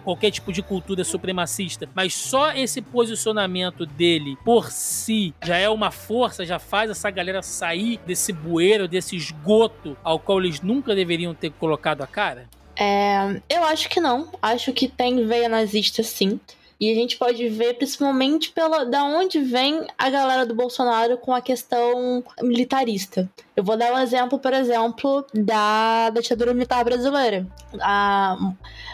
qualquer 0.03 0.31
tipo 0.31 0.53
de 0.53 0.63
cultura 0.63 1.05
supremacista, 1.05 1.89
mas 1.95 2.13
só 2.13 2.53
esse 2.53 2.83
posicionamento 2.83 3.87
dele 3.87 4.37
por 4.45 4.71
si 4.71 5.33
já 5.45 5.57
é 5.57 5.69
uma 5.69 5.91
força, 5.91 6.45
já 6.45 6.59
faz 6.59 6.91
essa 6.91 7.11
galera 7.11 7.41
sair 7.43 8.01
desse 8.05 8.33
bueiro, 8.33 8.89
desse 8.89 9.17
esgoto 9.17 9.97
ao 10.03 10.19
qual 10.19 10.41
eles 10.41 10.61
nunca 10.61 10.95
deveriam 10.95 11.35
ter 11.35 11.51
colocado 11.53 12.03
a 12.03 12.07
cara? 12.07 12.49
É, 12.79 13.41
eu 13.49 13.65
acho 13.65 13.89
que 13.89 14.01
não. 14.01 14.29
Acho 14.43 14.73
que 14.73 14.87
tem 14.87 15.27
veia 15.27 15.49
nazista, 15.49 16.03
sim. 16.03 16.39
E 16.79 16.93
a 16.93 16.95
gente 16.95 17.17
pode 17.17 17.49
ver 17.49 17.75
principalmente 17.75 18.51
pela 18.51 18.85
da 18.85 19.03
onde 19.05 19.41
vem 19.41 19.87
a 19.97 20.11
galera 20.11 20.45
do 20.45 20.55
Bolsonaro 20.55 21.17
com 21.17 21.33
a 21.33 21.41
questão 21.41 22.23
militarista. 22.43 23.29
Eu 23.57 23.65
vou 23.65 23.79
dar 23.79 23.95
um 23.95 23.99
exemplo, 23.99 24.39
por 24.39 24.53
exemplo, 24.53 25.25
da, 25.33 26.11
ditadura 26.11 26.53
militar 26.53 26.85
brasileira. 26.85 27.47
A- 27.81 28.37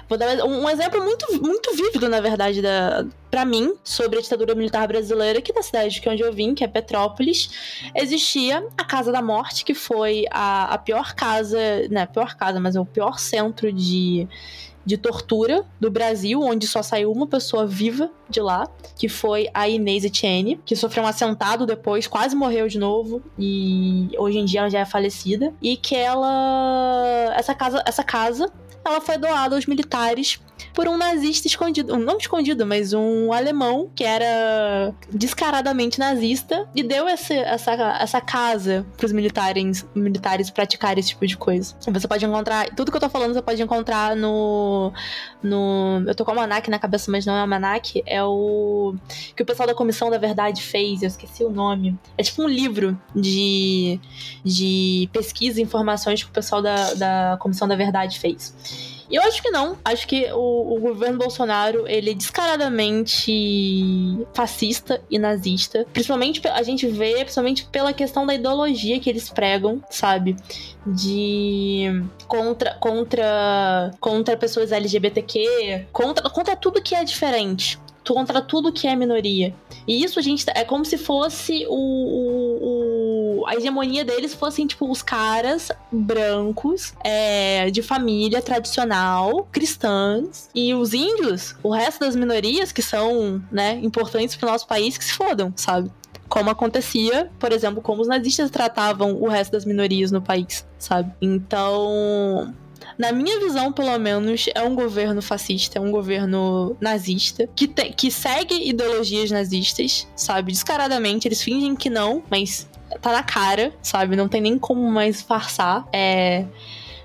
vou 0.09 0.16
dar 0.16 0.45
um, 0.45 0.68
exemplo 0.68 1.03
muito, 1.03 1.26
muito 1.43 1.74
vívido, 1.74 2.09
na 2.09 2.20
verdade, 2.20 2.62
da, 2.62 3.05
para 3.28 3.45
mim, 3.45 3.74
sobre 3.83 4.20
a 4.20 4.22
ditadura 4.22 4.55
militar 4.55 4.87
brasileira, 4.87 5.43
que 5.43 5.53
na 5.53 5.62
cidade 5.62 6.01
que 6.01 6.09
onde 6.09 6.22
eu 6.22 6.33
vim, 6.33 6.55
que 6.55 6.62
é 6.62 6.68
Petrópolis, 6.68 7.51
existia 7.97 8.64
a 8.78 8.85
Casa 8.85 9.11
da 9.11 9.20
Morte, 9.20 9.64
que 9.64 9.74
foi 9.74 10.24
a, 10.30 10.74
a 10.74 10.78
pior 10.78 11.14
casa, 11.14 11.59
né, 11.91 12.07
pior 12.07 12.37
casa, 12.37 12.61
mas 12.61 12.76
é 12.76 12.80
o 12.80 12.87
pior 12.87 13.18
centro 13.18 13.72
de, 13.72 14.28
de 14.85 14.97
tortura 14.97 15.64
do 15.80 15.91
Brasil, 15.91 16.41
onde 16.41 16.66
só 16.66 16.83
saiu 16.83 17.11
uma 17.11 17.26
pessoa 17.26 17.66
viva 17.66 18.11
de 18.28 18.41
lá, 18.41 18.68
que 18.97 19.09
foi 19.09 19.49
a 19.55 19.68
Inês 19.68 20.05
Etienne, 20.05 20.61
que 20.64 20.74
sofreu 20.74 21.05
um 21.05 21.07
assentado 21.07 21.66
depois, 21.66 22.07
quase 22.07 22.35
morreu 22.35 22.68
de 22.68 22.78
novo, 22.78 23.22
e 23.39 24.11
hoje 24.18 24.39
em 24.39 24.45
dia 24.45 24.61
ela 24.61 24.70
já 24.70 24.80
é 24.80 24.85
falecida, 24.85 25.53
e 25.61 25.76
que 25.76 25.95
ela... 25.95 27.33
essa 27.37 27.55
casa, 27.55 27.83
essa 27.87 28.03
casa 28.03 28.51
ela 28.85 29.01
foi 29.01 29.16
doada 29.16 29.55
aos 29.55 29.66
militares 29.66 30.41
por 30.72 30.88
um 30.88 30.96
nazista 30.96 31.46
escondido, 31.46 31.96
não 31.96 32.18
escondido, 32.18 32.66
mas 32.66 32.92
um 32.92 33.32
alemão 33.32 33.90
que 33.94 34.04
era 34.04 34.94
descaradamente 35.10 35.98
nazista 35.98 36.68
e 36.74 36.82
deu 36.82 37.08
esse, 37.08 37.34
essa, 37.34 37.72
essa 38.00 38.20
casa 38.20 38.86
pros 38.96 39.12
militares, 39.12 39.86
militares 39.94 40.50
praticarem 40.50 41.00
esse 41.00 41.10
tipo 41.10 41.26
de 41.26 41.36
coisa. 41.36 41.74
Você 41.80 42.08
pode 42.08 42.24
encontrar, 42.24 42.68
tudo 42.70 42.90
que 42.90 42.96
eu 42.96 43.00
tô 43.00 43.08
falando 43.08 43.34
você 43.34 43.42
pode 43.42 43.62
encontrar 43.62 44.16
no, 44.16 44.92
no 45.42 46.02
eu 46.06 46.14
tô 46.14 46.24
com 46.24 46.30
o 46.30 46.34
almanac 46.34 46.68
na 46.70 46.78
cabeça, 46.78 47.10
mas 47.10 47.26
não 47.26 47.34
é 47.34 47.38
o 47.38 47.40
almanac, 47.40 48.02
é 48.06 48.22
o 48.22 48.94
que 49.36 49.42
o 49.42 49.46
pessoal 49.46 49.66
da 49.66 49.74
Comissão 49.74 50.10
da 50.10 50.18
Verdade 50.18 50.62
fez, 50.62 51.02
eu 51.02 51.08
esqueci 51.08 51.44
o 51.44 51.50
nome. 51.50 51.98
É 52.16 52.22
tipo 52.22 52.42
um 52.42 52.48
livro 52.48 52.98
de, 53.14 54.00
de 54.44 55.08
pesquisa 55.12 55.60
e 55.60 55.62
informações 55.62 56.22
que 56.22 56.30
o 56.30 56.32
pessoal 56.32 56.62
da, 56.62 56.94
da 56.94 57.36
Comissão 57.40 57.66
da 57.66 57.76
Verdade 57.76 58.18
fez. 58.18 58.54
E 59.12 59.16
eu 59.16 59.22
acho 59.24 59.42
que 59.42 59.50
não. 59.50 59.76
Acho 59.84 60.08
que 60.08 60.24
o, 60.32 60.74
o 60.74 60.80
governo 60.80 61.18
Bolsonaro, 61.18 61.86
ele 61.86 62.12
é 62.12 62.14
descaradamente 62.14 63.30
fascista 64.32 65.02
e 65.10 65.18
nazista. 65.18 65.86
Principalmente, 65.92 66.40
a 66.48 66.62
gente 66.62 66.86
vê, 66.86 67.16
principalmente 67.16 67.66
pela 67.66 67.92
questão 67.92 68.24
da 68.26 68.34
ideologia 68.34 68.98
que 68.98 69.10
eles 69.10 69.28
pregam, 69.28 69.82
sabe? 69.90 70.34
De 70.86 72.02
contra, 72.26 72.74
contra, 72.74 73.90
contra 74.00 74.36
pessoas 74.36 74.72
LGBTQ, 74.72 75.86
contra, 75.92 76.28
contra 76.30 76.56
tudo 76.56 76.82
que 76.82 76.94
é 76.94 77.04
diferente. 77.04 77.78
Contra 78.04 78.42
tudo 78.42 78.72
que 78.72 78.88
é 78.88 78.96
minoria. 78.96 79.54
E 79.86 80.02
isso 80.02 80.18
a 80.18 80.22
gente. 80.22 80.44
É 80.56 80.64
como 80.64 80.84
se 80.84 80.98
fosse 80.98 81.64
o, 81.68 81.72
o- 81.72 82.58
o- 82.60 83.11
a 83.47 83.55
hegemonia 83.55 84.05
deles 84.05 84.35
fossem, 84.35 84.66
tipo, 84.66 84.91
os 84.91 85.03
caras 85.03 85.70
brancos, 85.91 86.93
é, 87.05 87.70
de 87.70 87.83
família 87.83 88.41
tradicional, 88.43 89.49
cristãs, 89.51 90.49
e 90.55 90.74
os 90.74 90.93
índios, 90.95 91.55
o 91.62 91.70
resto 91.70 92.01
das 92.01 92.14
minorias 92.16 92.72
que 92.72 92.83
são, 92.83 93.43
né, 93.51 93.78
importantes 93.83 94.37
pro 94.37 94.49
nosso 94.49 94.66
país, 94.66 94.97
que 94.99 95.05
se 95.05 95.12
fodam, 95.12 95.53
sabe? 95.57 95.91
Como 96.28 96.49
acontecia, 96.49 97.30
por 97.39 97.53
exemplo, 97.53 97.83
como 97.83 98.01
os 98.01 98.09
nazistas 98.09 98.51
tratavam 98.51 99.14
o 99.20 99.28
resto 99.28 99.53
das 99.53 99.64
minorias 99.64 100.11
no 100.11 100.22
país, 100.22 100.66
sabe? 100.78 101.12
Então, 101.20 102.55
na 102.99 103.12
minha 103.12 103.39
visão, 103.41 103.72
pelo 103.72 103.99
menos, 103.99 104.47
é 104.55 104.62
um 104.62 104.74
governo 104.74 105.20
fascista, 105.20 105.78
é 105.78 105.80
um 105.80 105.91
governo 105.91 106.76
nazista, 106.80 107.49
que, 107.55 107.66
te- 107.68 107.93
que 107.93 108.11
segue 108.11 108.68
ideologias 108.68 109.30
nazistas, 109.30 110.07
sabe? 110.16 110.53
Descaradamente, 110.53 111.28
eles 111.28 111.43
fingem 111.43 111.76
que 111.76 111.91
não, 111.91 112.22
mas 112.30 112.68
tá 113.01 113.12
na 113.12 113.22
cara, 113.22 113.72
sabe? 113.82 114.16
Não 114.16 114.28
tem 114.28 114.40
nem 114.40 114.59
como 114.59 114.90
mais 114.90 115.22
farçar. 115.22 115.86
É. 115.93 116.45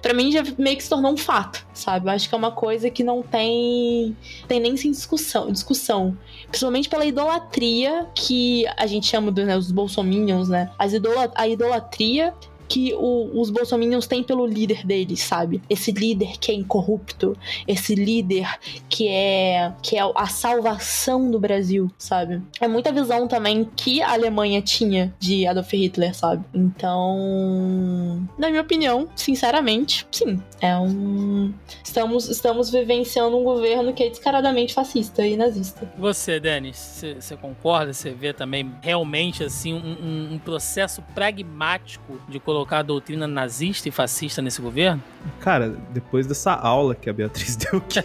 Pra 0.02 0.14
mim 0.14 0.32
já 0.32 0.44
meio 0.58 0.78
que 0.78 0.84
se 0.84 0.90
tornou 0.90 1.12
um 1.12 1.18
fato, 1.18 1.66
sabe? 1.74 2.08
Eu 2.08 2.12
acho 2.12 2.30
que 2.30 2.36
é 2.36 2.38
uma 2.38 2.52
coisa 2.52 2.90
que 2.90 3.04
não 3.04 3.22
tem, 3.22 4.16
tem 4.48 4.60
nem 4.60 4.78
sem 4.78 4.92
discussão, 4.92 5.52
discussão. 5.52 6.18
Principalmente 6.48 6.88
pela 6.88 7.06
idolatria 7.06 8.08
que 8.16 8.66
a 8.78 8.86
gente 8.86 9.08
chama 9.08 9.32
dos 9.32 9.46
né, 9.46 9.60
bolsominions, 9.74 10.50
né? 10.50 10.70
As 10.78 10.94
idola, 10.94 11.32
a 11.36 11.48
idolatria 11.48 12.34
que 12.68 12.94
o- 12.96 13.40
os 13.40 13.50
bolsominions 13.50 14.08
têm 14.08 14.24
pelo 14.24 14.46
líder 14.46 14.86
deles, 14.86 15.22
sabe? 15.22 15.62
Esse 15.70 15.92
líder 15.92 16.38
que 16.40 16.52
é 16.52 16.56
incorrupto, 16.56 17.36
esse 17.68 17.96
líder 17.96 18.48
que 18.90 19.08
é 19.08 19.74
que 19.82 19.98
é 19.98 20.02
a 20.16 20.28
salvação 20.28 21.30
do 21.32 21.40
Brasil, 21.40 21.90
sabe? 21.98 22.42
É 22.60 22.68
muita 22.68 22.92
visão 22.92 23.28
também 23.28 23.70
que 23.76 24.02
a 24.02 24.12
Alemanha 24.14 24.62
tinha 24.62 25.14
de 25.20 25.46
Adolf 25.48 25.72
Hitler, 25.74 26.14
sabe? 26.16 26.44
Então, 26.54 28.28
na 28.38 28.50
minha 28.50 28.62
opinião, 28.62 29.08
sinceramente, 29.16 30.06
sim, 30.12 30.42
é 30.62 30.76
um 30.78 31.54
estamos 31.84 32.28
estamos 32.30 32.70
vivenciando 32.70 33.38
um 33.38 33.44
governo 33.44 33.94
que 33.94 34.04
é 34.04 34.10
descaradamente 34.10 34.74
fascista 34.74 35.26
e 35.26 35.36
nazista. 35.38 35.92
Você, 35.98 36.40
Denis, 36.40 37.04
você 37.20 37.36
concorda? 37.38 37.94
Você 37.94 38.12
vê 38.12 38.34
também 38.34 38.72
realmente 38.82 39.44
assim 39.44 39.74
um, 39.74 40.34
um- 40.34 40.38
processo 40.48 41.02
pragmático 41.16 42.20
de 42.30 42.40
colocar 42.40 42.57
colocar 42.58 42.80
a 42.80 42.82
doutrina 42.82 43.28
nazista 43.28 43.88
e 43.88 43.92
fascista 43.92 44.42
nesse 44.42 44.60
governo? 44.60 45.02
Cara, 45.40 45.76
depois 45.92 46.26
dessa 46.26 46.54
aula 46.54 46.96
que 46.96 47.08
a 47.08 47.14
Beatriz 47.14 47.56
deu 47.56 47.78
aqui, 47.78 48.04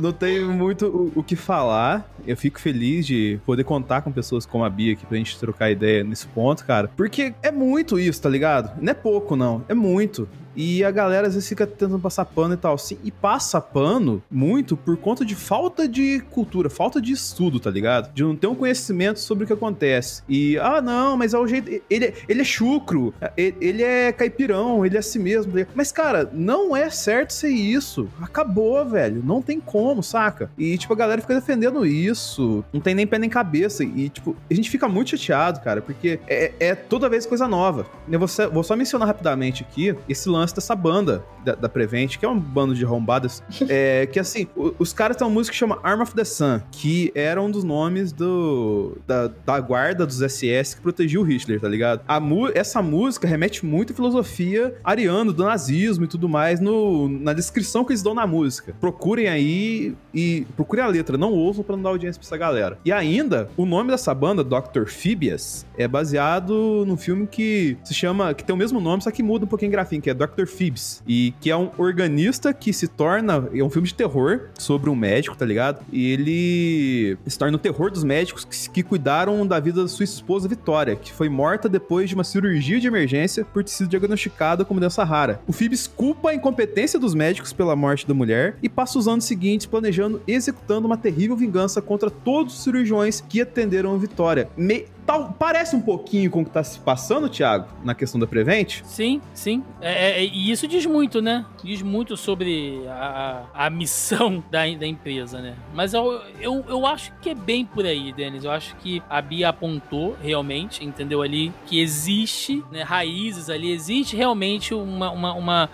não 0.00 0.12
tenho 0.12 0.50
muito 0.52 0.86
o, 0.86 1.20
o 1.20 1.22
que 1.22 1.36
falar. 1.36 2.10
Eu 2.26 2.36
fico 2.36 2.60
feliz 2.60 3.06
de 3.06 3.38
poder 3.46 3.62
contar 3.62 4.02
com 4.02 4.10
pessoas 4.10 4.44
como 4.44 4.64
a 4.64 4.70
Bia 4.70 4.94
aqui 4.94 5.06
pra 5.06 5.16
gente 5.16 5.38
trocar 5.38 5.70
ideia 5.70 6.02
nesse 6.02 6.26
ponto, 6.26 6.64
cara. 6.64 6.90
Porque 6.96 7.32
é 7.40 7.52
muito 7.52 7.98
isso, 7.98 8.20
tá 8.20 8.28
ligado? 8.28 8.76
Não 8.80 8.90
é 8.90 8.94
pouco, 8.94 9.36
não. 9.36 9.64
É 9.68 9.74
muito. 9.74 10.28
E 10.54 10.84
a 10.84 10.90
galera 10.90 11.28
às 11.28 11.34
vezes 11.34 11.48
fica 11.48 11.66
tentando 11.66 11.98
passar 11.98 12.24
pano 12.24 12.54
e 12.54 12.56
tal, 12.56 12.74
assim, 12.74 12.98
e 13.04 13.10
passa 13.10 13.60
pano 13.60 14.22
muito 14.30 14.76
por 14.76 14.96
conta 14.96 15.24
de 15.24 15.34
falta 15.34 15.86
de 15.88 16.20
cultura, 16.30 16.68
falta 16.68 17.00
de 17.00 17.12
estudo, 17.12 17.60
tá 17.60 17.70
ligado? 17.70 18.12
De 18.12 18.22
não 18.22 18.36
ter 18.36 18.46
um 18.46 18.54
conhecimento 18.54 19.20
sobre 19.20 19.44
o 19.44 19.46
que 19.46 19.52
acontece. 19.52 20.22
E, 20.28 20.58
ah, 20.58 20.80
não, 20.80 21.16
mas 21.16 21.34
é 21.34 21.38
o 21.38 21.46
jeito. 21.46 21.82
Ele, 21.88 22.14
ele 22.28 22.40
é 22.40 22.44
chucro, 22.44 23.14
ele 23.36 23.82
é 23.82 24.12
caipirão, 24.12 24.84
ele 24.84 24.96
é 24.96 25.00
assim 25.00 25.18
mesmo. 25.18 25.52
Mas, 25.74 25.92
cara, 25.92 26.28
não 26.32 26.76
é 26.76 26.90
certo 26.90 27.32
ser 27.32 27.50
isso. 27.50 28.08
Acabou, 28.20 28.84
velho. 28.84 29.22
Não 29.24 29.40
tem 29.42 29.60
como, 29.60 30.02
saca? 30.02 30.50
E, 30.58 30.76
tipo, 30.76 30.92
a 30.92 30.96
galera 30.96 31.20
fica 31.20 31.34
defendendo 31.34 31.86
isso. 31.86 32.64
Não 32.72 32.80
tem 32.80 32.94
nem 32.94 33.06
pé 33.06 33.18
nem 33.18 33.30
cabeça. 33.30 33.84
E, 33.84 34.08
tipo, 34.08 34.36
a 34.50 34.54
gente 34.54 34.70
fica 34.70 34.88
muito 34.88 35.10
chateado, 35.10 35.60
cara, 35.60 35.80
porque 35.80 36.20
é, 36.26 36.52
é 36.58 36.74
toda 36.74 37.08
vez 37.08 37.26
coisa 37.26 37.46
nova. 37.46 37.86
Eu 38.10 38.18
vou, 38.18 38.28
vou 38.52 38.62
só 38.62 38.76
mencionar 38.76 39.08
rapidamente 39.08 39.66
aqui 39.68 39.94
esse 40.08 40.28
lance 40.28 40.39
lance 40.40 40.54
dessa 40.54 40.74
banda 40.74 41.24
da, 41.44 41.54
da 41.54 41.68
Prevent, 41.68 42.18
que 42.18 42.24
é 42.24 42.28
um 42.28 42.38
bando 42.38 42.74
de 42.74 42.84
arrombadas, 42.84 43.42
é, 43.68 44.06
que 44.06 44.18
assim, 44.18 44.46
o, 44.56 44.74
os 44.78 44.92
caras 44.92 45.16
têm 45.16 45.26
uma 45.26 45.32
música 45.32 45.52
que 45.52 45.58
chama 45.58 45.78
Arm 45.82 46.00
of 46.00 46.14
the 46.14 46.24
Sun, 46.24 46.60
que 46.70 47.12
era 47.14 47.40
um 47.40 47.50
dos 47.50 47.64
nomes 47.64 48.12
do, 48.12 48.98
da, 49.06 49.28
da 49.28 49.60
guarda 49.60 50.06
dos 50.06 50.20
SS 50.20 50.76
que 50.76 50.82
protegia 50.82 51.20
o 51.20 51.22
Hitler, 51.22 51.60
tá 51.60 51.68
ligado? 51.68 52.02
A, 52.06 52.20
essa 52.54 52.82
música 52.82 53.26
remete 53.26 53.64
muito 53.64 53.92
à 53.92 53.96
filosofia 53.96 54.74
ariana, 54.82 55.32
do 55.32 55.44
nazismo 55.44 56.04
e 56.04 56.08
tudo 56.08 56.28
mais 56.28 56.60
no, 56.60 57.08
na 57.08 57.32
descrição 57.32 57.84
que 57.84 57.92
eles 57.92 58.02
dão 58.02 58.14
na 58.14 58.26
música. 58.26 58.74
Procurem 58.80 59.28
aí 59.28 59.94
e 60.14 60.46
procurem 60.56 60.84
a 60.84 60.88
letra, 60.88 61.16
não 61.16 61.32
ouçam 61.32 61.62
pra 61.62 61.76
não 61.76 61.82
dar 61.82 61.90
audiência 61.90 62.20
pra 62.20 62.26
essa 62.26 62.36
galera. 62.36 62.78
E 62.84 62.92
ainda, 62.92 63.48
o 63.56 63.64
nome 63.64 63.90
dessa 63.90 64.14
banda, 64.14 64.42
Dr. 64.42 64.86
Phibias, 64.86 65.66
é 65.76 65.86
baseado 65.86 66.84
num 66.86 66.96
filme 66.96 67.26
que 67.26 67.76
se 67.84 67.94
chama, 67.94 68.34
que 68.34 68.44
tem 68.44 68.54
o 68.54 68.58
mesmo 68.58 68.80
nome, 68.80 69.02
só 69.02 69.10
que 69.10 69.22
muda 69.22 69.44
um 69.44 69.48
pouquinho 69.48 69.68
em 69.68 69.72
grafinho, 69.72 70.02
que 70.02 70.10
é 70.10 70.14
Dr. 70.14 70.28
Dr. 70.34 70.46
Phoebs, 70.46 71.02
e 71.06 71.34
que 71.40 71.50
é 71.50 71.56
um 71.56 71.70
organista 71.78 72.52
que 72.52 72.72
se 72.72 72.88
torna. 72.88 73.48
É 73.54 73.62
um 73.62 73.70
filme 73.70 73.88
de 73.88 73.94
terror 73.94 74.48
sobre 74.58 74.90
um 74.90 74.96
médico, 74.96 75.36
tá 75.36 75.44
ligado? 75.44 75.84
E 75.92 76.12
ele 76.12 77.18
se 77.26 77.38
torna 77.38 77.56
o 77.56 77.60
terror 77.60 77.90
dos 77.90 78.04
médicos 78.04 78.44
que, 78.44 78.70
que 78.70 78.82
cuidaram 78.82 79.46
da 79.46 79.60
vida 79.60 79.82
da 79.82 79.88
sua 79.88 80.04
esposa 80.04 80.48
Vitória, 80.48 80.96
que 80.96 81.12
foi 81.12 81.28
morta 81.28 81.68
depois 81.68 82.08
de 82.08 82.14
uma 82.14 82.24
cirurgia 82.24 82.80
de 82.80 82.86
emergência 82.86 83.44
por 83.44 83.62
ter 83.62 83.70
sido 83.70 83.88
diagnosticada 83.88 84.64
como 84.64 84.80
doença 84.80 85.04
rara. 85.04 85.40
O 85.46 85.52
Phoebs 85.52 85.86
culpa 85.86 86.30
a 86.30 86.34
incompetência 86.34 86.98
dos 86.98 87.14
médicos 87.14 87.52
pela 87.52 87.76
morte 87.76 88.06
da 88.06 88.14
mulher 88.14 88.56
e 88.62 88.68
passa 88.68 88.98
os 88.98 89.06
anos 89.06 89.24
seguintes 89.24 89.66
planejando 89.66 90.20
e 90.26 90.32
executando 90.32 90.86
uma 90.86 90.96
terrível 90.96 91.36
vingança 91.36 91.80
contra 91.80 92.10
todos 92.10 92.54
os 92.54 92.62
cirurgiões 92.62 93.20
que 93.20 93.40
atenderam 93.40 93.98
Vitória. 93.98 94.48
Me 94.56 94.86
Tal, 95.10 95.34
parece 95.36 95.74
um 95.74 95.80
pouquinho 95.80 96.30
com 96.30 96.42
o 96.42 96.44
que 96.44 96.52
tá 96.52 96.62
se 96.62 96.78
passando, 96.78 97.28
Thiago, 97.28 97.66
na 97.82 97.96
questão 97.96 98.20
da 98.20 98.28
Prevent? 98.28 98.80
Sim, 98.84 99.20
sim. 99.34 99.64
É, 99.80 100.22
é, 100.22 100.24
e 100.24 100.52
isso 100.52 100.68
diz 100.68 100.86
muito, 100.86 101.20
né? 101.20 101.44
Diz 101.64 101.82
muito 101.82 102.16
sobre 102.16 102.80
a, 102.86 103.42
a 103.52 103.68
missão 103.68 104.40
da, 104.48 104.60
da 104.72 104.86
empresa, 104.86 105.40
né? 105.40 105.56
Mas 105.74 105.94
eu, 105.94 106.20
eu, 106.40 106.64
eu 106.68 106.86
acho 106.86 107.12
que 107.20 107.30
é 107.30 107.34
bem 107.34 107.66
por 107.66 107.84
aí, 107.84 108.12
Denis. 108.12 108.44
Eu 108.44 108.52
acho 108.52 108.76
que 108.76 109.02
a 109.10 109.20
Bia 109.20 109.48
apontou 109.48 110.16
realmente, 110.22 110.84
entendeu 110.84 111.22
ali, 111.22 111.52
que 111.66 111.80
existe 111.80 112.62
né, 112.70 112.82
raízes 112.82 113.50
ali, 113.50 113.72
existe 113.72 114.14
realmente 114.14 114.72
uma, 114.72 115.10
uma, 115.10 115.32
uma, 115.32 115.70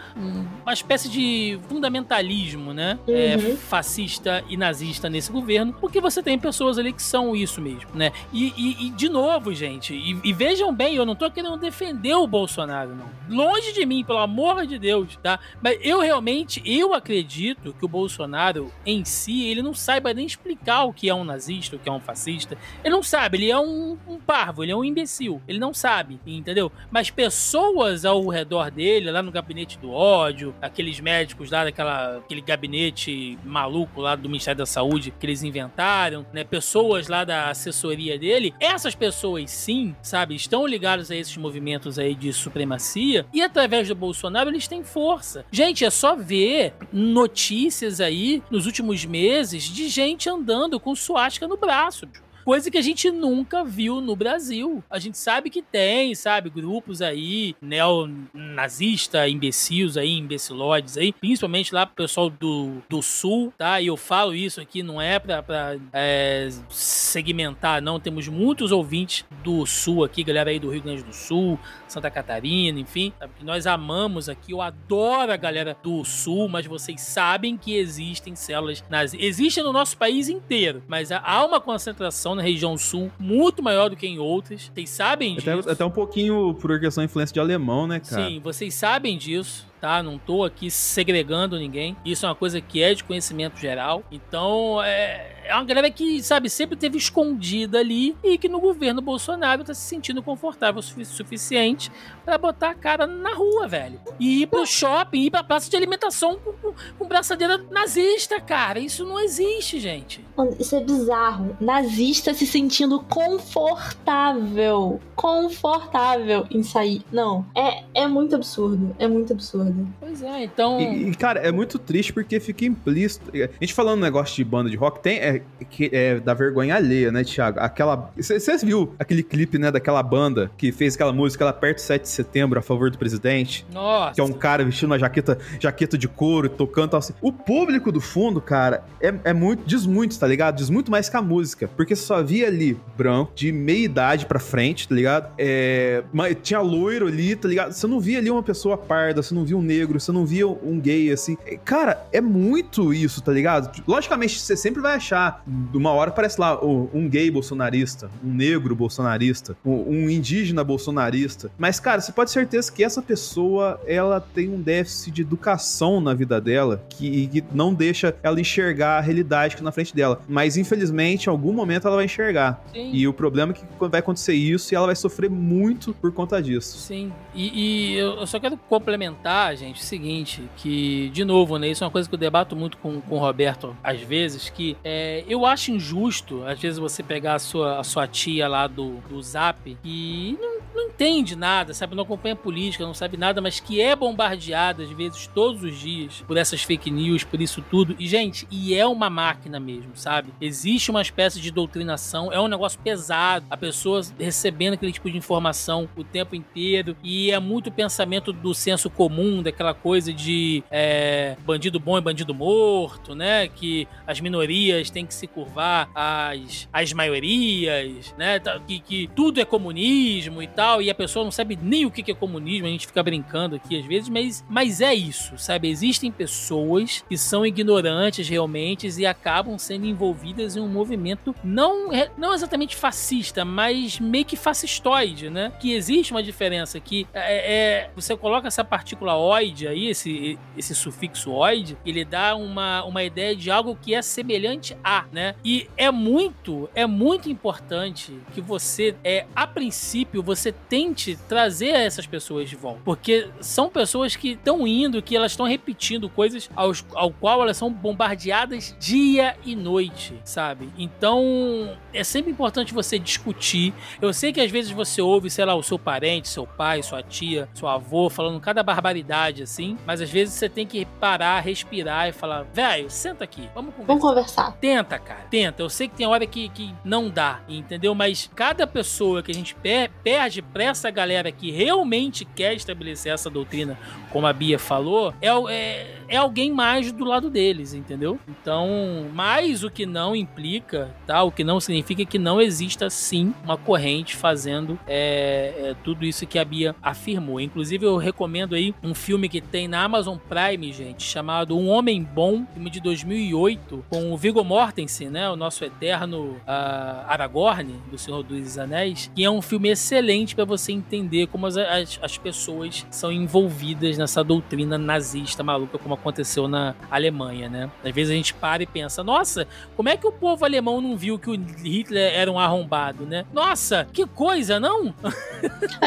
uma 0.63 0.73
espécie 0.73 1.11
de 1.11 1.59
fundamentalismo, 1.69 2.73
né? 2.73 2.99
É, 3.07 3.37
uhum. 3.37 3.53
É, 3.53 3.57
fascista 3.57 4.43
e 4.49 4.57
nazista 4.57 5.11
nesse 5.11 5.31
governo, 5.31 5.75
porque 5.79 6.01
você 6.01 6.23
tem 6.23 6.39
pessoas 6.39 6.79
ali 6.79 6.91
que 6.91 7.03
são 7.03 7.37
isso 7.37 7.61
mesmo, 7.61 7.91
né? 7.93 8.13
E, 8.33 8.55
e, 8.57 8.87
e 8.87 8.91
de 8.93 9.11
novo, 9.11 9.26
gente. 9.53 9.95
E, 9.95 10.21
e, 10.25 10.33
vejam 10.33 10.75
bem, 10.75 10.97
eu 10.97 11.07
não 11.07 11.15
tô 11.15 11.31
querendo 11.31 11.57
defender 11.57 12.15
o 12.15 12.27
Bolsonaro, 12.27 12.95
não. 12.95 13.11
Longe 13.29 13.73
de 13.73 13.85
mim, 13.85 14.05
pelo 14.05 14.19
amor 14.19 14.67
de 14.67 14.79
Deus, 14.79 15.17
tá? 15.23 15.39
Mas 15.63 15.79
eu 15.83 16.01
realmente, 16.01 16.63
eu 16.65 16.95
acredito 16.95 17.73
que 17.73 17.85
o 17.85 17.89
Bolsonaro 17.89 18.73
em 18.85 19.05
si, 19.05 19.45
ele 19.47 19.63
não 19.63 19.75
saiba 19.75 20.15
nem 20.15 20.27
explicar 20.27 20.85
o 20.85 20.93
que 20.93 21.09
é 21.09 21.15
um 21.15 21.25
nazista, 21.25 21.77
o 21.77 21.79
que 21.79 21.89
é 21.89 21.93
um 21.93 22.01
fascista. 22.01 22.57
Ele 22.85 22.95
não 22.95 23.03
sabe, 23.03 23.39
ele 23.39 23.51
é 23.51 23.59
um, 23.59 23.97
um 24.07 24.19
parvo, 24.19 24.63
ele 24.63 24.73
é 24.73 24.77
um 24.77 24.85
imbecil. 24.85 25.41
Ele 25.49 25.59
não 25.59 25.75
sabe, 25.75 26.21
entendeu? 26.27 26.71
Mas 26.91 27.11
pessoas 27.11 28.05
ao 28.05 28.27
redor 28.29 28.71
dele, 28.71 29.11
lá 29.11 29.23
no 29.23 29.33
gabinete 29.33 29.79
do 29.79 29.91
ódio, 29.93 30.55
aqueles 30.61 31.01
médicos 31.01 31.51
lá 31.51 31.65
daquela 31.65 32.19
aquele 32.19 32.41
gabinete 32.41 33.39
maluco 33.45 34.01
lá 34.01 34.15
do 34.15 34.29
Ministério 34.29 34.59
da 34.59 34.67
Saúde 34.67 35.11
que 35.11 35.27
eles 35.27 35.43
inventaram, 35.43 36.27
né? 36.33 36.45
Pessoas 36.45 37.09
lá 37.09 37.25
da 37.25 37.51
assessoria 37.51 38.19
dele, 38.19 38.55
essas 38.61 38.95
pessoas 38.95 39.06
pessoas, 39.07 39.53
sim, 39.53 39.95
sabe, 40.03 40.35
estão 40.35 40.67
ligadas 40.67 41.13
a 41.13 41.15
esses 41.15 41.37
movimentos 41.37 41.97
aí 41.97 42.13
de 42.13 42.33
supremacia 42.33 43.25
e 43.33 43.41
através 43.41 43.87
do 43.87 43.95
Bolsonaro 43.95 44.51
eles 44.51 44.67
têm 44.67 44.83
força. 44.83 45.45
Gente, 45.53 45.85
é 45.85 45.91
só 45.91 46.17
ver 46.17 46.75
notícias 46.93 48.01
aí 48.01 48.43
nos 48.51 48.67
últimos 48.67 49.05
meses 49.05 49.63
de 49.63 49.89
gente 49.89 50.29
andando 50.29 50.81
com 50.81 50.93
suástica 50.97 51.47
no 51.47 51.57
braço 51.57 52.09
coisa 52.47 52.71
que 52.71 52.79
a 52.79 52.83
gente 52.83 53.11
nunca 53.11 53.65
viu 53.65 54.01
no 54.01 54.15
Brasil. 54.15 54.83
A 54.89 55.01
gente 55.01 55.19
sabe 55.19 55.51
que 55.51 55.61
tem, 55.61 56.15
sabe, 56.15 56.49
grupos 56.49 57.03
aí, 57.03 57.57
neonazista, 57.61 59.29
imbecil 59.29 59.91
aí, 59.97 60.17
imbecilóides 60.17 60.97
aí, 60.97 61.13
principalmente 61.13 61.75
lá 61.75 61.85
pro 61.85 61.97
pessoal 61.97 62.31
do, 62.31 62.81
do 62.89 63.03
Sul, 63.03 63.53
tá? 63.59 63.81
E 63.81 63.89
eu 63.89 63.97
falo 63.97 64.33
isso 64.33 64.61
aqui, 64.61 64.81
não 64.81 65.03
é 65.03 65.19
pra, 65.19 65.43
pra 65.43 65.77
é, 65.93 66.49
segmentar, 66.71 67.83
não. 67.83 67.99
Temos 67.99 68.29
muitos 68.29 68.71
ouvintes 68.71 69.25
do 69.43 69.67
Sul 69.67 70.05
aqui, 70.05 70.23
galera 70.23 70.51
aí 70.51 70.61
do 70.61 70.71
Rio 70.71 70.83
Grande 70.83 71.03
do 71.03 71.13
Sul, 71.13 71.59
Santa 71.89 72.13
Catarina, 72.13 72.79
enfim. 72.79 73.13
Sabe? 73.19 73.33
Nós 73.43 73.67
amamos 73.67 74.29
aqui, 74.29 74.53
eu 74.53 74.63
adoro 74.63 75.33
a 75.33 75.37
galera 75.37 75.77
do 75.83 76.05
Sul, 76.05 76.49
mas 76.49 76.65
vocês 76.65 77.01
sabem 77.01 77.57
que 77.57 77.75
existem 77.75 78.37
células 78.37 78.85
nazistas. 78.89 79.27
Existem 79.29 79.65
no 79.65 79.73
nosso 79.73 79.97
país 79.97 80.29
inteiro, 80.29 80.85
mas 80.87 81.11
há 81.11 81.45
uma 81.45 81.61
concentração 81.61 82.36
na 82.37 82.43
região 82.43 82.77
sul 82.77 83.11
muito 83.19 83.63
maior 83.63 83.89
do 83.89 83.97
que 83.97 84.07
em 84.07 84.19
outras. 84.19 84.71
Vocês 84.73 84.91
sabem 84.91 85.37
disso. 85.37 85.51
Até, 85.51 85.73
até 85.73 85.85
um 85.85 85.91
pouquinho 85.91 86.55
por 86.55 86.79
questão 86.79 87.03
de 87.03 87.11
influência 87.11 87.35
de 87.35 87.41
alemão, 87.41 87.87
né, 87.87 88.01
cara? 88.01 88.27
Sim, 88.27 88.41
vocês 88.41 88.75
sabem 88.75 89.17
disso 89.17 89.67
tá? 89.81 90.03
Não 90.03 90.19
tô 90.19 90.43
aqui 90.43 90.71
segregando 90.71 91.59
ninguém. 91.59 91.97
Isso 92.05 92.27
é 92.27 92.29
uma 92.29 92.35
coisa 92.35 92.61
que 92.61 92.83
é 92.83 92.95
de 92.95 93.05
conhecimento 93.05 93.59
geral. 93.61 94.03
Então, 94.11 94.83
é, 94.83 95.36
é 95.49 95.55
uma 95.55 95.65
galera 95.65 95.91
que, 95.91 96.23
sabe, 96.23 96.51
sempre 96.51 96.77
teve 96.77 96.99
escondida 96.99 97.79
ali 97.79 98.17
e 98.23 98.39
que 98.39 98.49
no 98.49 98.61
governo 98.61 99.01
Bolsonaro 99.01 99.65
tá 99.65 99.75
se 99.75 99.83
sentindo 99.83 100.23
confortável 100.23 100.81
o 100.81 101.05
suficiente 101.05 101.91
para 102.25 102.37
botar 102.37 102.71
a 102.71 102.75
cara 102.75 103.07
na 103.07 103.35
rua, 103.35 103.69
velho. 103.69 104.01
E 104.19 104.43
ir 104.43 104.47
pro 104.47 104.67
shopping, 104.67 105.23
ir 105.23 105.31
pra 105.31 105.45
praça 105.45 105.71
de 105.71 105.77
alimentação 105.77 106.37
com, 106.37 106.53
com, 106.53 106.75
com 106.99 107.09
braçadeira 107.09 107.59
nazista, 107.71 108.41
cara. 108.41 108.79
Isso 108.79 109.05
não 109.05 109.21
existe, 109.21 109.79
gente. 109.79 110.25
Isso 110.59 110.77
é 110.77 110.81
bizarro. 110.81 111.57
Nazista 111.61 112.35
se 112.35 112.47
sentindo 112.47 113.01
confortável. 113.01 115.01
Confortável 115.15 116.47
em 116.51 116.63
sair. 116.63 117.03
Não, 117.13 117.45
é, 117.55 117.85
é 117.95 118.07
muito 118.07 118.35
absurdo. 118.35 118.95
É 118.99 119.07
muito 119.07 119.33
absurdo. 119.33 119.87
Pois 120.01 120.23
é, 120.23 120.45
então. 120.45 120.81
E, 120.81 121.11
e 121.11 121.15
cara, 121.15 121.41
é 121.41 121.53
muito 121.53 121.79
triste 121.79 122.13
porque 122.13 122.41
fica 122.41 122.65
implícito. 122.65 123.31
A 123.35 123.49
gente 123.61 123.73
falando 123.73 123.99
um 123.99 124.03
negócio 124.03 124.37
de 124.37 124.45
banda 124.45 124.69
de 124.69 124.77
rock, 124.77 125.01
tem. 125.01 125.19
É, 125.19 125.36
que 125.69 125.91
é 125.93 126.21
da 126.21 126.35
vergonha 126.35 126.77
alheia, 126.77 127.11
né, 127.11 127.25
Thiago? 127.25 127.59
Aquela. 127.61 128.11
Você 128.17 128.57
viu 128.59 128.95
aquele 128.99 129.23
clipe, 129.23 129.59
né, 129.59 129.71
daquela 129.71 130.03
banda 130.03 130.51
que 130.57 130.71
fez 130.71 130.95
aquela 130.95 131.13
música 131.13 131.45
lá 131.45 131.53
perto 131.53 131.79
do 131.79 131.81
7 131.81 132.03
de 132.03 132.09
setembro 132.09 132.59
a 132.59 132.63
favor 132.63 132.91
do 132.91 132.99
presidente? 132.99 133.67
Nossa. 133.73 134.15
Que 134.15 134.21
é 134.21 134.25
um 134.25 134.33
cara 134.33 134.65
vestindo 134.65 134.91
uma 134.91 134.99
jaqueta, 134.99 135.39
jaqueta 135.59 135.99
de 135.99 136.07
couro, 136.07 136.49
tocando 136.49 136.91
tal 136.91 136.99
assim. 136.99 137.15
O 137.21 137.33
público 137.33 137.91
do 137.91 138.01
fundo, 138.01 138.41
cara, 138.41 138.85
é, 139.01 139.13
é 139.25 139.33
muito. 139.33 139.65
Diz 139.67 139.85
muito, 139.87 140.19
tá 140.19 140.27
ligado? 140.27 140.57
Diz 140.57 140.71
muito 140.71 140.91
mais 140.91 141.09
que 141.09 141.17
a 141.17 141.23
música. 141.23 141.69
Porque 141.77 141.97
você 141.97 142.03
só 142.03 142.23
via 142.23 142.47
ali 142.47 142.79
branco, 142.97 143.33
de 143.35 143.51
meia 143.51 143.85
idade 143.85 144.27
pra 144.27 144.39
frente, 144.39 144.89
tá 144.89 144.95
ligado? 144.95 145.33
É, 145.37 146.05
tinha 146.41 146.61
loiro 146.61 147.09
ali, 147.09 147.35
tá 147.35 147.49
ligado? 147.49 147.73
Você 147.73 147.87
não 147.87 147.99
via 147.99 148.19
ali 148.19 148.31
uma 148.31 148.43
pessoa 148.43 148.77
parda, 148.79 149.23
você 149.23 149.35
não 149.35 149.45
via 149.45 149.57
via 149.57 149.57
um 149.57 149.63
negro, 149.63 149.99
você 149.99 150.13
não 150.13 150.27
via 150.27 150.47
um 150.47 150.79
gay, 150.79 151.11
assim. 151.11 151.37
É, 151.47 151.57
Cara, 151.57 152.07
é 152.13 152.21
muito 152.21 152.93
isso, 152.93 153.21
tá 153.23 153.33
ligado? 153.33 153.83
Logicamente, 153.87 154.39
você 154.39 154.57
sempre 154.57 154.81
vai 154.81 154.97
achar, 154.97 155.26
de 155.47 155.77
uma 155.77 155.93
hora 155.93 156.11
parece 156.11 156.41
lá, 156.41 156.59
um 156.63 157.09
gay 157.09 157.31
bolsonarista, 157.31 158.11
um 158.25 158.33
negro 158.33 158.75
bolsonarista, 158.75 159.57
um 159.65 160.11
indígena 160.11 160.63
bolsonarista. 160.65 161.51
Mas, 161.59 161.81
cara, 161.81 162.01
você 162.01 162.13
pode 162.13 162.31
ter 162.31 162.41
certeza 162.41 162.73
que 162.73 162.85
essa 162.85 163.01
pessoa, 163.01 163.81
ela 163.87 164.21
tem 164.21 164.49
um 164.49 164.61
déficit 164.61 165.13
de 165.13 165.23
educação 165.23 166.01
na 166.01 166.13
vida 166.13 166.41
dela, 166.41 166.85
que, 166.89 167.29
que 167.29 167.45
não 167.53 167.73
deixa 167.73 168.15
ela 168.23 168.41
enxergar 168.41 168.99
a 168.99 169.01
realidade 169.01 169.55
que 169.55 169.63
tá 169.63 169.65
na 169.65 169.73
frente 169.73 169.95
dela. 169.95 170.21
Mas, 170.29 170.57
infelizmente, 170.57 171.27
em 171.27 171.31
algum 171.31 171.53
momento 171.53 171.87
ela 171.87 171.97
vai 171.97 172.05
enxergar. 172.05 172.63
Sim. 172.73 172.91
E 172.93 173.07
o 173.07 173.13
problema 173.13 173.53
é 173.53 173.55
que 173.55 173.65
vai 173.89 174.01
acontecer 174.01 174.35
isso 174.35 174.73
e 174.73 174.77
ela 174.77 174.87
vai 174.87 174.97
sofrer 174.97 175.31
muito 175.31 175.95
por 175.95 176.13
conta 176.13 176.43
disso. 176.43 176.79
Sim, 176.79 177.13
e, 177.35 177.95
e 177.95 177.97
eu 177.97 178.17
eu 178.27 178.27
só 178.27 178.41
quero 178.41 178.57
complementar, 178.57 179.57
gente, 179.57 179.81
o 179.81 179.85
seguinte, 179.85 180.43
que, 180.57 181.09
de 181.11 181.25
novo, 181.25 181.59
né, 181.59 181.69
isso 181.69 181.85
é 181.85 181.87
uma 181.87 181.91
coisa 181.91 182.09
que 182.09 182.15
eu 182.15 182.19
debato 182.19 182.57
muito 182.57 182.77
com, 182.79 183.01
com 183.01 183.15
o 183.15 183.19
Roberto, 183.19 183.77
às 183.83 184.01
vezes, 184.01 184.49
que 184.49 184.77
é, 184.83 185.16
eu 185.29 185.47
acho 185.47 185.71
injusto, 185.71 186.43
às 186.45 186.59
vezes, 186.61 186.79
você 186.79 187.03
pegar 187.03 187.35
a 187.35 187.39
sua, 187.39 187.79
a 187.79 187.85
sua 187.85 188.07
tia 188.07 188.49
lá 188.49 188.67
do, 188.67 188.99
do 189.09 189.21
Zap 189.23 189.77
e 189.85 190.37
não, 190.41 190.56
não 190.77 190.89
entende 190.89 191.35
nada, 191.37 191.73
sabe, 191.75 191.95
não 191.95 192.03
acompanha 192.05 192.37
política, 192.37 192.85
não 192.85 192.95
sabe 192.95 193.17
nada, 193.17 193.41
mas 193.41 193.59
que 193.61 193.81
é 193.81 193.95
bombardeada, 193.97 194.83
às 194.83 194.91
vezes, 194.91 195.27
todos 195.27 195.63
os 195.63 195.79
dias, 195.79 196.23
por 196.27 196.37
essas 196.37 196.63
fake 196.63 196.91
news, 196.91 197.25
por 197.25 197.41
isso 197.41 197.63
tudo, 197.71 197.97
e, 197.99 198.07
gente, 198.07 198.47
e 198.51 198.75
é 198.75 198.87
uma 198.87 199.09
máquina 199.11 199.59
mesmo, 199.59 199.93
sabe? 199.95 200.33
Existe 200.41 200.91
uma 200.91 201.03
espécie 201.03 201.41
de 201.41 201.51
doutrinação, 201.51 202.33
é 202.33 202.41
um 202.41 202.49
negócio 202.49 202.79
pesado, 202.81 203.45
a 203.51 203.57
pessoa 203.57 204.01
recebendo 204.19 204.75
aquele 204.75 204.93
tipo 204.93 205.11
de 205.11 205.17
informação 205.17 205.89
o 205.97 206.05
tempo 206.05 206.35
inteiro, 206.37 206.97
e 207.03 207.31
é 207.31 207.39
muito 207.39 207.71
pensamento 207.73 208.33
do 208.33 208.55
senso 208.55 208.91
comum, 208.91 209.43
daquela 209.43 209.73
coisa 209.75 210.13
de 210.13 210.63
é, 210.71 211.37
bandido 211.45 211.81
bom 211.81 211.97
e 211.99 212.01
bandido 212.01 212.35
morto, 212.35 213.15
né? 213.15 213.49
Que 213.49 213.89
as 214.07 214.21
minorias 214.21 214.91
têm 214.91 215.07
que 215.07 215.15
se 215.15 215.27
curvar 215.27 215.89
às, 215.95 216.69
às 216.73 216.93
maiorias, 216.93 218.15
né? 218.19 218.39
Tá- 218.39 218.59
Que, 218.67 218.79
que 218.81 219.11
tudo 219.15 219.41
é 219.41 219.45
comunismo 219.45 220.43
e 220.43 220.47
tal, 220.47 220.66
e 220.81 220.91
a 220.91 220.95
pessoa 220.95 221.25
não 221.25 221.31
sabe 221.31 221.59
nem 221.61 221.85
o 221.87 221.91
que 221.91 222.11
é 222.11 222.15
comunismo, 222.15 222.67
a 222.67 222.71
gente 222.71 222.87
fica 222.87 223.03
brincando 223.03 223.57
aqui 223.57 223.79
às 223.79 223.87
vezes, 223.87 224.09
mas, 224.09 224.45
mas 224.49 224.81
é 224.81 224.95
isso, 224.95 225.37
sabe? 225.39 225.69
Existem 225.69 226.11
pessoas 226.11 227.05
que 227.09 227.17
são 227.17 227.45
ignorantes 227.45 228.29
realmente 228.29 228.87
e 228.99 229.07
acabam 229.07 229.59
sendo 229.59 229.87
envolvidas 229.87 230.57
em 230.57 230.61
um 230.61 230.69
movimento 230.69 231.35
não, 231.43 231.93
é- 231.93 232.11
não 232.17 232.35
exatamente 232.35 232.77
fascista, 232.77 233.45
mas 233.45 233.99
meio 233.99 234.25
que 234.25 234.37
fascistoide, 234.37 235.31
né? 235.31 235.53
Que 235.61 235.73
existe 235.73 236.13
uma 236.13 236.23
diferença 236.23 236.79
que 236.81 237.07
é, 237.15 237.55
é- 237.85 237.91
você 237.95 238.17
coloca 238.17 238.49
essa 238.49 238.65
partícula 238.65 239.17
oide 239.17 239.67
aí, 239.69 239.89
esse, 239.89 240.39
esse 240.57 240.75
sufixo 240.75 241.31
oide, 241.33 241.77
ele 241.85 242.05
dá 242.05 242.35
uma, 242.37 242.85
uma 242.85 243.03
ideia 243.03 243.35
de 243.35 243.51
algo 243.51 243.77
que 243.81 243.95
é 243.95 244.03
semelhante 244.03 244.77
a, 244.83 245.05
né? 245.13 245.35
E 245.45 245.69
é 245.77 245.91
muito, 245.91 246.69
é 246.75 246.87
muito 246.87 247.29
importante 247.31 248.13
que 248.35 248.41
você, 248.41 248.95
é, 249.05 249.27
a 249.35 249.47
princípio, 249.47 250.23
você 250.23 250.53
tente 250.69 251.17
trazer 251.29 251.69
essas 251.69 252.07
pessoas 252.07 252.49
de 252.49 252.57
volta. 252.57 252.81
Porque 252.85 253.29
são 253.41 253.69
pessoas 253.69 254.17
que 254.17 254.31
estão 254.33 254.67
indo, 254.67 255.01
que 255.03 255.17
elas 255.17 255.33
estão 255.33 255.47
repetindo 255.47 256.09
coisas 256.09 256.51
aos, 256.57 256.85
ao 256.95 257.11
qual 257.11 257.43
elas 257.43 257.57
são 257.57 257.71
bombardeadas 257.73 258.75
dia 258.79 259.37
e 259.45 259.55
noite, 259.55 260.15
sabe? 260.25 260.69
Então, 260.77 261.77
é 261.93 262.03
sempre 262.05 262.31
importante 262.31 262.75
você 262.75 262.99
discutir. 262.99 263.73
Eu 264.01 264.13
sei 264.13 264.33
que 264.33 264.41
às 264.41 264.51
vezes 264.51 264.71
você 264.71 265.01
ouve, 265.01 265.31
sei 265.31 265.45
lá, 265.45 265.55
o 265.55 265.63
seu 265.63 265.79
parente, 265.79 266.29
seu 266.29 266.47
pai, 266.47 266.83
sua 266.83 267.03
tia, 267.03 267.49
seu 267.55 267.69
avô 267.69 268.09
falando 268.09 268.41
cada 268.41 268.63
barbaridade 268.63 269.43
assim, 269.43 269.79
mas 269.87 270.01
às 270.01 270.11
vezes 270.11 270.35
você 270.35 270.49
tem 270.49 270.67
que 270.67 270.85
parar, 271.01 271.41
respirar 271.41 272.09
e 272.09 272.13
falar: 272.13 272.45
velho, 272.53 272.91
senta 272.91 273.25
aqui, 273.25 273.49
vamos 273.55 273.75
conversar. 273.75 273.87
Vamos 273.87 274.03
conversar. 274.03 274.53
Tenta, 274.59 274.99
cara. 274.99 275.27
Tenta. 275.31 275.63
Eu 275.63 275.69
sei 275.69 275.89
que 275.89 275.97
tem 275.97 276.07
hora 276.07 276.27
que, 276.27 276.49
que 276.49 276.75
não 276.85 277.09
dá, 277.09 277.41
entendeu? 277.49 277.95
Mas 277.95 278.31
cada 278.35 278.67
pessoa 278.67 279.23
que 279.23 279.31
a 279.31 279.35
gente 279.35 279.55
per- 279.55 279.91
perde 280.03 280.41
pra 280.53 280.65
essa 280.65 280.91
galera 280.91 281.31
que 281.31 281.51
realmente 281.51 282.25
quer 282.25 282.55
estabelecer 282.55 283.13
essa 283.13 283.29
doutrina, 283.31 283.79
como 284.11 284.27
a 284.27 284.33
Bia 284.33 284.59
falou, 284.59 285.15
é, 285.21 285.29
é, 285.53 285.96
é 286.09 286.17
alguém 286.17 286.53
mais 286.53 286.93
do 286.93 287.05
lado 287.05 287.31
deles, 287.31 287.75
entendeu? 287.75 288.19
Então, 288.29 289.07
mais 289.13 289.65
o 289.65 289.71
que 289.71 289.87
não 289.87 290.15
implica, 290.15 290.95
tá? 291.07 291.23
O 291.23 291.33
que 291.33 291.45
não 291.45 291.61
significa 291.61 292.05
que 292.05 292.19
não 292.19 292.41
exista 292.41 292.89
sim 292.91 293.35
uma 293.45 293.57
corrente 293.57 294.17
fazendo 294.17 294.79
é, 294.87 295.55
é, 295.59 295.77
tudo 295.83 296.05
isso 296.05 296.27
que 296.27 296.39
a 296.39 296.45
Bia 296.45 296.75
afirmou. 296.83 297.41
Inclusive, 297.41 297.85
eu 297.85 297.97
recomendo 297.97 298.55
aí 298.55 298.75
um 298.83 298.95
filme 298.95 299.29
que 299.29 299.41
tem 299.41 299.69
na 299.69 299.83
Amazon 299.83 300.17
Prime, 300.17 300.73
gente, 300.73 301.03
chamado 301.03 301.57
Um 301.59 301.69
Homem 301.69 302.03
Bom, 302.03 302.47
filme 302.53 302.71
de 302.71 302.81
2008, 302.81 303.85
com 303.89 304.13
o 304.13 304.17
Viggo 304.17 304.45
Mortensen, 304.45 305.11
né? 305.11 305.29
O 305.29 305.37
nosso 305.37 305.65
eterno 305.65 306.37
ah, 306.47 307.05
Aragorn, 307.09 307.75
do 307.91 307.99
Senhor 307.99 308.23
dos 308.23 308.59
Anéis, 308.59 309.11
que 309.15 309.25
é 309.25 309.31
um 309.31 309.43
filme 309.43 309.71
excelente 309.71 310.35
para 310.35 310.45
você 310.45 310.73
entender 310.73 311.27
como 311.27 311.47
as, 311.47 311.57
as, 311.57 311.99
as 312.03 312.19
pessoas 312.19 312.87
são 312.91 313.11
envolvidas 313.11 313.99
nessa 313.99 314.23
doutrina 314.23 314.79
nazista 314.79 315.43
maluca, 315.43 315.79
como 315.79 315.96
aconteceu 315.97 316.49
na 316.49 316.75
Alemanha, 316.91 317.49
né? 317.49 317.71
Às 317.85 317.93
vezes 317.93 318.13
a 318.13 318.15
gente 318.15 318.35
para 318.35 318.63
e 318.63 318.67
pensa, 318.67 319.03
nossa, 319.03 319.47
como 319.77 319.89
é 319.89 319.97
que 319.97 320.07
o 320.07 320.13
povo 320.13 320.45
alemão 320.45 320.81
não 320.81 320.97
viu 320.97 321.19
que 321.19 321.31
o 321.31 321.35
Hitler 321.35 322.13
era 322.15 322.31
um 322.31 322.39
arrombado, 322.39 323.05
né? 323.05 323.25
Nossa, 323.33 323.87
que 323.93 324.07
coisa, 324.07 324.59
não? 324.61 324.95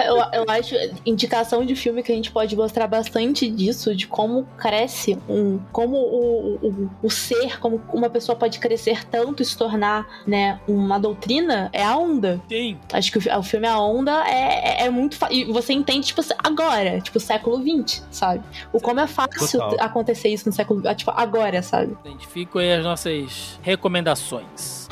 Eu, 0.05 0.17
eu 0.33 0.45
acho 0.47 0.75
indicação 1.05 1.65
de 1.65 1.75
filme 1.75 2.01
que 2.01 2.11
a 2.11 2.15
gente 2.15 2.31
pode 2.31 2.55
mostrar 2.55 2.87
bastante 2.87 3.49
disso, 3.49 3.95
de 3.95 4.07
como 4.07 4.45
cresce 4.57 5.17
um. 5.27 5.59
Como 5.71 5.97
o, 5.97 6.55
o, 6.55 6.89
o 7.03 7.09
ser, 7.09 7.59
como 7.59 7.81
uma 7.93 8.09
pessoa 8.09 8.35
pode 8.35 8.59
crescer 8.59 9.05
tanto 9.05 9.41
e 9.41 9.45
se 9.45 9.57
tornar, 9.57 10.07
né, 10.25 10.59
uma 10.67 10.99
doutrina, 10.99 11.69
é 11.73 11.83
a 11.83 11.97
onda. 11.97 12.41
Tem. 12.47 12.79
Acho 12.93 13.11
que 13.11 13.17
o, 13.17 13.39
o 13.39 13.43
filme 13.43 13.67
A 13.67 13.79
Onda 13.79 14.23
é, 14.27 14.83
é, 14.83 14.85
é 14.85 14.89
muito. 14.89 15.17
E 15.29 15.45
você 15.45 15.73
entende, 15.73 16.07
tipo, 16.07 16.21
agora, 16.43 16.99
tipo, 17.01 17.19
século 17.19 17.61
XX, 17.61 18.05
sabe? 18.11 18.43
O 18.71 18.79
como 18.79 18.99
é 18.99 19.07
fácil 19.07 19.59
Total. 19.59 19.87
Acontecer 19.99 20.29
isso 20.29 20.47
no 20.47 20.55
século. 20.55 20.81
Tipo, 20.95 21.11
agora, 21.11 21.61
sabe? 21.61 21.97
Identifico 22.05 22.59
aí 22.59 22.73
as 22.73 22.83
nossas 22.83 23.59
recomendações. 23.61 24.87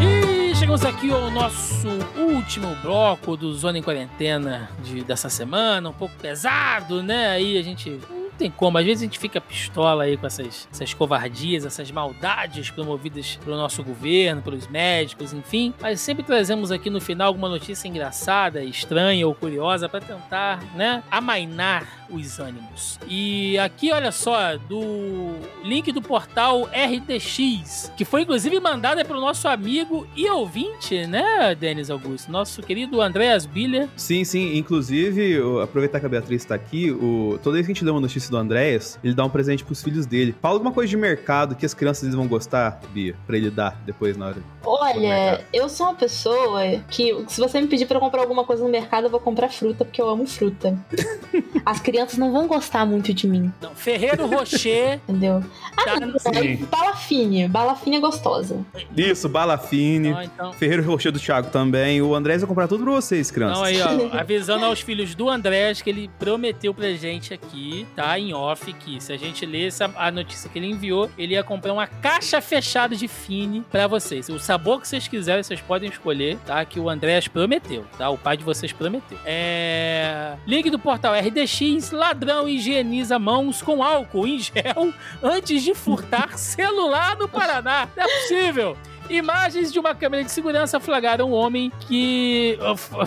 E 0.00 0.54
chegamos 0.54 0.84
aqui 0.84 1.12
ao 1.12 1.30
nosso 1.30 1.88
último 2.16 2.74
bloco 2.82 3.36
do 3.36 3.52
Zona 3.54 3.78
em 3.78 3.82
Quarentena 3.82 4.70
de, 4.82 5.04
dessa 5.04 5.28
semana, 5.28 5.90
um 5.90 5.92
pouco 5.92 6.14
pesado, 6.16 7.02
né? 7.02 7.28
Aí 7.28 7.58
a 7.58 7.62
gente. 7.62 8.00
Não 8.10 8.38
tem 8.38 8.50
como, 8.50 8.78
às 8.78 8.84
vezes 8.84 9.02
a 9.02 9.04
gente 9.04 9.18
fica 9.18 9.42
pistola 9.42 10.04
aí 10.04 10.16
com 10.16 10.26
essas, 10.26 10.66
essas 10.72 10.94
covardias, 10.94 11.66
essas 11.66 11.90
maldades 11.90 12.70
promovidas 12.70 13.38
pelo 13.44 13.56
nosso 13.56 13.84
governo, 13.84 14.40
pelos 14.40 14.66
médicos, 14.66 15.34
enfim. 15.34 15.74
Mas 15.78 16.00
sempre 16.00 16.22
trazemos 16.24 16.72
aqui 16.72 16.88
no 16.88 16.98
final 16.98 17.28
alguma 17.28 17.48
notícia 17.48 17.86
engraçada, 17.86 18.64
estranha 18.64 19.28
ou 19.28 19.34
curiosa 19.34 19.86
para 19.86 20.00
tentar, 20.00 20.64
né, 20.74 21.02
amainar 21.10 22.01
os 22.12 22.38
ânimos. 22.38 22.98
E 23.08 23.58
aqui, 23.58 23.92
olha 23.92 24.12
só, 24.12 24.56
do 24.56 25.34
link 25.64 25.90
do 25.92 26.02
portal 26.02 26.68
RTX, 26.72 27.92
que 27.96 28.04
foi 28.04 28.22
inclusive 28.22 28.58
mandada 28.60 29.04
pelo 29.04 29.20
nosso 29.20 29.48
amigo 29.48 30.06
e 30.16 30.28
ouvinte, 30.28 31.06
né, 31.06 31.54
Denis 31.54 31.90
Augusto? 31.90 32.30
Nosso 32.30 32.62
querido 32.62 33.00
Andreas 33.00 33.46
Biller. 33.46 33.88
Sim, 33.96 34.24
sim. 34.24 34.56
Inclusive, 34.56 35.40
aproveitar 35.62 36.00
que 36.00 36.06
a 36.06 36.08
Beatriz 36.08 36.44
tá 36.44 36.54
aqui, 36.54 36.90
o... 36.90 37.38
toda 37.42 37.54
vez 37.54 37.66
que 37.66 37.72
a 37.72 37.74
gente 37.74 37.84
lê 37.84 37.90
uma 37.90 38.00
notícia 38.00 38.30
do 38.30 38.36
Andréas, 38.36 38.98
ele 39.02 39.14
dá 39.14 39.24
um 39.24 39.30
presente 39.30 39.64
pros 39.64 39.82
filhos 39.82 40.06
dele. 40.06 40.34
Fala 40.40 40.54
alguma 40.54 40.72
coisa 40.72 40.90
de 40.90 40.96
mercado 40.96 41.54
que 41.54 41.64
as 41.64 41.74
crianças 41.74 42.04
eles 42.04 42.14
vão 42.14 42.26
gostar, 42.26 42.80
Bia, 42.92 43.16
pra 43.26 43.36
ele 43.36 43.50
dar 43.50 43.80
depois 43.84 44.16
na 44.16 44.26
hora. 44.26 44.42
Olha, 44.64 45.44
eu 45.52 45.68
sou 45.68 45.86
uma 45.86 45.94
pessoa 45.94 46.60
que, 46.90 47.24
se 47.28 47.40
você 47.40 47.60
me 47.60 47.66
pedir 47.66 47.86
pra 47.86 47.96
eu 47.96 48.00
comprar 48.00 48.20
alguma 48.20 48.44
coisa 48.44 48.62
no 48.62 48.68
mercado, 48.68 49.04
eu 49.04 49.10
vou 49.10 49.20
comprar 49.20 49.48
fruta, 49.48 49.84
porque 49.84 50.00
eu 50.00 50.08
amo 50.08 50.26
fruta. 50.26 50.78
As 51.64 51.80
crianças 51.80 52.01
não 52.18 52.32
vão 52.32 52.46
gostar 52.46 52.84
muito 52.86 53.12
de 53.12 53.26
mim, 53.26 53.52
Não, 53.60 53.74
Ferreiro 53.74 54.26
Rocher. 54.26 55.00
entendeu? 55.08 55.42
Ah, 55.76 55.82
Tá, 55.84 56.00
não, 56.00 56.18
sim. 56.18 56.30
aí, 56.36 56.56
bala 56.56 56.94
fine. 56.96 57.48
Bala 57.48 57.74
fine 57.74 57.96
é 57.96 58.00
gostosa. 58.00 58.64
Isso, 58.96 59.28
Balafine. 59.28 60.08
Então, 60.08 60.22
então, 60.22 60.52
Ferreiro 60.52 60.82
Rocher 60.84 61.10
do 61.12 61.18
Thiago 61.18 61.50
também. 61.50 62.00
O 62.02 62.14
Andrés 62.14 62.40
vai 62.42 62.48
comprar 62.48 62.68
tudo 62.68 62.84
pra 62.84 62.92
vocês, 62.92 63.30
crianças. 63.30 63.70
Então 63.70 63.88
aí, 63.88 64.10
ó, 64.12 64.16
avisando 64.18 64.64
aos 64.64 64.80
filhos 64.80 65.14
do 65.14 65.28
Andrés 65.28 65.82
que 65.82 65.90
ele 65.90 66.10
prometeu 66.18 66.72
pra 66.74 66.92
gente 66.92 67.32
aqui, 67.34 67.86
tá? 67.96 68.18
Em 68.18 68.32
off, 68.32 68.72
que 68.74 69.00
se 69.00 69.12
a 69.12 69.16
gente 69.16 69.44
lesse 69.46 69.82
a, 69.82 69.90
a 69.96 70.10
notícia 70.10 70.48
que 70.50 70.58
ele 70.58 70.68
enviou, 70.68 71.10
ele 71.18 71.34
ia 71.34 71.42
comprar 71.42 71.72
uma 71.72 71.86
caixa 71.86 72.40
fechada 72.40 72.94
de 72.94 73.08
Fine 73.08 73.62
pra 73.70 73.86
vocês. 73.86 74.28
O 74.28 74.38
sabor 74.38 74.80
que 74.80 74.88
vocês 74.88 75.06
quiserem, 75.08 75.42
vocês 75.42 75.60
podem 75.60 75.88
escolher, 75.90 76.38
tá? 76.46 76.64
Que 76.64 76.78
o 76.80 76.88
Andrés 76.88 77.28
prometeu, 77.28 77.84
tá? 77.98 78.08
O 78.10 78.18
pai 78.18 78.36
de 78.36 78.44
vocês 78.44 78.72
prometeu. 78.72 79.18
É... 79.24 80.34
Link 80.46 80.70
do 80.70 80.78
portal 80.78 81.14
RDX, 81.14 81.91
ladrão 81.92 82.48
higieniza 82.48 83.18
mãos 83.18 83.62
com 83.62 83.82
álcool 83.82 84.26
em 84.26 84.38
gel 84.38 84.92
antes 85.22 85.62
de 85.62 85.74
furtar 85.74 86.36
celular 86.38 87.16
no 87.16 87.28
Paraná. 87.28 87.88
Não 87.96 88.04
é 88.04 88.08
possível. 88.08 88.76
Imagens 89.10 89.72
de 89.72 89.78
uma 89.78 89.94
câmera 89.94 90.24
de 90.24 90.30
segurança 90.30 90.78
flagraram 90.80 91.30
um 91.30 91.34
homem 91.34 91.70
que. 91.80 92.56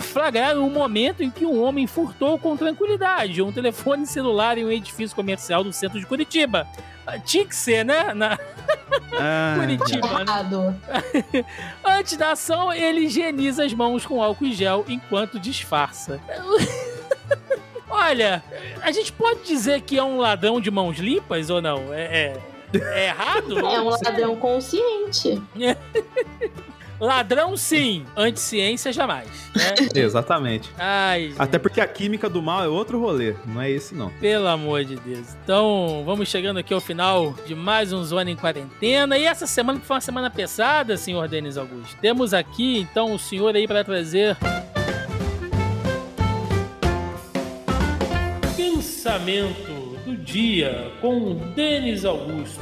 flagraram 0.00 0.64
um 0.64 0.70
momento 0.70 1.22
em 1.22 1.30
que 1.30 1.44
um 1.44 1.60
homem 1.60 1.86
furtou 1.86 2.38
com 2.38 2.56
tranquilidade 2.56 3.42
um 3.42 3.50
telefone 3.50 4.06
celular 4.06 4.58
em 4.58 4.64
um 4.64 4.70
edifício 4.70 5.16
comercial 5.16 5.64
do 5.64 5.72
centro 5.72 5.98
de 5.98 6.06
Curitiba. 6.06 6.66
Tinha 7.24 7.46
que 7.46 7.54
ser, 7.56 7.84
né? 7.84 8.12
Na 8.14 8.38
Ah, 9.18 9.54
Curitiba, 9.58 10.24
né? 10.24 10.74
Antes 11.84 12.16
da 12.16 12.32
ação, 12.32 12.72
ele 12.72 13.06
higieniza 13.06 13.64
as 13.64 13.72
mãos 13.72 14.04
com 14.04 14.22
álcool 14.22 14.44
em 14.46 14.52
gel 14.52 14.84
enquanto 14.88 15.40
disfarça. 15.40 16.20
Olha, 18.06 18.42
a 18.82 18.92
gente 18.92 19.12
pode 19.12 19.40
dizer 19.44 19.80
que 19.80 19.98
é 19.98 20.02
um 20.02 20.18
ladrão 20.18 20.60
de 20.60 20.70
mãos 20.70 20.96
limpas 20.98 21.50
ou 21.50 21.60
não? 21.60 21.92
É, 21.92 22.02
é- 22.04 22.40
é 22.74 23.06
errado? 23.06 23.58
É 23.66 23.80
um 23.80 23.88
ladrão 23.88 24.36
consciente. 24.36 25.42
Ladrão, 26.98 27.58
sim. 27.58 28.06
Anti-ciência, 28.16 28.90
jamais. 28.90 29.28
Né? 29.54 29.74
Exatamente. 30.00 30.70
Ai, 30.78 31.34
Até 31.38 31.58
porque 31.58 31.78
a 31.78 31.86
química 31.86 32.26
do 32.26 32.40
mal 32.40 32.64
é 32.64 32.68
outro 32.68 32.98
rolê, 32.98 33.34
não 33.44 33.60
é 33.60 33.70
esse 33.70 33.94
não. 33.94 34.08
pelo 34.18 34.48
amor 34.48 34.82
de 34.82 34.96
Deus. 34.96 35.36
Então, 35.44 36.02
vamos 36.06 36.26
chegando 36.30 36.58
aqui 36.58 36.72
ao 36.72 36.80
final 36.80 37.34
de 37.46 37.54
mais 37.54 37.92
um 37.92 38.02
Zona 38.02 38.30
em 38.30 38.36
Quarentena. 38.36 39.18
E 39.18 39.26
essa 39.26 39.46
semana 39.46 39.78
que 39.78 39.84
foi 39.84 39.96
uma 39.96 40.00
semana 40.00 40.30
pesada, 40.30 40.96
senhor 40.96 41.28
Denis 41.28 41.58
Augusto. 41.58 41.94
Temos 42.00 42.32
aqui, 42.32 42.78
então, 42.78 43.12
o 43.12 43.18
senhor 43.18 43.54
aí 43.54 43.66
para 43.68 43.84
trazer 43.84 44.34
Pensamento 49.06 49.96
do 50.04 50.16
dia 50.16 50.90
com 51.00 51.36
Denis 51.54 52.04
Augusto. 52.04 52.60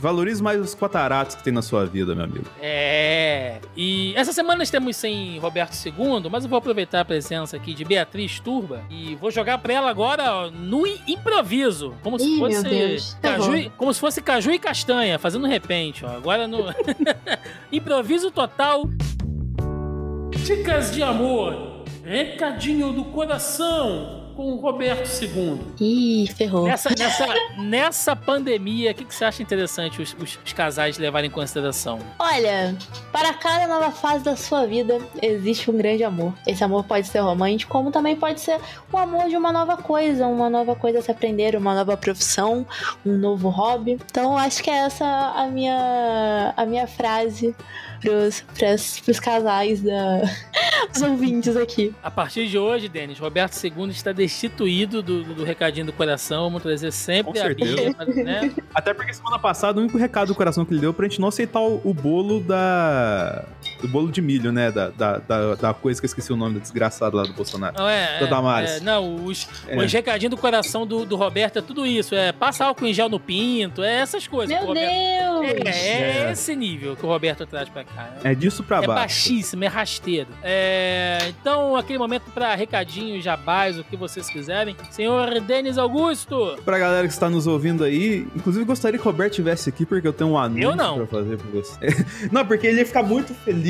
Valorize 0.00 0.42
mais 0.42 0.58
os 0.58 0.74
quataratos 0.74 1.36
que 1.36 1.44
tem 1.44 1.52
na 1.52 1.60
sua 1.60 1.84
vida, 1.84 2.14
meu 2.14 2.24
amigo. 2.24 2.46
É. 2.62 3.60
E 3.76 4.14
essa 4.16 4.32
semana 4.32 4.62
estamos 4.62 4.96
sem 4.96 5.38
Roberto 5.38 5.74
II, 5.86 6.30
mas 6.30 6.44
eu 6.44 6.48
vou 6.50 6.56
aproveitar 6.58 7.00
a 7.00 7.04
presença 7.04 7.58
aqui 7.58 7.74
de 7.74 7.84
Beatriz 7.84 8.40
Turba 8.40 8.82
e 8.88 9.14
vou 9.16 9.30
jogar 9.30 9.58
pra 9.58 9.74
ela 9.74 9.90
agora 9.90 10.32
ó, 10.32 10.50
no 10.50 10.86
improviso, 11.06 11.94
como 12.02 12.18
se 12.18 12.24
Ih, 12.24 12.40
meu 12.40 12.50
fosse 12.50 12.62
Deus. 12.70 13.16
caju, 13.20 13.54
e- 13.54 13.68
como 13.76 13.92
se 13.92 14.00
fosse 14.00 14.22
caju 14.22 14.50
e 14.50 14.58
castanha, 14.58 15.18
fazendo 15.18 15.46
repente, 15.46 16.06
ó. 16.06 16.08
Agora 16.16 16.48
no 16.48 16.64
improviso 17.70 18.30
total. 18.30 18.84
Dicas 20.42 20.90
de 20.90 21.02
amor, 21.02 21.84
recadinho 22.02 22.94
do 22.94 23.04
coração 23.04 24.21
com 24.42 24.54
o 24.54 24.56
Roberto 24.56 25.08
II. 25.22 25.60
Ih, 25.80 26.26
ferrou. 26.34 26.64
Nessa, 26.66 26.90
nessa, 26.98 27.26
nessa 27.58 28.16
pandemia, 28.16 28.90
o 28.90 28.94
que, 28.94 29.04
que 29.04 29.14
você 29.14 29.24
acha 29.24 29.40
interessante 29.40 30.02
os, 30.02 30.16
os- 30.20 30.38
os 30.44 30.52
casais 30.52 30.98
levarem 30.98 31.28
em 31.28 31.32
consideração? 31.32 32.00
Olha, 32.18 32.76
para 33.12 33.32
cada 33.34 33.68
nova 33.68 33.92
fase 33.92 34.24
da 34.24 34.34
sua 34.34 34.66
vida 34.66 34.98
existe 35.22 35.70
um 35.70 35.76
grande 35.76 36.02
amor. 36.02 36.34
Esse 36.44 36.64
amor 36.64 36.82
pode 36.84 37.06
ser 37.06 37.20
romântico, 37.20 37.70
como 37.70 37.92
também 37.92 38.16
pode 38.16 38.40
ser 38.40 38.58
o 38.92 38.96
amor 38.98 39.28
de 39.28 39.36
uma 39.36 39.52
nova 39.52 39.76
coisa, 39.76 40.26
uma 40.26 40.50
nova 40.50 40.74
coisa 40.74 40.98
a 40.98 41.02
se 41.02 41.10
aprender, 41.12 41.54
uma 41.54 41.72
nova 41.76 41.96
profissão, 41.96 42.66
um 43.06 43.16
novo 43.16 43.48
hobby. 43.48 43.92
Então, 44.10 44.36
acho 44.36 44.60
que 44.60 44.70
é 44.70 44.74
essa 44.86 45.06
a 45.36 45.46
minha, 45.46 46.52
a 46.56 46.66
minha 46.66 46.88
frase 46.88 47.54
pros, 48.02 48.40
pros, 48.58 49.00
pros 49.00 49.20
casais 49.20 49.80
da, 49.80 50.22
dos 50.92 51.02
ouvintes 51.02 51.56
aqui. 51.56 51.94
A 52.02 52.10
partir 52.10 52.48
de 52.48 52.58
hoje, 52.58 52.88
Denis, 52.88 53.18
Roberto 53.18 53.54
II 53.64 53.88
está 53.90 54.12
destituído 54.12 55.02
do, 55.02 55.22
do, 55.22 55.44
recadinho 55.44 55.86
do 55.86 55.92
coração. 55.92 56.44
Vamos 56.44 56.62
trazer 56.62 56.92
sempre 56.92 57.32
Com 57.32 57.38
a 57.38 57.94
pra- 58.04 58.06
né? 58.06 58.52
Até 58.74 58.92
porque 58.92 59.14
semana 59.14 59.38
passada 59.38 59.78
o 59.78 59.82
único 59.82 59.96
recado 59.96 60.28
do 60.28 60.34
coração 60.34 60.64
que 60.64 60.72
ele 60.74 60.80
deu 60.80 60.92
pra 60.92 61.06
gente 61.08 61.20
não 61.20 61.28
aceitar 61.28 61.60
o, 61.60 61.80
o 61.84 61.94
bolo 61.94 62.40
da. 62.40 63.44
Do 63.82 63.88
bolo 63.88 64.10
de 64.10 64.22
milho, 64.22 64.50
né? 64.52 64.70
Da, 64.70 64.88
da, 64.90 65.18
da, 65.18 65.54
da 65.56 65.74
coisa 65.74 66.00
que 66.00 66.04
eu 66.06 66.08
esqueci 66.08 66.32
o 66.32 66.36
nome 66.36 66.54
da 66.54 66.60
desgraçada 66.60 67.16
lá 67.16 67.24
do 67.24 67.32
Bolsonaro. 67.34 67.76
Não, 67.76 67.88
é, 67.88 68.20
Da 68.20 68.26
é, 68.26 68.30
Damares. 68.30 68.70
é, 68.70 68.80
não, 68.80 69.24
os, 69.24 69.46
É. 69.68 69.76
os 69.76 69.92
recadinhos 69.92 70.30
do 70.30 70.36
coração 70.36 70.86
do, 70.86 71.04
do 71.04 71.16
Roberto 71.16 71.58
é 71.58 71.62
tudo 71.62 71.84
isso. 71.84 72.14
É 72.14 72.32
passa 72.32 72.64
álcool 72.64 72.86
em 72.86 72.94
gel 72.94 73.08
no 73.08 73.20
pinto, 73.20 73.82
é 73.82 73.96
essas 74.00 74.26
coisas. 74.26 74.56
que 74.56 74.64
o 74.64 74.72
Meu 74.72 74.74
Deus! 74.74 75.66
É, 75.66 75.70
é 75.70 76.26
É. 76.28 76.32
esse 76.32 76.54
nível 76.56 76.96
que 76.96 77.04
o 77.04 77.08
Roberto 77.08 77.44
traz 77.46 77.68
pra 77.68 77.84
cá. 77.84 78.02
né? 78.22 78.32
É 78.32 78.34
disso 78.34 78.62
pra 78.62 78.78
É 78.78 78.86
baixo. 78.86 78.92
baixíssimo, 79.00 79.64
é 79.64 79.66
rasteiro. 79.66 80.28
É, 80.42 81.18
então, 81.40 81.76
aquele 81.76 81.98
momento 81.98 82.24
pra 82.32 82.54
recadinho, 82.54 83.20
jabás, 83.20 83.78
o 83.78 83.84
que 83.84 83.96
vocês 83.96 84.28
quiserem. 84.28 84.76
Senhor 84.90 85.40
Denis 85.40 85.78
Augusto! 85.78 86.56
Pra 86.64 86.78
galera 86.78 87.06
que 87.06 87.12
está 87.12 87.28
nos 87.28 87.46
ouvindo 87.46 87.82
aí, 87.84 88.26
inclusive 88.36 88.64
gostaria 88.64 88.98
que 88.98 89.06
o 89.06 89.10
Roberto 89.10 89.32
estivesse 89.32 89.68
aqui, 89.68 89.84
porque 89.84 90.06
eu 90.06 90.12
tenho 90.12 90.30
um 90.30 90.38
anúncio 90.38 90.62
Eu 90.62 90.76
não. 90.76 90.96
pra 90.96 91.06
fazer 91.06 91.36
pra 91.36 91.50
você. 91.50 91.78
não, 92.30 92.44
porque 92.46 92.66
ele 92.66 92.78
ia 92.80 92.86
ficar 92.86 93.02
muito 93.02 93.34
feliz, 93.34 93.62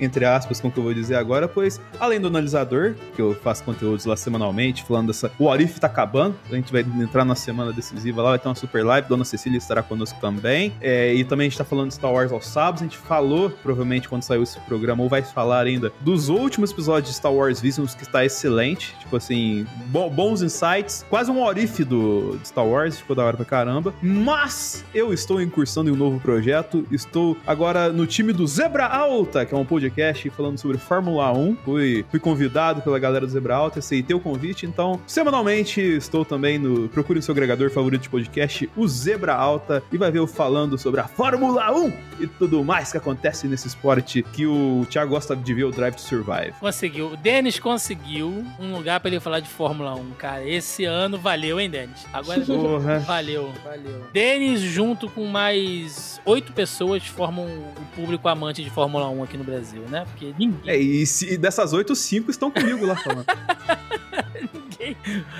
entre 0.00 0.24
aspas, 0.24 0.60
com 0.60 0.68
o 0.68 0.70
que 0.70 0.78
eu 0.78 0.84
vou 0.84 0.94
dizer 0.94 1.16
agora, 1.16 1.48
pois, 1.48 1.80
além 1.98 2.20
do 2.20 2.28
analisador, 2.28 2.94
que 3.14 3.22
eu 3.22 3.34
faço 3.34 3.64
conteúdos 3.64 4.04
lá 4.04 4.16
semanalmente, 4.16 4.84
falando 4.84 5.08
dessa. 5.08 5.30
O 5.38 5.50
Arif 5.50 5.78
tá 5.80 5.86
acabando, 5.86 6.34
a 6.50 6.54
gente 6.54 6.70
vai 6.72 6.82
entrar 6.82 7.24
na 7.24 7.34
semana 7.34 7.72
decisiva 7.72 8.22
lá, 8.22 8.30
vai 8.30 8.38
ter 8.38 8.48
uma 8.48 8.54
super 8.54 8.84
live, 8.84 9.08
Dona 9.08 9.24
Cecília 9.24 9.58
estará 9.58 9.82
conosco 9.82 10.18
também. 10.20 10.72
É, 10.80 11.14
e 11.14 11.24
também 11.24 11.46
a 11.46 11.50
gente 11.50 11.58
tá 11.58 11.64
falando 11.64 11.88
de 11.88 11.94
Star 11.94 12.12
Wars 12.12 12.32
aos 12.32 12.46
sábados, 12.46 12.82
a 12.82 12.84
gente 12.84 12.98
falou, 12.98 13.50
provavelmente, 13.50 14.08
quando 14.08 14.22
saiu 14.22 14.42
esse 14.42 14.58
programa, 14.60 15.02
ou 15.02 15.08
vai 15.08 15.22
falar 15.22 15.66
ainda, 15.66 15.92
dos 16.00 16.28
últimos 16.28 16.70
episódios 16.70 17.10
de 17.10 17.16
Star 17.16 17.32
Wars 17.32 17.60
Visions, 17.60 17.94
que 17.94 18.02
está 18.02 18.24
excelente. 18.24 18.94
Tipo 19.00 19.16
assim, 19.16 19.66
bo- 19.86 20.10
bons 20.10 20.42
insights. 20.42 21.04
Quase 21.08 21.30
um 21.30 21.42
Orif 21.42 21.84
do 21.84 22.38
Star 22.44 22.66
Wars, 22.66 22.98
ficou 22.98 23.14
da 23.16 23.24
hora 23.24 23.36
pra 23.36 23.44
caramba. 23.46 23.94
Mas 24.02 24.84
eu 24.94 25.12
estou 25.12 25.40
incursando 25.40 25.88
em 25.88 25.92
um 25.92 25.96
novo 25.96 26.20
projeto. 26.20 26.86
Estou 26.90 27.36
agora 27.46 27.90
no 27.92 28.06
time 28.06 28.32
do 28.32 28.46
Zebra 28.46 28.86
Alta, 28.86 29.37
que 29.44 29.54
é 29.54 29.56
um 29.56 29.64
podcast 29.64 30.28
falando 30.30 30.58
sobre 30.58 30.78
Fórmula 30.78 31.32
1. 31.32 31.56
Fui, 31.64 32.04
fui 32.10 32.20
convidado 32.20 32.82
pela 32.82 32.98
galera 32.98 33.26
do 33.26 33.32
Zebra 33.32 33.56
Alta, 33.56 33.78
aceitei 33.78 34.14
o 34.14 34.20
convite. 34.20 34.66
Então, 34.66 35.00
semanalmente, 35.06 35.80
estou 35.80 36.24
também 36.24 36.58
no. 36.58 36.88
Procure 36.88 37.18
o 37.18 37.22
seu 37.22 37.32
agregador 37.32 37.70
favorito 37.70 38.02
de 38.02 38.08
podcast, 38.08 38.68
o 38.76 38.86
Zebra 38.88 39.34
Alta, 39.34 39.82
e 39.92 39.96
vai 39.98 40.10
ver 40.10 40.18
eu 40.18 40.26
falando 40.26 40.78
sobre 40.78 41.00
a 41.00 41.04
Fórmula 41.08 41.70
1 41.72 41.92
e 42.20 42.26
tudo 42.26 42.64
mais 42.64 42.90
que 42.92 42.98
acontece 42.98 43.46
nesse 43.46 43.66
esporte 43.68 44.22
que 44.22 44.46
o 44.46 44.86
Thiago 44.90 45.10
gosta 45.10 45.34
de 45.36 45.54
ver 45.54 45.64
o 45.64 45.70
Drive 45.70 45.94
to 45.94 46.00
Survive. 46.02 46.52
Conseguiu. 46.60 47.12
O 47.12 47.16
Denis 47.16 47.58
conseguiu 47.58 48.44
um 48.58 48.74
lugar 48.74 49.00
pra 49.00 49.10
ele 49.10 49.20
falar 49.20 49.40
de 49.40 49.48
Fórmula 49.48 49.94
1, 49.94 50.10
cara. 50.12 50.48
Esse 50.48 50.84
ano 50.84 51.18
valeu, 51.18 51.58
hein, 51.60 51.70
Denis? 51.70 52.06
Agora 52.12 52.40
Porra. 52.46 52.98
valeu, 53.00 53.52
valeu. 53.64 54.04
Denis, 54.12 54.60
junto 54.60 55.08
com 55.08 55.24
mais 55.26 56.20
oito 56.24 56.52
pessoas, 56.52 57.06
formam 57.06 57.44
o 57.46 57.84
público 57.96 58.28
amante 58.28 58.62
de 58.62 58.70
Fórmula 58.70 59.08
1 59.08 59.22
aqui 59.28 59.36
no 59.36 59.44
Brasil, 59.44 59.82
né? 59.88 60.04
Porque 60.10 60.34
ninguém. 60.38 60.60
É, 60.70 60.76
e 60.76 61.06
se, 61.06 61.36
dessas 61.36 61.72
oito, 61.72 61.94
cinco 61.94 62.30
estão 62.30 62.50
comigo 62.50 62.84
lá 62.86 62.96
falando. 62.96 63.26
ninguém- 64.52 64.96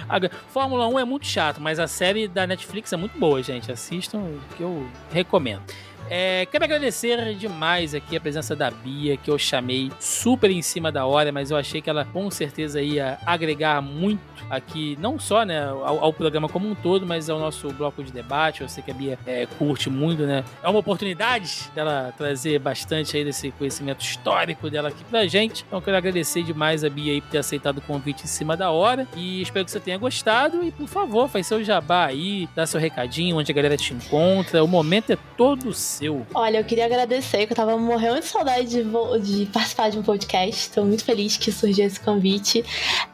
Agora, 0.09 0.33
Fórmula 0.51 0.87
1 0.89 0.99
é 0.99 1.05
muito 1.05 1.27
chato, 1.27 1.61
mas 1.61 1.79
a 1.79 1.87
série 1.87 2.29
da 2.29 2.47
Netflix 2.47 2.93
é 2.93 2.97
muito 2.97 3.19
boa, 3.19 3.43
gente. 3.43 3.71
Assistam, 3.73 4.23
que 4.57 4.63
eu 4.63 4.87
recomendo. 5.13 5.63
É, 6.11 6.47
quero 6.47 6.65
agradecer 6.65 7.35
demais 7.35 7.95
aqui 7.95 8.17
a 8.17 8.21
presença 8.21 8.57
da 8.57 8.71
Bia, 8.71 9.17
que 9.17 9.31
eu 9.31 9.39
chamei 9.39 9.91
super 10.01 10.51
em 10.51 10.63
cima 10.63 10.91
da 10.91 11.07
hora, 11.07 11.31
mas 11.31 11.51
eu 11.51 11.57
achei 11.57 11.81
que 11.81 11.91
ela 11.91 12.05
com 12.05 12.31
certeza 12.31 12.81
ia 12.81 13.19
agregar 13.27 13.83
muito 13.83 14.21
aqui, 14.49 14.97
não 15.01 15.19
só 15.19 15.45
né, 15.45 15.67
ao, 15.69 16.05
ao 16.05 16.13
programa 16.13 16.49
como 16.49 16.69
um 16.69 16.75
todo, 16.75 17.07
mas 17.07 17.29
ao 17.29 17.39
nosso 17.39 17.71
bloco 17.73 18.03
de 18.03 18.13
debate. 18.13 18.63
Eu 18.63 18.69
sei 18.69 18.83
que 18.83 18.91
a 18.91 18.95
Bia 18.95 19.19
é, 19.27 19.47
curte 19.59 19.91
muito, 19.91 20.25
né? 20.25 20.45
É 20.63 20.69
uma 20.69 20.79
oportunidade 20.79 21.71
dela 21.75 22.13
trazer 22.17 22.59
bastante 22.59 23.17
aí 23.17 23.25
desse 23.25 23.51
conhecimento 23.53 24.01
histórico 24.01 24.71
dela 24.71 24.89
aqui 24.89 25.05
pra 25.05 25.27
gente. 25.27 25.65
Então 25.67 25.81
quero 25.81 25.97
agradecer 25.97 26.43
demais 26.43 26.85
a 26.85 26.91
Bia 26.91 27.13
aí 27.13 27.21
por 27.21 27.31
ter 27.31 27.39
aceitado 27.39 27.79
o 27.79 27.83
convite 27.83 28.25
em 28.25 28.29
cima 28.29 28.57
da 28.57 28.71
hora 28.71 29.07
e 29.17 29.43
espero 29.43 29.65
que 29.65 29.71
você 29.71 29.81
tenha 29.81 29.99
gostado 29.99 30.63
e 30.63 30.71
por 30.71 30.87
favor, 30.87 31.29
faz 31.29 31.47
seu 31.47 31.63
jabá 31.63 32.07
aí, 32.07 32.49
dá 32.55 32.67
seu 32.67 32.81
recadinho, 32.81 33.37
onde 33.37 33.51
a 33.53 33.55
galera 33.55 33.77
te 33.77 33.93
encontra. 33.93 34.65
O 34.65 34.69
momento 34.69 35.13
é 35.13 35.19
todo 35.37 35.73
seu. 35.73 35.98
Olha, 36.35 36.59
eu 36.59 36.65
queria 36.65 36.85
agradecer, 36.85 37.47
que 37.47 37.53
eu 37.53 37.57
tava 37.57 37.77
morrendo 37.77 38.21
de 38.21 38.27
saudade 38.27 38.69
de, 38.69 38.85
de 39.21 39.47
participar 39.47 39.91
de 39.91 39.99
um 39.99 40.03
podcast. 40.03 40.71
Tô 40.71 40.85
muito 40.85 41.05
feliz 41.05 41.37
que 41.37 41.51
surgiu 41.51 41.87
esse 41.87 41.99
convite. 41.99 42.65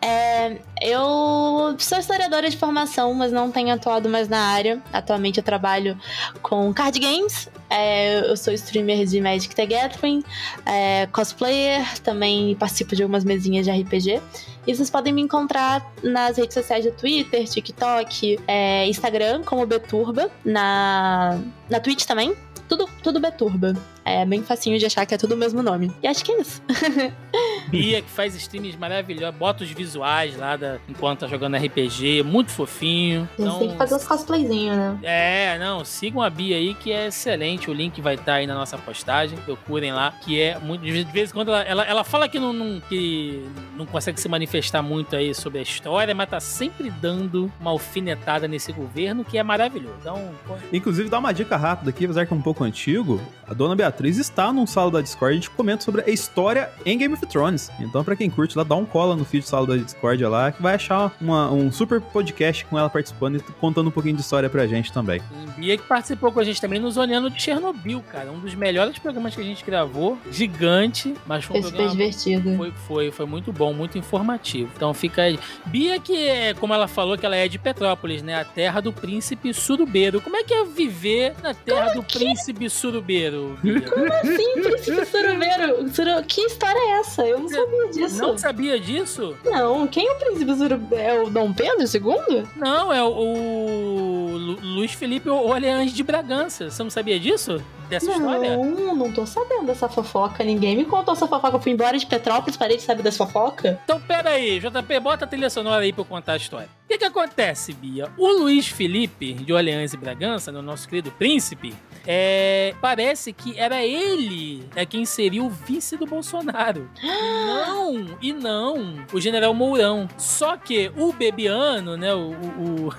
É, 0.02 0.58
eu 0.80 1.76
sou 1.78 1.98
historiadora 1.98 2.50
de 2.50 2.56
formação, 2.56 3.14
mas 3.14 3.32
não 3.32 3.50
tenho 3.50 3.72
atuado 3.72 4.08
mais 4.08 4.28
na 4.28 4.38
área. 4.38 4.82
Atualmente 4.92 5.38
eu 5.38 5.44
trabalho 5.44 5.98
com 6.42 6.72
card 6.74 6.98
games. 6.98 7.48
É, 7.70 8.30
eu 8.30 8.36
sou 8.36 8.52
streamer 8.52 9.04
de 9.06 9.20
Magic 9.20 9.54
the 9.54 9.66
Gathering, 9.66 10.22
é, 10.66 11.06
cosplayer, 11.06 11.98
também 12.02 12.54
participo 12.54 12.94
de 12.94 13.02
algumas 13.02 13.24
mesinhas 13.24 13.64
de 13.64 13.72
RPG. 13.72 14.20
E 14.66 14.74
vocês 14.74 14.90
podem 14.90 15.12
me 15.12 15.22
encontrar 15.22 15.92
nas 16.02 16.36
redes 16.36 16.54
sociais 16.54 16.84
do 16.84 16.92
Twitter, 16.92 17.44
TikTok, 17.44 18.38
é, 18.46 18.86
Instagram, 18.86 19.42
como 19.44 19.66
Beturba, 19.66 20.30
na, 20.44 21.38
na 21.68 21.80
Twitch 21.80 22.04
também 22.04 22.34
tudo, 22.68 22.88
tudo 23.02 23.20
Beturba. 23.20 23.74
É 24.04 24.24
bem 24.26 24.42
facinho 24.42 24.78
de 24.78 24.84
achar 24.86 25.06
que 25.06 25.14
é 25.14 25.18
tudo 25.18 25.34
o 25.34 25.36
mesmo 25.36 25.62
nome. 25.62 25.90
E 26.02 26.06
acho 26.06 26.24
que 26.24 26.32
é 26.32 26.40
isso. 26.40 26.60
Bia, 27.68 28.02
que 28.02 28.10
faz 28.10 28.34
streams 28.34 28.76
maravilhosos, 28.78 29.36
bota 29.38 29.64
os 29.64 29.70
visuais 29.70 30.36
lá 30.36 30.56
da, 30.56 30.76
enquanto 30.88 31.20
tá 31.20 31.26
jogando 31.26 31.56
RPG, 31.56 32.22
muito 32.22 32.50
fofinho. 32.50 33.28
A 33.38 33.42
gente 33.42 33.58
tem 33.58 33.70
que 33.70 33.76
fazer 33.76 33.94
os 33.94 34.06
cosplayzinhos, 34.06 34.76
né? 34.76 34.98
É, 35.02 35.58
não, 35.58 35.84
sigam 35.84 36.22
a 36.22 36.28
Bia 36.30 36.56
aí, 36.56 36.74
que 36.74 36.92
é 36.92 37.06
excelente. 37.06 37.70
O 37.70 37.74
link 37.74 38.00
vai 38.00 38.14
estar 38.14 38.34
aí 38.34 38.46
na 38.46 38.54
nossa 38.54 38.76
postagem. 38.76 39.38
Procurem 39.38 39.92
lá, 39.92 40.12
que 40.22 40.40
é 40.40 40.58
muito. 40.58 40.82
De 40.82 41.04
vez 41.04 41.30
em 41.30 41.32
quando 41.32 41.48
ela, 41.48 41.62
ela, 41.62 41.84
ela 41.84 42.04
fala 42.04 42.28
que 42.28 42.38
não, 42.38 42.52
não- 42.52 42.80
que 42.80 43.42
não 43.76 43.86
consegue 43.86 44.20
se 44.20 44.28
manifestar 44.28 44.82
muito 44.82 45.16
aí 45.16 45.34
sobre 45.34 45.58
a 45.58 45.62
história, 45.62 46.14
mas 46.14 46.28
tá 46.28 46.40
sempre 46.40 46.90
dando 46.90 47.50
uma 47.60 47.70
alfinetada 47.70 48.46
nesse 48.46 48.72
governo, 48.72 49.24
que 49.24 49.38
é 49.38 49.42
maravilhoso. 49.42 49.96
Então, 50.00 50.30
Inclusive, 50.72 51.08
dá 51.08 51.18
uma 51.18 51.32
dica 51.32 51.56
rápida 51.56 51.90
aqui, 51.90 52.04
apesar 52.04 52.26
que 52.26 52.32
é 52.32 52.36
um 52.36 52.42
pouco 52.42 52.62
antigo. 52.64 53.20
A 53.48 53.54
dona 53.54 53.74
Beatriz 53.74 53.93
está 54.02 54.52
num 54.52 54.66
sala 54.66 54.90
da 54.90 55.00
Discord, 55.00 55.32
a 55.32 55.36
gente 55.36 55.50
comenta 55.50 55.84
sobre 55.84 56.02
a 56.02 56.10
história 56.10 56.70
em 56.84 56.96
Game 56.98 57.14
of 57.14 57.24
Thrones. 57.26 57.70
Então, 57.80 58.02
pra 58.04 58.16
quem 58.16 58.28
curte 58.28 58.56
lá, 58.58 58.64
dá 58.64 58.74
um 58.74 58.84
cola 58.84 59.14
no 59.16 59.24
feed 59.24 59.44
do 59.44 59.48
sala 59.48 59.66
da 59.66 59.76
Discord 59.76 60.24
lá, 60.24 60.52
que 60.52 60.62
vai 60.62 60.74
achar 60.74 61.12
uma- 61.20 61.50
um 61.52 61.70
super 61.72 62.00
podcast 62.00 62.64
com 62.66 62.78
ela 62.78 62.88
participando 62.90 63.36
e 63.36 63.40
contando 63.60 63.88
um 63.88 63.90
pouquinho 63.90 64.16
de 64.16 64.22
história 64.22 64.48
pra 64.50 64.66
gente 64.66 64.92
também. 64.92 65.20
E 65.56 65.60
Bia 65.60 65.76
que 65.78 65.84
participou 65.84 66.30
com 66.32 66.40
a 66.40 66.44
gente 66.44 66.60
também 66.60 66.78
no 66.80 66.90
Zoneando 66.90 67.30
de 67.30 67.40
Chernobyl, 67.40 68.02
cara. 68.10 68.30
Um 68.30 68.38
dos 68.38 68.54
melhores 68.54 68.98
programas 68.98 69.34
que 69.34 69.40
a 69.40 69.44
gente 69.44 69.64
gravou. 69.64 70.18
Gigante, 70.30 71.14
mas 71.26 71.44
foi 71.44 71.58
um 71.58 71.62
Foi 71.62 71.70
programa 71.70 71.92
divertido. 71.96 72.56
Foi, 72.56 72.72
foi, 72.86 73.10
foi 73.10 73.26
muito 73.26 73.52
bom, 73.52 73.72
muito 73.72 73.96
informativo. 73.96 74.70
Então 74.76 74.92
fica 74.92 75.22
aí. 75.22 75.38
Bia, 75.66 75.98
que 75.98 76.16
é, 76.28 76.54
como 76.54 76.74
ela 76.74 76.86
falou, 76.88 77.16
que 77.16 77.24
ela 77.24 77.36
é 77.36 77.48
de 77.48 77.58
Petrópolis, 77.58 78.22
né? 78.22 78.34
A 78.40 78.44
terra 78.44 78.80
do 78.80 78.92
príncipe 78.92 79.52
surubeiro. 79.54 80.20
Como 80.20 80.36
é 80.36 80.42
que 80.42 80.52
é 80.52 80.64
viver 80.64 81.34
na 81.42 81.54
terra 81.54 81.94
do 81.94 82.02
príncipe 82.02 82.68
surubeiro, 82.68 83.56
Bia? 83.62 83.83
Sim, 84.24 84.62
príncipe 84.62 85.04
surubeiro. 85.06 85.88
Suru... 85.92 86.22
Que 86.26 86.40
história 86.42 86.78
é 86.78 86.90
essa? 87.00 87.24
Eu 87.26 87.40
não 87.40 87.48
sabia 87.48 87.88
disso. 87.90 88.22
Não 88.22 88.38
sabia 88.38 88.80
disso? 88.80 89.36
Não, 89.44 89.86
quem 89.86 90.06
é 90.06 90.12
o 90.12 90.16
príncipe 90.16 90.54
surubeiro? 90.56 91.04
É 91.04 91.22
o 91.22 91.30
Dom 91.30 91.52
Pedro 91.52 91.80
II? 91.84 92.44
Não, 92.56 92.92
é 92.92 93.02
o, 93.02 93.08
o 93.08 94.36
Lu- 94.36 94.58
Luiz 94.62 94.92
Felipe 94.92 95.28
Orleans 95.28 95.92
de 95.92 96.02
Bragança. 96.02 96.70
Você 96.70 96.82
não 96.82 96.90
sabia 96.90 97.18
disso? 97.18 97.62
Dessa 97.88 98.10
história? 98.10 98.56
Não, 98.56 98.94
não 98.94 99.12
tô 99.12 99.26
sabendo 99.26 99.66
dessa 99.66 99.88
fofoca. 99.88 100.42
Ninguém 100.42 100.74
me 100.76 100.84
contou 100.86 101.12
essa 101.12 101.26
fofoca. 101.28 101.56
Eu 101.56 101.60
fui 101.60 101.72
embora 101.72 101.98
de 101.98 102.06
Petrópolis, 102.06 102.56
parei 102.56 102.76
de 102.78 102.82
saber 102.82 103.02
dessa 103.02 103.26
fofoca. 103.26 103.78
Então, 103.84 104.00
pera 104.00 104.30
aí, 104.30 104.58
JP, 104.58 105.00
bota 105.00 105.24
a 105.26 105.28
trilha 105.28 105.50
sonora 105.50 105.82
aí 105.82 105.92
pra 105.92 106.00
eu 106.00 106.06
contar 106.06 106.32
a 106.32 106.36
história. 106.36 106.68
O 106.84 106.88
que 106.88 106.96
que 106.98 107.04
acontece, 107.04 107.74
Bia? 107.74 108.08
O 108.16 108.26
Luiz 108.40 108.66
Felipe, 108.68 109.34
de 109.34 109.52
Orleans 109.52 109.92
e 109.92 109.96
Bragança, 109.98 110.50
no 110.50 110.62
nosso 110.62 110.88
querido 110.88 111.10
príncipe, 111.12 111.74
é, 112.06 112.74
parece 112.80 113.32
que 113.32 113.58
era 113.58 113.82
ele 113.84 114.64
é 114.74 114.84
quem 114.84 115.04
seria 115.04 115.42
o 115.42 115.48
vice 115.50 115.96
do 115.96 116.06
Bolsonaro. 116.06 116.88
não, 117.02 118.18
e 118.20 118.32
não, 118.32 119.04
o 119.12 119.20
general 119.20 119.54
Mourão. 119.54 120.08
Só 120.18 120.56
que 120.56 120.90
o 120.96 121.12
Bebiano, 121.12 121.96
né, 121.96 122.14
o, 122.14 122.30
o, 122.32 122.88
o- 122.88 122.94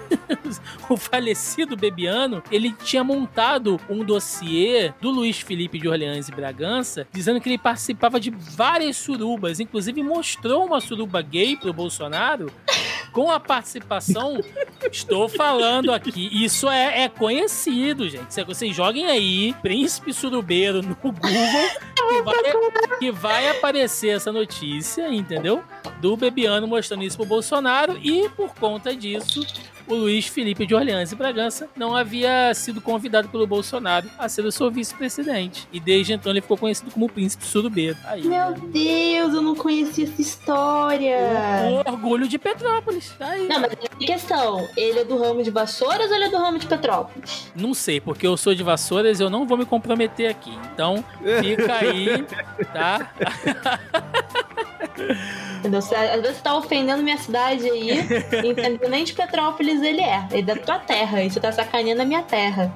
o 0.94 0.98
falecido 0.98 1.76
Bebiano, 1.76 2.41
ele 2.52 2.72
tinha 2.84 3.03
montado 3.03 3.80
um 3.90 4.03
dossiê 4.03 4.94
do 5.02 5.10
Luiz 5.10 5.40
Felipe 5.40 5.80
de 5.80 5.88
Orleans 5.88 6.27
e 6.30 6.32
Bragança, 6.32 7.07
dizendo 7.11 7.40
que 7.41 7.49
ele 7.49 7.57
participava 7.57 8.19
de 8.19 8.30
várias 8.32 8.98
surubas, 8.98 9.60
inclusive 9.60 10.02
mostrou 10.03 10.65
uma 10.65 10.80
suruba 10.82 11.22
gay 11.22 11.56
pro 11.56 11.73
Bolsonaro 11.73 12.52
com 13.15 13.31
a 13.31 13.39
participação. 13.39 14.43
Estou 14.91 15.29
falando 15.29 15.93
aqui, 15.93 16.29
isso 16.33 16.69
é, 16.69 17.03
é 17.03 17.09
conhecido, 17.09 18.09
gente. 18.09 18.43
Vocês 18.43 18.75
joguem 18.75 19.05
aí, 19.05 19.55
Príncipe 19.61 20.13
Surubeiro 20.13 20.81
no 20.81 20.95
Google, 20.95 21.21
que 21.95 22.21
vai, 22.21 22.97
que 22.99 23.11
vai 23.11 23.49
aparecer 23.49 24.09
essa 24.09 24.33
notícia, 24.33 25.07
entendeu? 25.07 25.63
Do 26.01 26.17
Bebiano 26.17 26.67
mostrando 26.67 27.03
isso 27.03 27.15
pro 27.15 27.25
Bolsonaro 27.25 27.97
e 28.03 28.27
por 28.29 28.53
conta 28.53 28.93
disso. 28.93 29.41
O 29.87 29.93
Luiz 29.95 30.25
Felipe 30.27 30.65
de 30.65 30.73
Orleans 30.73 31.11
e 31.11 31.15
Bragança 31.15 31.67
não 31.75 31.95
havia 31.95 32.53
sido 32.53 32.81
convidado 32.81 33.27
pelo 33.29 33.45
Bolsonaro 33.45 34.09
a 34.17 34.27
ser 34.27 34.43
o 34.45 34.51
seu 34.51 34.71
vice-presidente. 34.71 35.67
E 35.71 35.79
desde 35.79 36.13
então 36.13 36.31
ele 36.31 36.41
ficou 36.41 36.57
conhecido 36.57 36.89
como 36.91 37.07
Príncipe 37.09 37.45
Surubeiro. 37.45 37.97
Aí, 38.05 38.23
Meu 38.23 38.53
Deus, 38.53 39.33
eu 39.33 39.41
não 39.41 39.55
conhecia 39.55 40.05
essa 40.05 40.21
história. 40.21 41.17
o 41.85 41.89
orgulho 41.91 42.27
de 42.27 42.37
Petrópolis. 42.37 43.13
Tá 43.17 43.27
aí. 43.29 43.47
Não, 43.47 43.59
mas 43.59 43.75
tem 43.75 44.07
questão. 44.07 44.67
Ele 44.75 44.99
é 44.99 45.03
do 45.03 45.17
ramo 45.17 45.43
de 45.43 45.51
Vassouras 45.51 46.09
ou 46.09 46.15
ele 46.15 46.25
é 46.25 46.29
do 46.29 46.37
ramo 46.37 46.57
de 46.57 46.65
Petrópolis? 46.67 47.51
Não 47.55 47.73
sei, 47.73 47.99
porque 48.01 48.25
eu 48.25 48.35
sou 48.37 48.55
de 48.55 48.63
Vassouras 48.63 49.19
eu 49.19 49.29
não 49.29 49.45
vou 49.45 49.57
me 49.57 49.65
comprometer 49.65 50.29
aqui. 50.29 50.57
Então, 50.73 51.03
fica 51.41 51.75
aí, 51.75 52.25
tá? 52.73 53.11
Entendeu? 55.59 55.79
Às 55.79 55.89
vezes 55.89 56.37
você 56.37 56.43
tá 56.43 56.55
ofendendo 56.55 57.03
minha 57.03 57.17
cidade 57.17 57.69
aí, 57.69 57.99
entendeu? 58.45 58.89
Nem 58.89 59.03
de 59.03 59.13
Petrópolis 59.13 59.74
ele 59.81 60.02
é. 60.02 60.27
Ele 60.31 60.52
é 60.52 60.56
da 60.56 60.56
tua 60.56 60.80
terra. 60.80 61.23
E 61.23 61.30
você 61.30 61.39
tá 61.39 61.52
sacaneando 61.52 62.02
a 62.02 62.06
minha 62.06 62.23
terra. 62.23 62.73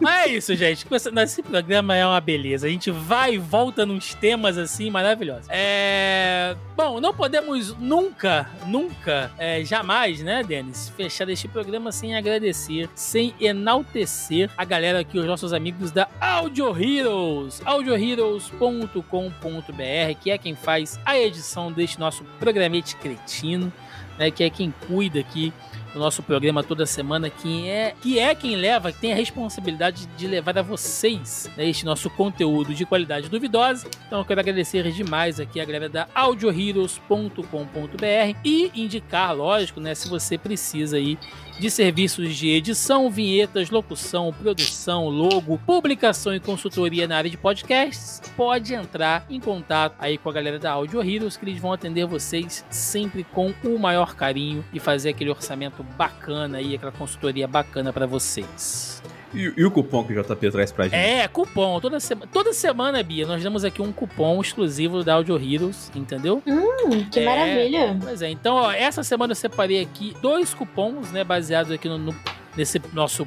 Mas 0.00 0.26
é 0.26 0.34
isso, 0.34 0.54
gente. 0.56 0.86
Esse 1.22 1.42
programa 1.42 1.96
é 1.96 2.04
uma 2.04 2.20
beleza. 2.20 2.66
A 2.66 2.70
gente 2.70 2.90
vai 2.90 3.34
e 3.34 3.38
volta 3.38 3.86
nos 3.86 4.14
temas 4.14 4.58
assim 4.58 4.90
maravilhosos. 4.90 5.46
É. 5.48 6.56
Bom, 6.76 7.00
não 7.00 7.14
podemos 7.14 7.76
nunca, 7.78 8.50
nunca, 8.66 9.30
é, 9.38 9.64
jamais, 9.64 10.22
né, 10.22 10.42
Denis, 10.42 10.88
fechar 10.96 11.28
este 11.28 11.46
programa 11.46 11.92
sem 11.92 12.16
agradecer, 12.16 12.88
sem 12.94 13.34
enaltecer 13.38 14.50
a 14.56 14.64
galera 14.64 15.00
aqui, 15.00 15.18
os 15.18 15.26
nossos 15.26 15.52
amigos 15.52 15.92
da 15.92 16.08
Audio 16.20 16.76
Heroes, 16.76 17.62
audioheroes.com.br, 17.64 20.20
que 20.20 20.30
é 20.30 20.38
quem 20.38 20.56
faz 20.56 20.98
a 21.04 21.16
edição 21.16 21.70
deste 21.70 22.00
nosso 22.00 22.24
programete 22.40 22.96
cretino, 22.96 23.72
né, 24.18 24.30
que 24.30 24.42
é 24.42 24.50
quem 24.50 24.72
cuida 24.86 25.20
aqui 25.20 25.52
no 25.94 26.00
nosso 26.00 26.22
programa 26.22 26.62
toda 26.62 26.86
semana, 26.86 27.28
que 27.28 27.68
é, 27.68 27.94
que 28.00 28.18
é 28.18 28.34
quem 28.34 28.56
leva, 28.56 28.92
que 28.92 29.00
tem 29.00 29.12
a 29.12 29.16
responsabilidade 29.16 30.06
de 30.16 30.26
levar 30.26 30.58
a 30.58 30.62
vocês 30.62 31.50
né, 31.56 31.68
este 31.68 31.84
nosso 31.84 32.08
conteúdo 32.10 32.74
de 32.74 32.86
qualidade 32.86 33.28
duvidosa. 33.28 33.86
Então 34.06 34.20
eu 34.20 34.24
quero 34.24 34.40
agradecer 34.40 34.90
demais 34.90 35.38
aqui 35.38 35.60
a 35.60 35.64
galera 35.64 35.88
da 35.88 36.08
audioheroes.com.br 36.14 38.38
e 38.44 38.70
indicar, 38.74 39.34
lógico, 39.34 39.80
né, 39.80 39.94
se 39.94 40.08
você 40.08 40.38
precisa 40.38 40.96
aí 40.96 41.18
de 41.58 41.70
serviços 41.70 42.34
de 42.34 42.48
edição, 42.48 43.10
vinhetas, 43.10 43.70
locução, 43.70 44.32
produção, 44.32 45.08
logo, 45.08 45.58
publicação 45.58 46.34
e 46.34 46.40
consultoria 46.40 47.06
na 47.06 47.16
área 47.16 47.30
de 47.30 47.36
podcasts, 47.36 48.20
pode 48.36 48.74
entrar 48.74 49.24
em 49.28 49.38
contato 49.38 49.94
aí 49.98 50.18
com 50.18 50.28
a 50.28 50.32
galera 50.32 50.58
da 50.58 50.72
Audio 50.72 51.02
Heroes, 51.02 51.36
que 51.36 51.44
eles 51.44 51.60
vão 51.60 51.72
atender 51.72 52.06
vocês 52.06 52.64
sempre 52.70 53.24
com 53.24 53.52
o 53.64 53.78
maior 53.78 54.14
carinho 54.14 54.64
e 54.72 54.80
fazer 54.80 55.10
aquele 55.10 55.30
orçamento 55.30 55.81
bacana 55.82 56.58
aí, 56.58 56.74
aquela 56.74 56.92
consultoria 56.92 57.46
bacana 57.46 57.92
para 57.92 58.06
vocês. 58.06 59.02
E, 59.34 59.50
e 59.56 59.64
o 59.64 59.70
cupom 59.70 60.04
que 60.04 60.12
o 60.12 60.22
JP 60.22 60.50
traz 60.50 60.70
pra 60.72 60.84
gente? 60.84 60.94
É, 60.94 61.26
cupom. 61.26 61.80
Toda, 61.80 61.98
sema 61.98 62.26
toda 62.26 62.52
semana, 62.52 63.02
Bia, 63.02 63.26
nós 63.26 63.42
damos 63.42 63.64
aqui 63.64 63.80
um 63.80 63.90
cupom 63.90 64.38
exclusivo 64.40 65.02
da 65.02 65.14
Audio 65.14 65.36
Heroes, 65.36 65.90
entendeu? 65.94 66.42
Hum, 66.46 67.04
que 67.10 67.20
É. 67.20 67.24
maravilha. 67.24 67.96
Pois 68.02 68.20
é, 68.20 68.28
então, 68.30 68.56
ó, 68.56 68.70
essa 68.72 69.02
semana 69.02 69.30
eu 69.32 69.36
separei 69.36 69.80
aqui 69.80 70.14
dois 70.20 70.52
cupons, 70.52 71.10
né, 71.12 71.24
baseados 71.24 71.72
aqui 71.72 71.88
no, 71.88 71.96
no- 71.96 72.14
nesse 72.54 72.78
nosso 72.92 73.26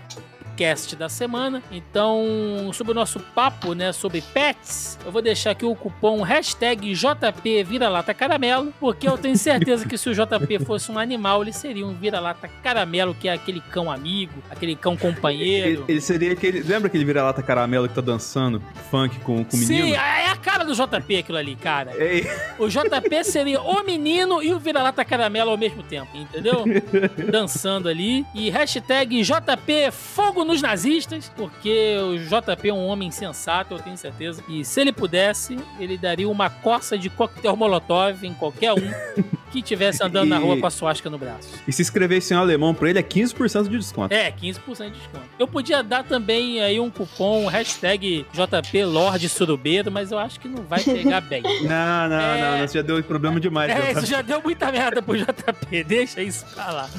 cast 0.56 0.95
da 0.95 1.10
semana. 1.10 1.61
Então, 1.72 2.69
sobre 2.73 2.91
o 2.91 2.95
nosso 2.95 3.19
papo, 3.19 3.73
né, 3.73 3.91
sobre 3.91 4.22
pets, 4.22 4.98
eu 5.06 5.11
vou 5.11 5.22
deixar 5.22 5.52
aqui 5.52 5.65
o 5.65 5.76
cupom 5.76 6.22
hashtag 6.22 6.94
JP 6.94 7.64
Vira-Lata 7.64 8.14
Caramelo, 8.14 8.73
porque 8.80 9.07
eu 9.07 9.18
tenho 9.18 9.38
certeza 9.38 9.88
que 9.88 9.98
se 9.98 10.10
o 10.10 10.14
JP 10.14 10.60
fosse 10.65 10.91
um 10.91 10.98
animal, 10.99 11.41
ele 11.41 11.53
seria 11.53 11.86
um 11.86 11.94
vira-lata 11.94 12.48
caramelo, 12.64 13.14
que 13.14 13.27
é 13.27 13.34
aquele 13.34 13.60
cão 13.61 13.91
amigo, 13.91 14.34
aquele 14.49 14.76
cão 14.76 14.94
Ele, 14.94 15.02
companheiro. 15.02 15.86
ele 15.88 16.02
seria 16.02 16.34
aquele. 16.34 16.61
Lembra 16.61 16.88
aquele 16.88 17.03
vira-lata 17.06 17.41
caramelo 17.41 17.88
que 17.88 17.95
tá 17.95 18.02
dançando 18.02 18.61
funk 18.90 19.19
com, 19.19 19.44
com 19.44 19.56
o 19.56 19.60
menino? 19.60 19.86
Sim, 19.88 19.94
é 19.94 20.30
a 20.30 20.36
cara 20.38 20.64
do 20.64 20.73
JP 20.73 21.18
aquilo 21.18 21.38
ali, 21.38 21.56
cara. 21.56 21.91
Ei, 21.98 22.26
O 22.57 22.68
JP 22.68 23.23
seria 23.23 23.61
o 23.61 23.84
menino 23.84 24.41
e 24.41 24.53
o 24.53 24.60
vira-lata 24.60 25.03
caramelo 25.03 25.52
ao 25.52 25.57
mesmo 25.57 25.84
tempo, 25.84 26.15
entendeu? 26.15 26.64
Dançando 27.32 27.90
ali. 27.90 28.26
E 28.34 28.49
hashtag 28.49 29.22
JP 29.22 29.91
Fogo 29.91 30.44
nos 30.45 30.61
Nazistas, 30.61 31.31
porque 31.35 31.95
o 31.99 32.17
JP 32.17 32.69
é 32.69 32.73
um 32.73 32.85
homem 32.85 33.11
sensato, 33.11 33.73
eu 33.73 33.80
tenho 33.80 33.97
certeza. 33.97 34.43
E 34.47 34.63
se 34.63 34.80
ele 34.81 34.91
pudesse, 34.93 35.57
ele 35.80 35.97
daria 35.97 36.30
uma 36.30 36.49
coça 36.49 36.97
de 36.97 37.09
coquetel 37.09 37.55
molotov 37.55 38.23
em 38.26 38.34
qualquer 38.34 38.73
um 38.73 38.77
que 39.51 39.59
estivesse 39.59 40.03
andando 40.03 40.30
na 40.30 40.38
rua 40.38 40.57
com 40.59 40.67
a 40.67 40.69
suástica 40.69 41.09
no 41.09 41.17
braço. 41.17 41.47
e 41.67 41.72
se 41.72 41.81
escrevesse 41.81 42.34
em 42.34 42.38
alemão 42.38 42.73
pra 42.73 42.89
ele 42.89 42.99
é 42.99 43.03
15% 43.03 43.63
de 43.69 43.77
desconto. 43.77 44.13
É, 44.13 44.30
15% 44.31 44.91
de 44.91 44.97
desconto. 44.99 45.23
Eu 45.39 45.47
podia 45.47 45.81
dar 45.81 46.03
também 46.03 46.61
aí 46.61 46.80
um 46.80 46.89
cupom, 46.89 47.47
hashtag 47.47 48.26
JP 48.34 48.84
Lorde 48.85 49.30
Surubeiro, 49.30 49.91
mas 49.91 50.11
eu 50.11 50.19
acho 50.19 50.39
que 50.39 50.47
não 50.47 50.63
vai 50.63 50.84
pegar 50.84 51.22
bem. 51.22 51.41
Não, 51.65 52.09
não, 52.09 52.19
É. 52.19 52.59
não, 52.59 52.67
Você 52.67 52.77
já 52.80 52.81
deu 52.84 53.01
problema 53.03 53.39
demais. 53.39 53.72
É, 53.72 53.91
isso 53.93 54.05
já 54.05 54.22
deu 54.22 54.41
muita 54.41 54.72
merda 54.72 55.01
pro 55.01 55.15
JP, 55.17 55.84
deixa 55.84 56.22
isso 56.22 56.45
pra 56.53 56.72
lá. 56.72 56.89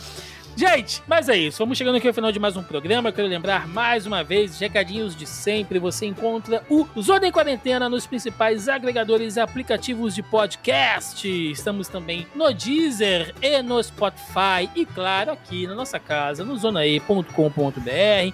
Gente, 0.57 1.03
mas 1.07 1.29
é 1.29 1.37
isso. 1.37 1.59
Vamos 1.59 1.77
chegando 1.77 1.97
aqui 1.97 2.09
ao 2.09 2.15
final 2.15 2.33
de 2.33 2.39
mais 2.39 2.57
um 2.57 2.63
programa. 2.63 3.11
Eu 3.11 3.13
quero 3.13 3.29
lembrar 3.29 3.69
mais 3.69 4.07
uma 4.07 4.25
vez, 4.25 4.59
recadinhos 4.59 5.15
de 5.15 5.27
sempre. 5.27 5.79
Você 5.79 6.07
encontra 6.07 6.63
o 6.71 6.87
Zona 6.99 7.27
em 7.27 7.31
Quarentena 7.31 7.91
nos 7.91 8.07
principais 8.07 8.67
agregadores 8.67 9.37
e 9.37 9.41
aplicativos 9.41 10.15
de 10.15 10.23
podcast. 10.23 11.29
Estamos 11.51 11.89
também 11.89 12.27
no 12.35 12.51
Deezer 12.55 13.35
e 13.43 13.61
no 13.61 13.83
Spotify. 13.83 14.71
E 14.75 14.87
claro, 14.87 15.33
aqui 15.33 15.67
na 15.67 15.75
nossa 15.75 15.99
casa, 15.99 16.43
no 16.43 16.57
zonae.com.br, 16.57 17.31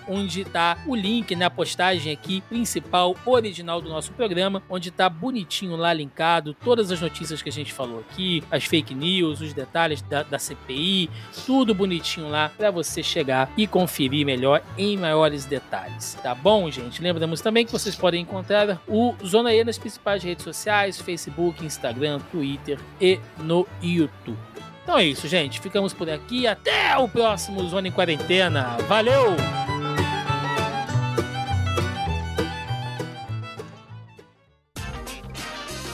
onde 0.06 0.44
tá 0.44 0.78
o 0.86 0.94
link 0.94 1.34
na 1.34 1.50
postagem 1.50 2.12
aqui 2.12 2.40
principal, 2.42 3.16
original 3.26 3.80
do 3.80 3.88
nosso 3.88 4.12
programa, 4.12 4.62
onde 4.70 4.92
tá 4.92 5.08
bonitinho 5.08 5.74
lá 5.74 5.92
linkado 5.92 6.54
todas 6.54 6.92
as 6.92 7.00
notícias 7.00 7.42
que 7.42 7.48
a 7.48 7.52
gente 7.52 7.72
falou 7.72 7.98
aqui, 7.98 8.44
as 8.48 8.62
fake 8.62 8.94
news, 8.94 9.40
os 9.40 9.52
detalhes 9.52 10.02
da, 10.02 10.22
da 10.22 10.38
CPI, 10.38 11.10
tudo 11.44 11.74
lá 12.20 12.50
para 12.56 12.70
você 12.70 13.02
chegar 13.02 13.50
e 13.56 13.66
conferir 13.66 14.24
melhor 14.24 14.62
em 14.76 14.96
maiores 14.96 15.44
detalhes, 15.44 16.16
tá 16.22 16.34
bom, 16.34 16.70
gente? 16.70 17.02
Lembramos 17.02 17.40
também 17.40 17.64
que 17.64 17.72
vocês 17.72 17.94
podem 17.94 18.22
encontrar 18.22 18.80
o 18.88 19.14
Zona 19.24 19.54
E 19.54 19.64
nas 19.64 19.78
principais 19.78 20.22
redes 20.22 20.44
sociais, 20.44 21.00
Facebook, 21.00 21.64
Instagram, 21.64 22.20
Twitter 22.30 22.78
e 23.00 23.18
no 23.38 23.66
YouTube. 23.82 24.38
Então 24.82 24.98
é 24.98 25.04
isso, 25.04 25.28
gente. 25.28 25.60
Ficamos 25.60 25.92
por 25.92 26.10
aqui. 26.10 26.46
Até 26.46 26.96
o 26.98 27.08
próximo 27.08 27.66
Zona 27.68 27.88
em 27.88 27.92
Quarentena. 27.92 28.76
Valeu! 28.88 29.36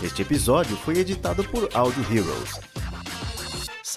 Este 0.02 0.22
episódio 0.22 0.76
foi 0.76 0.98
editado 0.98 1.44
por 1.44 1.68
Audio 1.74 2.02
Heroes. 2.04 2.77